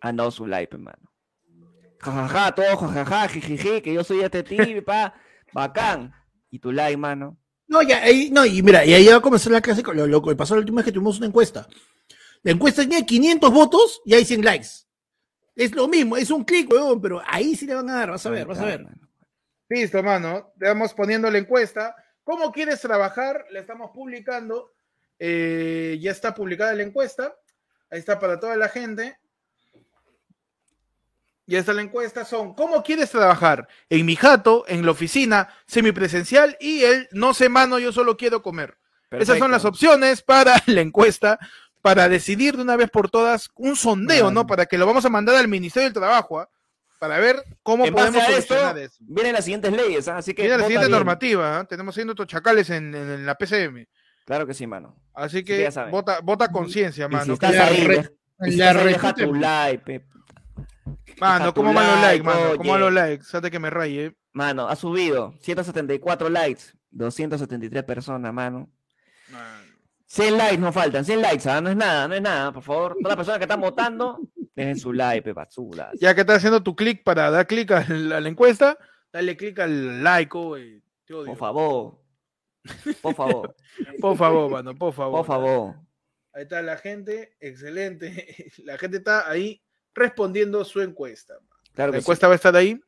han 0.00 0.16
dado 0.16 0.30
su 0.30 0.46
like, 0.46 0.74
hermano. 0.74 1.10
jajaja, 2.00 2.54
todo 2.54 2.76
jajaja, 2.76 3.28
jijiji, 3.28 3.80
que 3.82 3.92
yo 3.94 4.02
soy 4.04 4.20
este 4.20 4.42
tibio, 4.78 4.84
pa, 4.84 5.14
bacán. 5.52 6.12
Y 6.50 6.58
tu 6.58 6.72
like, 6.72 6.96
mano. 6.96 7.38
No, 7.68 7.82
ya, 7.82 8.02
ahí, 8.02 8.30
no, 8.30 8.44
y 8.44 8.62
mira, 8.62 8.84
y 8.84 8.94
ahí 8.94 9.06
va 9.06 9.16
a 9.16 9.20
comenzar 9.20 9.52
la 9.52 9.60
clase. 9.60 9.82
Lo, 9.82 10.06
lo 10.06 10.22
que 10.22 10.34
pasó 10.34 10.54
la 10.54 10.60
última 10.60 10.78
vez 10.78 10.86
que 10.86 10.92
tuvimos 10.92 11.18
una 11.18 11.26
encuesta. 11.26 11.68
La 12.42 12.52
encuesta 12.52 12.82
tenía 12.82 13.04
500 13.04 13.52
votos 13.52 14.02
y 14.04 14.14
hay 14.14 14.24
100 14.24 14.44
likes. 14.44 14.68
Es 15.54 15.74
lo 15.74 15.88
mismo, 15.88 16.16
es 16.16 16.30
un 16.30 16.44
clic, 16.44 16.72
weón, 16.72 17.00
pero 17.00 17.22
ahí 17.26 17.54
sí 17.54 17.66
le 17.66 17.74
van 17.74 17.90
a 17.90 17.96
dar, 17.96 18.10
vas 18.10 18.24
a 18.24 18.30
ver, 18.30 18.46
vas 18.46 18.58
a 18.58 18.64
ver. 18.64 18.86
Listo, 19.68 20.02
mano. 20.02 20.52
Le 20.58 20.68
vamos 20.68 20.94
poniendo 20.94 21.30
la 21.30 21.38
encuesta. 21.38 21.94
¿Cómo 22.24 22.50
quieres 22.50 22.80
trabajar? 22.80 23.46
La 23.50 23.60
estamos 23.60 23.90
publicando. 23.92 24.72
Eh, 25.18 25.98
ya 26.00 26.10
está 26.10 26.34
publicada 26.34 26.74
la 26.74 26.82
encuesta. 26.82 27.36
Ahí 27.90 28.00
está 28.00 28.18
para 28.18 28.40
toda 28.40 28.56
la 28.56 28.68
gente. 28.68 29.18
Ya 31.50 31.58
está 31.58 31.72
la 31.72 31.82
encuesta. 31.82 32.24
Son, 32.24 32.54
¿cómo 32.54 32.82
quieres 32.82 33.10
trabajar? 33.10 33.66
En 33.88 34.06
mi 34.06 34.16
jato, 34.16 34.64
en 34.68 34.84
la 34.84 34.92
oficina, 34.92 35.48
semipresencial 35.66 36.56
y 36.60 36.82
el 36.84 37.08
no 37.12 37.34
sé, 37.34 37.48
mano, 37.48 37.78
yo 37.78 37.92
solo 37.92 38.16
quiero 38.16 38.42
comer. 38.42 38.78
Esas 39.10 39.38
son 39.38 39.50
las 39.50 39.64
opciones 39.64 40.22
para 40.22 40.54
la 40.66 40.80
encuesta, 40.80 41.38
para 41.82 42.08
decidir 42.08 42.56
de 42.56 42.62
una 42.62 42.76
vez 42.76 42.88
por 42.90 43.10
todas 43.10 43.50
un 43.56 43.74
sondeo, 43.74 44.30
¿no? 44.30 44.46
Para 44.46 44.66
que 44.66 44.78
lo 44.78 44.86
vamos 44.86 45.04
a 45.04 45.08
mandar 45.08 45.34
al 45.36 45.48
Ministerio 45.48 45.86
del 45.88 45.94
Trabajo, 45.94 46.38
¿ah? 46.40 46.48
Para 47.00 47.18
ver 47.18 47.42
cómo 47.62 47.86
En 47.86 47.94
base 47.94 48.12
podemos 48.12 48.28
a 48.28 48.38
esto, 48.38 48.76
eso. 48.76 48.96
vienen 49.00 49.32
las 49.32 49.44
siguientes 49.44 49.72
leyes, 49.72 50.06
¿ah? 50.06 50.18
así 50.18 50.34
que. 50.34 50.42
Mira 50.42 50.58
la 50.58 50.64
siguiente 50.64 50.86
bien. 50.86 50.96
normativa, 50.98 51.58
¿ah? 51.58 51.64
tenemos 51.64 51.94
siendo 51.94 52.12
estos 52.12 52.26
chacales 52.26 52.68
en, 52.70 52.94
en- 52.94 53.10
en 53.10 53.26
la 53.26 53.34
PCM. 53.36 53.86
Claro 54.26 54.46
que 54.46 54.52
sí, 54.54 54.66
mano. 54.66 54.94
Así 55.14 55.42
que 55.42 55.68
vota, 55.90 56.20
vota 56.22 56.48
conciencia, 56.52 57.06
Y 57.06 57.08
si 57.08 57.14
mano. 57.16 57.32
estás 57.32 57.56
ahí, 57.56 57.84
re- 57.86 58.12
y 58.46 58.50
si 58.52 58.56
la 58.58 58.70
estás 58.70 58.82
ahí, 58.84 58.92
deja 58.92 59.14
repute- 59.14 59.24
tu 59.24 59.34
like, 59.34 59.82
pe. 59.84 60.04
Mano, 61.20 61.52
¿cómo 61.54 61.72
van 61.74 61.86
los 61.86 62.00
like, 62.00 62.06
likes, 62.06 62.24
mano? 62.24 62.56
¿Cómo 62.56 62.72
van 62.72 62.80
los 62.80 62.92
likes? 62.92 63.24
Sate 63.24 63.50
que 63.50 63.58
me 63.58 63.70
raye. 63.70 64.06
eh. 64.06 64.16
Mano, 64.32 64.68
ha 64.68 64.76
subido 64.76 65.34
174 65.40 66.28
likes, 66.30 66.62
273 66.90 67.82
personas, 67.84 68.32
mano. 68.32 68.70
100 70.06 70.36
likes 70.38 70.58
no 70.58 70.72
faltan, 70.72 71.04
100 71.04 71.20
likes, 71.22 71.48
¿ah? 71.48 71.60
no 71.60 71.70
es 71.70 71.76
nada, 71.76 72.08
no 72.08 72.14
es 72.14 72.22
nada, 72.22 72.52
por 72.52 72.62
favor. 72.62 72.92
Todas 72.94 73.10
las 73.10 73.16
personas 73.16 73.38
que 73.38 73.44
están 73.44 73.60
votando, 73.60 74.18
dejen 74.56 74.78
su 74.78 74.92
like, 74.92 75.22
pe, 75.22 75.32
basura. 75.32 75.90
Ya 76.00 76.14
que 76.14 76.22
estás 76.22 76.38
haciendo 76.38 76.62
tu 76.62 76.74
clic 76.74 77.02
para 77.04 77.30
dar 77.30 77.46
clic 77.46 77.70
a 77.70 77.84
la, 77.88 78.28
encuesta, 78.28 78.76
dale 79.12 79.36
clic 79.36 79.58
al 79.60 80.02
like, 80.02 80.36
güey. 80.36 80.82
Te 81.04 81.14
odio. 81.14 81.26
Por 81.26 81.36
favor. 81.36 82.00
Por 83.00 83.14
favor, 83.14 83.54
Por 84.00 84.16
favor, 84.16 84.50
mano, 84.50 84.74
por 84.74 84.92
favor. 84.92 85.18
por 85.18 85.26
favor. 85.26 85.74
Ahí 86.32 86.42
está 86.42 86.62
la 86.62 86.76
gente, 86.76 87.36
excelente. 87.40 88.52
La 88.64 88.78
gente 88.78 88.98
está 88.98 89.28
ahí 89.28 89.60
respondiendo 89.94 90.64
su 90.64 90.80
encuesta. 90.80 91.34
Claro 91.74 91.92
La 91.92 91.98
sí. 91.98 92.02
encuesta 92.02 92.26
va 92.26 92.34
a 92.34 92.36
estar 92.36 92.54
ahí. 92.56 92.80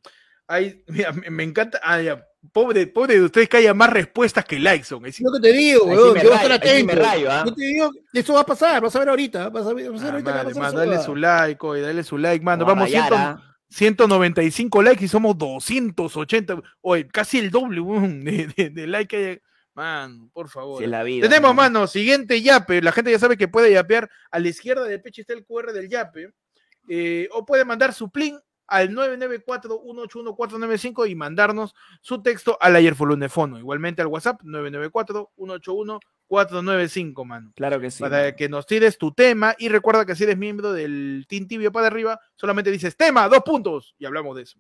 Ahí, 0.47 0.83
mira, 0.89 1.13
me, 1.13 1.31
me 1.31 1.43
encanta. 1.45 1.81
Ah, 1.83 2.01
ya. 2.01 2.27
Pobre, 2.53 2.87
pobre 2.89 3.15
de 3.15 3.23
ustedes 3.23 3.49
que 3.49 3.59
haya 3.59 3.73
más 3.73 3.89
respuestas 3.91 4.45
que 4.45 4.59
likes 4.59 4.85
son. 4.85 5.07
Es 5.07 5.21
lo 5.21 5.31
que 5.33 5.39
te 5.41 5.53
digo, 5.53 5.83
sí 5.85 5.91
weón. 5.91 5.99
Yo 6.17 6.23
voy 6.25 6.33
a 6.33 6.43
estar 6.43 6.61
rayo, 6.61 6.77
sí 6.77 6.87
rayo, 6.97 7.31
¿ah? 7.31 7.43
Yo 7.47 7.55
te 7.55 7.63
digo, 7.63 7.91
eso 8.13 8.35
va 8.35 8.41
a 8.41 8.47
pasar, 8.47 8.83
vas 8.83 8.97
a 8.97 8.99
ver 8.99 9.09
ahorita. 9.11 9.49
Vas 9.51 9.65
a 9.67 9.73
ver, 9.73 9.91
vas 9.93 10.03
a 10.03 10.05
ver 10.07 10.11
Ah, 10.11 10.13
ahorita. 10.15 10.31
qué 10.33 10.35
va 10.35 10.41
a 10.41 10.45
madre, 10.45 10.55
pasar 10.55 10.71
esa 10.71 10.79
dale 10.91 11.03
su 11.05 11.17
like, 11.17 11.67
oye, 11.67 11.83
dale 11.83 12.03
su 12.03 12.19
like, 12.19 12.45
mano. 12.45 12.65
Vamos 12.65 12.93
a 12.93 12.99
Vamos, 12.99 13.11
rayar, 13.11 13.13
100 13.13 13.21
¿ah? 13.21 13.57
195 13.71 14.83
likes 14.83 15.05
y 15.05 15.09
somos 15.09 15.39
280. 15.39 16.61
Oye, 16.81 17.07
casi 17.07 17.39
el 17.39 17.51
doble 17.51 17.81
de, 17.81 18.53
de, 18.57 18.71
de 18.71 18.87
like 18.89 19.17
que 19.17 19.27
hay. 19.29 19.41
Man, 19.75 20.29
por 20.35 20.51
favor. 20.51 20.83
Es 20.83 20.89
la 20.91 21.03
vida. 21.03 21.27
Tenemos, 21.29 21.55
mano. 21.55 21.79
mano, 21.79 21.87
siguiente 21.87 22.43
yape. 22.43 22.83
La 22.83 22.93
gente 22.93 23.11
ya 23.11 23.19
sabe 23.19 23.39
que 23.39 23.49
puede 23.49 23.73
yapear. 23.73 24.11
A 24.31 24.39
la 24.39 24.49
izquierda 24.49 24.85
del 24.85 25.01
pecho 25.01 25.23
está 25.23 25.33
el 25.33 25.47
QR 25.47 25.73
del 25.73 25.89
yape. 25.89 26.31
Eh, 26.89 27.29
o 27.33 27.45
puede 27.47 27.65
mandar 27.65 27.93
su 27.93 28.11
plin 28.11 28.39
al 28.67 28.91
994-181-495 28.91 31.09
y 31.11 31.15
mandarnos 31.15 31.75
su 32.01 32.23
texto 32.23 32.57
al 32.61 32.75
ayer 32.77 32.95
Fono. 32.95 33.59
Igualmente 33.59 34.01
al 34.01 34.09
WhatsApp 34.09 34.41
994-181-495, 34.43 37.25
mano. 37.27 37.53
Claro 37.55 37.79
que 37.81 37.91
sí. 37.91 38.03
para 38.03 38.35
que 38.35 38.49
nos 38.49 38.65
tires 38.67 38.97
tu 38.97 39.13
tema. 39.13 39.55
Y 39.59 39.69
recuerda 39.69 40.07
que 40.07 40.17
si 40.17 40.25
eres 40.25 40.39
miembro 40.39 40.73
del 40.73 41.27
Team 41.29 41.47
Tibio 41.47 41.71
para 41.71 41.89
arriba, 41.89 42.19
solamente 42.35 42.71
dices 42.71 42.97
tema, 42.97 43.29
dos 43.29 43.43
puntos. 43.43 43.95
Y 43.99 44.07
hablamos 44.07 44.35
de 44.37 44.43
eso. 44.43 44.59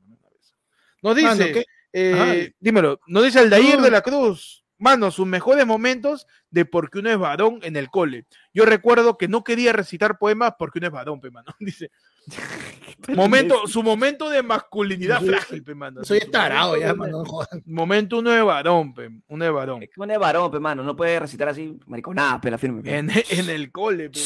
Nos 1.02 1.16
dice, 1.16 1.64
eh, 1.92 2.52
dímelo, 2.60 3.00
nos 3.06 3.24
dice 3.24 3.38
Aldair 3.40 3.78
No. 3.78 3.82
de 3.82 3.90
la 3.90 4.02
Cruz. 4.02 4.60
Mano, 4.78 5.10
sus 5.12 5.26
mejores 5.26 5.64
momentos 5.64 6.26
de 6.50 6.64
porque 6.64 6.98
uno 6.98 7.08
es 7.10 7.18
varón 7.18 7.60
en 7.62 7.76
el 7.76 7.88
cole. 7.88 8.26
Yo 8.52 8.64
recuerdo 8.64 9.16
que 9.16 9.28
no 9.28 9.44
quería 9.44 9.72
recitar 9.72 10.18
poemas 10.18 10.54
porque 10.58 10.80
uno 10.80 10.88
es 10.88 10.92
varón, 10.92 11.20
pe, 11.20 11.30
mano. 11.30 11.54
Dice, 11.60 11.92
momento, 13.16 13.66
su 13.66 13.82
momento 13.82 14.28
de 14.30 14.42
masculinidad 14.42 15.18
Soy- 15.20 15.28
frágil, 15.28 15.62
pe, 15.64 15.74
mano. 15.74 16.04
Soy 16.04 16.20
tarado 16.30 16.72
momento 16.74 16.80
ya, 16.86 16.92
de- 16.92 16.98
mano. 16.98 17.24
Momento 17.66 18.18
uno 18.18 18.30
de 18.30 18.42
varón, 18.42 18.94
pe, 18.94 19.10
uno 19.28 19.44
de 19.44 19.50
varón. 19.50 19.82
Es 19.82 19.90
que 19.90 20.00
uno 20.00 20.12
es 20.12 20.18
varón, 20.18 20.50
pe, 20.50 20.60
mano. 20.60 20.82
No 20.82 20.94
puede 20.96 21.18
recitar 21.18 21.48
así, 21.48 21.78
mariconada, 21.86 22.40
pe, 22.40 22.50
la 22.50 22.58
firme. 22.58 22.82
pe. 22.82 22.96
En, 22.98 23.10
en 23.10 23.50
el 23.50 23.70
cole, 23.72 24.10
pe. 24.10 24.20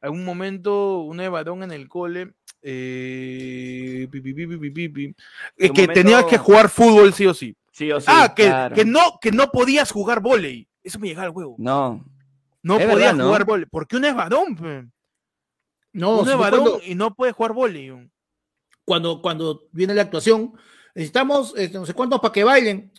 algún 0.00 0.24
momento 0.24 1.00
uno 1.00 1.22
de 1.22 1.28
varón 1.28 1.62
en 1.62 1.72
el 1.72 1.88
cole 1.88 2.32
eh, 2.62 4.06
pi, 4.10 4.20
pi, 4.20 4.32
pi, 4.34 4.46
pi, 4.46 4.56
pi, 4.58 4.70
pi, 4.70 4.88
pi, 4.88 5.04
eh, 5.06 5.14
que 5.56 5.82
momento- 5.82 5.92
tenía 5.94 6.26
que 6.26 6.38
jugar 6.38 6.68
fútbol 6.68 7.12
sí 7.12 7.26
o 7.26 7.34
sí. 7.34 7.56
Sí 7.72 7.90
o 7.92 8.00
sí. 8.00 8.06
ah, 8.10 8.32
que, 8.36 8.44
claro. 8.44 8.74
que 8.74 8.84
no 8.84 9.18
que 9.20 9.32
no 9.32 9.50
podías 9.50 9.90
jugar 9.90 10.20
volei. 10.20 10.68
Eso 10.82 10.98
me 10.98 11.08
llegaba 11.08 11.26
al 11.28 11.32
huevo. 11.32 11.54
No. 11.58 12.04
No 12.62 12.74
Es 12.78 12.84
podías 12.84 12.98
verdad, 12.98 13.14
¿no? 13.14 13.24
jugar 13.26 13.44
volei. 13.46 13.66
Porque 13.70 13.96
uno 13.96 14.06
es 14.06 14.14
varón, 14.14 14.54
pe. 14.56 14.86
No, 15.92 16.20
uno 16.20 16.24
si 16.24 16.30
es 16.30 16.36
no, 16.36 16.40
varón 16.40 16.60
cuando, 16.62 16.80
y 16.84 16.94
no 16.94 17.14
puede 17.14 17.32
jugar 17.32 17.52
volei. 17.52 18.10
cuando, 18.84 19.20
cuando 19.20 19.68
viene 19.72 19.94
la 19.94 20.02
actuación, 20.02 20.54
necesitamos 20.94 21.54
este, 21.56 21.78
no 21.78 21.86
sé 21.86 21.94
cuántos 21.94 22.20
para 22.20 22.32
que 22.32 22.44
bailen. 22.44 22.92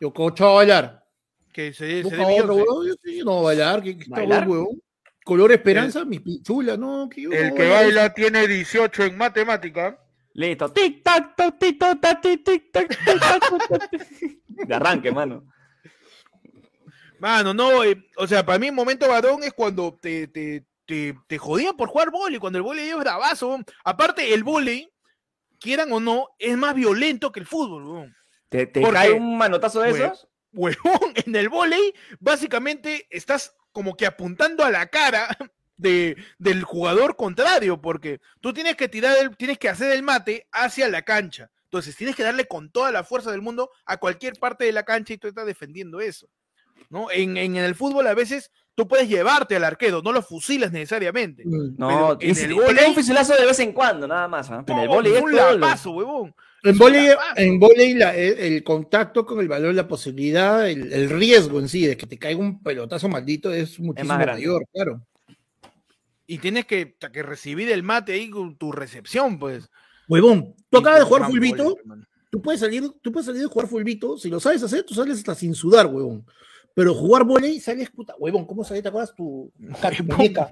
Yo, 0.00 0.12
cocho, 0.12 0.48
a 0.48 0.54
bailar. 0.54 1.06
Que 1.52 1.72
se, 1.72 2.02
se 2.02 2.18
otro, 2.18 2.54
huevón. 2.56 2.88
Yo 2.88 2.94
sí, 3.02 3.20
no, 3.24 3.40
a 3.40 3.42
bailar. 3.42 3.82
¿Qué, 3.82 3.96
qué 3.96 4.04
está 4.04 4.16
¿Bailar? 4.16 4.46
buen 4.46 4.60
huevón? 4.60 4.82
Color 5.24 5.52
Esperanza, 5.52 6.04
mi 6.04 6.18
pichula, 6.18 6.76
no. 6.76 7.08
Que 7.08 7.22
yo 7.22 7.30
no 7.30 7.36
El 7.36 7.50
voy 7.50 7.58
que 7.58 7.66
a 7.66 7.74
bailar. 7.74 7.84
baila 7.84 8.14
tiene 8.14 8.48
18 8.48 9.04
en 9.04 9.16
matemática. 9.18 9.98
Listo. 10.34 10.72
Tic 10.72 11.02
tac 11.04 11.36
toc, 11.36 11.58
tic 11.58 11.78
tac, 11.78 12.20
tic 12.22 12.44
tic 12.44 12.72
tac, 12.72 12.88
tic 12.88 13.68
tac. 13.68 13.90
De 14.48 14.74
arranque, 14.74 15.12
mano. 15.12 15.44
Mano, 17.18 17.54
no, 17.54 17.84
eh, 17.84 18.02
o 18.16 18.26
sea, 18.26 18.44
para 18.44 18.58
mí 18.58 18.70
un 18.70 18.74
momento 18.74 19.08
varón 19.08 19.44
es 19.44 19.52
cuando 19.52 19.96
te, 20.00 20.26
te, 20.26 20.64
te, 20.92 21.16
te 21.26 21.38
jodían 21.38 21.74
por 21.74 21.88
jugar 21.88 22.10
vóley, 22.10 22.38
cuando 22.38 22.58
el 22.58 22.62
vóley 22.62 22.90
es 22.90 22.98
bravazo. 22.98 23.60
Aparte, 23.82 24.34
el 24.34 24.44
vóley, 24.44 24.92
quieran 25.58 25.90
o 25.90 26.00
no, 26.00 26.28
es 26.38 26.54
más 26.58 26.74
violento 26.74 27.32
que 27.32 27.40
el 27.40 27.46
fútbol, 27.46 27.86
weón. 27.86 28.16
¿Te, 28.50 28.66
te 28.66 28.82
¿Por 28.82 28.92
cae 28.92 29.12
un 29.12 29.38
manotazo 29.38 29.80
de 29.80 29.90
esos? 29.90 30.28
En 31.24 31.34
el 31.34 31.48
vóley, 31.48 31.94
básicamente 32.20 33.06
estás 33.08 33.56
como 33.72 33.96
que 33.96 34.04
apuntando 34.04 34.66
a 34.66 34.70
la 34.70 34.86
cara 34.88 35.34
de, 35.78 36.14
del 36.36 36.62
jugador 36.62 37.16
contrario, 37.16 37.80
porque 37.80 38.20
tú 38.42 38.52
tienes 38.52 38.76
que 38.76 38.88
tirar, 38.88 39.16
el, 39.16 39.34
tienes 39.34 39.56
que 39.56 39.70
hacer 39.70 39.92
el 39.92 40.02
mate 40.02 40.46
hacia 40.52 40.90
la 40.90 41.00
cancha. 41.00 41.50
Entonces 41.64 41.96
tienes 41.96 42.16
que 42.16 42.22
darle 42.22 42.46
con 42.46 42.70
toda 42.70 42.92
la 42.92 43.02
fuerza 43.02 43.30
del 43.30 43.40
mundo 43.40 43.70
a 43.86 43.96
cualquier 43.96 44.34
parte 44.34 44.66
de 44.66 44.72
la 44.72 44.82
cancha 44.82 45.14
y 45.14 45.18
tú 45.18 45.26
estás 45.26 45.46
defendiendo 45.46 46.00
eso. 46.00 46.28
¿no? 46.90 47.10
En, 47.10 47.38
en 47.38 47.56
el 47.56 47.74
fútbol 47.74 48.06
a 48.08 48.14
veces 48.14 48.50
tú 48.74 48.88
puedes 48.88 49.08
llevarte 49.08 49.56
al 49.56 49.64
arquero, 49.64 50.02
no 50.02 50.12
lo 50.12 50.22
fusilas 50.22 50.72
necesariamente. 50.72 51.42
Mm. 51.44 51.74
No, 51.78 52.16
en 52.20 52.30
el 52.38 52.54
vóley- 52.54 52.88
un 52.88 52.94
fusilazo 52.94 53.34
de 53.34 53.46
vez 53.46 53.58
en 53.60 53.72
cuando, 53.72 54.06
nada 54.08 54.28
más. 54.28 54.48
Pero 54.66 54.78
en 54.78 54.82
el 54.84 54.88
vóley 54.88 55.12
es 55.14 55.22
un 55.22 55.34
lapazo, 55.34 55.90
huevón. 55.92 56.34
En 56.64 56.70
Es 56.72 56.78
volei, 56.78 57.08
en 57.36 57.58
volei 57.58 57.94
la- 57.94 58.14
el, 58.16 58.38
el 58.38 58.62
contacto 58.62 59.26
con 59.26 59.40
el 59.40 59.48
balón, 59.48 59.74
la 59.74 59.88
posibilidad, 59.88 60.68
el, 60.70 60.92
el 60.92 61.10
riesgo 61.10 61.58
en 61.58 61.68
sí 61.68 61.84
de 61.86 61.96
que 61.96 62.06
te 62.06 62.18
caiga 62.18 62.38
un 62.38 62.62
pelotazo 62.62 63.08
maldito 63.08 63.52
es 63.52 63.80
muchísimo 63.80 64.14
grande. 64.16 64.32
mayor, 64.42 64.64
claro. 64.72 65.02
Y 66.26 66.38
tienes 66.38 66.64
que, 66.66 66.94
que 67.12 67.22
recibir 67.24 67.70
el 67.72 67.82
mate 67.82 68.12
ahí 68.12 68.30
con 68.30 68.56
tu 68.56 68.70
recepción, 68.72 69.38
pues. 69.40 69.68
Huevón, 70.08 70.54
tú 70.70 70.78
acabas 70.78 71.00
de 71.00 71.04
jugar 71.06 71.22
hermano. 71.22 71.74
tú 72.30 72.40
puedes 72.40 72.60
salir, 72.60 72.84
tú 73.02 73.10
puedes 73.12 73.26
salir 73.26 73.42
de 73.42 73.48
jugar 73.48 73.68
fulbito, 73.68 74.16
si 74.16 74.30
lo 74.30 74.38
sabes 74.40 74.62
hacer, 74.62 74.84
tú 74.84 74.94
sales 74.94 75.18
hasta 75.18 75.34
sin 75.34 75.54
sudar, 75.54 75.86
huevón. 75.86 76.24
Pero 76.74 76.94
jugar 76.94 77.24
volei 77.24 77.60
sales 77.60 77.90
puta, 77.90 78.14
huevón, 78.18 78.46
¿cómo 78.46 78.64
salís? 78.64 78.82
¿Te 78.82 78.88
acuerdas 78.88 79.14
tu, 79.14 79.52
tu 79.96 80.04
muñeca? 80.04 80.48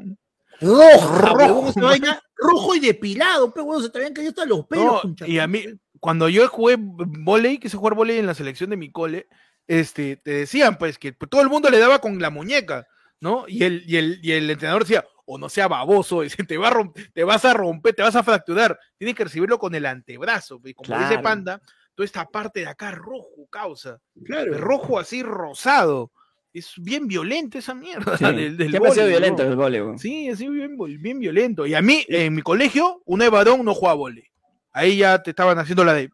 Rojo, 0.61 1.63
man. 1.63 1.75
vaina, 1.77 2.23
rojo 2.37 2.75
y 2.75 2.81
depilado, 2.81 3.53
pero 3.53 3.65
huevón, 3.65 3.83
se 3.83 3.91
te 3.91 3.99
habían 3.99 4.13
caído 4.13 4.31
hasta 4.31 4.45
los 4.45 4.67
pelos. 4.67 5.03
No, 5.05 5.27
y 5.27 5.39
a 5.39 5.47
mí, 5.47 5.65
cuando 5.99 6.29
yo 6.29 6.47
jugué 6.49 6.77
volei, 6.79 7.59
quise 7.59 7.77
jugar 7.77 7.95
volei 7.95 8.19
en 8.19 8.27
la 8.27 8.35
selección 8.35 8.71
de 8.71 8.77
mi 8.77 8.91
cole, 8.91 9.29
este, 9.67 10.17
te 10.17 10.31
decían 10.33 10.77
pues 10.79 10.99
que 10.99 11.13
todo 11.13 11.41
el 11.43 11.49
mundo 11.49 11.71
le 11.71 11.79
daba 11.79 12.01
con 12.01 12.19
la 12.21 12.31
muñeca, 12.31 12.87
¿no? 13.21 13.45
Y 13.49 13.65
el, 13.65 13.85
y 13.87 13.97
el, 13.97 14.19
y 14.23 14.33
el 14.33 14.51
entrenador 14.51 14.83
decía, 14.83 15.05
o 15.25 15.39
no 15.39 15.49
sea 15.49 15.69
baboso, 15.69 16.21
dice, 16.23 16.43
te, 16.45 16.59
va 16.59 16.69
a 16.69 16.73
romp- 16.73 17.11
te 17.15 17.25
vas 17.25 17.45
a 17.45 17.55
romper, 17.55 17.95
te 17.95 18.03
vas 18.03 18.17
a 18.17 18.23
fracturar, 18.23 18.79
tienes 18.99 19.15
que 19.15 19.25
recibirlo 19.25 19.59
con 19.59 19.75
el 19.75 19.87
antebrazo, 19.87 20.61
y 20.65 20.75
como 20.75 20.95
dice 20.99 21.09
Claro. 21.09 21.23
Panda, 21.23 21.61
toda 22.01 22.07
esta 22.07 22.25
parte 22.31 22.61
de 22.61 22.67
acá 22.67 22.93
rojo, 22.93 23.47
causa, 23.51 23.99
Claro. 24.25 24.57
rojo 24.57 24.99
así 24.99 25.23
rosado, 25.23 26.11
es 26.55 26.73
bien 26.79 27.07
violento 27.07 27.59
esa 27.59 27.75
mierda 27.75 28.17
Sí. 28.19 28.25
del, 28.25 28.57
del 28.57 28.71
Siempre 28.71 28.91
ha 28.91 28.95
sido 28.95 29.07
violento 29.09 29.45
¿no? 29.45 29.67
el 29.67 29.83
weón. 29.83 29.99
Sí, 29.99 30.31
así 30.31 30.49
bien, 30.49 30.77
bien 31.01 31.19
violento. 31.21 31.67
Y 31.67 31.75
a 31.75 31.83
mí, 31.83 32.05
en 32.09 32.35
mi 32.35 32.41
colegio, 32.43 33.03
uno 33.05 33.23
de 33.25 33.29
varón 33.31 33.65
no 33.67 33.75
juega 33.75 33.95
volei. 33.95 34.25
ahí 34.73 34.97
ya 34.97 35.23
te 35.23 35.31
estaban 35.31 35.59
haciendo 35.59 35.85
la 35.85 35.93
de, 35.93 36.11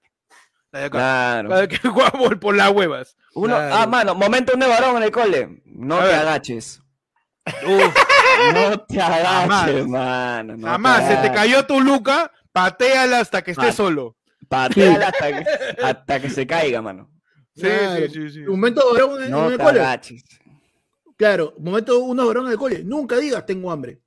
la 0.73 0.81
de 0.81 0.85
acá. 0.87 0.99
Claro. 0.99 1.49
La 1.51 1.61
de 1.61 1.69
que 1.69 1.77
jugamos 1.89 2.35
por 2.41 2.57
las 2.57 2.71
huevas. 2.73 3.17
Uno, 3.35 3.55
Claro. 3.55 3.75
Ah, 3.77 3.87
mano, 3.87 4.15
momento 4.17 4.55
un 4.55 4.61
varón 4.61 4.97
en 4.97 5.03
el 5.05 5.11
cole. 5.13 5.63
No 5.67 5.99
A 5.99 6.01
te 6.01 6.07
ver. 6.07 6.15
agaches. 6.17 6.83
Uf, 7.47 7.97
No 8.55 8.81
te 8.81 9.01
agaches, 9.01 9.85
Jamás. 9.85 9.87
mano. 9.87 10.57
no 10.57 10.67
jamás 10.67 11.03
se 11.03 11.09
te 11.09 11.15
agaches. 11.15 11.37
cayó 11.37 11.65
tu 11.67 11.81
luca, 11.81 12.33
pateala 12.51 13.21
hasta 13.21 13.43
que 13.43 13.53
estés 13.53 13.69
Ah. 13.69 13.73
solo. 13.73 14.17
Pateala 14.49 15.09
hasta 15.09 15.29
que, 15.29 15.83
hasta 15.83 16.21
que 16.21 16.31
se 16.31 16.47
caiga, 16.47 16.81
mano. 16.83 17.11
Sí, 17.55 17.63
Claro. 17.63 18.07
sí, 18.07 18.13
sí, 18.13 18.31
sí. 18.31 18.41
Momento 18.41 18.83
varón 18.93 19.23
en, 19.25 19.31
No 19.31 19.47
en 19.47 19.53
el 19.53 19.59
te 19.59 19.65
cole. 19.65 19.81
agaches. 19.81 20.25
Claro, 21.17 21.55
momento 21.59 21.99
uno 22.01 22.27
varón 22.27 22.47
en 22.47 22.53
el 22.53 22.59
cole. 22.59 22.85
Nunca 22.85 23.17
digas 23.17 23.47
tengo 23.47 23.71
hambre. 23.71 24.01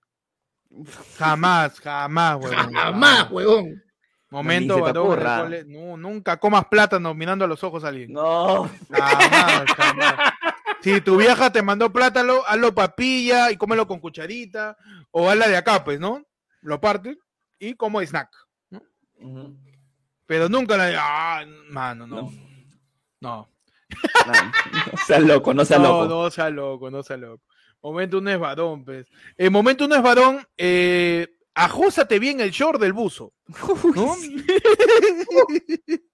Jamás, 1.18 1.80
jamás, 1.80 2.38
huevón. 2.40 2.74
Jamás, 2.74 3.32
huevón. 3.32 3.84
Momento, 4.30 4.80
varón, 4.80 5.14
en 5.20 5.28
el 5.28 5.42
cole. 5.42 5.66
No, 5.66 5.98
nunca 5.98 6.38
comas 6.38 6.66
plátano 6.66 7.14
mirando 7.16 7.46
a 7.46 7.48
los 7.48 7.64
ojos 7.64 7.84
a 7.84 7.88
alguien. 7.88 8.14
No. 8.14 8.70
Jamás, 8.92 9.66
jamás. 9.76 10.16
Si 10.82 11.02
tu 11.02 11.18
vieja 11.18 11.52
te 11.52 11.62
mandó 11.64 11.92
plátano, 11.92 12.42
hazlo 12.46 12.74
papilla 12.76 13.52
y 13.52 13.58
cómelo 13.58 13.88
con 13.88 14.00
cucharita. 14.00 14.78
O 15.12 15.28
hazla 15.30 15.48
de 15.48 15.58
acá, 15.58 15.84
pues, 15.84 16.00
¿no? 16.00 16.24
Lo 16.62 16.80
partes 16.80 17.18
y 17.58 17.74
como 17.74 18.00
snack. 18.02 18.30
Ujú. 19.20 19.58
Pero 20.30 20.48
nunca 20.48 20.78
la. 20.78 20.92
Ah, 20.96 21.44
mano, 21.72 22.06
no. 22.06 22.22
No. 22.22 22.32
No. 23.20 23.50
No, 24.28 24.34
no 24.34 24.98
seas 25.08 25.24
loco, 25.24 25.54
no 25.56 25.66
seas 25.66 25.82
No, 25.82 26.04
loco. 26.04 26.08
no 26.24 26.30
sea 26.30 26.50
loco, 26.52 26.92
no 26.92 27.02
sea 27.02 27.18
loco. 27.18 27.44
Momento 27.82 28.20
uno 28.20 28.30
es 28.30 28.38
varón, 28.40 28.86
pues. 28.86 29.08
El 29.36 29.50
momento 29.50 29.86
uno 29.86 29.96
es 29.96 30.04
varón, 30.04 30.46
eh, 30.56 31.28
ajósate 31.56 32.20
bien 32.20 32.42
el 32.42 32.52
short 32.52 32.80
del 32.80 32.94
buzo. 32.94 33.34
¿no? 33.96 34.16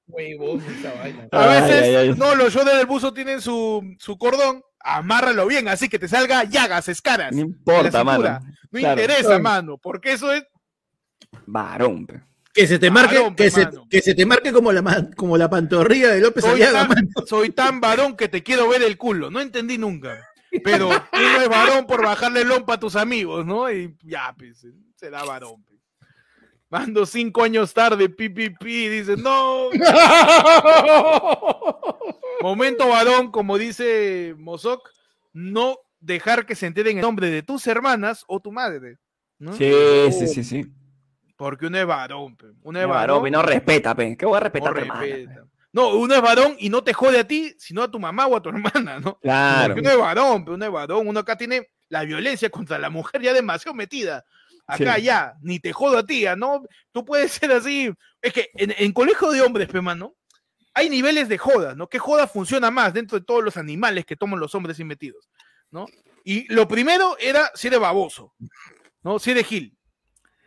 Huevón, 0.07 0.61
esa 0.61 0.93
vaina. 0.93 1.27
A 1.33 1.51
Ay, 1.51 1.61
veces, 1.61 1.83
ay, 1.83 1.95
ay. 1.95 2.13
no, 2.17 2.35
los 2.35 2.53
shorts 2.53 2.71
del 2.73 2.85
buzo 2.85 3.13
tienen 3.13 3.41
su, 3.41 3.83
su 3.99 4.17
cordón, 4.17 4.61
amárralo 4.79 5.45
bien, 5.47 5.67
así 5.67 5.89
que 5.89 5.99
te 5.99 6.07
salga 6.07 6.45
llagas, 6.45 6.87
escaras. 6.87 7.33
No 7.33 7.41
importa, 7.41 8.01
mano. 8.05 8.39
No 8.71 8.79
Claro. 8.79 9.01
interesa, 9.01 9.39
mano, 9.39 9.77
porque 9.77 10.13
eso 10.13 10.31
es. 10.31 10.45
Varón, 11.45 12.05
pe. 12.07 12.21
Que 12.55 12.67
se 12.67 12.79
te 12.79 12.89
marque, 12.89 13.17
Varón, 13.17 13.35
que 13.35 13.51
se, 13.51 13.67
que 13.89 14.01
se 14.01 14.15
te 14.15 14.25
marque 14.25 14.53
como 14.53 14.71
la, 14.71 15.09
como 15.17 15.37
la 15.37 15.49
pantorrilla 15.49 16.11
de 16.11 16.21
López 16.21 16.45
Soy 16.45 16.63
Aliaga, 16.63 16.87
tan, 16.87 17.09
soy 17.27 17.49
tan 17.49 17.81
varón 17.81 18.15
que 18.15 18.29
te 18.29 18.43
quiero 18.43 18.69
ver 18.69 18.81
el 18.81 18.97
culo. 18.97 19.29
No 19.29 19.41
entendí 19.41 19.77
nunca. 19.77 20.25
Pero 20.63 20.87
uno 20.87 21.41
es 21.41 21.49
varón 21.49 21.85
por 21.85 22.01
bajarle 22.01 22.45
lompa 22.45 22.75
a 22.75 22.79
tus 22.79 22.95
amigos, 22.95 23.45
¿no? 23.45 23.69
Y 23.69 23.97
ya, 24.03 24.33
pues, 24.37 24.65
se 24.95 25.09
da 25.09 25.25
varón. 25.25 25.61
pues. 25.65 25.75
Mando 26.69 27.05
cinco 27.05 27.43
años 27.43 27.73
tarde, 27.73 28.09
pi, 28.09 28.29
dice, 28.29 29.17
no. 29.17 29.69
Momento 32.41 32.87
varón, 32.87 33.31
como 33.31 33.57
dice 33.57 34.35
Mosok, 34.37 34.89
no 35.33 35.77
dejar 35.99 36.45
que 36.45 36.55
se 36.55 36.67
enteren 36.67 36.97
el 36.97 37.01
nombre 37.01 37.29
de 37.29 37.43
tus 37.43 37.67
hermanas 37.67 38.23
o 38.27 38.39
tu 38.39 38.51
madre. 38.51 38.97
¿no? 39.39 39.53
Sí, 39.53 39.71
sí, 40.11 40.27
sí, 40.27 40.43
sí. 40.43 40.65
Porque 41.35 41.65
uno 41.67 41.77
es 41.77 41.85
varón, 41.85 42.35
pe. 42.37 42.47
uno 42.63 42.79
es 42.79 42.87
No, 42.87 42.93
varón. 42.93 43.23
pe, 43.23 43.31
no 43.31 43.41
respeta, 43.41 43.93
pe. 43.95 44.15
¿Qué 44.17 44.25
voy 44.25 44.37
a 44.37 44.39
no 44.39 44.43
respetar, 44.43 44.73
tu 44.73 44.79
hermana, 44.79 44.99
respeta. 45.01 45.33
pe? 45.43 45.49
No, 45.73 45.89
uno 45.95 46.15
es 46.15 46.21
varón 46.21 46.55
y 46.57 46.69
no 46.69 46.83
te 46.83 46.93
jode 46.93 47.19
a 47.19 47.27
ti, 47.27 47.53
sino 47.57 47.83
a 47.83 47.91
tu 47.91 47.99
mamá 47.99 48.27
o 48.27 48.35
a 48.37 48.41
tu 48.41 48.49
hermana, 48.89 48.99
¿no? 48.99 49.19
Claro. 49.19 49.73
Porque 49.73 49.81
uno 49.81 49.89
es 49.91 49.97
varón, 49.97 50.45
pero 50.45 50.55
uno 50.55 50.65
es 50.65 50.71
varón. 50.71 51.07
Uno 51.07 51.19
acá 51.19 51.37
tiene 51.37 51.69
la 51.89 52.03
violencia 52.03 52.49
contra 52.49 52.79
la 52.79 52.89
mujer 52.89 53.21
ya 53.21 53.33
demasiado 53.33 53.75
metida. 53.75 54.23
Acá 54.67 54.95
Sí. 54.95 55.03
ya, 55.03 55.35
ni 55.41 55.59
te 55.59 55.73
jodo 55.73 55.97
a 55.99 56.05
ti, 56.05 56.21
¿ya, 56.21 56.35
¿no? 56.35 56.63
Tú 56.91 57.05
puedes 57.05 57.33
ser 57.33 57.51
así. 57.51 57.93
Es 58.21 58.33
que 58.33 58.49
en, 58.55 58.73
en 58.77 58.93
colegio 58.93 59.29
de 59.31 59.41
hombres, 59.41 59.67
pe, 59.67 59.79
mano, 59.81 60.15
hay 60.73 60.89
niveles 60.89 61.29
de 61.29 61.37
joda, 61.37 61.75
¿no? 61.75 61.87
¿Qué 61.87 61.99
joda 61.99 62.25
funciona 62.27 62.71
más 62.71 62.93
dentro 62.93 63.19
de 63.19 63.25
todos 63.25 63.43
los 63.43 63.57
animales 63.57 64.05
que 64.05 64.15
toman 64.15 64.39
los 64.39 64.55
hombres 64.55 64.79
y 64.79 64.83
metidos, 64.83 65.29
¿no? 65.71 65.85
Y 66.23 66.51
lo 66.51 66.67
primero 66.67 67.15
era 67.19 67.51
si 67.53 67.67
eres 67.67 67.79
baboso, 67.79 68.33
¿no? 69.03 69.19
Si 69.19 69.31
eres 69.31 69.45
gil. 69.45 69.74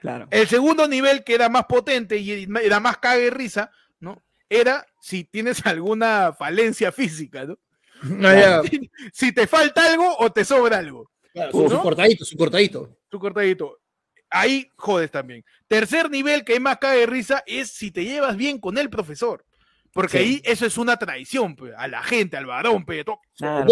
Claro. 0.00 0.28
El 0.30 0.46
segundo 0.46 0.86
nivel, 0.86 1.24
que 1.24 1.34
era 1.34 1.48
más 1.48 1.64
potente 1.66 2.16
y 2.18 2.46
era 2.62 2.80
más 2.80 2.98
cague 2.98 3.26
y 3.26 3.30
risa, 3.30 3.70
¿no? 4.00 4.22
Era 4.48 4.86
si 5.00 5.24
tienes 5.24 5.64
alguna 5.66 6.32
falencia 6.32 6.92
física, 6.92 7.44
¿no? 7.44 7.58
Ah, 8.24 8.62
ya. 8.62 8.62
Si 9.12 9.32
te 9.32 9.46
falta 9.48 9.84
algo 9.90 10.16
o 10.18 10.30
te 10.30 10.44
sobra 10.44 10.78
algo. 10.78 11.10
Claro, 11.32 11.50
su, 11.52 11.68
su 11.68 11.80
cortadito, 11.80 12.24
su 12.24 12.36
cortadito. 12.36 12.96
Tu 13.08 13.18
cortadito. 13.18 13.78
Ahí 14.30 14.70
jodes 14.76 15.10
también. 15.10 15.44
Tercer 15.66 16.10
nivel, 16.10 16.44
que 16.44 16.54
es 16.54 16.60
más 16.60 16.78
cague 16.78 17.00
de 17.00 17.06
risa, 17.06 17.42
es 17.46 17.70
si 17.72 17.90
te 17.90 18.04
llevas 18.04 18.36
bien 18.36 18.58
con 18.60 18.78
el 18.78 18.88
profesor. 18.90 19.44
Porque 19.92 20.18
Sí. 20.18 20.24
ahí 20.24 20.42
eso 20.44 20.66
es 20.66 20.76
una 20.78 20.96
traición, 20.96 21.56
pe, 21.56 21.72
a 21.76 21.88
la 21.88 22.02
gente, 22.02 22.36
al 22.36 22.46
varón, 22.46 22.84
pe, 22.84 23.02
to- 23.04 23.20
Claro, 23.36 23.66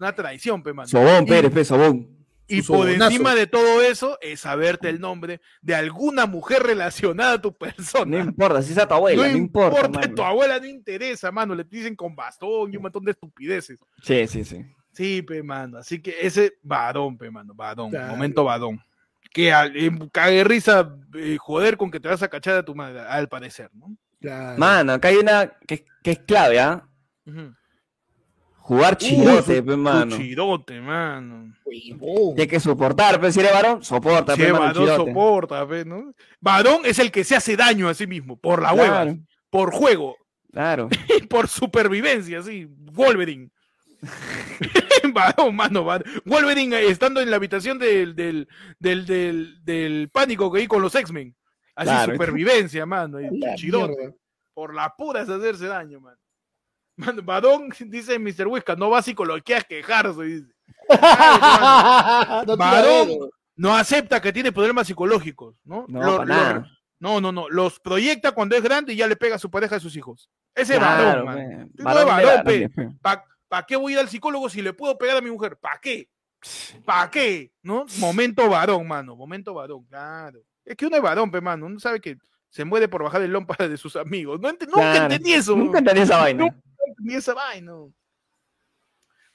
una 0.00 0.14
traición, 0.14 0.62
pe, 0.62 0.72
mano. 0.72 0.88
Sobón, 0.88 1.26
Pérez, 1.26 1.52
pe, 1.52 1.64
sobón. 1.64 2.21
Y 2.58 2.62
por 2.62 2.86
sobonazo. 2.86 3.04
encima 3.10 3.34
de 3.34 3.46
todo 3.46 3.82
eso 3.82 4.18
es 4.20 4.40
saberte 4.40 4.88
el 4.88 5.00
nombre 5.00 5.40
de 5.60 5.74
alguna 5.74 6.26
mujer 6.26 6.62
relacionada 6.62 7.34
a 7.34 7.40
tu 7.40 7.48
No 7.50 7.56
persona. 7.58 8.18
importa, 8.20 8.62
si 8.62 8.72
es 8.72 8.78
a 8.78 8.86
tu 8.86 8.94
abuela, 8.94 9.28
no, 9.28 9.36
importa, 9.36 9.88
mano. 9.88 10.14
tu 10.14 10.22
abuela 10.22 10.58
no 10.58 10.66
interesa, 10.66 11.30
mano. 11.32 11.54
Le 11.54 11.64
dicen 11.64 11.94
con 11.96 12.14
bastón 12.16 12.72
y 12.72 12.76
un 12.76 12.82
montón 12.82 13.04
de 13.04 13.12
estupideces. 13.12 13.78
Sí, 14.02 14.26
sí, 14.26 14.44
sí. 14.44 14.64
Sí, 14.92 15.22
pe, 15.22 15.42
mano. 15.42 15.78
Así 15.78 16.02
que 16.02 16.14
ese 16.20 16.54
varón, 16.62 17.16
pe, 17.16 17.30
mano. 17.30 17.54
Varón. 17.54 17.90
Claro. 17.90 18.12
Momento 18.12 18.44
varón. 18.44 18.78
Que 19.32 19.50
al- 19.52 19.74
eh, 19.74 19.90
cague 20.12 20.44
risa, 20.44 20.94
eh, 21.14 21.38
joder 21.40 21.78
con 21.78 21.90
que 21.90 21.98
te 22.00 22.08
vas 22.08 22.22
a 22.22 22.28
cachar 22.28 22.56
a 22.56 22.62
tu 22.64 22.74
madre, 22.74 23.00
al 23.00 23.28
parecer, 23.28 23.70
¿no? 23.72 23.96
Claro. 24.20 24.58
Mano, 24.58 24.92
acá 24.92 25.08
hay 25.08 25.16
una 25.16 25.50
que, 25.66 25.84
que 26.02 26.10
es 26.12 26.18
clave, 26.18 26.60
¿ah? 26.60 26.86
Ujú. 27.26 27.54
Jugar 28.64 28.96
chirote, 28.96 29.58
Uy, 29.60 29.62
pe, 29.62 29.76
mano. 29.76 30.16
chirote, 30.16 30.80
mano. 30.80 31.52
Tienes 31.68 32.46
que 32.48 32.60
soportar, 32.60 33.20
pero 33.20 33.32
si 33.32 33.40
eres 33.40 33.52
varón, 33.52 33.82
soporta, 33.84 34.34
Si 34.34 34.40
pe, 34.40 34.46
es 34.46 34.52
mano, 34.52 34.64
varón, 34.66 34.84
chirote. 34.84 35.10
soporta, 35.10 35.68
pe, 35.68 35.84
¿no? 35.84 36.14
Varón 36.40 36.80
es 36.84 36.98
el 37.00 37.10
que 37.10 37.24
se 37.24 37.34
hace 37.36 37.56
daño 37.56 37.88
a 37.88 37.94
sí 37.94 38.06
mismo, 38.06 38.36
por 38.38 38.62
la 38.62 38.72
hueva, 38.72 39.14
por 39.50 39.72
juego, 39.72 40.16
claro. 40.52 40.88
por 41.28 41.48
supervivencia, 41.48 42.40
sí. 42.42 42.66
Wolverine. 42.68 43.50
varón, 45.12 45.54
mano, 45.56 45.84
varón. 45.84 46.10
Wolverine 46.24 46.76
eh, 46.76 46.88
estando 46.90 47.20
en 47.20 47.30
la 47.30 47.36
habitación 47.36 47.78
del, 47.78 48.14
del, 48.14 48.48
del, 48.78 49.06
del, 49.06 49.64
del 49.64 50.08
pánico 50.10 50.52
que 50.52 50.60
hay 50.60 50.66
con 50.66 50.82
los 50.82 50.94
X-Men. 50.94 51.34
Así, 51.74 51.88
Claro. 51.90 52.12
supervivencia, 52.12 52.84
mano. 52.86 53.20
y 53.20 53.38
La 53.38 53.54
chirote. 53.54 53.96
mierda. 53.96 54.14
Por 54.54 54.74
las 54.74 54.90
puras 54.96 55.28
hacerse 55.28 55.66
daño, 55.66 56.00
mano. 56.00 56.18
Varón, 56.96 57.70
dice 57.86 58.18
Mr. 58.18 58.46
Whiskas, 58.46 58.78
no 58.78 58.90
va 58.90 58.98
a 58.98 59.02
psicología 59.02 59.58
a 59.58 59.62
quejarse. 59.62 60.22
dice. 60.22 60.52
No 62.46 62.56
Varón. 62.56 63.06
tiradero. 63.06 63.30
No 63.56 63.74
acepta 63.76 64.20
que 64.20 64.32
tiene 64.32 64.50
problemas 64.52 64.86
psicológicos, 64.86 65.54
¿no? 65.64 65.84
No, 65.88 66.02
Lo- 66.02 66.16
para 66.18 66.24
lo- 66.26 66.34
nada. 66.34 66.66
no, 66.98 67.20
no, 67.20 67.32
no. 67.32 67.48
Los 67.50 67.78
proyecta 67.80 68.32
cuando 68.32 68.56
es 68.56 68.62
grande 68.62 68.92
y 68.94 68.96
ya 68.96 69.06
le 69.06 69.16
pega 69.16 69.36
a 69.36 69.38
su 69.38 69.50
pareja 69.50 69.76
y 69.76 69.78
a 69.78 69.80
sus 69.80 69.94
hijos. 69.96 70.30
Ese 70.54 70.76
Claro, 70.78 71.24
varón, 71.24 71.26
man. 71.26 71.70
Tú 71.76 71.82
no 71.84 72.44
pe. 72.44 72.70
¿Para 73.48 73.66
qué 73.66 73.76
voy 73.76 73.92
a 73.92 73.96
ir 73.96 74.00
al 74.00 74.08
psicólogo 74.08 74.48
si 74.48 74.62
le 74.62 74.72
puedo 74.72 74.96
pegar 74.96 75.18
a 75.18 75.20
mi 75.20 75.30
mujer? 75.30 75.56
¿Para 75.58 75.78
qué? 75.78 76.08
¿Para 76.84 77.10
qué? 77.10 77.52
¿No? 77.62 77.84
Momento 77.98 78.48
varón, 78.48 78.88
mano. 78.88 79.14
Momento 79.14 79.52
varón, 79.54 79.84
claro. 79.84 80.40
Es 80.64 80.74
que 80.76 80.86
uno 80.86 80.96
es 80.96 81.02
varón, 81.02 81.30
pe, 81.30 81.40
mano. 81.40 81.66
Uno 81.66 81.78
sabe 81.78 82.00
que 82.00 82.16
se 82.48 82.64
muere 82.64 82.88
por 82.88 83.02
bajar 83.02 83.20
el 83.22 83.30
lompa 83.30 83.54
de 83.68 83.76
sus 83.76 83.94
amigos. 83.96 84.40
No 84.40 84.48
ent- 84.48 84.66
Nunca 84.66 84.96
entendí 84.96 85.32
eso. 85.34 85.54
Nunca 85.54 85.78
entendí 85.78 86.00
esa 86.00 86.16
vaina. 86.18 86.44
Nunca 86.44 86.56
entendí 86.92 87.14
esa 87.16 87.34
vaina. 87.34 87.72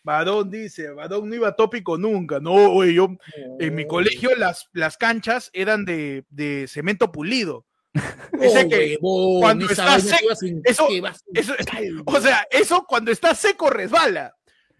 Varón 0.03 0.49
dice, 0.49 0.89
varón 0.91 1.27
no 1.27 1.35
iba 1.35 1.49
a 1.49 1.55
tópico 1.55 1.97
nunca. 1.97 2.39
No, 2.39 2.53
oye, 2.53 2.93
yo 2.93 3.09
en 3.59 3.75
mi 3.75 3.85
colegio 3.85 4.35
las, 4.37 4.69
las 4.71 4.95
canchas 4.95 5.49
eran 5.53 5.83
de, 5.83 6.23
de 6.29 6.65
cemento 6.69 7.11
pulido. 7.11 7.65
Ese 8.39 8.65
Oh, 8.65 8.69
que 8.69 8.97
huevón, 9.01 9.41
cuando 9.41 9.65
está 9.65 9.99
seco- 9.99 10.31
eso-. 10.63 10.87
O 12.05 12.21
sea, 12.21 12.47
eso 12.51 12.85
cuando 12.87 13.11
está 13.11 13.35
seco 13.35 13.69
resbala. 13.69 14.33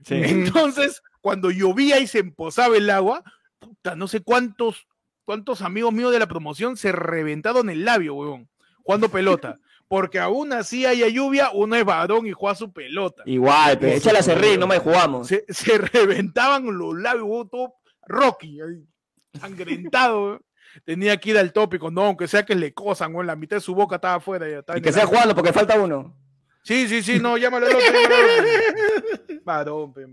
Sí. 0.05 0.15
Entonces, 0.15 1.01
cuando 1.19 1.49
llovía 1.51 1.99
y 1.99 2.07
se 2.07 2.19
emposaba 2.19 2.77
el 2.77 2.89
agua, 2.89 3.23
puta, 3.59 3.95
no 3.95 4.07
sé 4.07 4.21
cuántos, 4.21 4.87
cuántos 5.25 5.61
amigos 5.61 5.91
míos 5.91 6.13
de 6.13 6.19
la 6.19 6.27
promoción 6.27 6.77
se 6.77 6.91
reventaron 6.93 7.69
el 7.69 7.83
labio, 7.83 8.13
huevón, 8.15 8.47
jugando 8.83 9.09
pelota. 9.09 9.59
Porque 9.89 10.19
aún 10.19 10.51
así 10.51 10.85
haya 10.85 11.07
lluvia, 11.07 11.49
uno 11.53 11.75
es 11.75 11.85
varón 11.85 12.27
y 12.27 12.31
juega 12.33 12.55
su 12.55 12.73
pelota. 12.73 13.23
Igual, 13.25 13.79
pe. 13.79 13.95
Échala 13.95 14.19
a 14.19 14.23
serrín, 14.23 14.59
no 14.59 14.67
me 14.67 14.79
jugamos. 14.79 15.27
Se, 15.27 15.45
se 15.47 15.77
reventaban 15.93 16.77
los 16.77 16.93
labios, 16.97 17.49
todo 17.49 17.75
Rocky, 18.05 18.59
sangrentado. 19.39 20.41
Tenía 20.85 21.17
que 21.17 21.29
ir 21.31 21.37
al 21.37 21.53
tópico, 21.53 21.89
no, 21.89 22.03
aunque 22.03 22.27
sea 22.27 22.43
que 22.45 22.53
le 22.53 22.73
cosan, 22.73 23.11
huevón, 23.11 23.27
la 23.27 23.35
mitad 23.35 23.57
de 23.57 23.61
su 23.61 23.73
boca 23.73 23.95
estaba 23.95 24.15
afuera. 24.15 24.47
ya 24.47 24.59
estaba 24.59 24.77
Y 24.77 24.79
en 24.79 24.83
que 24.83 24.89
el 24.89 24.95
sea 24.95 25.05
jugando 25.05 25.33
porque 25.33 25.53
falta 25.53 25.79
uno. 25.79 26.15
Sí, 26.63 26.87
sí, 26.87 27.01
sí, 27.01 27.19
no, 27.19 27.37
llámalo 27.37 27.65
al 27.67 27.75
otro. 27.75 27.87
Varón, 29.43 29.93
pe. 29.93 30.05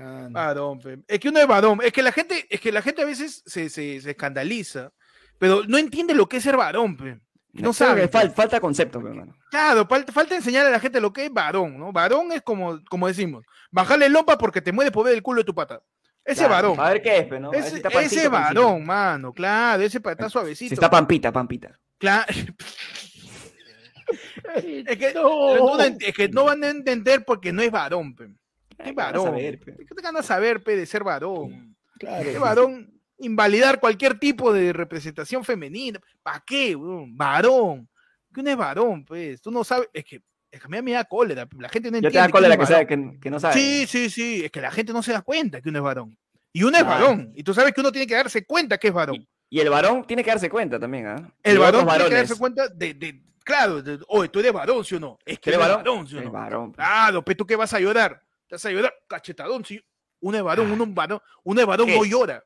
Ah, 0.00 0.26
no. 0.28 0.30
Varón, 0.30 0.78
pe. 0.80 0.98
Es 1.08 1.18
que 1.18 1.28
uno 1.28 1.40
es 1.40 1.46
varón. 1.46 1.80
Es 1.82 1.92
que 1.92 2.02
la 2.02 2.12
gente, 2.12 2.46
es 2.48 2.60
que 2.60 2.72
la 2.72 2.80
gente 2.82 3.02
a 3.02 3.06
veces 3.06 3.42
se, 3.44 3.68
se- 3.68 4.00
se 4.00 4.10
escandaliza, 4.10 4.92
pero 5.38 5.62
no 5.66 5.76
entiende 5.76 6.14
lo 6.14 6.28
que 6.28 6.36
es 6.38 6.42
ser 6.44 6.56
varón, 6.56 6.96
pe. 6.96 7.18
No 7.52 7.72
que 7.72 8.08
fal- 8.08 8.32
falta 8.32 8.60
concepto, 8.60 9.02
pe, 9.02 9.10
mano. 9.10 9.36
Claro, 9.50 9.86
falta, 9.86 10.10
falta 10.12 10.34
enseñar 10.34 10.66
a 10.66 10.70
la 10.70 10.80
gente 10.80 11.00
lo 11.00 11.12
que 11.12 11.26
es 11.26 11.32
varón, 11.32 11.78
¿no? 11.78 11.92
Varón 11.92 12.32
es 12.32 12.40
como, 12.42 12.80
como 12.88 13.08
decimos, 13.08 13.44
bajarle 13.70 14.08
lompa 14.08 14.38
porque 14.38 14.62
te 14.62 14.72
mueves 14.72 14.92
por 14.92 15.04
ver 15.04 15.14
el 15.14 15.22
culo 15.22 15.40
de 15.42 15.44
tu 15.44 15.54
pata. 15.54 15.82
Ese 16.24 16.46
Claro, 16.46 16.70
varón. 16.74 16.80
A 16.80 16.90
ver 16.92 17.02
qué 17.02 17.18
es, 17.18 17.26
pe, 17.26 17.38
¿no? 17.40 17.48
A 17.48 17.50
ver 17.50 17.62
si 17.64 17.74
Ese, 17.74 17.80
pancito, 17.82 18.00
ese 18.20 18.30
pancito. 18.30 18.62
varón, 18.62 18.86
mano, 18.86 19.32
claro, 19.34 19.82
ese 19.82 19.98
está 20.02 20.30
suavecito. 20.30 20.68
Si 20.70 20.74
está 20.74 20.88
pampita, 20.88 21.30
pampita. 21.32 21.78
Claro. 21.98 22.24
es, 24.54 24.98
que, 24.98 25.12
no. 25.14 25.78
es 25.80 26.14
que 26.14 26.28
no 26.28 26.44
van 26.44 26.64
a 26.64 26.68
entender 26.70 27.24
porque 27.24 27.52
no 27.52 27.62
es 27.62 27.70
varón, 27.70 28.14
pe. 28.14 28.24
Ay, 28.78 28.90
Es 28.90 28.90
a 28.90 28.92
varón. 28.94 29.34
¿Qué 29.36 29.58
te 29.94 30.02
ganas 30.02 30.26
saber, 30.26 30.62
pe, 30.62 30.76
de 30.76 30.86
ser 30.86 31.04
varón? 31.04 31.76
Claro. 31.98 32.28
Es 32.28 32.38
varón, 32.40 32.92
invalidar 33.24 33.80
cualquier 33.80 34.18
tipo 34.18 34.52
de 34.52 34.72
representación 34.72 35.44
femenina. 35.44 36.00
¿Para 36.22 36.42
qué, 36.46 36.74
weón? 36.76 37.16
Varón. 37.16 37.88
¿Qué 38.34 38.42
no 38.42 38.50
es 38.50 38.56
varón, 38.56 39.04
pues? 39.04 39.40
Tú 39.40 39.50
no 39.50 39.62
sabes. 39.64 39.88
Es 39.92 40.04
que, 40.04 40.22
es 40.50 40.60
que 40.60 40.66
a 40.66 40.68
mí 40.68 40.82
me 40.82 40.92
da 40.92 41.04
cólera. 41.04 41.46
La 41.58 41.68
gente 41.68 41.90
no 41.90 41.96
entiende. 41.98 42.10
te 42.10 42.18
da 42.18 42.28
cólera 42.28 42.54
uno 42.54 42.58
que, 42.58 42.64
es 42.64 42.68
sabe, 42.68 42.86
que, 42.86 43.18
que 43.20 43.30
no 43.30 43.40
sabe. 43.40 43.54
Sí, 43.54 43.86
sí, 43.86 44.10
sí. 44.10 44.44
Es 44.44 44.50
que 44.50 44.60
la 44.60 44.70
gente 44.70 44.92
no 44.92 45.02
se 45.02 45.12
da 45.12 45.22
cuenta 45.22 45.60
que 45.60 45.68
uno 45.68 45.78
es 45.78 45.84
varón. 45.84 46.18
Y 46.52 46.62
uno 46.64 46.76
es 46.76 46.84
varón. 46.84 47.32
Y 47.34 47.42
tú 47.42 47.54
sabes 47.54 47.72
que 47.72 47.80
uno 47.80 47.90
tiene 47.92 48.06
que 48.06 48.14
darse 48.14 48.44
cuenta 48.44 48.78
que 48.78 48.88
es 48.88 48.94
varón. 48.94 49.26
Y 49.48 49.60
el 49.60 49.68
varón 49.68 50.06
tiene 50.06 50.24
que 50.24 50.30
darse 50.30 50.48
cuenta 50.48 50.78
también, 50.78 51.06
¿ah? 51.06 51.32
El 51.42 51.56
Y 51.56 51.58
varón 51.58 51.86
tiene 51.86 52.08
que 52.08 52.14
darse 52.14 52.36
cuenta 52.36 52.68
de. 52.68 52.94
de- 52.94 53.22
claro, 53.44 53.82
de, 53.82 53.98
oye, 54.08 54.28
tú 54.28 54.38
eres 54.40 54.52
varón, 54.52 54.84
¿sí 54.84 54.94
o 54.94 55.00
no? 55.00 55.18
Es 55.26 55.38
que 55.38 55.50
¿Eres 55.50 55.60
varón? 55.60 55.76
varón, 55.78 56.06
¿sí 56.06 56.16
o 56.16 56.18
Es 56.20 56.24
no? 56.24 56.30
varón. 56.30 56.72
Claro, 56.72 57.22
pero 57.24 57.36
tú 57.36 57.46
qué 57.46 57.56
vas 57.56 57.72
a 57.74 57.80
llorar. 57.80 58.22
Te 58.46 58.54
vas 58.54 58.64
a 58.64 58.70
llorar, 58.70 58.94
cachetadón, 59.08 59.64
sí. 59.64 59.78
Uno 60.20 60.38
es 60.38 60.42
varón, 60.44 60.70
uno 60.70 60.84
es 60.84 60.94
varón, 60.94 61.20
uno 61.42 61.60
es 61.60 61.66
varón, 61.66 61.86
¿Qué? 61.86 61.96
no 61.98 62.04
llora. 62.04 62.42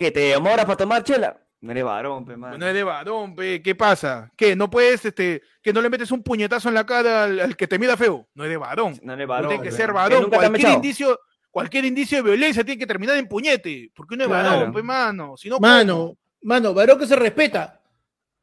¿Que 0.00 0.10
te 0.10 0.20
demoras 0.20 0.64
para 0.64 0.78
tomar 0.78 1.04
chela? 1.04 1.38
No 1.60 1.72
eres 1.72 1.84
varón, 1.84 2.24
pe, 2.24 2.34
mano. 2.38 2.56
No 2.56 2.66
eres 2.66 2.82
varón, 2.86 3.34
pe, 3.36 3.60
¿qué 3.62 3.74
pasa? 3.74 4.32
¿Qué? 4.34 4.56
¿No 4.56 4.70
puedes, 4.70 5.04
este, 5.04 5.42
que 5.62 5.74
no 5.74 5.82
le 5.82 5.90
metes 5.90 6.10
un 6.10 6.22
puñetazo 6.22 6.70
en 6.70 6.74
la 6.74 6.86
cara 6.86 7.24
al, 7.24 7.38
al 7.38 7.54
que 7.54 7.68
te 7.68 7.78
mira 7.78 7.98
feo? 7.98 8.26
No 8.34 8.44
eres 8.46 8.58
varón. 8.58 8.98
No 9.02 9.12
eres 9.12 9.28
varón. 9.28 9.48
tienes 9.50 9.68
que 9.68 9.76
ser 9.76 9.88
¿Que 9.88 9.92
varón. 9.92 10.30
Cualquier 10.30 10.70
indicio, 10.72 11.20
cualquier 11.50 11.84
indicio 11.84 12.16
de 12.16 12.30
violencia 12.30 12.64
tiene 12.64 12.78
que 12.78 12.86
terminar 12.86 13.14
en 13.18 13.28
puñete. 13.28 13.92
Porque 13.94 14.14
uno 14.14 14.24
es 14.24 14.28
Claro. 14.30 14.48
varón, 14.56 14.72
pe, 14.72 14.82
mano. 14.82 15.36
Si 15.36 15.50
no, 15.50 15.58
Mano, 15.60 16.16
mano, 16.40 16.72
varón 16.72 16.98
que 16.98 17.06
se 17.06 17.14
respeta. 17.16 17.78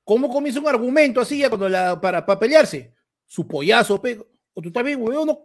¿Cómo 0.03 0.29
comienza 0.29 0.59
un 0.59 0.67
argumento 0.67 1.19
así 1.19 1.39
ya 1.39 1.49
cuando 1.49 1.67
la, 1.67 1.99
para, 1.99 2.23
para 2.23 2.39
pelearse? 2.39 2.93
Su 3.25 3.47
pollazo, 3.47 3.99
pe. 3.99 4.19
O 4.53 4.61
tú 4.61 4.71
también, 4.71 5.01
weón, 5.01 5.25
no. 5.25 5.43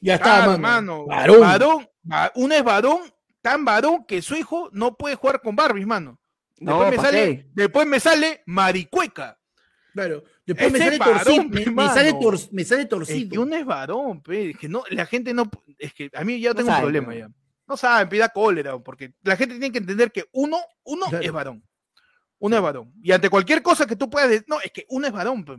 Ya 0.00 0.14
está, 0.14 0.44
Claro, 0.44 0.58
mano. 0.58 0.58
mano. 0.58 1.06
Varón. 1.06 1.40
Varón, 1.40 1.88
va- 2.10 2.32
uno 2.36 2.54
es 2.54 2.62
varón, 2.64 2.98
tan 3.42 3.64
varón 3.64 4.04
que 4.06 4.22
su 4.22 4.34
hijo 4.36 4.68
no 4.72 4.96
puede 4.96 5.16
jugar 5.16 5.40
con 5.42 5.54
Barbies, 5.56 5.86
mano. 5.86 6.18
No, 6.58 6.78
Después, 6.84 6.90
me 6.90 6.96
¿pa' 6.96 7.02
sale, 7.02 7.50
después 7.54 7.86
me 7.86 8.00
sale 8.00 8.42
maricueca. 8.46 9.38
Claro. 9.92 10.22
Después 10.46 10.72
me 10.72 10.78
sale, 10.78 10.98
varón, 10.98 11.14
torcido, 11.24 11.44
me, 11.72 11.88
sale 11.88 12.12
mano. 12.14 12.20
tor- 12.20 12.48
me 12.52 12.64
sale 12.64 12.80
Es 12.82 12.86
que 12.86 12.90
torcido. 12.90 13.42
uno 13.42 13.56
es 13.56 13.64
varón, 13.66 14.22
pe. 14.22 14.50
Es 14.50 14.58
que 14.58 14.68
no, 14.68 14.82
la 14.90 15.04
gente 15.06 15.34
no. 15.34 15.50
Es 15.78 15.92
que 15.92 16.10
a 16.14 16.24
mí 16.24 16.40
ya 16.40 16.50
No 16.50 16.54
tengo 16.56 16.68
un 16.68 16.74
sabe, 16.74 16.82
problema 16.84 17.08
pe. 17.08 17.18
ya. 17.18 17.28
No 17.66 17.76
saben, 17.76 18.08
pida 18.08 18.28
cólera, 18.30 18.78
porque 18.78 19.12
la 19.22 19.36
gente 19.36 19.54
tiene 19.54 19.70
que 19.72 19.78
entender 19.78 20.10
que 20.12 20.24
uno, 20.32 20.58
uno 20.84 21.06
Claro. 21.06 21.24
es 21.24 21.32
varón. 21.32 21.64
Uno 22.38 22.56
es 22.56 22.62
varón. 22.62 22.92
Y 23.02 23.12
ante 23.12 23.28
cualquier 23.28 23.62
cosa 23.62 23.86
que 23.86 23.94
tú 23.96 24.08
puedas 24.10 24.28
decir, 24.30 24.44
no, 24.48 24.60
es 24.60 24.70
que 24.72 24.84
uno 24.88 25.06
es 25.06 25.12
varón, 25.12 25.44
pe. 25.44 25.56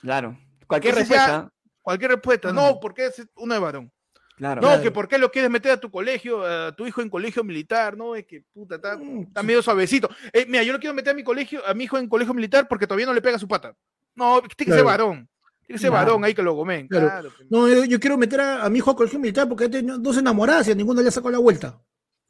Claro. 0.00 0.38
Cualquier 0.66 0.94
Entonces 0.94 1.16
ya- 1.16 1.26
respuesta. 1.26 1.52
Cualquier 1.82 2.10
respuesta, 2.10 2.52
no, 2.52 2.80
porque 2.80 3.06
es, 3.06 3.26
uno 3.36 3.54
es 3.54 3.60
varón. 3.60 3.92
Claro. 4.36 4.60
No, 4.60 4.68
Claro. 4.68 4.82
que 4.82 4.90
por 4.90 5.08
qué 5.08 5.16
lo 5.18 5.30
quieres 5.30 5.50
meter 5.50 5.72
a 5.72 5.76
tu 5.80 5.90
colegio, 5.90 6.44
a 6.44 6.70
tu 6.76 6.86
hijo 6.86 7.00
en 7.00 7.08
colegio 7.08 7.42
militar, 7.42 7.96
no, 7.96 8.14
es 8.14 8.26
que 8.26 8.42
puta, 8.52 8.76
está, 8.76 8.96
Mm, 8.96 9.22
está 9.22 9.42
medio 9.42 9.62
suavecito. 9.62 10.10
Eh, 10.32 10.44
mira, 10.46 10.62
yo 10.62 10.72
lo 10.74 10.78
quiero 10.78 10.92
meter 10.94 11.12
a 11.12 11.14
mi 11.16 11.24
colegio, 11.24 11.66
a 11.66 11.72
mi 11.74 11.84
hijo 11.84 11.96
en 11.98 12.08
colegio 12.08 12.34
militar 12.34 12.68
porque 12.68 12.86
todavía 12.86 13.06
no 13.06 13.14
le 13.14 13.22
pega 13.22 13.38
su 13.38 13.48
pata. 13.48 13.74
No, 14.14 14.40
tiene 14.56 14.70
que 14.72 14.76
ser 14.76 14.84
varón. 14.84 15.28
Tiene 15.66 15.78
que 15.78 15.78
ser 15.78 15.90
varón 15.90 16.22
ahí 16.24 16.34
que 16.34 16.42
lo 16.42 16.54
comen. 16.54 16.86
Claro. 16.86 17.08
Claro. 17.08 17.30
pe. 17.36 17.44
No, 17.50 17.66
yo, 17.68 17.84
yo 17.86 17.98
quiero 17.98 18.16
meter 18.18 18.40
a, 18.40 18.64
a 18.64 18.68
mi 18.70 18.78
hijo 18.78 18.90
a 18.90 18.96
colegio 18.96 19.18
militar 19.18 19.48
porque 19.48 19.64
ha 19.64 19.70
tenido 19.70 19.98
dos 19.98 20.16
enamoradas 20.18 20.68
y 20.68 20.72
a 20.72 20.74
ninguno 20.74 21.00
le 21.02 21.10
sacó 21.10 21.30
la 21.30 21.38
vuelta. 21.38 21.80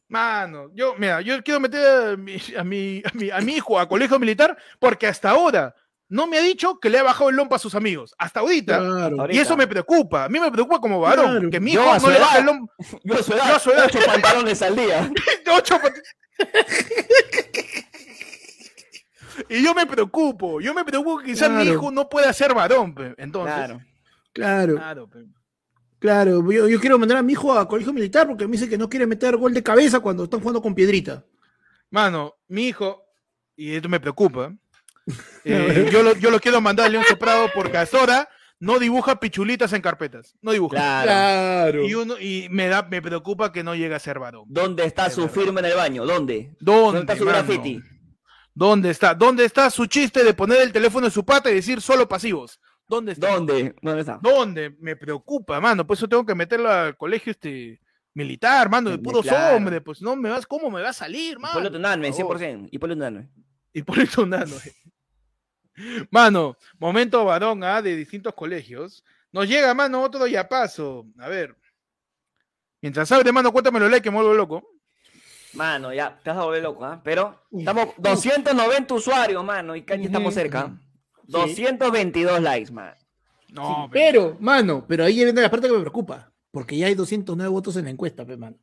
Mano, 0.09 0.71
yo, 0.73 0.95
mira, 0.97 1.21
yo 1.21 1.43
quiero 1.43 1.59
meter 1.59 2.13
a 2.13 2.17
mi, 2.17 2.37
a 2.57 2.63
mi, 2.63 3.03
a 3.05 3.11
mi, 3.15 3.31
a 3.31 3.41
mi 3.41 3.57
hijo 3.57 3.79
a 3.81 3.89
colegio 3.89 4.19
militar 4.21 4.57
porque 4.79 5.09
hasta 5.09 5.31
ahora 5.31 5.75
no 6.09 6.27
me 6.27 6.39
ha 6.39 6.43
dicho 6.43 6.79
que 6.79 6.89
le 6.91 6.99
ha 6.99 7.03
bajado 7.03 7.31
el 7.31 7.37
lompa 7.37 7.57
a 7.57 7.59
sus 7.59 7.75
amigos. 7.75 8.15
Hasta 8.19 8.41
ahorita. 8.41 8.79
Claro. 8.79 9.21
Ahorita. 9.21 9.37
Y 9.37 9.41
eso 9.43 9.57
me 9.57 9.67
preocupa. 9.67 10.25
A 10.25 10.29
mí 10.29 10.39
me 10.39 10.51
preocupa 10.53 10.81
como 10.81 11.01
varón. 11.01 11.31
Claro. 11.33 11.51
Que 11.51 11.61
mi 11.61 11.73
Yo 11.73 11.83
hijo 11.83 11.93
a 11.93 12.01
su 12.01 12.07
no 12.07 12.13
le 12.13 12.19
baje 12.21 12.39
edad. 12.39 12.41
el 12.41 12.47
lompa. 12.47 12.73
Yo 13.05 13.15
a 13.15 13.23
su 13.23 13.33
edad, 13.33 13.49
Yo 13.49 13.57
a 13.57 13.61
su 13.61 13.71
edad. 13.71 13.85
ocho 13.87 13.99
pantalones 14.07 14.63
al 14.63 14.77
día. 14.77 15.11
Ocho 15.57 15.79
y 19.49 19.63
yo 19.63 19.75
me 19.75 19.87
preocupo. 19.87 20.61
Yo 20.61 20.75
me 20.75 20.85
preocupo 20.85 21.19
que 21.19 21.27
quizás 21.27 21.51
mi 21.51 21.65
hijo 21.65 21.91
no 21.91 22.09
pueda 22.09 22.33
ser 22.33 22.55
varón. 22.55 22.95
pe. 22.95 23.15
Entonces. 23.19 23.55
Claro. 23.55 23.81
Claro, 24.33 24.75
Claro, 24.77 25.09
pe. 25.09 25.25
claro. 25.99 26.53
Yo, 26.53 26.69
yo 26.69 26.81
quiero 26.81 26.99
mandar 26.99 27.19
a 27.19 27.23
mi 27.23 27.33
hijo 27.33 27.53
a 27.59 27.67
colegio 27.69 27.93
militar 27.93 28.27
porque 28.27 28.47
me 28.47 28.53
dice 28.53 28.69
que 28.69 28.79
no 28.79 28.89
quiere 28.89 29.07
meter 29.07 29.37
gol 29.37 29.55
de 29.55 29.63
cabeza 29.63 30.01
cuando 30.01 30.25
están 30.25 30.41
jugando 30.41 30.63
con 30.63 30.75
piedrita. 30.75 31.25
Mano, 31.91 32.35
mi 32.49 32.69
hijo, 32.69 33.03
y 33.57 33.75
esto 33.75 33.89
me 33.89 34.01
preocupa, 34.01 34.53
eh, 35.45 35.89
yo, 35.93 36.03
lo, 36.03 36.17
yo 36.17 36.31
lo 36.31 36.41
quiero 36.41 36.61
mandar 36.61 36.87
a 36.87 36.89
León 36.89 37.05
Soprado 37.09 37.49
porque 37.55 37.79
hasta 37.79 37.99
ahora 37.99 38.29
no 38.59 38.79
dibuja 38.79 39.21
pichulitas 39.21 39.73
en 39.73 39.83
carpetas. 39.83 40.35
No 40.41 40.53
dibuja. 40.53 40.77
Claro. 40.77 41.87
Y, 41.87 41.95
uno, 41.95 42.19
y 42.19 42.49
me, 42.51 42.69
da, 42.69 42.83
me 42.83 43.03
preocupa 43.03 43.53
que 43.53 43.63
no 43.63 43.75
llegue 43.75 43.95
a 43.95 43.99
ser 43.99 44.19
varón. 44.19 44.45
¿Dónde 44.49 44.85
está 44.85 45.07
Es 45.07 45.15
su 45.15 45.23
verdad. 45.23 45.35
firma 45.35 45.61
en 45.61 45.67
el 45.67 45.75
baño? 45.75 46.07
¿Dónde? 46.07 46.55
¿Dónde, 46.59 46.83
¿Dónde 46.83 47.01
está 47.01 47.17
su 47.17 47.25
mano? 47.25 47.39
graffiti? 47.39 47.81
¿Dónde 48.55 48.91
está? 48.91 49.15
¿Dónde 49.15 49.45
está 49.45 49.71
su 49.71 49.87
chiste 49.87 50.25
de 50.25 50.33
poner 50.33 50.63
el 50.63 50.73
teléfono 50.73 51.07
en 51.07 51.13
su 51.13 51.25
pata 51.25 51.51
y 51.51 51.55
decir 51.57 51.83
solo 51.83 52.09
pasivos? 52.09 52.59
¿Dónde 52.89 53.13
está? 53.13 53.33
¿Dónde? 53.33 53.75
¿Dónde 53.83 54.01
está? 54.01 54.19
¿Dónde? 54.23 54.75
Me 54.81 54.97
preocupa, 54.97 55.61
mano. 55.61 55.87
Por 55.87 55.97
eso 55.97 56.09
tengo 56.09 56.25
que 56.25 56.35
meterlo 56.35 56.71
al 56.71 56.97
colegio 56.97 57.33
este 57.33 57.81
militar, 58.15 58.71
mano, 58.71 58.89
de 58.89 58.99
puros 58.99 59.27
claro. 59.27 59.57
hombres. 59.57 59.83
Pues 59.85 60.01
no 60.01 60.17
me 60.17 60.31
vas, 60.31 60.47
¿cómo 60.47 60.71
me 60.71 60.81
va 60.81 60.89
a 60.89 60.95
salir, 60.95 61.39
mano? 61.39 61.61
Hipólito 61.61 61.83
favor. 61.83 62.39
100%. 62.39 62.69
Hipólito 62.73 62.97
Unanue. 62.97 63.29
Hipólito 63.75 64.23
Unanue. 64.23 64.59
Mano, 66.11 66.57
momento 66.79 67.25
varón 67.25 67.63
¿ah? 67.65 67.83
de 67.83 67.97
distintos 67.97 68.35
colegios. 68.35 69.05
Nos 69.33 69.49
llega, 69.49 69.75
mano, 69.75 70.03
otro 70.03 70.27
yapazo. 70.27 71.07
A 71.19 71.29
ver. 71.29 71.57
Mientras 72.81 73.11
abre, 73.13 73.33
mano, 73.33 73.53
cuéntame 73.53 73.81
los 73.81 73.91
likes 73.91 74.05
que 74.05 74.11
me 74.11 74.17
vuelvo 74.17 74.35
loco. 74.35 74.63
Mano, 75.55 75.93
ya, 75.93 76.19
te 76.23 76.31
vas 76.31 76.39
a 76.39 76.45
volver 76.45 76.63
loco, 76.63 76.85
¿ah? 76.85 77.01
Pero 77.03 77.43
estamos 77.51 77.89
290 77.97 78.95
usuarios, 78.95 79.43
mano, 79.43 79.75
y 79.75 79.83
casi 79.83 80.05
estamos 80.05 80.35
cerca. 80.35 80.67
ujú. 80.67 80.79
222 81.29 82.41
likes, 82.43 82.71
man. 82.73 82.95
No, 83.49 83.89
Pero, 83.91 84.37
mano, 84.39 84.85
pero 84.87 85.05
ahí 85.05 85.15
viene 85.15 85.41
la 85.41 85.51
parte 85.51 85.67
que 85.67 85.73
me 85.73 85.81
preocupa. 85.81 86.31
Porque 86.51 86.77
ya 86.77 86.87
hay 86.87 86.95
209 86.95 87.51
votos 87.51 87.77
en 87.77 87.85
la 87.85 87.91
encuesta, 87.91 88.25
pe, 88.27 88.37
mano. 88.37 88.57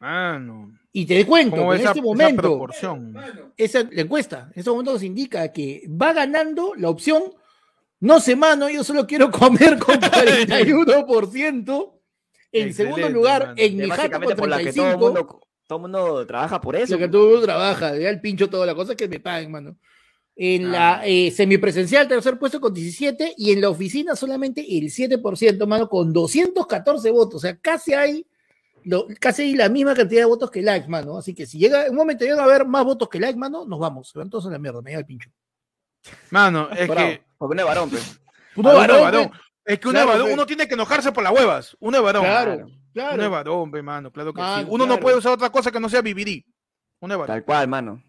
Mano. 0.00 0.72
Y 0.98 1.06
te 1.06 1.24
cuento, 1.24 1.58
¿Cómo 1.58 1.74
en 1.74 1.80
esa, 1.80 1.90
este 1.90 2.02
momento, 2.02 2.66
esa, 3.56 3.88
la 3.92 4.02
encuesta, 4.02 4.50
en 4.52 4.58
este 4.58 4.68
momento 4.68 4.94
nos 4.94 5.04
indica 5.04 5.52
que 5.52 5.84
va 5.88 6.12
ganando 6.12 6.74
la 6.74 6.90
opción, 6.90 7.22
no 8.00 8.18
sé, 8.18 8.34
mano, 8.34 8.68
yo 8.68 8.82
solo 8.82 9.06
quiero 9.06 9.30
comer 9.70 9.78
con 9.78 9.94
41%. 10.00 11.92
En 12.50 12.74
segundo 12.74 13.08
lugar, 13.10 13.54
en 13.56 13.76
mi 13.76 13.88
jato 13.88 14.20
con 14.20 14.36
por 14.36 14.48
la 14.48 14.58
que 14.58 14.72
todo 14.72 14.90
el 14.90 14.96
35%. 14.96 14.98
mundo, 14.98 15.40
todo 15.68 15.78
el 15.78 15.82
mundo 15.82 16.26
trabaja 16.26 16.60
por 16.60 16.74
eso. 16.74 16.94
Lo 16.94 16.98
que 16.98 17.06
todo 17.06 17.26
el 17.26 17.30
mundo 17.30 17.46
trabaja, 17.46 17.96
ya 17.96 18.10
el 18.10 18.20
pincho 18.20 18.50
toda 18.50 18.66
la 18.66 18.74
cosa 18.74 18.96
que 18.96 19.06
me 19.06 19.20
paguen, 19.20 19.52
mano. 19.52 19.76
En 20.34 20.66
Ah. 20.66 20.98
la 20.98 21.06
eh, 21.06 21.30
semipresencial, 21.30 22.08
tercer 22.08 22.40
puesto 22.40 22.60
con 22.60 22.74
17, 22.74 23.34
y 23.36 23.52
en 23.52 23.60
la 23.60 23.70
oficina 23.70 24.16
solamente 24.16 24.62
el 24.76 24.90
7%, 24.90 25.64
mano, 25.64 25.88
con 25.88 26.12
214 26.12 27.08
votos. 27.12 27.36
O 27.36 27.40
sea, 27.40 27.56
casi 27.56 27.94
hay, 27.94 28.26
lo- 28.88 29.06
casi 29.20 29.54
la 29.54 29.68
misma 29.68 29.94
cantidad 29.94 30.22
de 30.22 30.26
votos 30.26 30.50
que 30.50 30.62
likes, 30.62 30.88
mano. 30.88 31.18
Así 31.18 31.34
que 31.34 31.46
si 31.46 31.58
llega, 31.58 31.84
en 31.86 31.90
un 31.92 31.96
momento 31.96 32.24
llega 32.24 32.40
a 32.40 32.44
haber 32.44 32.66
más 32.66 32.84
votos 32.84 33.08
que 33.08 33.20
likes, 33.20 33.38
mano, 33.38 33.64
nos 33.64 33.78
vamos. 33.78 34.08
Se 34.10 34.18
van 34.18 34.30
todos 34.30 34.46
a 34.46 34.50
la 34.50 34.58
mierda, 34.58 34.80
me 34.82 34.90
llega 34.90 35.00
el 35.00 35.06
pincho. 35.06 35.30
Mano, 36.30 36.68
es 36.70 36.88
Bravo, 36.88 37.08
que. 37.08 37.22
Porque 37.36 37.54
no 37.56 37.62
es 37.62 37.68
varón, 37.68 37.90
pues. 37.90 38.20
Uno 38.56 38.70
uno 38.70 38.78
varón, 38.78 38.96
es 38.96 39.02
varón. 39.02 39.30
pe. 39.30 39.38
Es 39.72 39.78
que 39.80 39.88
uno, 39.88 39.92
Claro, 39.98 40.08
es 40.08 40.12
varón, 40.14 40.26
pe. 40.28 40.32
uno 40.34 40.46
tiene 40.46 40.68
que 40.68 40.74
enojarse 40.74 41.12
por 41.12 41.22
las 41.22 41.32
huevas. 41.32 41.76
Uno 41.80 41.96
es 41.98 42.02
varón. 42.02 42.24
Claro, 42.24 42.66
Claro. 42.94 43.14
Uno 43.14 43.24
es 43.24 43.30
varón, 43.30 43.70
pe, 43.70 43.82
mano, 43.82 44.10
claro 44.10 44.32
que 44.32 44.40
sí. 44.42 44.66
Uno 44.68 44.86
no 44.86 44.98
puede 44.98 45.16
usar 45.16 45.32
otra 45.32 45.50
cosa 45.50 45.70
que 45.70 45.78
no 45.78 45.88
sea 45.88 46.00
vivirí. 46.02 46.44
Uno 47.00 47.14
es 47.14 47.18
varón. 47.20 47.34
Tal 47.36 47.44
cual, 47.44 47.68
mano. 47.68 48.02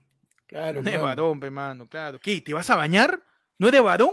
Claro, 0.47 0.80
Uno 0.80 0.89
es 0.89 0.95
mano. 0.95 1.06
varón, 1.07 1.39
pe, 1.39 1.51
mano, 1.51 1.88
claro. 1.88 2.19
¿Qué? 2.19 2.41
¿Te 2.41 2.53
vas 2.53 2.69
a 2.69 2.76
bañar? 2.76 3.22
¿No 3.57 3.68
eres 3.68 3.84
varón? 3.84 4.11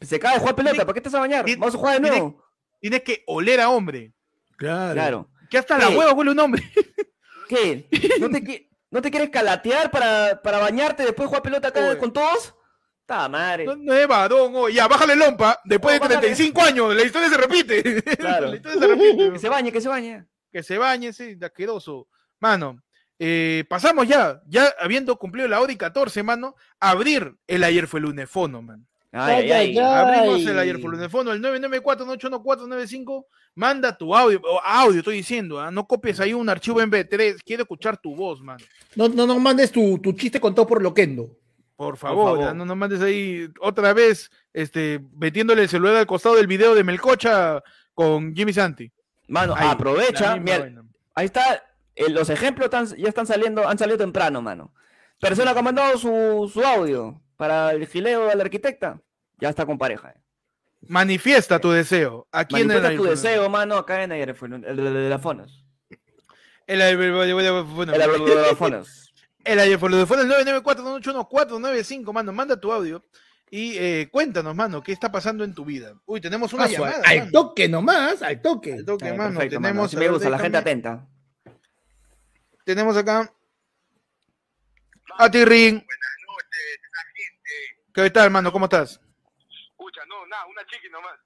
Se 0.00 0.16
acaba 0.16 0.34
de 0.34 0.40
jugar 0.40 0.54
pelota, 0.56 0.84
¿para 0.84 0.94
qué 0.94 1.00
te 1.00 1.08
vas 1.08 1.14
a 1.14 1.20
bañar? 1.20 1.44
Vamos 1.58 1.74
a 1.74 1.78
jugar 1.78 2.00
de 2.00 2.08
nuevo. 2.08 2.42
Tienes 2.80 3.02
que 3.02 3.22
oler 3.26 3.60
a 3.60 3.70
hombre. 3.70 4.12
Claro. 4.56 4.94
Claro. 4.94 5.30
Que 5.50 5.58
hasta 5.58 5.78
la 5.78 5.88
¿Qué? 5.88 5.96
hueva 5.96 6.12
huele 6.12 6.30
un 6.32 6.38
hombre. 6.40 6.62
¿Qué? 7.48 7.88
¿No 8.20 8.28
te, 8.30 8.68
¿No 8.90 9.00
te 9.02 9.10
quieres 9.10 9.30
calatear 9.30 9.90
para, 9.90 10.40
para 10.42 10.58
bañarte 10.58 11.02
después 11.04 11.24
de 11.24 11.28
jugar 11.28 11.42
pelota 11.42 11.68
acá 11.68 11.88
Oye. 11.88 11.98
con 11.98 12.12
todos? 12.12 12.54
¡Ta 13.06 13.28
madre! 13.28 13.64
No, 13.66 13.76
no 13.76 13.92
es 13.94 14.08
varón. 14.08 14.52
oh, 14.56 14.68
Ya, 14.68 14.88
bájale 14.88 15.14
lompa. 15.14 15.60
Después 15.64 16.00
No, 16.00 16.08
de 16.08 16.14
bájale. 16.14 16.34
35 16.34 16.60
años, 16.62 16.94
la 16.94 17.02
historia 17.04 17.28
se 17.28 17.36
repite. 17.36 18.02
Claro. 18.16 18.48
la 18.48 18.56
historia 18.56 18.80
se 18.80 18.86
repite. 18.88 19.32
Que 19.32 19.38
se 19.38 19.48
bañe, 19.48 19.70
que 19.72 19.80
se 19.80 19.88
bañe. 19.88 20.24
que 20.50 20.62
se 20.64 20.76
bañe, 20.78 21.12
sí, 21.12 21.34
de 21.36 21.46
asqueroso. 21.46 22.08
Mano, 22.40 22.82
eh, 23.18 23.64
pasamos 23.68 24.08
ya, 24.08 24.42
ya 24.46 24.74
habiendo 24.80 25.16
cumplido 25.18 25.46
la 25.46 25.60
hora 25.60 25.72
y 25.72 25.76
14, 25.76 26.22
mano, 26.24 26.56
abrir 26.80 27.36
el 27.46 27.62
ayer 27.62 27.86
fue 27.86 28.00
lunes 28.00 28.28
fono, 28.28 28.60
man. 28.60 28.84
Ay, 29.12 29.50
ay, 29.52 29.78
ay. 29.78 29.78
Abrimos 29.78 30.44
el 30.44 30.58
ayer 30.58 30.80
fue 30.80 30.90
lunes 30.90 31.08
fono, 31.10 31.30
el 31.32 31.40
994-81495. 31.42 33.24
Manda 33.56 33.96
tu 33.96 34.14
audio, 34.14 34.40
audio, 34.62 34.98
estoy 34.98 35.16
diciendo, 35.16 35.58
¿ah? 35.58 35.70
no 35.70 35.86
copies 35.86 36.20
ahí 36.20 36.34
un 36.34 36.46
archivo 36.48 36.80
en 36.82 36.90
B3, 36.90 37.38
quiero 37.42 37.62
escuchar 37.62 37.96
tu 37.96 38.14
voz, 38.14 38.42
man. 38.42 38.58
No, 38.94 39.08
no, 39.08 39.26
no 39.26 39.38
mandes 39.40 39.72
tu, 39.72 39.98
tu 39.98 40.12
chiste 40.12 40.38
contado 40.38 40.66
por 40.66 40.82
Loquendo. 40.82 41.30
Por 41.74 41.96
favor, 41.96 42.34
favor. 42.36 42.48
¿ah? 42.50 42.54
no 42.54 42.66
nos 42.66 42.76
mandes 42.76 43.00
ahí 43.00 43.48
otra 43.60 43.94
vez, 43.94 44.30
este, 44.52 45.00
metiéndole 45.16 45.62
el 45.62 45.68
celular 45.70 45.96
al 45.96 46.06
costado 46.06 46.36
del 46.36 46.46
video 46.46 46.74
de 46.74 46.84
Melcocha 46.84 47.62
con 47.94 48.34
Jimmy 48.34 48.52
Santi. 48.52 48.92
Mano, 49.28 49.54
Ahí, 49.56 49.68
aprovecha. 49.68 50.36
mira, 50.36 50.70
ahí 51.14 51.24
está. 51.26 51.62
eh, 51.94 52.10
los 52.10 52.28
ejemplos 52.28 52.68
tan- 52.68 52.94
ya 52.94 53.08
están 53.08 53.26
saliendo, 53.26 53.66
han 53.66 53.78
salido 53.78 53.96
temprano, 53.96 54.42
mano. 54.42 54.74
Persona 55.18 55.54
que 55.54 55.58
ha 55.58 55.62
mandado 55.62 55.96
su, 55.96 56.50
su 56.52 56.62
audio 56.62 57.22
para 57.38 57.72
el 57.72 57.86
gileo 57.86 58.26
de 58.28 58.36
la 58.36 58.42
arquitecta, 58.44 59.00
ya 59.40 59.48
está 59.48 59.64
con 59.64 59.78
pareja. 59.78 60.10
eh. 60.10 60.20
Manifiesta 60.88 61.58
tu 61.60 61.70
deseo. 61.70 62.26
Aquí 62.32 62.56
en 62.56 62.62
el 62.62 62.66
Manifiesta 62.68 62.96
tu 62.96 63.02
iPhone. 63.04 63.10
deseo, 63.22 63.48
mano, 63.50 63.76
acá 63.76 64.02
en 64.02 64.12
fue 64.36 64.48
el 64.48 64.60
de, 64.76 65.18
fonos. 65.20 65.64
El 66.66 66.80
fue 67.66 67.84
El 67.84 68.00
de- 68.00 68.00
de 68.34 68.42
las 68.42 68.56
fonos. 68.58 69.12
El 69.44 69.58
ayer 69.60 69.78
fue 69.78 69.88
el 69.90 69.94
994-81495, 70.28 72.12
mano. 72.12 72.32
Manda 72.32 72.60
tu 72.60 72.72
audio 72.72 73.04
y 73.48 73.76
eh, 73.78 74.08
cuéntanos, 74.10 74.54
mano, 74.56 74.82
qué 74.82 74.90
está 74.92 75.12
pasando 75.12 75.44
en 75.44 75.54
tu 75.54 75.64
vida. 75.64 75.94
Uy, 76.04 76.20
tenemos 76.20 76.52
una 76.52 76.64
Paso, 76.64 76.74
llamada. 76.84 77.02
al 77.04 77.18
mano. 77.18 77.30
toque 77.30 77.68
nomás, 77.68 78.22
al 78.22 78.42
toque. 78.42 78.72
Al 78.74 78.84
toque, 78.84 79.04
Ay, 79.06 79.16
mano. 79.16 79.34
perfecto, 79.38 79.60
tenemos, 79.60 79.94
a 79.94 79.98
me 79.98 80.08
gusta, 80.08 80.28
la 80.30 80.38
gente 80.40 80.58
atenta. 80.58 81.06
Tenemos 82.64 82.96
acá 82.96 83.32
a 85.18 85.30
ti, 85.30 85.44
Ring. 85.44 85.80
¿Qué 87.94 88.10
tal, 88.10 88.30
mano? 88.30 88.50
¿Cómo 88.52 88.64
estás? 88.66 89.00
No, 90.08 90.26
nada, 90.26 90.46
una 90.46 90.64
chiqui 90.66 90.88
nomás. 90.88 91.18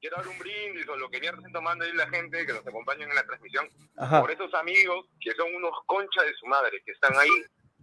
Quiero 0.00 0.16
dar 0.16 0.26
un 0.26 0.38
brindis 0.38 0.88
o 0.88 0.96
lo 0.96 1.08
que 1.08 1.20
mierda 1.20 1.38
estén 1.38 1.52
tomando 1.52 1.84
ahí 1.84 1.92
la 1.92 2.08
gente 2.08 2.44
que 2.44 2.52
nos 2.52 2.66
acompañan 2.66 3.08
en 3.08 3.14
la 3.14 3.24
transmisión. 3.24 3.68
Ajá. 3.96 4.20
Por 4.20 4.30
esos 4.30 4.52
amigos 4.54 5.06
que 5.20 5.32
son 5.32 5.54
unos 5.54 5.72
conchas 5.86 6.24
de 6.24 6.34
su 6.34 6.46
madre, 6.46 6.82
que 6.84 6.92
están 6.92 7.16
ahí 7.16 7.30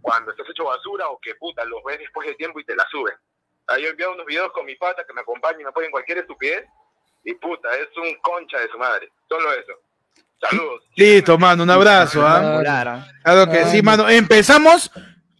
cuando 0.02 0.30
estás 0.30 0.46
hecho 0.50 0.64
basura 0.64 1.08
o 1.08 1.18
que 1.20 1.34
puta, 1.36 1.64
los 1.64 1.82
ves 1.84 1.98
después 1.98 2.28
de 2.28 2.34
tiempo 2.34 2.60
y 2.60 2.64
te 2.64 2.74
la 2.74 2.86
suben. 2.90 3.14
Ahí 3.68 3.84
he 3.84 3.88
enviado 3.88 4.12
unos 4.14 4.26
videos 4.26 4.52
con 4.52 4.66
mi 4.66 4.74
pata 4.76 5.04
que 5.06 5.12
me 5.12 5.20
acompañan 5.20 5.60
y 5.60 5.64
me 5.64 5.70
apoyan 5.70 5.90
cualquier 5.90 6.18
estupidez. 6.18 6.66
Y 7.24 7.34
puta, 7.34 7.68
es 7.76 7.88
un 7.96 8.14
concha 8.20 8.58
de 8.58 8.68
su 8.68 8.78
madre. 8.78 9.08
Solo 9.28 9.52
eso. 9.52 9.72
Saludos. 10.40 10.82
Listo, 10.96 11.38
mano. 11.38 11.62
Un 11.62 11.70
abrazo, 11.70 12.26
¿ah? 12.26 12.62
¿ah? 12.66 13.06
Claro 13.22 13.52
que 13.52 13.64
sí, 13.66 13.82
mano. 13.82 14.08
Empezamos 14.08 14.90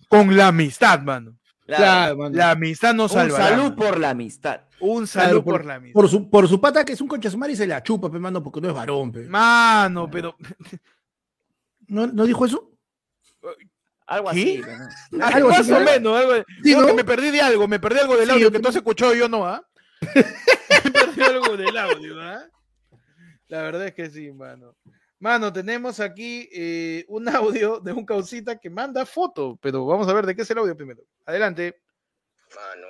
con 0.08 0.36
la 0.36 0.48
amistad, 0.48 1.00
mano. 1.00 1.39
Claro, 1.76 2.16
mano. 2.16 2.36
La 2.36 2.50
amistad 2.52 2.94
nos 2.94 3.12
Un 3.12 3.18
salvará. 3.18 3.48
salud 3.48 3.74
por 3.74 3.98
la 3.98 4.10
amistad. 4.10 4.60
Un 4.80 5.06
Claro, 5.06 5.28
salud 5.28 5.44
por, 5.44 5.64
la 5.64 5.74
amistad. 5.76 5.92
Por 5.94 6.08
su, 6.08 6.30
por 6.30 6.48
su 6.48 6.60
pata 6.60 6.84
que 6.84 6.92
es 6.92 7.00
un 7.00 7.08
concha 7.08 7.30
sumar 7.30 7.50
y 7.50 7.56
se 7.56 7.66
la 7.66 7.82
chupa, 7.82 8.10
pe, 8.10 8.18
mano, 8.18 8.42
porque 8.42 8.60
no 8.60 8.68
es 8.68 8.74
varón, 8.74 9.12
pe. 9.12 9.28
Mano, 9.28 10.10
pero. 10.10 10.36
¿No, 11.88 12.06
¿No 12.06 12.24
dijo 12.24 12.44
eso? 12.46 12.70
Algo 14.06 14.30
¿Qué? 14.32 14.62
así. 14.62 14.62
¿no? 15.12 15.24
Algo 15.26 15.48
más 15.50 15.60
así, 15.60 15.72
o 15.72 15.78
¿no? 15.78 15.84
menos. 15.84 16.16
Algo... 16.18 16.32
Sí, 16.62 16.74
¿no? 16.74 16.86
que 16.86 16.94
me 16.94 17.04
perdí 17.04 17.30
de 17.30 17.40
algo, 17.40 17.68
me 17.68 17.78
perdí 17.78 17.98
algo 18.00 18.16
del 18.16 18.26
Sí, 18.28 18.32
audio 18.34 18.50
que 18.50 18.58
tú 18.60 18.68
has 18.68 18.76
escuchado 18.76 19.14
y 19.14 19.18
yo 19.18 19.28
no, 19.28 19.46
¿ah? 19.46 19.62
me 20.84 20.90
perdí 20.90 21.22
algo 21.22 21.56
del 21.56 21.76
audio, 21.76 22.20
¿ah? 22.20 22.42
La 23.48 23.62
verdad 23.62 23.86
es 23.86 23.94
que 23.94 24.08
sí, 24.10 24.30
mano. 24.32 24.74
Mano, 25.20 25.52
tenemos 25.52 26.00
aquí 26.00 26.48
eh, 26.52 27.04
un 27.08 27.28
audio 27.28 27.78
de 27.78 27.92
un 27.92 28.04
causita 28.06 28.58
que 28.58 28.70
manda 28.70 29.04
foto, 29.06 29.58
pero 29.60 29.84
vamos 29.86 30.08
a 30.08 30.12
ver 30.14 30.24
de 30.26 30.34
qué 30.34 30.42
es 30.42 30.50
el 30.50 30.58
audio 30.58 30.76
primero. 30.76 31.02
Adelante. 31.26 31.78
Mano, 32.56 32.86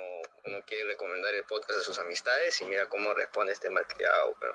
uno 0.47 0.57
quiere 0.65 0.85
recomendar 0.85 1.33
el 1.35 1.43
podcast 1.43 1.79
a 1.79 1.83
sus 1.83 1.99
amistades 1.99 2.59
y 2.61 2.65
mira 2.65 2.87
cómo 2.89 3.13
responde 3.13 3.51
este 3.53 3.69
malcriado, 3.69 4.33
pero 4.39 4.53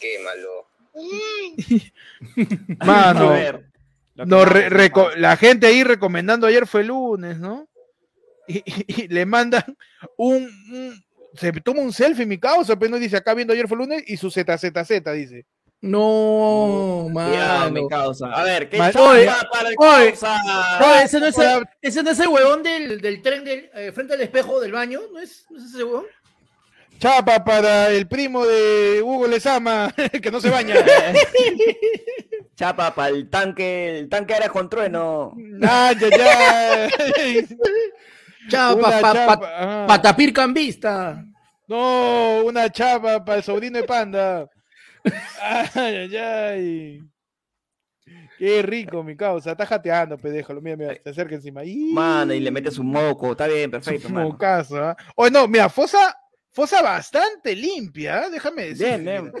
qué 0.00 0.18
malo. 0.24 0.68
Mano, 2.86 3.62
no, 4.14 4.44
re- 4.44 4.70
la 5.16 5.36
gente 5.36 5.66
ahí 5.66 5.82
recomendando 5.84 6.46
ayer 6.46 6.66
fue 6.66 6.84
lunes, 6.84 7.38
¿no? 7.38 7.68
Y, 8.46 8.58
y- 8.58 9.02
y 9.04 9.08
le 9.08 9.26
mandan 9.26 9.76
un, 10.16 10.44
un- 10.72 11.04
Se 11.34 11.52
toma 11.60 11.80
un 11.82 11.92
selfie, 11.92 12.26
mi 12.26 12.38
causa, 12.38 12.76
pero 12.78 12.90
no 12.90 12.98
dice 12.98 13.16
acá 13.16 13.34
viendo 13.34 13.52
ayer 13.52 13.68
fue 13.68 13.76
lunes 13.78 14.02
y 14.06 14.16
su 14.16 14.30
ZZZ, 14.30 15.04
dice. 15.14 15.46
No, 15.82 17.06
Ya, 17.14 17.64
mi 17.70 17.80
mano. 17.82 17.88
causa. 17.88 18.26
A 18.32 18.42
ver, 18.44 18.68
¿qué 18.68 18.76
Mal- 18.78 18.94
Oye, 18.98 19.30
para 19.50 19.68
el 19.70 19.74
oye? 19.78 20.14
No, 20.80 20.94
ese 20.96 21.20
no 21.20 21.26
es 21.26 21.38
el, 21.38 21.64
ese 21.80 22.02
no 22.02 22.10
es 22.10 22.20
el 22.20 22.28
huevón 22.28 22.62
del, 22.62 23.00
del 23.00 23.22
tren 23.22 23.44
del, 23.44 23.70
eh, 23.74 23.90
frente 23.92 24.12
al 24.14 24.20
espejo 24.20 24.60
del 24.60 24.72
baño, 24.72 25.00
¿no 25.12 25.18
es, 25.20 25.46
no 25.48 25.58
es 25.58 25.64
ese 25.64 25.82
huevón? 25.84 26.04
Chapa 26.98 27.42
para 27.42 27.88
el 27.88 28.06
primo 28.06 28.44
de 28.44 29.00
Hugo 29.02 29.26
Lezama, 29.26 29.90
que 30.22 30.30
no 30.30 30.38
se 30.38 30.50
baña. 30.50 30.74
Chapa 32.56 32.94
para 32.94 33.08
el 33.08 33.30
tanque, 33.30 34.00
el 34.00 34.08
tanque 34.10 34.34
era 34.34 34.50
con 34.50 34.68
trueno. 34.68 35.34
Ay, 35.66 35.96
ay, 36.02 36.90
ay. 37.18 37.48
Chapa, 38.48 38.74
Una 38.74 39.00
pa, 39.00 39.40
pa- 39.40 39.86
patapir 39.86 40.32
cambista. 40.34 41.24
No, 41.68 42.42
una 42.44 42.68
chapa 42.70 43.24
para 43.24 43.38
el 43.38 43.44
sobrino 43.44 43.78
de 43.78 43.84
Panda. 43.84 44.46
Ay, 45.42 45.68
ay, 45.74 46.16
ay. 46.16 47.00
Qué 48.38 48.62
rico, 48.62 49.02
mi 49.02 49.16
causa. 49.16 49.52
Está 49.52 49.66
jateando, 49.66 50.16
pe, 50.16 50.30
déjalo. 50.30 50.60
Mira, 50.60 50.76
mira, 50.76 50.94
se 51.02 51.10
acerca 51.10 51.34
encima. 51.34 51.60
Mano, 51.92 52.32
y 52.32 52.40
le 52.40 52.50
metes 52.50 52.78
un 52.78 52.86
moco. 52.86 53.32
Está 53.32 53.46
bien, 53.46 53.70
perfecto, 53.70 54.08
mano. 54.08 54.28
mocazo, 54.30 54.82
¿ah? 54.82 54.96
Oye, 55.14 55.30
no, 55.30 55.46
mira, 55.46 55.68
fosa, 55.68 56.16
fosa 56.50 56.80
bastante 56.82 57.54
limpia, 57.54 58.22
¿ah? 58.24 58.30
déjame 58.30 58.66
decir. 58.66 58.86
Bien, 58.86 59.04
bien. 59.04 59.32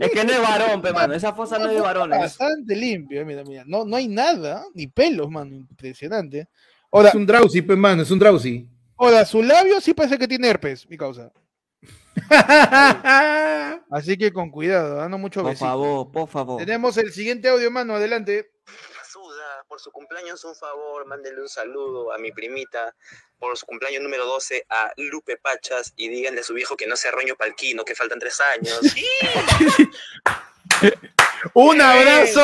Es 0.00 0.10
que 0.10 0.24
no 0.24 0.32
es 0.32 0.40
varón, 0.40 0.80
pe, 0.80 0.92
mano. 0.92 1.12
Esa 1.14 1.34
fosa 1.34 1.58
no 1.58 1.66
es 1.68 1.74
de 1.74 1.80
varones. 1.82 2.18
Bastante 2.18 2.74
limpia, 2.74 3.24
mira, 3.24 3.44
mira. 3.44 3.64
No, 3.66 3.84
no 3.84 3.96
hay 3.96 4.08
nada, 4.08 4.64
ni 4.74 4.86
pelos, 4.86 5.30
mano. 5.30 5.54
Impresionante. 5.54 6.48
Ahora, 6.90 7.10
Es 7.10 7.14
un 7.14 7.26
drowsy, 7.26 7.62
pues, 7.62 7.78
mano, 7.78 8.02
es 8.02 8.10
un 8.10 8.18
drowsy. 8.18 8.66
ahora, 8.96 9.24
su 9.26 9.42
labio 9.42 9.80
sí 9.80 9.92
parece 9.94 10.18
que 10.18 10.26
tiene 10.28 10.48
herpes, 10.48 10.88
mi 10.88 10.96
causa. 10.96 11.30
Así 13.90 14.16
que 14.18 14.32
con 14.32 14.50
cuidado, 14.50 14.96
dando 14.96 15.18
mucho 15.18 15.40
Por 15.42 15.50
besito. 15.50 15.66
favor, 15.66 16.10
por 16.12 16.28
favor. 16.28 16.58
Tenemos 16.58 16.96
el 16.96 17.12
siguiente 17.12 17.48
audio, 17.48 17.70
mano, 17.70 17.94
adelante. 17.96 18.50
Por 19.68 19.80
su 19.80 19.90
cumpleaños 19.90 20.44
un 20.44 20.54
favor, 20.54 21.06
mándele 21.06 21.40
un 21.40 21.48
saludo 21.48 22.12
a 22.12 22.18
mi 22.18 22.30
primita 22.30 22.94
por 23.38 23.56
su 23.56 23.64
cumpleaños 23.64 24.02
número 24.02 24.26
12 24.26 24.66
a 24.68 24.92
Lupe 24.98 25.38
Pachas 25.38 25.94
y 25.96 26.08
díganle 26.08 26.40
a 26.40 26.44
su 26.44 26.52
viejo 26.52 26.76
que 26.76 26.86
no 26.86 26.94
sea 26.94 27.10
roño 27.10 27.34
palquino, 27.36 27.82
que 27.84 27.94
faltan 27.94 28.18
tres 28.18 28.38
años. 28.40 28.78
Un 31.54 31.80
abrazo 31.80 32.42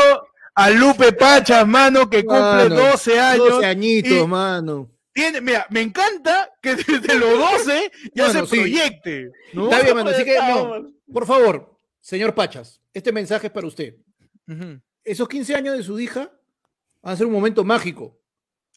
a 0.54 0.70
Lupe 0.70 1.12
Pachas, 1.12 1.66
mano, 1.66 2.08
que 2.08 2.24
cumple 2.24 2.40
Mano, 2.70 2.74
12 2.76 3.20
años. 3.20 3.48
12 3.50 3.66
añitos, 3.66 4.12
y- 4.12 4.26
mano. 4.26 4.90
Tiene, 5.18 5.40
mira, 5.40 5.66
me 5.70 5.80
encanta 5.80 6.50
que 6.62 6.74
desde 6.76 7.14
los 7.18 7.38
12 7.38 7.90
ya 8.14 8.26
Bueno, 8.26 8.46
se 8.46 8.54
sí. 8.54 8.60
proyecte. 8.60 9.30
¿no? 9.52 9.64
Está 9.70 9.82
bien, 9.82 9.96
mano, 9.96 10.10
así 10.10 10.24
que 10.24 10.36
no. 10.38 10.92
Por 11.12 11.26
favor, 11.26 11.76
señor 12.00 12.34
Pachas, 12.34 12.80
este 12.92 13.10
mensaje 13.12 13.48
es 13.48 13.52
para 13.52 13.66
usted. 13.66 13.94
Esos 15.04 15.28
15 15.28 15.54
años 15.54 15.76
de 15.76 15.82
su 15.82 15.98
hija 15.98 16.30
van 17.02 17.14
a 17.14 17.16
ser 17.16 17.26
un 17.26 17.32
momento 17.32 17.64
mágico, 17.64 18.16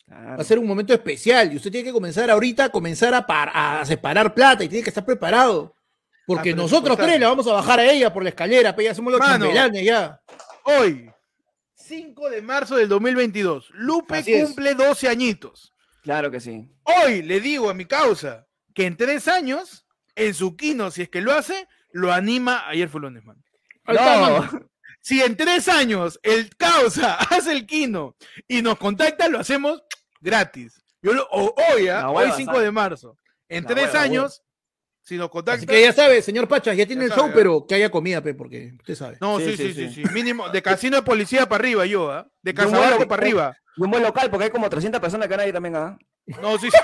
Claro. 0.06 0.30
va 0.38 0.42
a 0.42 0.44
ser 0.44 0.60
un 0.60 0.68
momento 0.68 0.94
especial 0.94 1.54
y 1.54 1.56
usted 1.58 1.72
tiene 1.72 1.86
que 1.86 1.94
comenzar 1.94 2.30
ahorita 2.30 2.66
a 2.66 2.70
comenzar 2.70 3.14
a, 3.14 3.26
par- 3.26 3.52
a 3.54 3.86
separar 3.86 4.34
plata 4.34 4.64
y 4.64 4.68
tiene 4.70 4.84
que 4.84 4.90
estar 4.90 5.06
preparado. 5.06 5.76
Porque 6.28 6.52
Ah, 6.52 6.56
nosotros 6.56 6.98
tres 6.98 7.20
le 7.20 7.26
vamos 7.26 7.48
a 7.48 7.54
bajar 7.54 7.80
a 7.80 7.92
ella 7.92 8.12
por 8.12 8.24
la 8.24 8.30
escalera, 8.30 8.76
pero 8.76 8.90
ya 8.90 8.96
somos 8.96 9.14
los 9.14 9.22
chambelanes 9.22 9.84
ya. 9.86 10.20
Hoy, 10.66 11.10
5 11.76 12.30
de 12.30 12.42
marzo 12.42 12.76
del 12.76 12.88
2022, 12.90 13.70
Lupe 13.74 14.18
Así 14.18 14.34
es. 14.34 14.46
cumple 14.46 14.76
12 14.76 15.08
añitos. 15.08 15.74
Claro 16.02 16.32
que 16.32 16.40
sí. 16.40 16.68
Hoy 16.84 17.22
le 17.22 17.40
digo 17.40 17.70
a 17.70 17.74
mi 17.74 17.86
causa 17.86 18.48
que 18.74 18.86
en 18.86 18.98
tres 18.98 19.28
años, 19.28 19.86
en 20.16 20.34
su 20.34 20.56
kino, 20.56 20.92
si 20.92 21.04
es 21.04 21.10
que 21.10 21.22
lo 21.22 21.32
hace, 21.34 21.68
lo 21.92 22.12
anima. 22.12 22.68
Ayer 22.68 22.90
fue 22.90 23.02
lunes, 23.02 23.24
man. 23.24 23.44
Está. 23.88 24.30
No, 24.42 24.50
Si 25.02 25.22
en 25.22 25.36
tres 25.36 25.68
años 25.68 26.20
el 26.24 26.56
causa 26.56 27.14
hace 27.30 27.52
el 27.52 27.66
kino 27.66 28.16
y 28.48 28.62
nos 28.62 28.78
contacta, 28.78 29.28
lo 29.28 29.40
hacemos 29.40 29.82
gratis. 30.20 30.82
Yo 31.02 31.14
lo, 31.14 31.28
o- 31.32 31.56
hoy, 31.74 31.88
¿ah? 31.88 32.10
Hoy 32.10 32.18
hueva, 32.26 32.36
5 32.36 32.52
¿sabes? 32.52 32.66
de 32.66 32.72
marzo. 32.72 33.18
En 33.50 33.64
La 33.64 33.70
tres 33.72 33.88
hueva, 33.88 34.02
años, 34.02 34.44
si 35.12 35.18
nos 35.18 35.30
contacta. 35.30 35.58
Así 35.58 35.66
que 35.66 35.82
ya 35.82 35.92
sabe, 35.92 36.22
señor 36.22 36.48
Pachas, 36.48 36.78
ya 36.78 36.86
tiene 36.86 37.02
Ya 37.02 37.06
el 37.08 37.10
sabe, 37.12 37.22
show, 37.22 37.30
¿ah? 37.32 37.34
pero 37.36 37.66
que 37.68 37.76
haya 37.76 37.90
comida, 37.92 38.22
pe, 38.22 38.34
porque 38.34 38.72
usted 38.80 38.96
sabe. 38.96 39.18
No, 39.20 39.40
sí 39.40 39.58
Sí, 39.58 39.58
sí, 39.58 39.74
sí, 39.74 39.74
sí, 39.74 39.94
sí. 39.96 40.04
sí, 40.08 40.14
Mínimo, 40.14 40.48
de 40.48 40.62
casino 40.62 40.96
de 40.96 41.04
policía 41.04 41.50
para 41.50 41.62
arriba 41.62 41.86
yo, 41.86 42.10
¿ah? 42.10 42.28
De 42.42 42.54
que- 42.54 42.66
para 42.66 43.22
arriba. 43.22 43.58
y 43.76 43.84
un 43.84 43.92
buen 43.92 44.04
local 44.04 44.30
porque 44.30 44.46
hay 44.46 44.50
como 44.52 44.70
300 44.70 45.02
personas 45.02 45.28
que 45.28 45.36
nadie 45.36 45.52
también 45.52 45.76
¿ah? 45.76 45.98
No, 46.42 46.58
sí, 46.58 46.70
sí. 46.72 46.78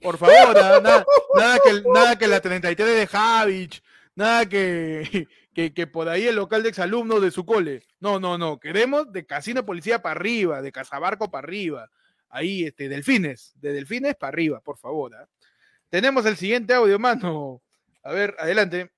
Por 0.00 0.16
favor, 0.18 0.56
¿ah? 0.56 0.80
nada, 0.80 1.04
nada 1.34 1.58
que, 1.64 1.82
nada 1.92 2.16
que 2.16 2.28
la 2.28 2.40
33 2.40 2.88
de 3.00 3.06
Javich, 3.08 3.82
nada 4.14 4.46
que, 4.46 5.26
que, 5.52 5.74
que 5.74 5.86
por 5.88 6.08
ahí 6.08 6.26
el 6.28 6.36
local 6.36 6.62
de 6.62 6.68
exalumnos 6.68 7.20
de 7.20 7.32
su 7.32 7.44
cole. 7.44 7.82
No, 7.98 8.20
no, 8.20 8.38
no. 8.38 8.60
Queremos 8.60 9.12
de 9.12 9.26
Casino 9.26 9.66
Policía 9.66 10.00
para 10.00 10.12
arriba, 10.20 10.62
de 10.62 10.70
Casabarco 10.70 11.30
para 11.32 11.44
arriba. 11.46 11.90
Ahí, 12.28 12.64
este, 12.64 12.88
Delfines. 12.88 13.52
De 13.56 13.72
Delfines 13.72 14.16
para 14.16 14.28
arriba, 14.28 14.60
por 14.60 14.78
favor. 14.78 15.14
¿ah? 15.14 15.28
Tenemos 15.88 16.26
el 16.26 16.36
siguiente 16.36 16.74
audio, 16.74 16.98
mano. 16.98 17.62
A 18.02 18.12
ver, 18.12 18.34
adelante. 18.38 18.90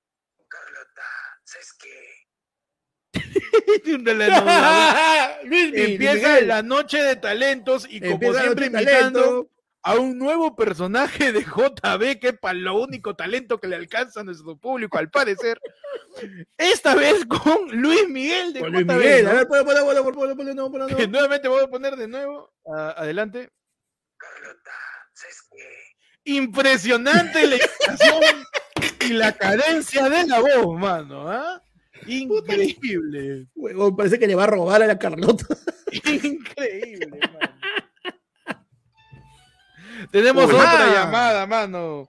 Un 3.87 4.05
telenovela. 4.05 5.41
Luismi, 5.45 5.81
Empieza 5.81 6.41
la 6.43 6.63
noche 6.63 6.99
de 6.99 7.17
talentos 7.17 7.87
y 7.89 8.01
como 8.01 8.15
Empieza 8.15 8.43
siempre 8.43 8.67
invitando 8.67 9.21
talento. 9.21 9.51
A 9.83 9.95
un 9.95 10.19
nuevo 10.19 10.55
personaje 10.57 11.33
de 11.33 11.41
JB 11.41 12.19
que 12.21 12.29
es 12.29 12.39
para 12.39 12.55
lo 12.55 12.81
único 12.81 13.17
talento 13.17 13.59
que 13.59 13.69
le 13.69 13.77
alcanza 13.77 14.21
a 14.21 14.25
nuestro 14.25 14.57
público 14.57 14.99
al 14.99 15.11
parecer. 15.11 15.61
Esta 16.59 16.95
vez 16.95 17.25
con 17.25 17.69
Luis 17.71 18.09
Miguel 18.09 18.53
de 18.53 18.61
Con 18.61 18.73
Luis 18.73 18.87
JB. 18.87 18.93
Miguel, 18.93 19.25
¿no? 19.25 19.31
a 19.31 19.35
ver, 19.35 19.49
ponle, 19.49 20.55
no, 20.55 20.71
ponle, 20.71 20.87
no. 20.87 20.97
Que 20.97 21.09
nuevamente 21.09 21.49
voy 21.49 21.65
a 21.65 21.69
poner 21.69 21.97
de 21.97 22.09
nuevo. 22.09 22.53
Adelante. 22.67 23.51
Impresionante 26.25 27.47
la 27.47 27.57
expresión 27.57 28.21
y 29.01 29.13
la 29.15 29.33
cadencia 29.33 30.09
de 30.09 30.27
la 30.27 30.41
voz, 30.41 30.79
mano. 30.79 31.29
¿ah? 31.29 31.63
Increíble. 32.07 33.47
Huevón, 33.55 33.97
parece 33.97 34.19
que 34.19 34.27
le 34.27 34.35
va 34.35 34.45
a 34.45 34.49
robar 34.49 34.83
a 34.83 34.87
la 34.87 34.99
Carlota. 34.99 35.47
Increíble. 35.93 37.21
Tenemos 40.11 40.47
Uy. 40.47 40.55
otra 40.55 40.85
Ah. 40.87 40.95
llamada, 40.95 41.47
mano. 41.47 42.09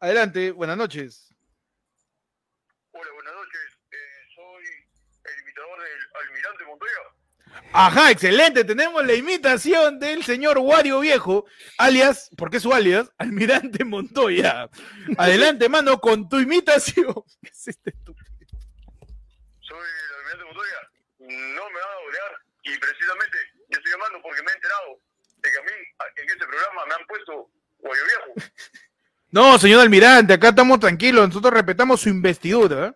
Adelante, 0.00 0.50
buenas 0.52 0.76
noches. 0.76 1.34
Hola, 2.92 3.10
buenas 3.12 3.34
noches. 3.34 3.78
Eh, 3.90 3.96
soy 4.34 4.64
el 5.24 5.40
imitador 5.42 5.78
del 5.82 6.00
Almirante 6.26 6.64
Montoya. 6.64 7.70
Ajá, 7.72 8.10
excelente. 8.10 8.64
Tenemos 8.64 9.04
la 9.04 9.14
imitación 9.14 9.98
del 9.98 10.24
señor 10.24 10.58
Wario 10.58 11.00
Viejo, 11.00 11.44
alias, 11.78 12.30
¿por 12.36 12.50
qué 12.50 12.60
su 12.60 12.72
alias? 12.72 13.10
Almirante 13.18 13.84
Montoya. 13.84 14.68
Adelante, 15.18 15.68
mano, 15.68 16.00
con 16.00 16.28
tu 16.28 16.38
imitación. 16.38 17.12
¿Qué 17.42 17.48
es 17.50 17.68
este 17.68 17.90
estúpido? 17.90 18.26
Soy 19.60 19.78
el 19.78 20.14
Almirante 20.16 20.44
Montoya. 20.44 20.90
No 21.18 21.68
me 21.70 21.78
van 21.80 21.90
a 21.92 22.00
golear. 22.04 22.32
Y 22.62 22.78
precisamente 22.78 23.38
yo 23.68 23.78
estoy 23.78 23.92
llamando 23.92 24.22
porque 24.22 24.42
me 24.42 24.50
he 24.50 24.54
enterado 24.54 25.00
de 25.42 25.50
que 25.50 25.58
a 25.58 25.62
mí 25.62 25.72
en 26.16 26.28
ese 26.28 26.46
programa 26.46 26.86
me 26.86 26.94
han 26.94 27.06
puesto 27.06 27.50
Guayo 27.78 28.02
Viejo. 28.04 28.34
No, 29.32 29.56
señor 29.60 29.82
Almirante, 29.82 30.32
acá 30.32 30.48
estamos 30.48 30.80
tranquilos. 30.80 31.28
Nosotros 31.28 31.54
respetamos 31.54 32.00
su 32.00 32.08
investidura. 32.08 32.88
¿eh? 32.88 32.92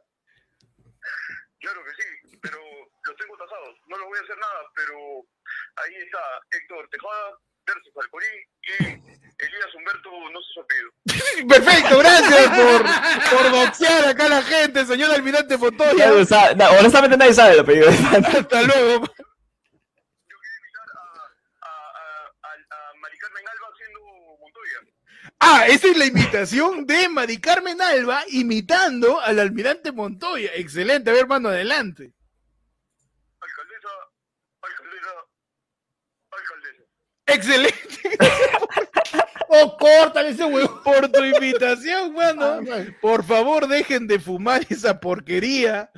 Claro 1.60 1.80
que 1.84 2.02
sí, 2.02 2.38
pero 2.42 2.58
los 2.58 3.16
tengo 3.16 3.36
tasados. 3.36 3.76
No 3.86 3.96
les 3.96 4.06
voy 4.08 4.18
a 4.18 4.22
hacer 4.22 4.38
nada, 4.38 4.60
pero 4.74 4.96
ahí 5.76 5.94
está 5.94 6.18
Héctor 6.50 6.88
Tejada 6.90 7.38
versus 7.66 7.92
Alcorí 8.02 8.26
y 8.62 8.84
Elías 8.84 9.74
Humberto 9.74 10.10
no 10.32 10.40
se 10.42 10.60
apellido. 10.60 10.90
Perfecto, 11.48 11.98
gracias 11.98 12.48
por, 12.48 12.82
por 13.30 13.50
doxear 13.52 14.04
acá 14.08 14.26
a 14.26 14.28
la 14.28 14.42
gente, 14.42 14.84
señor 14.86 15.10
Almirante 15.12 15.56
no, 15.56 16.70
honestamente 16.78 17.16
nadie 17.16 17.34
sabe 17.34 17.54
el 17.54 17.60
apellido. 17.60 17.88
Hasta 17.90 18.62
luego. 18.62 19.06
Yo 19.06 19.14
quiero 20.40 20.56
invitar 20.58 20.88
a, 20.94 21.00
a, 21.60 21.70
a, 21.70 22.50
a, 22.50 22.90
a 22.90 22.94
Mari 22.94 23.18
Carmen 23.18 23.48
Alba 23.48 23.68
siendo 23.76 24.00
Montoya. 24.40 24.80
Ah, 25.46 25.66
esa 25.68 25.88
es 25.88 25.96
la 25.98 26.06
invitación 26.06 26.86
de 26.86 27.06
Mari 27.10 27.38
Carmen 27.38 27.78
Alba 27.82 28.22
imitando 28.28 29.20
al 29.20 29.38
almirante 29.38 29.92
Montoya. 29.92 30.50
Excelente, 30.54 31.10
a 31.10 31.12
ver, 31.12 31.22
hermano, 31.22 31.50
adelante. 31.50 32.12
Alcaldesa, 33.40 33.88
alcaldesa, 34.62 35.10
alcaldesa. 36.30 36.84
Excelente 37.26 38.18
¡Oh, 39.48 39.76
córtale 39.76 40.30
ese 40.30 40.44
huevón! 40.44 40.82
por 40.82 41.08
tu 41.12 41.22
invitación, 41.22 42.14
mano. 42.14 42.44
Ah. 42.72 42.84
Por 43.02 43.22
favor, 43.22 43.68
dejen 43.68 44.06
de 44.06 44.18
fumar 44.18 44.66
esa 44.70 44.98
porquería. 44.98 45.90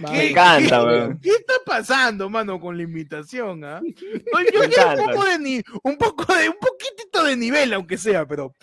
Me 0.00 0.30
encanta, 0.30 0.82
weón. 0.82 1.20
¿Qué 1.22 1.30
está 1.30 1.54
pasando, 1.64 2.28
mano, 2.28 2.60
con 2.60 2.76
la 2.76 2.82
invitación? 2.82 3.64
ah? 3.64 3.80
Yo 4.52 4.60
Me 4.60 4.68
quiero 4.68 4.90
un 4.90 4.96
poco 5.06 5.24
de 5.24 5.38
ni- 5.38 5.62
un 5.84 5.96
poco 5.96 6.34
de 6.34 6.48
un 6.48 6.56
poquitito 6.60 7.22
de 7.24 7.36
nivel, 7.36 7.72
aunque 7.72 7.96
sea, 7.96 8.26
pero 8.26 8.54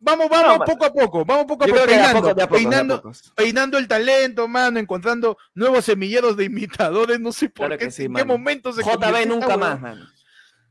vamos, 0.00 0.28
vamos 0.28 0.58
No, 0.58 0.64
poco 0.64 0.84
a 0.84 0.92
poco, 0.92 1.24
vamos 1.24 1.44
poco 1.46 1.64
a 1.64 1.66
poco, 1.66 1.78
de 1.78 1.82
a 1.82 1.86
peinando, 1.86 2.20
poco, 2.20 2.34
de 2.34 2.42
a 2.42 2.48
poco, 2.48 2.58
de 2.58 2.66
a 2.66 2.70
peinando, 2.70 3.12
peinando 3.36 3.78
el 3.78 3.86
talento, 3.86 4.48
mano, 4.48 4.80
encontrando 4.80 5.38
nuevos 5.54 5.84
semilleros 5.84 6.36
de 6.36 6.44
imitadores, 6.44 7.20
no 7.20 7.32
sé 7.32 7.48
por 7.48 7.66
Claro 7.66 7.78
qué, 7.78 7.84
que 7.86 7.90
sí, 7.90 8.02
en 8.04 8.08
qué 8.08 8.24
mano. 8.24 8.38
momento 8.38 8.72
se 8.72 8.82
JB 8.82 9.26
nunca 9.26 9.56
más, 9.56 9.80
mano. 9.80 10.06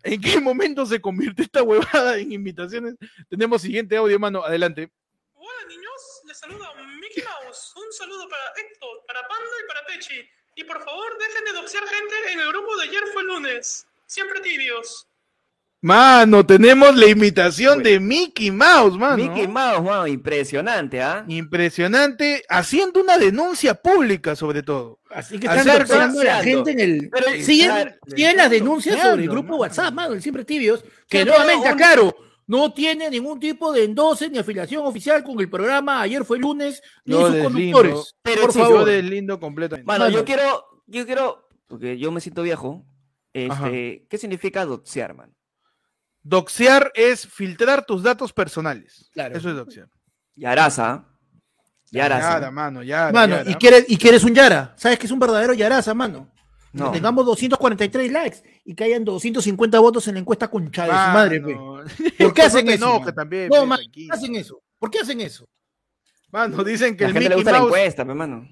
¿En 0.03 0.21
qué 0.21 0.39
momento 0.39 0.85
se 0.85 1.01
convirtió 1.01 1.43
esta 1.43 1.61
huevada 1.61 2.17
en 2.17 2.31
imitaciones? 2.31 2.95
Tenemos 3.29 3.61
siguiente 3.61 3.97
audio, 3.97 4.17
mano, 4.19 4.43
adelante. 4.43 4.91
Hola 5.33 5.65
niños, 5.67 6.21
les 6.25 6.37
saluda 6.37 6.71
Mickey 7.01 7.23
Mouse. 7.23 7.73
Un 7.75 7.91
saludo 7.93 8.27
para 8.29 8.43
Héctor, 8.57 9.03
para 9.05 9.21
Panda 9.27 9.51
y 9.63 9.67
para 9.67 9.85
Pechi. 9.85 10.29
Y 10.55 10.63
por 10.63 10.83
favor, 10.83 11.17
dejen 11.17 11.45
de 11.45 11.51
doxear 11.53 11.83
gente 11.85 12.31
en 12.31 12.39
el 12.39 12.47
grupo 12.49 12.77
de 12.77 12.83
ayer 12.83 13.03
fue 13.13 13.23
lunes. 13.23 13.87
Siempre 14.05 14.39
tibios. 14.39 15.08
Mano, 15.81 16.45
tenemos 16.45 16.93
la 16.97 17.07
imitación 17.07 17.81
de 17.81 18.01
Mickey 18.01 18.51
Mouse, 18.51 18.97
mano. 18.97 19.15
Mickey 19.15 19.47
Mouse, 19.47 19.81
mano, 19.81 20.07
impresionante, 20.07 21.01
¿ah? 21.01 21.23
Impresionante, 21.27 22.43
haciendo 22.49 22.99
una 23.01 23.17
denuncia 23.17 23.75
pública 23.75 24.35
sobre 24.35 24.61
todo. 24.61 24.99
Así 25.09 25.39
que 25.39 25.47
están 25.47 25.69
a 25.69 26.23
la 26.23 26.43
gente 26.43 26.71
en 26.71 26.79
el. 26.81 27.09
Pero, 27.09 27.27
siguen, 27.41 27.67
claro, 27.69 27.91
siguen 28.07 28.37
las 28.37 28.49
denuncias 28.49 29.01
sobre 29.01 29.23
el 29.23 29.29
grupo 29.29 29.49
mano. 29.51 29.57
WhatsApp, 29.61 29.93
mano, 29.93 30.13
el 30.13 30.21
siempre 30.21 30.43
tibios. 30.43 30.83
Que 31.07 31.23
nuevamente, 31.23 31.69
aclaro, 31.69 32.13
no 32.45 32.73
tiene 32.73 33.09
ningún 33.09 33.39
tipo 33.39 33.71
de 33.71 33.85
endose 33.85 34.29
ni 34.29 34.37
afiliación 34.37 34.85
oficial 34.85 35.23
con 35.23 35.39
el 35.39 35.49
programa. 35.49 36.01
Ayer 36.01 36.25
fue 36.25 36.39
lunes, 36.39 36.83
ni 37.05 37.13
Yo 37.13 37.27
sus 37.27 37.35
deslindo, 37.35 37.77
conductores. 37.77 38.15
pero 38.21 38.41
por 38.41 38.51
sí, 38.51 38.59
Yo 38.59 38.65
favor. 38.65 38.85
deslindo 38.85 39.39
completamente. 39.39 39.87
Mano, 39.87 40.05
Mano. 40.05 40.17
yo 40.17 40.25
quiero, 40.25 40.65
yo 40.87 41.05
quiero, 41.05 41.47
porque 41.67 41.97
yo 41.97 42.11
me 42.11 42.19
siento 42.19 42.43
viejo. 42.43 42.85
Ajá. 43.49 43.67
Este, 43.67 44.07
¿qué 44.09 44.17
significa 44.17 44.65
doxear, 44.65 45.13
mano? 45.15 45.33
Doxear 46.23 46.91
es 46.95 47.27
filtrar 47.27 47.85
tus 47.85 48.03
datos 48.03 48.33
personales. 48.33 49.09
Claro. 49.13 49.37
Eso 49.37 49.49
es 49.49 49.55
doxear. 49.55 49.87
Yaraza. 50.35 51.05
Yaraza. 51.91 52.33
Yara, 52.33 52.51
mano, 52.51 52.83
Yara, 52.83 53.11
Mano, 53.11 53.37
Yara. 53.37 53.49
y 53.51 53.55
quieres, 53.55 53.85
y 53.87 53.97
quieres 53.97 54.23
un 54.23 54.35
Yara. 54.35 54.73
¿Sabes 54.77 54.99
que 54.99 55.05
es 55.07 55.11
un 55.11 55.19
verdadero 55.19 55.53
Yaraza, 55.53 55.93
mano? 55.93 56.31
No. 56.71 56.91
Que 56.91 56.97
tengamos 56.97 57.25
243 57.25 58.11
likes 58.11 58.43
y 58.63 58.75
que 58.75 58.83
hayan 58.83 59.03
250 59.03 59.79
votos 59.79 60.07
en 60.07 60.13
la 60.15 60.19
encuesta 60.19 60.47
concha 60.49 60.83
de 60.83 60.89
su 60.89 60.93
madre, 60.95 61.41
pe. 61.41 61.55
Mano. 61.55 61.83
¿Por 62.19 62.33
qué 62.33 62.41
hacen 62.43 62.69
eso? 62.69 63.01
también, 63.15 63.49
No. 63.49 63.67
¿por 63.67 63.79
qué 63.91 64.07
hacen 64.11 64.35
eso? 64.35 64.61
¿Por 64.77 64.91
qué 64.91 64.99
hacen 64.99 65.21
eso? 65.21 65.49
Mano, 66.31 66.63
dicen 66.63 66.95
que 66.95 67.05
La 67.05 67.07
el 67.09 67.13
gente 67.13 67.29
le 67.29 67.35
Mickey 67.37 67.43
gusta 67.43 67.59
la 67.59 67.65
encuesta, 67.65 68.05
pe, 68.05 68.13
mano. 68.13 68.47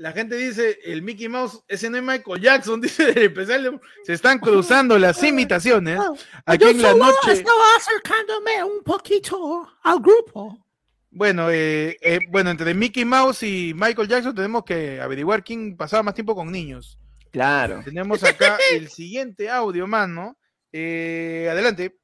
La 0.00 0.12
gente 0.12 0.34
dice, 0.34 0.78
el 0.82 1.02
Mickey 1.02 1.28
Mouse, 1.28 1.62
ese 1.68 1.90
no 1.90 1.98
es 1.98 2.02
Michael 2.02 2.40
Jackson, 2.40 2.80
dice 2.80 3.10
el 3.10 3.18
especial, 3.18 3.78
se 4.02 4.14
están 4.14 4.38
cruzando 4.38 4.98
las 4.98 5.22
imitaciones. 5.22 6.00
Aquí 6.46 6.64
Yo 6.64 6.70
en 6.70 6.80
la 6.80 6.92
solo 6.92 7.04
noche, 7.04 7.32
estaba 7.32 7.76
acercándome 7.76 8.64
un 8.64 8.82
poquito 8.82 9.70
al 9.82 10.00
grupo. 10.00 10.58
bueno, 11.10 11.50
eh, 11.50 11.98
eh, 12.00 12.20
bueno, 12.30 12.48
entre 12.48 12.72
Mickey 12.72 13.04
Mouse 13.04 13.42
y 13.42 13.74
Michael 13.74 14.08
Jackson 14.08 14.34
tenemos 14.34 14.64
que 14.64 14.98
averiguar 15.02 15.44
quién 15.44 15.76
pasaba 15.76 16.02
más 16.02 16.14
tiempo 16.14 16.34
con 16.34 16.50
niños. 16.50 16.98
Claro. 17.30 17.82
Tenemos 17.84 18.24
acá 18.24 18.58
el 18.72 18.88
siguiente 18.88 19.50
audio, 19.50 19.86
mano. 19.86 20.38
Eh, 20.72 21.46
adelante. 21.52 21.94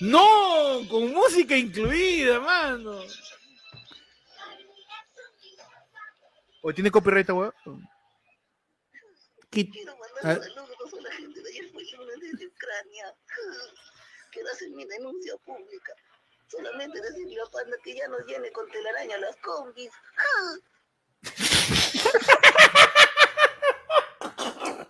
No, 0.00 0.86
con 0.90 1.14
música 1.14 1.56
incluida, 1.56 2.40
mano. 2.40 3.00
¿O 6.62 6.72
tiene 6.72 6.90
copyright 6.90 7.22
esta 7.22 7.34
weá? 7.34 7.52
Quiero 9.50 9.92
Ah. 10.22 10.24
mandar 10.24 10.42
saludos 10.42 10.94
a 10.98 11.02
la 11.02 11.12
gente 11.12 11.40
de 11.42 11.62
lunes 11.62 12.20
desde 12.20 12.46
Ucrania. 12.46 13.14
Quiero 14.32 14.48
hacer 14.52 14.70
mi 14.70 14.84
denuncia 14.84 15.34
pública. 15.44 15.92
Solamente 16.48 17.00
decirle 17.00 17.36
a 17.46 17.50
Panda 17.50 17.76
que 17.84 17.94
ya 17.94 18.08
no 18.08 18.18
llene 18.26 18.50
con 18.52 18.68
telaraña 18.70 19.18
las 19.18 19.36
combis. 19.36 19.90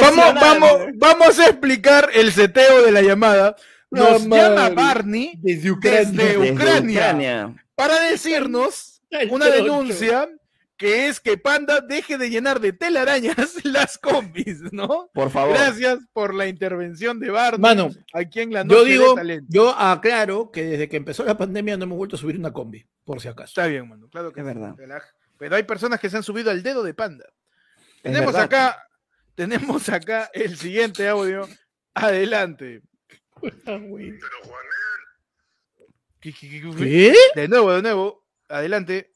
Vamos, 0.00 0.34
vamos, 0.34 0.72
vamos 0.96 1.38
a 1.38 1.46
explicar 1.48 2.10
el 2.14 2.32
seteo 2.32 2.82
de 2.82 2.92
la 2.92 3.02
llamada. 3.02 3.56
Nos 3.90 4.26
No, 4.26 4.36
llama. 4.36 4.70
Barney 4.70 5.34
Desde 5.38 5.70
Ucrania. 5.70 6.00
Desde 6.10 6.38
Desde 6.38 6.52
Ucrania. 6.52 7.00
Ucrania. 7.00 7.64
para 7.74 8.00
decirnos 8.10 8.97
Una 9.30 9.46
denuncia 9.46 10.28
que 10.76 11.08
es 11.08 11.18
que 11.18 11.36
Panda 11.36 11.80
deje 11.80 12.18
de 12.18 12.30
llenar 12.30 12.60
de 12.60 12.72
telarañas 12.72 13.36
las 13.64 13.98
combis, 13.98 14.60
¿no? 14.72 15.10
Por 15.12 15.30
favor. 15.30 15.54
Gracias 15.54 15.98
por 16.12 16.32
la 16.34 16.46
intervención 16.46 17.18
de 17.18 17.30
Barney. 17.30 17.60
Mano, 17.60 17.90
aquí 18.12 18.40
en 18.40 18.52
la 18.52 18.62
noche 18.62 18.78
Yo 18.78 18.84
digo, 18.84 19.14
talento. 19.16 19.46
yo 19.48 19.70
aclaro 19.76 20.52
que 20.52 20.62
desde 20.64 20.88
que 20.88 20.96
empezó 20.98 21.24
la 21.24 21.36
pandemia 21.36 21.76
no 21.76 21.84
hemos 21.84 21.98
vuelto 21.98 22.14
a 22.14 22.18
subir 22.18 22.38
una 22.38 22.52
combi, 22.52 22.86
por 23.04 23.20
si 23.20 23.26
acaso. 23.26 23.46
Está 23.50 23.66
bien, 23.66 23.88
mano, 23.88 24.08
claro 24.08 24.32
que 24.32 24.40
Es 24.40 24.46
sí, 24.46 24.54
verdad. 24.54 24.74
relaja. 24.76 25.08
Pero 25.36 25.56
hay 25.56 25.64
personas 25.64 25.98
que 25.98 26.10
se 26.10 26.16
han 26.16 26.22
subido 26.22 26.50
al 26.52 26.62
dedo 26.62 26.82
de 26.84 26.94
Panda. 26.94 27.24
Es 27.96 28.02
Tenemos 28.02 28.26
verdad. 28.32 28.42
acá, 28.44 28.86
tenemos 29.34 29.88
acá 29.88 30.30
el 30.32 30.56
siguiente 30.56 31.08
audio. 31.08 31.48
Adelante. 31.94 32.82
¿Qué, 36.20 36.32
qué, 36.32 36.48
qué, 36.48 36.60
qué 36.60 36.72
fue? 36.72 36.86
¿Qué? 36.86 37.14
De 37.34 37.48
nuevo, 37.48 37.72
de 37.72 37.82
nuevo. 37.82 38.24
Adelante. 38.48 39.12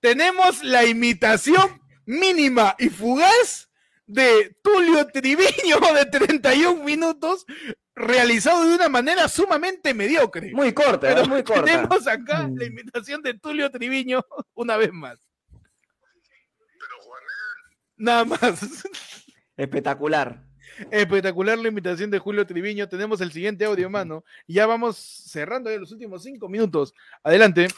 Tenemos 0.00 0.62
la 0.62 0.84
imitación 0.84 1.80
mínima 2.06 2.76
y 2.78 2.88
fugaz 2.88 3.68
de 4.06 4.56
Tulio 4.62 5.06
Triviño 5.08 5.78
de 5.94 6.06
31 6.06 6.82
minutos, 6.84 7.44
realizado 7.94 8.66
de 8.66 8.76
una 8.76 8.88
manera 8.88 9.28
sumamente 9.28 9.92
mediocre. 9.92 10.52
Muy 10.52 10.72
corta, 10.72 11.08
Pero 11.08 11.26
muy 11.26 11.42
corta. 11.42 11.64
tenemos 11.64 12.06
acá 12.06 12.48
la 12.54 12.64
imitación 12.64 13.22
de 13.22 13.34
Tulio 13.34 13.70
Triviño 13.70 14.24
una 14.54 14.76
vez 14.76 14.92
más. 14.92 15.18
Nada 17.96 18.24
más. 18.24 18.84
Espectacular. 19.56 20.47
Espectacular 20.90 21.58
la 21.58 21.68
imitación 21.68 22.10
de 22.10 22.18
Julio 22.18 22.46
Triviño. 22.46 22.88
Tenemos 22.88 23.20
el 23.20 23.32
siguiente 23.32 23.64
audio, 23.64 23.90
mano. 23.90 24.24
Ya 24.46 24.66
vamos 24.66 24.96
cerrando 24.96 25.70
ya 25.70 25.78
los 25.78 25.92
últimos 25.92 26.22
cinco 26.22 26.48
minutos. 26.48 26.94
Adelante. 27.22 27.68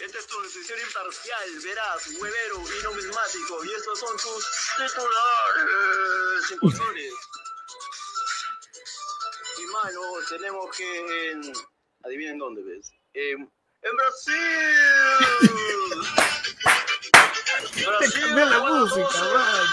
Esta 0.00 0.18
es 0.18 0.26
tu 0.26 0.42
decisión 0.42 0.78
imparcial, 0.86 1.50
verás, 1.64 2.08
huevero 2.20 2.62
y 2.62 2.84
numismático. 2.84 3.64
Y 3.64 3.72
estos 3.72 3.98
son 3.98 4.16
tus 4.16 4.46
titulares, 4.76 6.50
impulsores. 6.52 7.14
Y 9.58 9.66
mano, 9.66 10.00
tenemos 10.28 10.76
que 10.76 11.30
en... 11.30 11.52
Adivinen 12.04 12.38
dónde 12.38 12.62
ves. 12.62 12.92
En, 13.14 13.50
en 13.84 13.96
Brasil. 13.96 14.34
Brasil. 17.86 18.20
cambió 18.20 18.44
la 18.46 18.58
buena 18.58 18.80
música, 18.80 19.02
cosa. 19.02 19.34
man. 19.34 19.66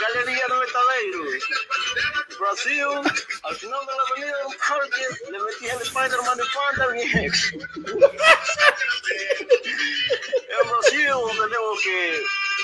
Galería 0.00 0.46
Novetadeiros. 0.48 1.42
Brasil, 2.38 2.86
al 3.44 3.56
final 3.56 3.80
de 3.80 3.92
la 3.92 4.02
avenida 4.10 4.42
Don 4.42 4.54
Parque, 4.68 5.04
le 5.30 5.38
metí 5.40 5.66
el 5.68 5.82
Spider-Man 5.82 6.38
de 6.38 6.44
Panda, 6.54 6.84
ex. 7.24 7.52
En 10.48 10.68
Brasil 10.68 11.14
tenemos 11.38 11.80
que 11.82 11.96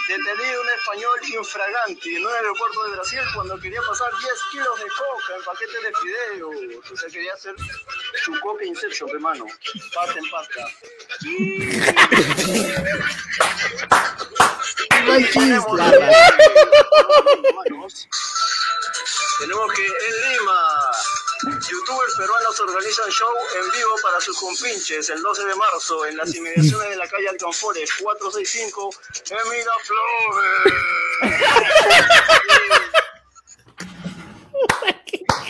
detenido 0.09 0.61
un 0.61 0.71
español 0.71 1.21
infragante 1.23 2.17
en 2.17 2.27
un 2.27 2.33
aeropuerto 2.33 2.85
de 2.85 2.91
Brasil 2.93 3.21
cuando 3.35 3.61
quería 3.61 3.81
pasar 3.83 4.11
10 4.19 4.33
kilos 4.51 4.79
de 4.79 4.89
coca 4.89 5.37
en 5.37 5.45
paquete 5.45 5.81
de 5.81 5.93
fideos. 6.03 6.91
O 6.93 6.97
sea, 6.97 7.09
quería 7.09 7.35
hacer 7.35 7.55
su 8.25 8.33
coca 8.41 8.65
inception, 8.65 9.09
hermano. 9.11 9.47
Pasta 9.95 10.19
en 10.19 10.31
pasta. 10.31 10.67
Tenemos 19.39 19.73
que 19.75 19.87
en 19.87 20.33
Lima, 20.33 20.61
youtubers 21.45 22.15
peruanos 22.17 22.61
organizan 22.61 23.11
show 23.11 23.29
en 23.57 23.71
vivo 23.73 23.95
para 24.03 24.21
sus 24.21 24.39
compinches 24.39 25.11
el 25.11 25.21
12 25.21 25.45
de 25.45 25.55
marzo 25.57 26.07
en 26.07 26.17
las 26.17 26.33
inmediaciones 26.35 26.91
de 26.91 26.97
la 26.97 27.09
calle 27.09 27.29
Alcanfores 27.31 27.91
465 28.01 28.91
en 29.31 29.51
Miraflores. 29.51 30.73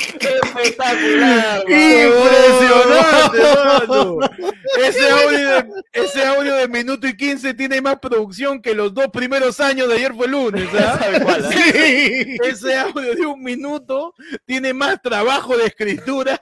Espectacular. 0.03 1.61
Impresionante, 1.69 3.39
mano. 3.65 4.19
Ese 4.79 5.11
audio, 5.11 5.39
de, 5.39 5.65
ese 5.93 6.25
audio 6.25 6.55
de 6.55 6.67
minuto 6.67 7.07
y 7.07 7.15
15 7.15 7.53
tiene 7.55 7.81
más 7.83 7.99
producción 7.99 8.63
que 8.63 8.75
los 8.75 8.95
dos 8.95 9.09
primeros 9.09 9.61
años 9.61 9.89
de 9.89 9.97
ayer 9.97 10.15
fue 10.15 10.29
lunes. 10.29 10.67
¿ah? 10.75 10.99
¿Sabe 11.03 11.21
cuál, 11.21 11.45
eh? 11.45 11.49
Sí, 11.53 12.37
ese 12.49 12.77
audio 12.79 13.15
de 13.15 13.27
un 13.27 13.43
minuto 13.43 14.15
tiene 14.47 14.73
más 14.73 15.01
trabajo 15.03 15.57
de 15.57 15.67
escritura 15.67 16.41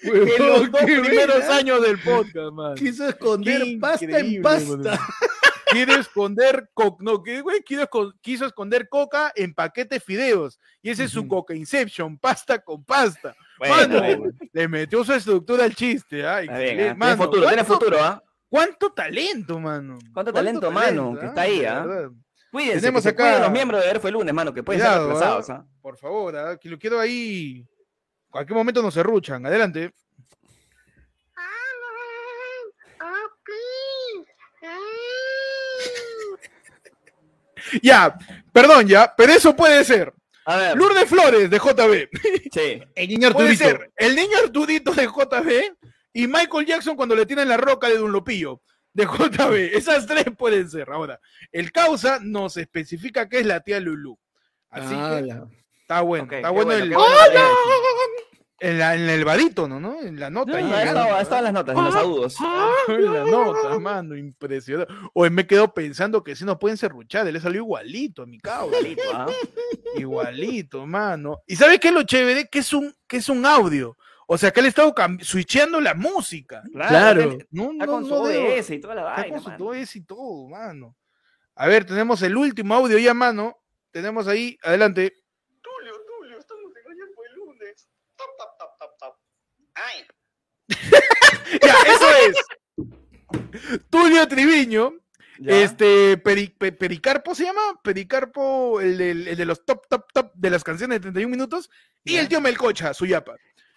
que 0.00 0.38
los 0.38 0.70
dos 0.70 0.82
primeros 0.84 1.44
años 1.46 1.82
del 1.82 1.98
podcast, 1.98 2.52
man. 2.52 2.74
Quiso 2.76 3.08
esconder 3.08 3.62
Qué 3.62 3.78
pasta 3.80 4.18
en 4.18 4.42
pasta. 4.42 5.00
Quiere 5.74 5.94
esconder 6.00 6.70
co- 6.74 6.96
no, 7.00 7.22
¿qué, 7.22 7.40
güey? 7.40 7.62
Quiso, 7.62 7.82
esco- 7.82 8.14
quiso 8.20 8.46
esconder 8.46 8.88
coca 8.88 9.32
en 9.34 9.52
paquete 9.54 10.00
fideos. 10.00 10.58
Y 10.82 10.90
ese 10.90 11.04
es 11.04 11.10
su 11.10 11.26
coca 11.28 11.54
Inception, 11.54 12.18
pasta 12.18 12.58
con 12.60 12.84
pasta. 12.84 13.34
Bueno, 13.58 13.76
Mano, 13.76 13.98
bueno. 14.00 14.24
le 14.52 14.68
metió 14.68 15.04
su 15.04 15.12
estructura 15.12 15.64
al 15.64 15.74
chiste. 15.74 16.26
Ay, 16.26 16.48
bien. 16.48 16.90
¿ah? 16.90 16.96
Tiene 16.98 17.16
futuro, 17.16 17.46
tiene 17.48 17.64
¿cuánto- 17.64 17.74
futuro, 17.74 17.98
¿ah? 18.02 18.22
¿Cuánto 18.48 18.92
talento, 18.92 19.58
mano? 19.58 19.98
¿Cuánto 20.12 20.32
talento, 20.32 20.70
mano? 20.70 21.16
Que 21.18 21.26
está 21.26 21.40
ahí, 21.42 21.64
¿ah? 21.64 21.84
verdad. 21.84 22.10
Cuídense, 22.52 22.80
Tenemos 22.82 23.04
acá- 23.06 23.40
los 23.40 23.50
miembros 23.50 23.84
de 23.84 23.98
fue 23.98 24.12
lunes, 24.12 24.32
mano, 24.32 24.54
que 24.54 24.62
pueden 24.62 24.80
ser 24.80 24.88
Cuidado, 24.90 25.08
reemplazados, 25.08 25.50
¿ah? 25.50 25.64
¿ah? 25.66 25.78
Por 25.82 25.98
favor, 25.98 26.36
¿ah? 26.36 26.56
que 26.56 26.68
lo 26.68 26.78
quiero 26.78 27.00
ahí. 27.00 27.66
Cualquier 28.30 28.56
momento 28.56 28.80
nos 28.82 28.94
serruchan. 28.94 29.44
Adelante. 29.46 29.92
Ya, 37.82 38.16
perdón, 38.52 38.86
ya, 38.86 39.12
pero 39.16 39.32
eso 39.32 39.54
puede 39.56 39.84
ser. 39.84 40.12
A 40.46 40.56
ver. 40.56 40.76
Lourdes 40.76 41.08
Flores 41.08 41.48
de 41.48 41.58
JB. 41.58 42.08
Sí. 42.52 42.82
El 42.94 43.08
niño 43.08 43.32
Puede 43.32 43.50
Arturito. 43.50 43.64
ser 43.64 43.90
el 43.96 44.14
niño 44.14 44.36
Artudito 44.44 44.92
de 44.92 45.06
JB 45.06 45.76
y 46.12 46.26
Michael 46.26 46.66
Jackson 46.66 46.96
cuando 46.96 47.14
le 47.16 47.24
tiran 47.26 47.48
la 47.48 47.56
roca 47.56 47.88
de 47.88 47.96
Dunlopillo 47.96 48.60
de 48.92 49.04
JB. 49.06 49.74
Esas 49.76 50.06
tres 50.06 50.26
pueden 50.36 50.68
ser. 50.70 50.90
Ahora, 50.90 51.18
el 51.50 51.72
causa 51.72 52.18
nos 52.22 52.56
especifica 52.58 53.28
que 53.28 53.40
es 53.40 53.46
la 53.46 53.60
tía 53.60 53.80
Lulu. 53.80 54.18
Así 54.70 54.94
Ah, 54.96 55.16
que 55.20 55.26
la- 55.26 55.46
está 55.80 56.00
bueno. 56.02 56.28
Está 56.30 56.50
bueno, 56.50 56.66
bueno, 56.70 56.84
el, 56.84 56.90
bueno. 56.94 57.14
En, 58.70 58.78
la- 58.78 58.94
en 58.94 59.08
el 59.08 59.24
barítono, 59.24 59.78
¿no? 59.80 60.00
En 60.00 60.18
la 60.18 60.30
nota. 60.30 60.52
No, 60.52 60.56
ahí, 60.58 60.64
¿no? 60.64 60.78
estaba- 60.78 61.20
estaban 61.20 61.44
las 61.44 61.52
notas, 61.52 61.76
en 61.76 61.84
los 61.84 61.94
agudos. 61.94 62.36
En 62.88 63.12
la 63.12 63.24
nota, 63.24 63.78
mano, 63.78 64.16
impresionante. 64.16 64.92
O 65.12 65.28
me 65.30 65.46
quedo 65.46 65.72
pensando 65.72 66.22
que 66.24 66.34
si 66.36 66.44
no 66.44 66.58
pueden 66.58 66.76
serruchar, 66.76 67.26
le 67.26 67.40
salió 67.40 67.60
igualito 67.62 68.22
a 68.22 68.26
mi 68.26 68.38
causa. 68.38 68.76
Igualito, 68.78 69.02
¿ah? 69.12 69.26
Igualito, 69.96 70.86
mano. 70.86 71.42
¿Y 71.46 71.56
sabes 71.56 71.78
qué 71.80 71.88
es 71.88 71.94
lo 71.94 72.02
chévere? 72.02 72.48
Que 72.48 72.58
es 72.60 72.72
un, 72.72 72.94
que 73.06 73.18
es 73.18 73.28
un 73.28 73.44
audio. 73.46 73.96
O 74.26 74.38
sea, 74.38 74.50
que 74.50 74.60
él 74.60 74.66
ha 74.66 74.68
estado 74.70 74.94
switcheando 75.20 75.80
la 75.80 75.92
música. 75.94 76.62
Claro. 76.72 77.38
No, 77.50 77.72
Está 77.72 77.86
no, 77.86 77.92
con 77.92 78.04
su 78.04 78.10
no 78.10 78.30
y 78.30 78.80
toda 78.80 78.94
la 78.94 79.00
Está 79.02 79.14
vaina, 79.22 79.34
con 79.34 79.42
su 79.44 79.50
mano. 79.50 79.64
ODS 79.66 79.96
y 79.96 80.00
todo, 80.04 80.48
mano. 80.48 80.96
A 81.56 81.66
ver, 81.68 81.84
tenemos 81.84 82.22
el 82.22 82.36
último 82.36 82.74
audio 82.74 82.96
ya, 82.98 83.12
mano. 83.14 83.58
Tenemos 83.90 84.26
ahí, 84.26 84.56
adelante. 84.62 85.14
Tulio, 85.60 85.92
Tulio, 86.06 86.38
estamos 86.38 86.64
en 86.74 86.92
ayer 86.92 87.04
fue 87.14 87.26
lunes. 87.36 87.88
Tap, 88.16 88.26
tap, 88.38 88.58
tap, 88.58 88.78
tap, 88.78 88.90
tap. 88.98 89.14
Ay. 89.74 90.06
Ya, 91.62 91.74
eso 91.92 92.08
es. 92.28 92.36
Tulio 93.90 94.26
Triviño, 94.28 94.92
Ya. 95.38 95.56
este, 95.62 96.16
Peri- 96.22 96.54
Pe- 96.56 96.72
Pericarpo 96.72 97.34
se 97.34 97.44
llama, 97.44 97.60
Pericarpo, 97.82 98.80
el, 98.80 98.98
del- 98.98 99.28
el 99.28 99.36
de 99.36 99.44
los 99.44 99.64
top, 99.64 99.86
top, 99.88 100.04
top 100.12 100.32
de 100.34 100.50
las 100.50 100.62
canciones 100.64 100.96
de 100.96 101.00
31 101.00 101.30
minutos, 101.30 101.70
y 102.04 102.14
Ya. 102.14 102.20
el 102.20 102.28
tío 102.28 102.40
Melcocha, 102.40 102.94
su 102.94 103.06
yapa. 103.06 103.34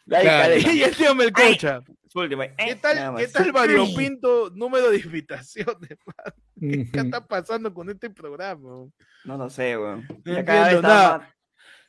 Claro. 0.08 0.54
de- 0.54 0.60
Y 0.74 0.84
el 0.84 0.96
tío 0.96 1.14
Melcocha. 1.16 1.82
Su 2.10 2.20
última. 2.20 2.48
¿Qué 2.48 2.72
Eh, 2.72 2.76
tal, 2.76 3.16
¿qué 3.18 3.28
tal 3.28 3.52
variopinto 3.52 4.50
número 4.56 4.90
de 4.90 4.98
invitaciones? 5.00 5.98
man? 6.06 6.34
¿Qué, 6.92 7.00
está 7.00 7.28
pasando 7.28 7.74
con 7.74 7.90
este 7.90 8.10
programa? 8.10 8.88
No 9.26 9.38
lo 9.38 9.50
sé, 9.50 9.78
weón. 9.78 10.08
No 10.24 10.34
Ya 10.34 10.46
cada 10.46 10.66
vez 10.68 10.76
está 10.76 10.88
nada. 10.88 11.18
más- 11.18 11.28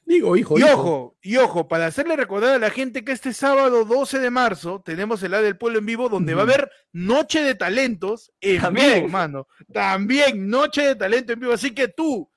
Digo, 0.09 0.37
hijo, 0.39 0.59
Y 0.59 0.63
hijo. 0.63 0.73
ojo, 0.73 1.17
y 1.21 1.37
ojo, 1.37 1.69
para 1.69 1.85
hacerle 1.87 2.17
recordar 2.17 2.55
a 2.55 2.59
la 2.59 2.71
gente 2.71 3.05
que 3.05 3.13
este 3.13 3.35
sábado 3.35 3.85
12 3.85 4.19
de 4.21 4.31
marzo 4.31 4.81
tenemos 4.83 5.23
el 5.23 5.35
A 5.35 5.43
del 5.43 5.59
Pueblo 5.59 5.81
en 5.81 5.87
vivo, 5.87 6.09
donde 6.09 6.33
va 6.35 6.41
a 6.41 6.45
haber 6.45 6.71
Noche 6.93 7.43
de 7.43 7.55
Talentos 7.55 8.33
en 8.41 8.59
También. 8.63 8.95
vivo, 8.95 9.09
mano. 9.09 9.47
También 9.71 10.49
Noche 10.49 10.81
de 10.83 10.97
Talento 10.97 11.35
en 11.35 11.41
vivo. 11.41 11.53
Así 11.53 11.73
que 11.75 11.89
tú, 11.89 12.31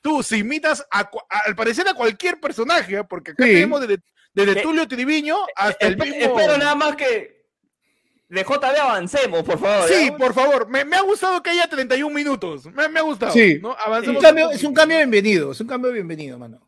tú, 0.00 0.22
si 0.22 0.38
imitas 0.38 0.86
a, 0.90 1.10
al 1.46 1.54
parecer 1.54 1.86
a 1.86 1.92
cualquier 1.92 2.40
personaje, 2.40 2.96
¿ah? 2.96 3.04
porque 3.04 3.32
acá 3.32 3.44
Sí. 3.44 3.50
tenemos 3.50 3.82
desde, 3.82 4.02
desde 4.32 4.54
Que- 4.54 4.62
Tulio 4.62 4.88
Triviño 4.88 5.36
hasta 5.54 5.86
el 5.86 5.98
Espe- 5.98 6.04
mismo. 6.04 6.38
Espero 6.38 6.56
nada 6.56 6.74
más 6.74 6.96
que 6.96 7.44
de 8.30 8.42
JB 8.42 8.76
avancemos, 8.80 9.42
por 9.42 9.58
favor. 9.58 9.86
Sí, 9.88 10.06
¿ya? 10.06 10.16
por 10.16 10.32
favor, 10.32 10.66
me, 10.68 10.84
me 10.86 10.96
ha 10.96 11.02
gustado 11.02 11.42
que 11.42 11.50
haya 11.50 11.66
31 11.68 12.14
minutos. 12.14 12.64
Me, 12.72 12.88
me 12.88 13.00
ha 13.00 13.02
gustado. 13.02 13.32
Sí. 13.32 13.58
¿no? 13.60 13.72
Es 13.72 13.78
Avancemos 13.86 14.16
un, 14.16 14.22
cambio, 14.22 14.50
es 14.50 14.64
un 14.64 14.72
cambio 14.74 14.96
bienvenido, 14.96 15.52
es 15.52 15.60
un 15.60 15.66
cambio 15.66 15.92
bienvenido, 15.92 16.38
mano. 16.38 16.60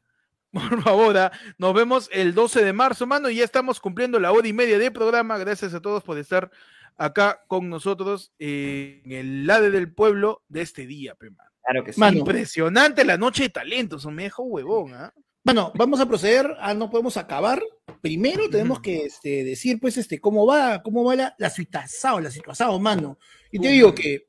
Por 0.53 0.83
favor, 0.83 1.17
nos 1.59 1.75
vemos 1.75 2.09
el 2.13 2.35
12 2.35 2.65
de 2.65 2.73
marzo, 2.73 3.07
mano, 3.07 3.31
y 3.31 3.37
ya 3.37 3.45
estamos 3.45 3.79
cumpliendo 3.79 4.19
la 4.19 4.33
hora 4.33 4.49
y 4.49 4.53
media 4.53 4.79
de 4.79 4.91
programa. 4.91 5.39
Gracias 5.39 5.75
a 5.75 5.81
todos 5.81 6.03
por 6.03 6.19
estar 6.19 6.51
acá 6.97 7.45
con 7.47 7.69
nosotros 7.69 8.33
eh, 8.39 9.01
en 9.05 9.13
el 9.13 9.47
lade 9.47 9.71
del 9.71 9.93
pueblo 9.93 10.43
de 10.49 10.63
este 10.63 10.87
día, 10.87 11.15
pe, 11.15 11.31
mano. 11.31 11.51
Claro 11.63 11.85
que 11.85 11.93
sí. 11.93 12.01
Mano. 12.01 12.19
Impresionante 12.19 13.05
la 13.05 13.17
noche 13.17 13.45
de 13.45 13.51
talentos, 13.51 14.05
me 14.07 14.25
dejó 14.25 14.43
huevón, 14.43 14.95
¿ah? 14.95 15.15
Bueno, 15.43 15.73
vamos 15.75 16.01
a 16.01 16.07
proceder, 16.07 16.55
ah, 16.61 16.75
no 16.75 16.91
podemos 16.91 17.17
acabar. 17.17 17.63
Primero 18.03 18.51
tenemos 18.51 18.81
que 18.81 19.05
este, 19.05 19.43
decir, 19.43 19.79
pues, 19.81 19.97
este, 19.97 20.21
cómo 20.21 20.47
va, 20.47 20.83
cómo 20.83 21.03
va 21.05 21.17
la, 21.17 21.35
la 21.39 21.49
situación, 21.49 22.25
la 22.25 22.31
situación, 22.31 22.83
mano. 22.83 23.19
Y 23.51 23.59
te 23.59 23.69
digo 23.69 23.95
que, 23.95 24.27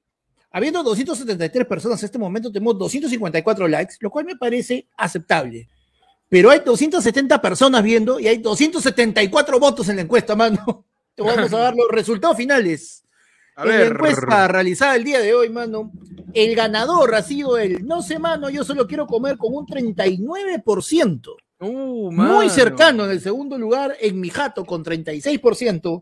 habiendo 0.51 0.83
273 0.83 1.67
personas 1.67 2.01
en 2.01 2.05
este 2.05 2.17
momento, 2.17 2.51
tenemos 2.51 2.77
254 2.77 3.67
likes, 3.67 3.95
lo 3.99 4.09
cual 4.09 4.25
me 4.25 4.37
parece 4.37 4.87
aceptable. 4.95 5.67
Pero 6.31 6.49
hay 6.49 6.61
270 6.61 7.41
personas 7.41 7.83
viendo 7.83 8.17
y 8.17 8.25
hay 8.29 8.37
274 8.37 9.59
votos 9.59 9.89
en 9.89 9.97
la 9.97 10.03
encuesta, 10.03 10.33
mano. 10.33 10.85
Te 11.13 11.23
vamos 11.23 11.51
a 11.51 11.57
dar 11.57 11.75
los 11.75 11.89
resultados 11.89 12.37
finales. 12.37 13.03
A 13.53 13.63
en 13.63 13.69
la 13.69 13.75
ver. 13.75 13.91
encuesta 13.91 14.47
realizada 14.47 14.95
el 14.95 15.03
día 15.03 15.19
de 15.19 15.33
hoy, 15.33 15.49
mano, 15.49 15.91
el 16.33 16.55
ganador 16.55 17.15
ha 17.15 17.21
sido 17.21 17.57
el 17.57 17.85
no 17.85 18.01
sé, 18.01 18.17
mano, 18.17 18.49
yo 18.49 18.63
solo 18.63 18.87
quiero 18.87 19.07
comer 19.07 19.37
con 19.37 19.53
un 19.53 19.67
39%. 19.67 21.35
Uh. 21.59 22.11
Muy 22.13 22.49
cercano 22.49 23.03
en 23.03 23.11
el 23.11 23.19
segundo 23.19 23.57
lugar, 23.57 23.97
en 23.99 24.17
mi 24.17 24.29
jato 24.29 24.63
con 24.63 24.85
36%, 24.85 26.01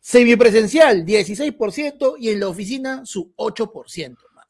semipresencial 0.00 1.06
16% 1.06 2.16
y 2.18 2.30
en 2.30 2.40
la 2.40 2.48
oficina 2.48 3.06
su 3.06 3.32
8%. 3.36 4.16
mano. 4.34 4.48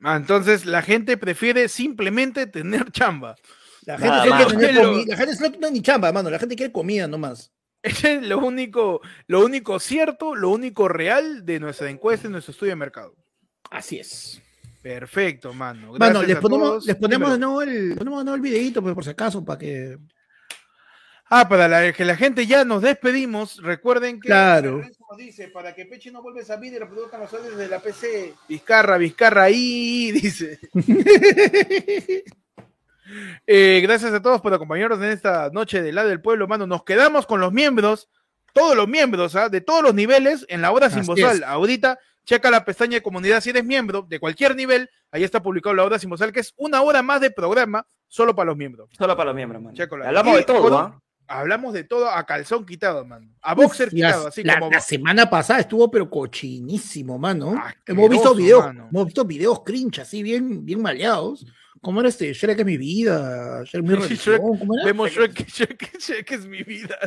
Ah, 0.00 0.16
entonces 0.16 0.66
la 0.66 0.82
gente 0.82 1.16
prefiere 1.18 1.68
simplemente 1.68 2.48
tener 2.48 2.90
chamba. 2.90 3.36
La 3.86 3.98
gente, 3.98 4.08
Nada 4.08 4.46
quiere 4.46 4.50
tener 4.68 4.74
Lo- 4.84 5.04
la 5.04 5.16
gente 5.16 5.34
no 5.40 5.50
quiere 5.50 5.70
ni 5.70 5.82
chamba, 5.82 6.12
mano, 6.12 6.30
la 6.30 6.38
gente 6.38 6.56
quiere 6.56 6.72
comida 6.72 7.06
nomás. 7.06 7.52
Ese 7.82 8.14
es 8.14 8.22
lo 8.26 8.38
único, 8.38 9.02
lo 9.26 9.44
único 9.44 9.78
cierto, 9.78 10.34
lo 10.34 10.48
único 10.50 10.88
real 10.88 11.44
de 11.44 11.60
nuestra 11.60 11.90
encuesta 11.90 12.26
y 12.26 12.30
nuestro 12.30 12.52
estudio 12.52 12.72
de 12.72 12.76
mercado. 12.76 13.14
Así 13.70 13.98
es. 13.98 14.40
Perfecto, 14.82 15.52
mano. 15.52 15.92
Mano, 15.92 16.20
Gracias 16.20 16.28
les 16.28 16.36
a 16.36 16.40
ponemos, 16.40 16.68
todos. 16.68 16.86
les 16.86 16.96
ponemos 16.96 17.30
de 17.32 17.38
nuevo 17.38 17.62
el, 17.62 17.94
ponemos 17.96 18.20
de 18.20 18.24
nuevo 18.24 18.34
el 18.36 18.40
videito, 18.40 18.80
pues, 18.82 18.94
por 18.94 19.04
si 19.04 19.10
acaso, 19.10 19.44
para 19.44 19.58
que. 19.58 19.98
Ah, 21.30 21.48
para 21.48 21.68
la- 21.68 21.92
que 21.92 22.04
la 22.04 22.16
gente 22.16 22.46
ya 22.46 22.64
nos 22.64 22.82
despedimos, 22.82 23.62
recuerden 23.62 24.20
que 24.20 24.28
Claro. 24.28 24.82
Nos 25.10 25.18
dice, 25.18 25.48
para 25.48 25.74
que 25.74 25.86
Peche 25.86 26.10
no 26.10 26.22
vuelva 26.22 26.40
a 26.40 26.44
salir 26.44 26.72
y 26.74 26.78
reproduzcan 26.78 27.20
los 27.20 27.32
audios 27.34 27.56
de 27.56 27.68
la 27.68 27.80
PC. 27.80 28.34
Vizcarra, 28.48 28.96
Vizcarra 28.98 29.42
ahí, 29.44 30.10
dice. 30.22 30.58
Eh, 33.46 33.80
gracias 33.82 34.12
a 34.12 34.22
todos 34.22 34.40
por 34.40 34.52
acompañarnos 34.54 34.98
en 34.98 35.10
esta 35.10 35.50
noche 35.50 35.82
de 35.82 35.92
la 35.92 36.04
del 36.04 36.20
pueblo, 36.20 36.48
mano. 36.48 36.66
Nos 36.66 36.84
quedamos 36.84 37.26
con 37.26 37.40
los 37.40 37.52
miembros, 37.52 38.08
todos 38.52 38.76
los 38.76 38.88
miembros, 38.88 39.36
¿ah? 39.36 39.48
de 39.48 39.60
todos 39.60 39.82
los 39.82 39.94
niveles, 39.94 40.46
en 40.48 40.62
la 40.62 40.72
hora 40.72 40.90
sin 40.90 41.00
Así 41.00 41.08
bozal. 41.08 41.44
Ahorita, 41.44 41.98
checa 42.24 42.50
la 42.50 42.64
pestaña 42.64 42.94
de 42.94 43.02
comunidad 43.02 43.40
si 43.40 43.50
eres 43.50 43.64
miembro 43.64 44.02
de 44.02 44.18
cualquier 44.18 44.56
nivel. 44.56 44.90
Ahí 45.10 45.24
está 45.24 45.42
publicado 45.42 45.74
la 45.74 45.84
hora 45.84 45.98
sin 45.98 46.10
bozal, 46.10 46.32
que 46.32 46.40
es 46.40 46.54
una 46.56 46.82
hora 46.82 47.02
más 47.02 47.20
de 47.20 47.30
programa 47.30 47.86
solo 48.08 48.34
para 48.34 48.46
los 48.46 48.56
miembros. 48.56 48.90
Solo 48.96 49.16
para 49.16 49.26
los 49.26 49.36
miembros, 49.36 49.62
mano. 49.62 49.76
Hablamos 50.04 50.34
Y 50.34 50.36
de 50.38 50.44
todo, 50.44 50.78
¿ah? 50.78 51.00
Hablamos 51.26 51.72
de 51.72 51.84
todo 51.84 52.10
a 52.10 52.24
calzón 52.26 52.66
quitado, 52.66 53.04
mano. 53.04 53.30
A 53.40 53.54
boxer 53.54 53.88
quitado, 53.88 54.28
así 54.28 54.42
la, 54.42 54.58
como. 54.58 54.70
la 54.70 54.80
semana 54.80 55.30
pasada 55.30 55.60
estuvo 55.60 55.90
pero 55.90 56.10
cochinísimo, 56.10 57.18
mano. 57.18 57.54
Asqueroso, 57.58 57.82
hemos 57.86 58.10
visto 58.10 58.34
videos, 58.34 58.66
mano. 58.66 58.88
hemos 58.90 59.06
visto 59.06 59.24
videos 59.24 59.62
cringe 59.64 60.00
así 60.00 60.22
bien, 60.22 60.64
bien 60.66 60.82
maleados. 60.82 61.46
¿Cómo 61.84 62.00
era 62.00 62.08
este? 62.08 62.32
Shrek 62.32 62.60
es 62.60 62.64
mi 62.66 62.76
vida, 62.78 63.62
Shrek 63.64 63.74
es 63.74 63.82
mi 63.82 63.88
Sí, 63.94 64.02
religión, 64.02 64.34
Shrek- 64.36 64.58
¿cómo 64.58 64.74
era? 64.74 64.84
Vemos 64.86 65.10
Shrek, 65.12 65.34
Shrek- 65.46 65.98
Shrek 65.98 66.30
es 66.32 66.46
mi 66.46 66.62
vida. 66.62 66.98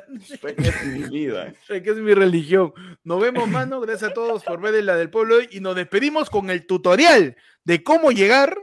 mi 0.86 1.04
vida. 1.10 1.54
Shrek 1.68 1.88
es 1.88 1.98
mi 1.98 2.14
religión. 2.14 2.74
Nos 3.04 3.20
vemos, 3.22 3.50
mano. 3.50 3.82
Gracias 3.82 4.12
a 4.12 4.14
todos 4.14 4.44
por 4.44 4.62
ver 4.62 4.82
la 4.84 4.96
del 4.96 5.10
pueblo 5.10 5.38
hoy. 5.38 5.50
Y 5.52 5.60
nos 5.62 5.76
despedimos 5.76 6.30
con 6.30 6.50
el 6.52 6.66
tutorial 6.68 7.36
de 7.64 7.84
cómo 7.84 8.12
llegar 8.12 8.56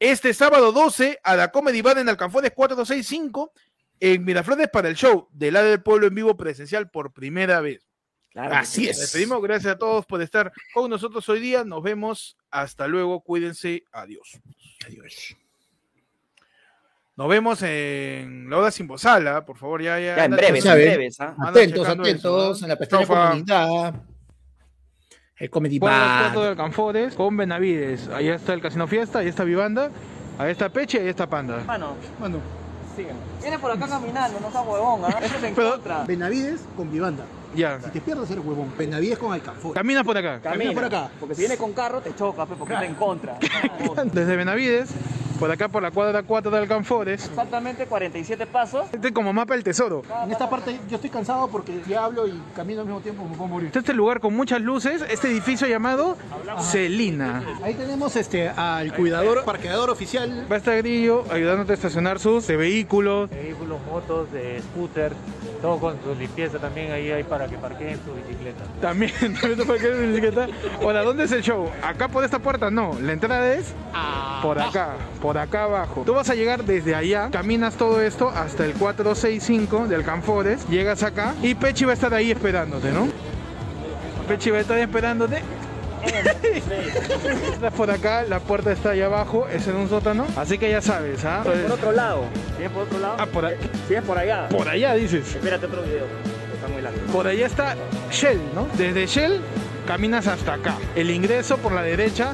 este 0.00 0.34
sábado 0.34 0.72
12 0.72 1.20
a 1.22 1.36
la 1.36 1.52
Comedy 1.52 1.80
Bar 1.82 1.98
en 1.98 2.08
Alcanfones 2.08 2.50
4265 2.50 3.52
en 4.00 4.24
Miraflores 4.24 4.68
para 4.70 4.88
el 4.88 4.96
show 4.96 5.28
de 5.32 5.52
la 5.52 5.62
del 5.62 5.82
pueblo 5.82 6.08
en 6.08 6.14
vivo 6.16 6.36
presencial 6.36 6.90
por 6.90 7.12
primera 7.12 7.60
vez. 7.60 7.86
Claro. 8.32 8.56
Así 8.56 8.86
Nos 8.88 8.90
es. 8.96 8.98
despedimos. 9.02 9.40
Gracias 9.40 9.74
a 9.74 9.78
todos 9.78 10.04
por 10.04 10.20
estar 10.20 10.52
con 10.74 10.90
nosotros 10.90 11.28
hoy 11.28 11.38
día. 11.38 11.62
Nos 11.62 11.80
vemos. 11.84 12.36
Hasta 12.50 12.88
luego. 12.88 13.20
Cuídense. 13.22 13.84
Adiós. 13.92 14.40
Adiós. 14.84 15.36
Nos 17.16 17.28
vemos 17.28 17.62
en 17.62 18.50
la 18.50 18.58
hora 18.58 18.70
sin 18.72 18.88
bozala, 18.88 19.44
por 19.44 19.56
favor, 19.56 19.80
ya, 19.80 20.00
ya. 20.00 20.16
Ya, 20.16 20.24
en 20.24 20.32
breves, 20.32 20.64
en 20.64 20.74
breves, 20.74 21.20
¿ah? 21.20 21.36
Atentos, 21.46 21.88
atentos, 21.88 22.56
eso, 22.56 22.64
en 22.64 22.68
la 22.68 22.76
pestaña 22.76 23.06
Chaufa. 23.06 23.28
comunidad. 23.30 23.94
El 25.36 25.50
Comedy 25.50 25.78
Bar. 25.78 26.22
cuatro 26.22 26.42
de 26.42 26.48
Alcanfores 26.48 27.14
con 27.14 27.36
Benavides. 27.36 28.08
Ahí 28.08 28.28
está 28.28 28.52
el 28.52 28.60
Casino 28.60 28.88
Fiesta, 28.88 29.20
ahí 29.20 29.28
está 29.28 29.44
Vivanda, 29.44 29.90
ahí 30.38 30.50
está 30.50 30.68
Peche, 30.68 31.00
ahí 31.00 31.08
está 31.08 31.28
Panda. 31.28 31.62
Mano, 31.64 31.96
Mano, 32.20 32.38
sigan. 32.96 33.16
Viene 33.44 33.58
por 33.58 33.70
acá 33.70 33.86
caminando, 33.86 34.40
no 34.40 34.50
seas 34.50 34.66
huevón, 34.66 35.02
¿ah? 35.04 35.18
Eso 35.22 35.36
es 35.36 35.44
en 35.44 35.54
Pero- 35.54 35.72
contra. 35.72 36.04
Benavides 36.04 36.62
con 36.76 36.90
Vivanda. 36.90 37.24
Ya. 37.54 37.78
Si 37.80 37.90
te 37.90 38.00
pierdes 38.00 38.30
eres 38.30 38.44
huevón. 38.44 38.72
Benavides 38.76 39.18
con 39.18 39.32
Alcanfor. 39.32 39.74
Camina 39.74 40.02
por 40.02 40.16
acá. 40.16 40.40
Camina 40.42 40.72
por 40.72 40.84
acá. 40.86 41.10
Porque 41.20 41.34
si 41.34 41.42
viene 41.42 41.56
con 41.58 41.72
carro 41.74 42.00
te 42.00 42.14
choca, 42.16 42.46
pe, 42.46 42.54
porque 42.58 42.72
está 42.74 42.86
en 42.86 42.94
contra. 42.94 43.38
Desde 44.12 44.34
Benavides, 44.36 44.90
por 45.38 45.50
acá 45.52 45.68
por 45.68 45.82
la 45.82 45.90
cuadra 45.92 46.22
4 46.24 46.50
de 46.50 46.58
Alcanfores. 46.58 47.26
Exactamente 47.26 47.86
47 47.86 48.46
pasos. 48.46 48.86
Este 48.92 49.08
es 49.08 49.12
como 49.14 49.32
mapa 49.32 49.54
del 49.54 49.62
tesoro. 49.62 50.02
En 50.24 50.32
esta 50.32 50.48
parte 50.50 50.80
yo 50.88 50.96
estoy 50.96 51.10
cansado 51.10 51.46
porque 51.48 51.80
si 51.86 51.94
hablo 51.94 52.26
y 52.26 52.40
camino 52.56 52.80
al 52.80 52.86
mismo 52.86 53.00
tiempo 53.02 53.24
me 53.24 53.36
puedo 53.36 53.48
morir. 53.48 53.66
Este 53.68 53.78
es 53.80 53.88
el 53.90 53.96
lugar 53.98 54.18
con 54.20 54.34
muchas 54.34 54.60
luces, 54.60 55.04
este 55.08 55.28
edificio 55.30 55.68
llamado 55.68 56.16
Celina. 56.60 57.42
Ahí 57.62 57.74
tenemos 57.74 58.16
este 58.16 58.48
al 58.48 58.92
cuidador, 58.94 59.44
parqueador 59.44 59.90
oficial. 59.90 60.46
Va 60.50 60.56
a 60.56 60.58
estar 60.58 60.76
Grillo 60.78 61.24
ayudándote 61.30 61.72
a 61.72 61.74
estacionar 61.74 62.18
sus 62.18 62.46
vehículos. 62.48 63.30
Vehículos, 63.34 63.80
motos, 63.90 64.32
de 64.32 64.62
scooter, 64.62 65.12
todo 65.60 65.78
con 65.78 65.96
su 66.02 66.14
limpieza 66.14 66.58
también 66.58 66.92
ahí 66.92 67.10
hay 67.10 67.24
para 67.24 67.46
que 67.46 67.56
parqueen 67.56 67.98
su 68.04 68.14
bicicleta. 68.14 68.64
También, 68.80 69.12
también 69.20 69.56
te 69.56 69.64
puede 69.64 69.80
quedar 69.80 69.96
en 69.96 70.08
bicicleta. 70.08 70.48
Hola, 70.82 71.02
¿dónde 71.02 71.24
es 71.24 71.32
el 71.32 71.42
show? 71.42 71.68
¿Acá 71.82 72.08
por 72.08 72.24
esta 72.24 72.38
puerta? 72.38 72.70
No, 72.70 72.98
la 73.00 73.12
entrada 73.12 73.54
es 73.54 73.74
por 74.42 74.58
acá, 74.58 74.94
por 75.20 75.38
acá 75.38 75.64
abajo. 75.64 76.02
Tú 76.06 76.14
vas 76.14 76.30
a 76.30 76.34
llegar 76.34 76.64
desde 76.64 76.94
allá, 76.94 77.30
caminas 77.30 77.74
todo 77.74 78.00
esto 78.00 78.28
hasta 78.28 78.64
el 78.64 78.74
465 78.74 79.88
de 79.88 79.96
Alcanfores, 79.96 80.68
llegas 80.68 81.02
acá 81.02 81.34
y 81.42 81.54
Pechi 81.54 81.84
va 81.84 81.92
a 81.92 81.94
estar 81.94 82.14
ahí 82.14 82.30
esperándote, 82.30 82.92
¿no? 82.92 83.08
Pechi 84.28 84.50
va 84.50 84.58
a 84.58 84.60
estar 84.60 84.78
esperándote. 84.78 85.42
Estás 87.54 87.72
por 87.74 87.90
acá, 87.90 88.24
la 88.28 88.40
puerta 88.40 88.72
está 88.72 88.90
allá 88.90 89.06
abajo, 89.06 89.46
es 89.52 89.66
en 89.66 89.76
un 89.76 89.88
sótano, 89.88 90.26
así 90.36 90.58
que 90.58 90.70
ya 90.70 90.80
sabes, 90.80 91.24
¿ah? 91.24 91.42
Por 91.44 91.54
otro 91.72 91.92
lado. 91.92 92.24
Si 92.56 92.62
es 92.64 92.70
por 92.70 92.82
otro 92.84 92.98
lado. 92.98 93.16
Ah, 93.18 93.26
por, 93.26 93.46
a- 93.46 93.52
Si 93.88 93.94
es 93.94 94.02
por 94.02 94.18
allá. 94.18 94.48
por 94.48 94.68
allá 94.68 94.94
dices. 94.94 95.34
Espérate 95.34 95.66
otro 95.66 95.82
video. 95.82 96.04
Está 96.54 96.68
muy 96.68 96.82
largo. 96.82 96.98
Por 97.12 97.26
allá 97.26 97.46
está 97.46 97.76
Shell, 98.10 98.40
¿no? 98.54 98.66
Desde 98.76 99.06
Shell 99.06 99.40
caminas 99.86 100.26
hasta 100.26 100.54
acá. 100.54 100.76
El 100.94 101.10
ingreso 101.10 101.58
por 101.58 101.72
la 101.72 101.82
derecha 101.82 102.32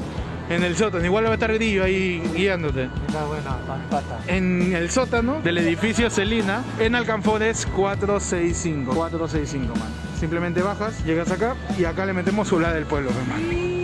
en 0.49 0.63
el 0.63 0.75
sótano. 0.77 1.03
Igual 1.05 1.25
va 1.25 1.31
a 1.31 1.33
estar 1.33 1.53
Grillo 1.53 1.83
ahí 1.83 2.21
guiándote. 2.35 2.89
Está 3.07 3.25
buena, 3.25 3.57
pata. 3.89 4.19
En 4.27 4.73
el 4.75 4.89
sótano 4.91 5.41
del 5.41 5.57
edificio 5.57 6.09
Celina, 6.09 6.63
en 6.79 6.95
Alcanfores 6.95 7.65
465. 7.75 8.93
465, 8.93 9.75
man 9.75 10.10
simplemente 10.21 10.61
bajas, 10.61 11.03
llegas 11.03 11.31
acá 11.31 11.55
y 11.79 11.85
acá 11.85 12.05
le 12.05 12.13
metemos 12.13 12.47
su 12.47 12.59
lado 12.59 12.75
del 12.75 12.85
pueblo, 12.85 13.09
hermano. 13.09 13.81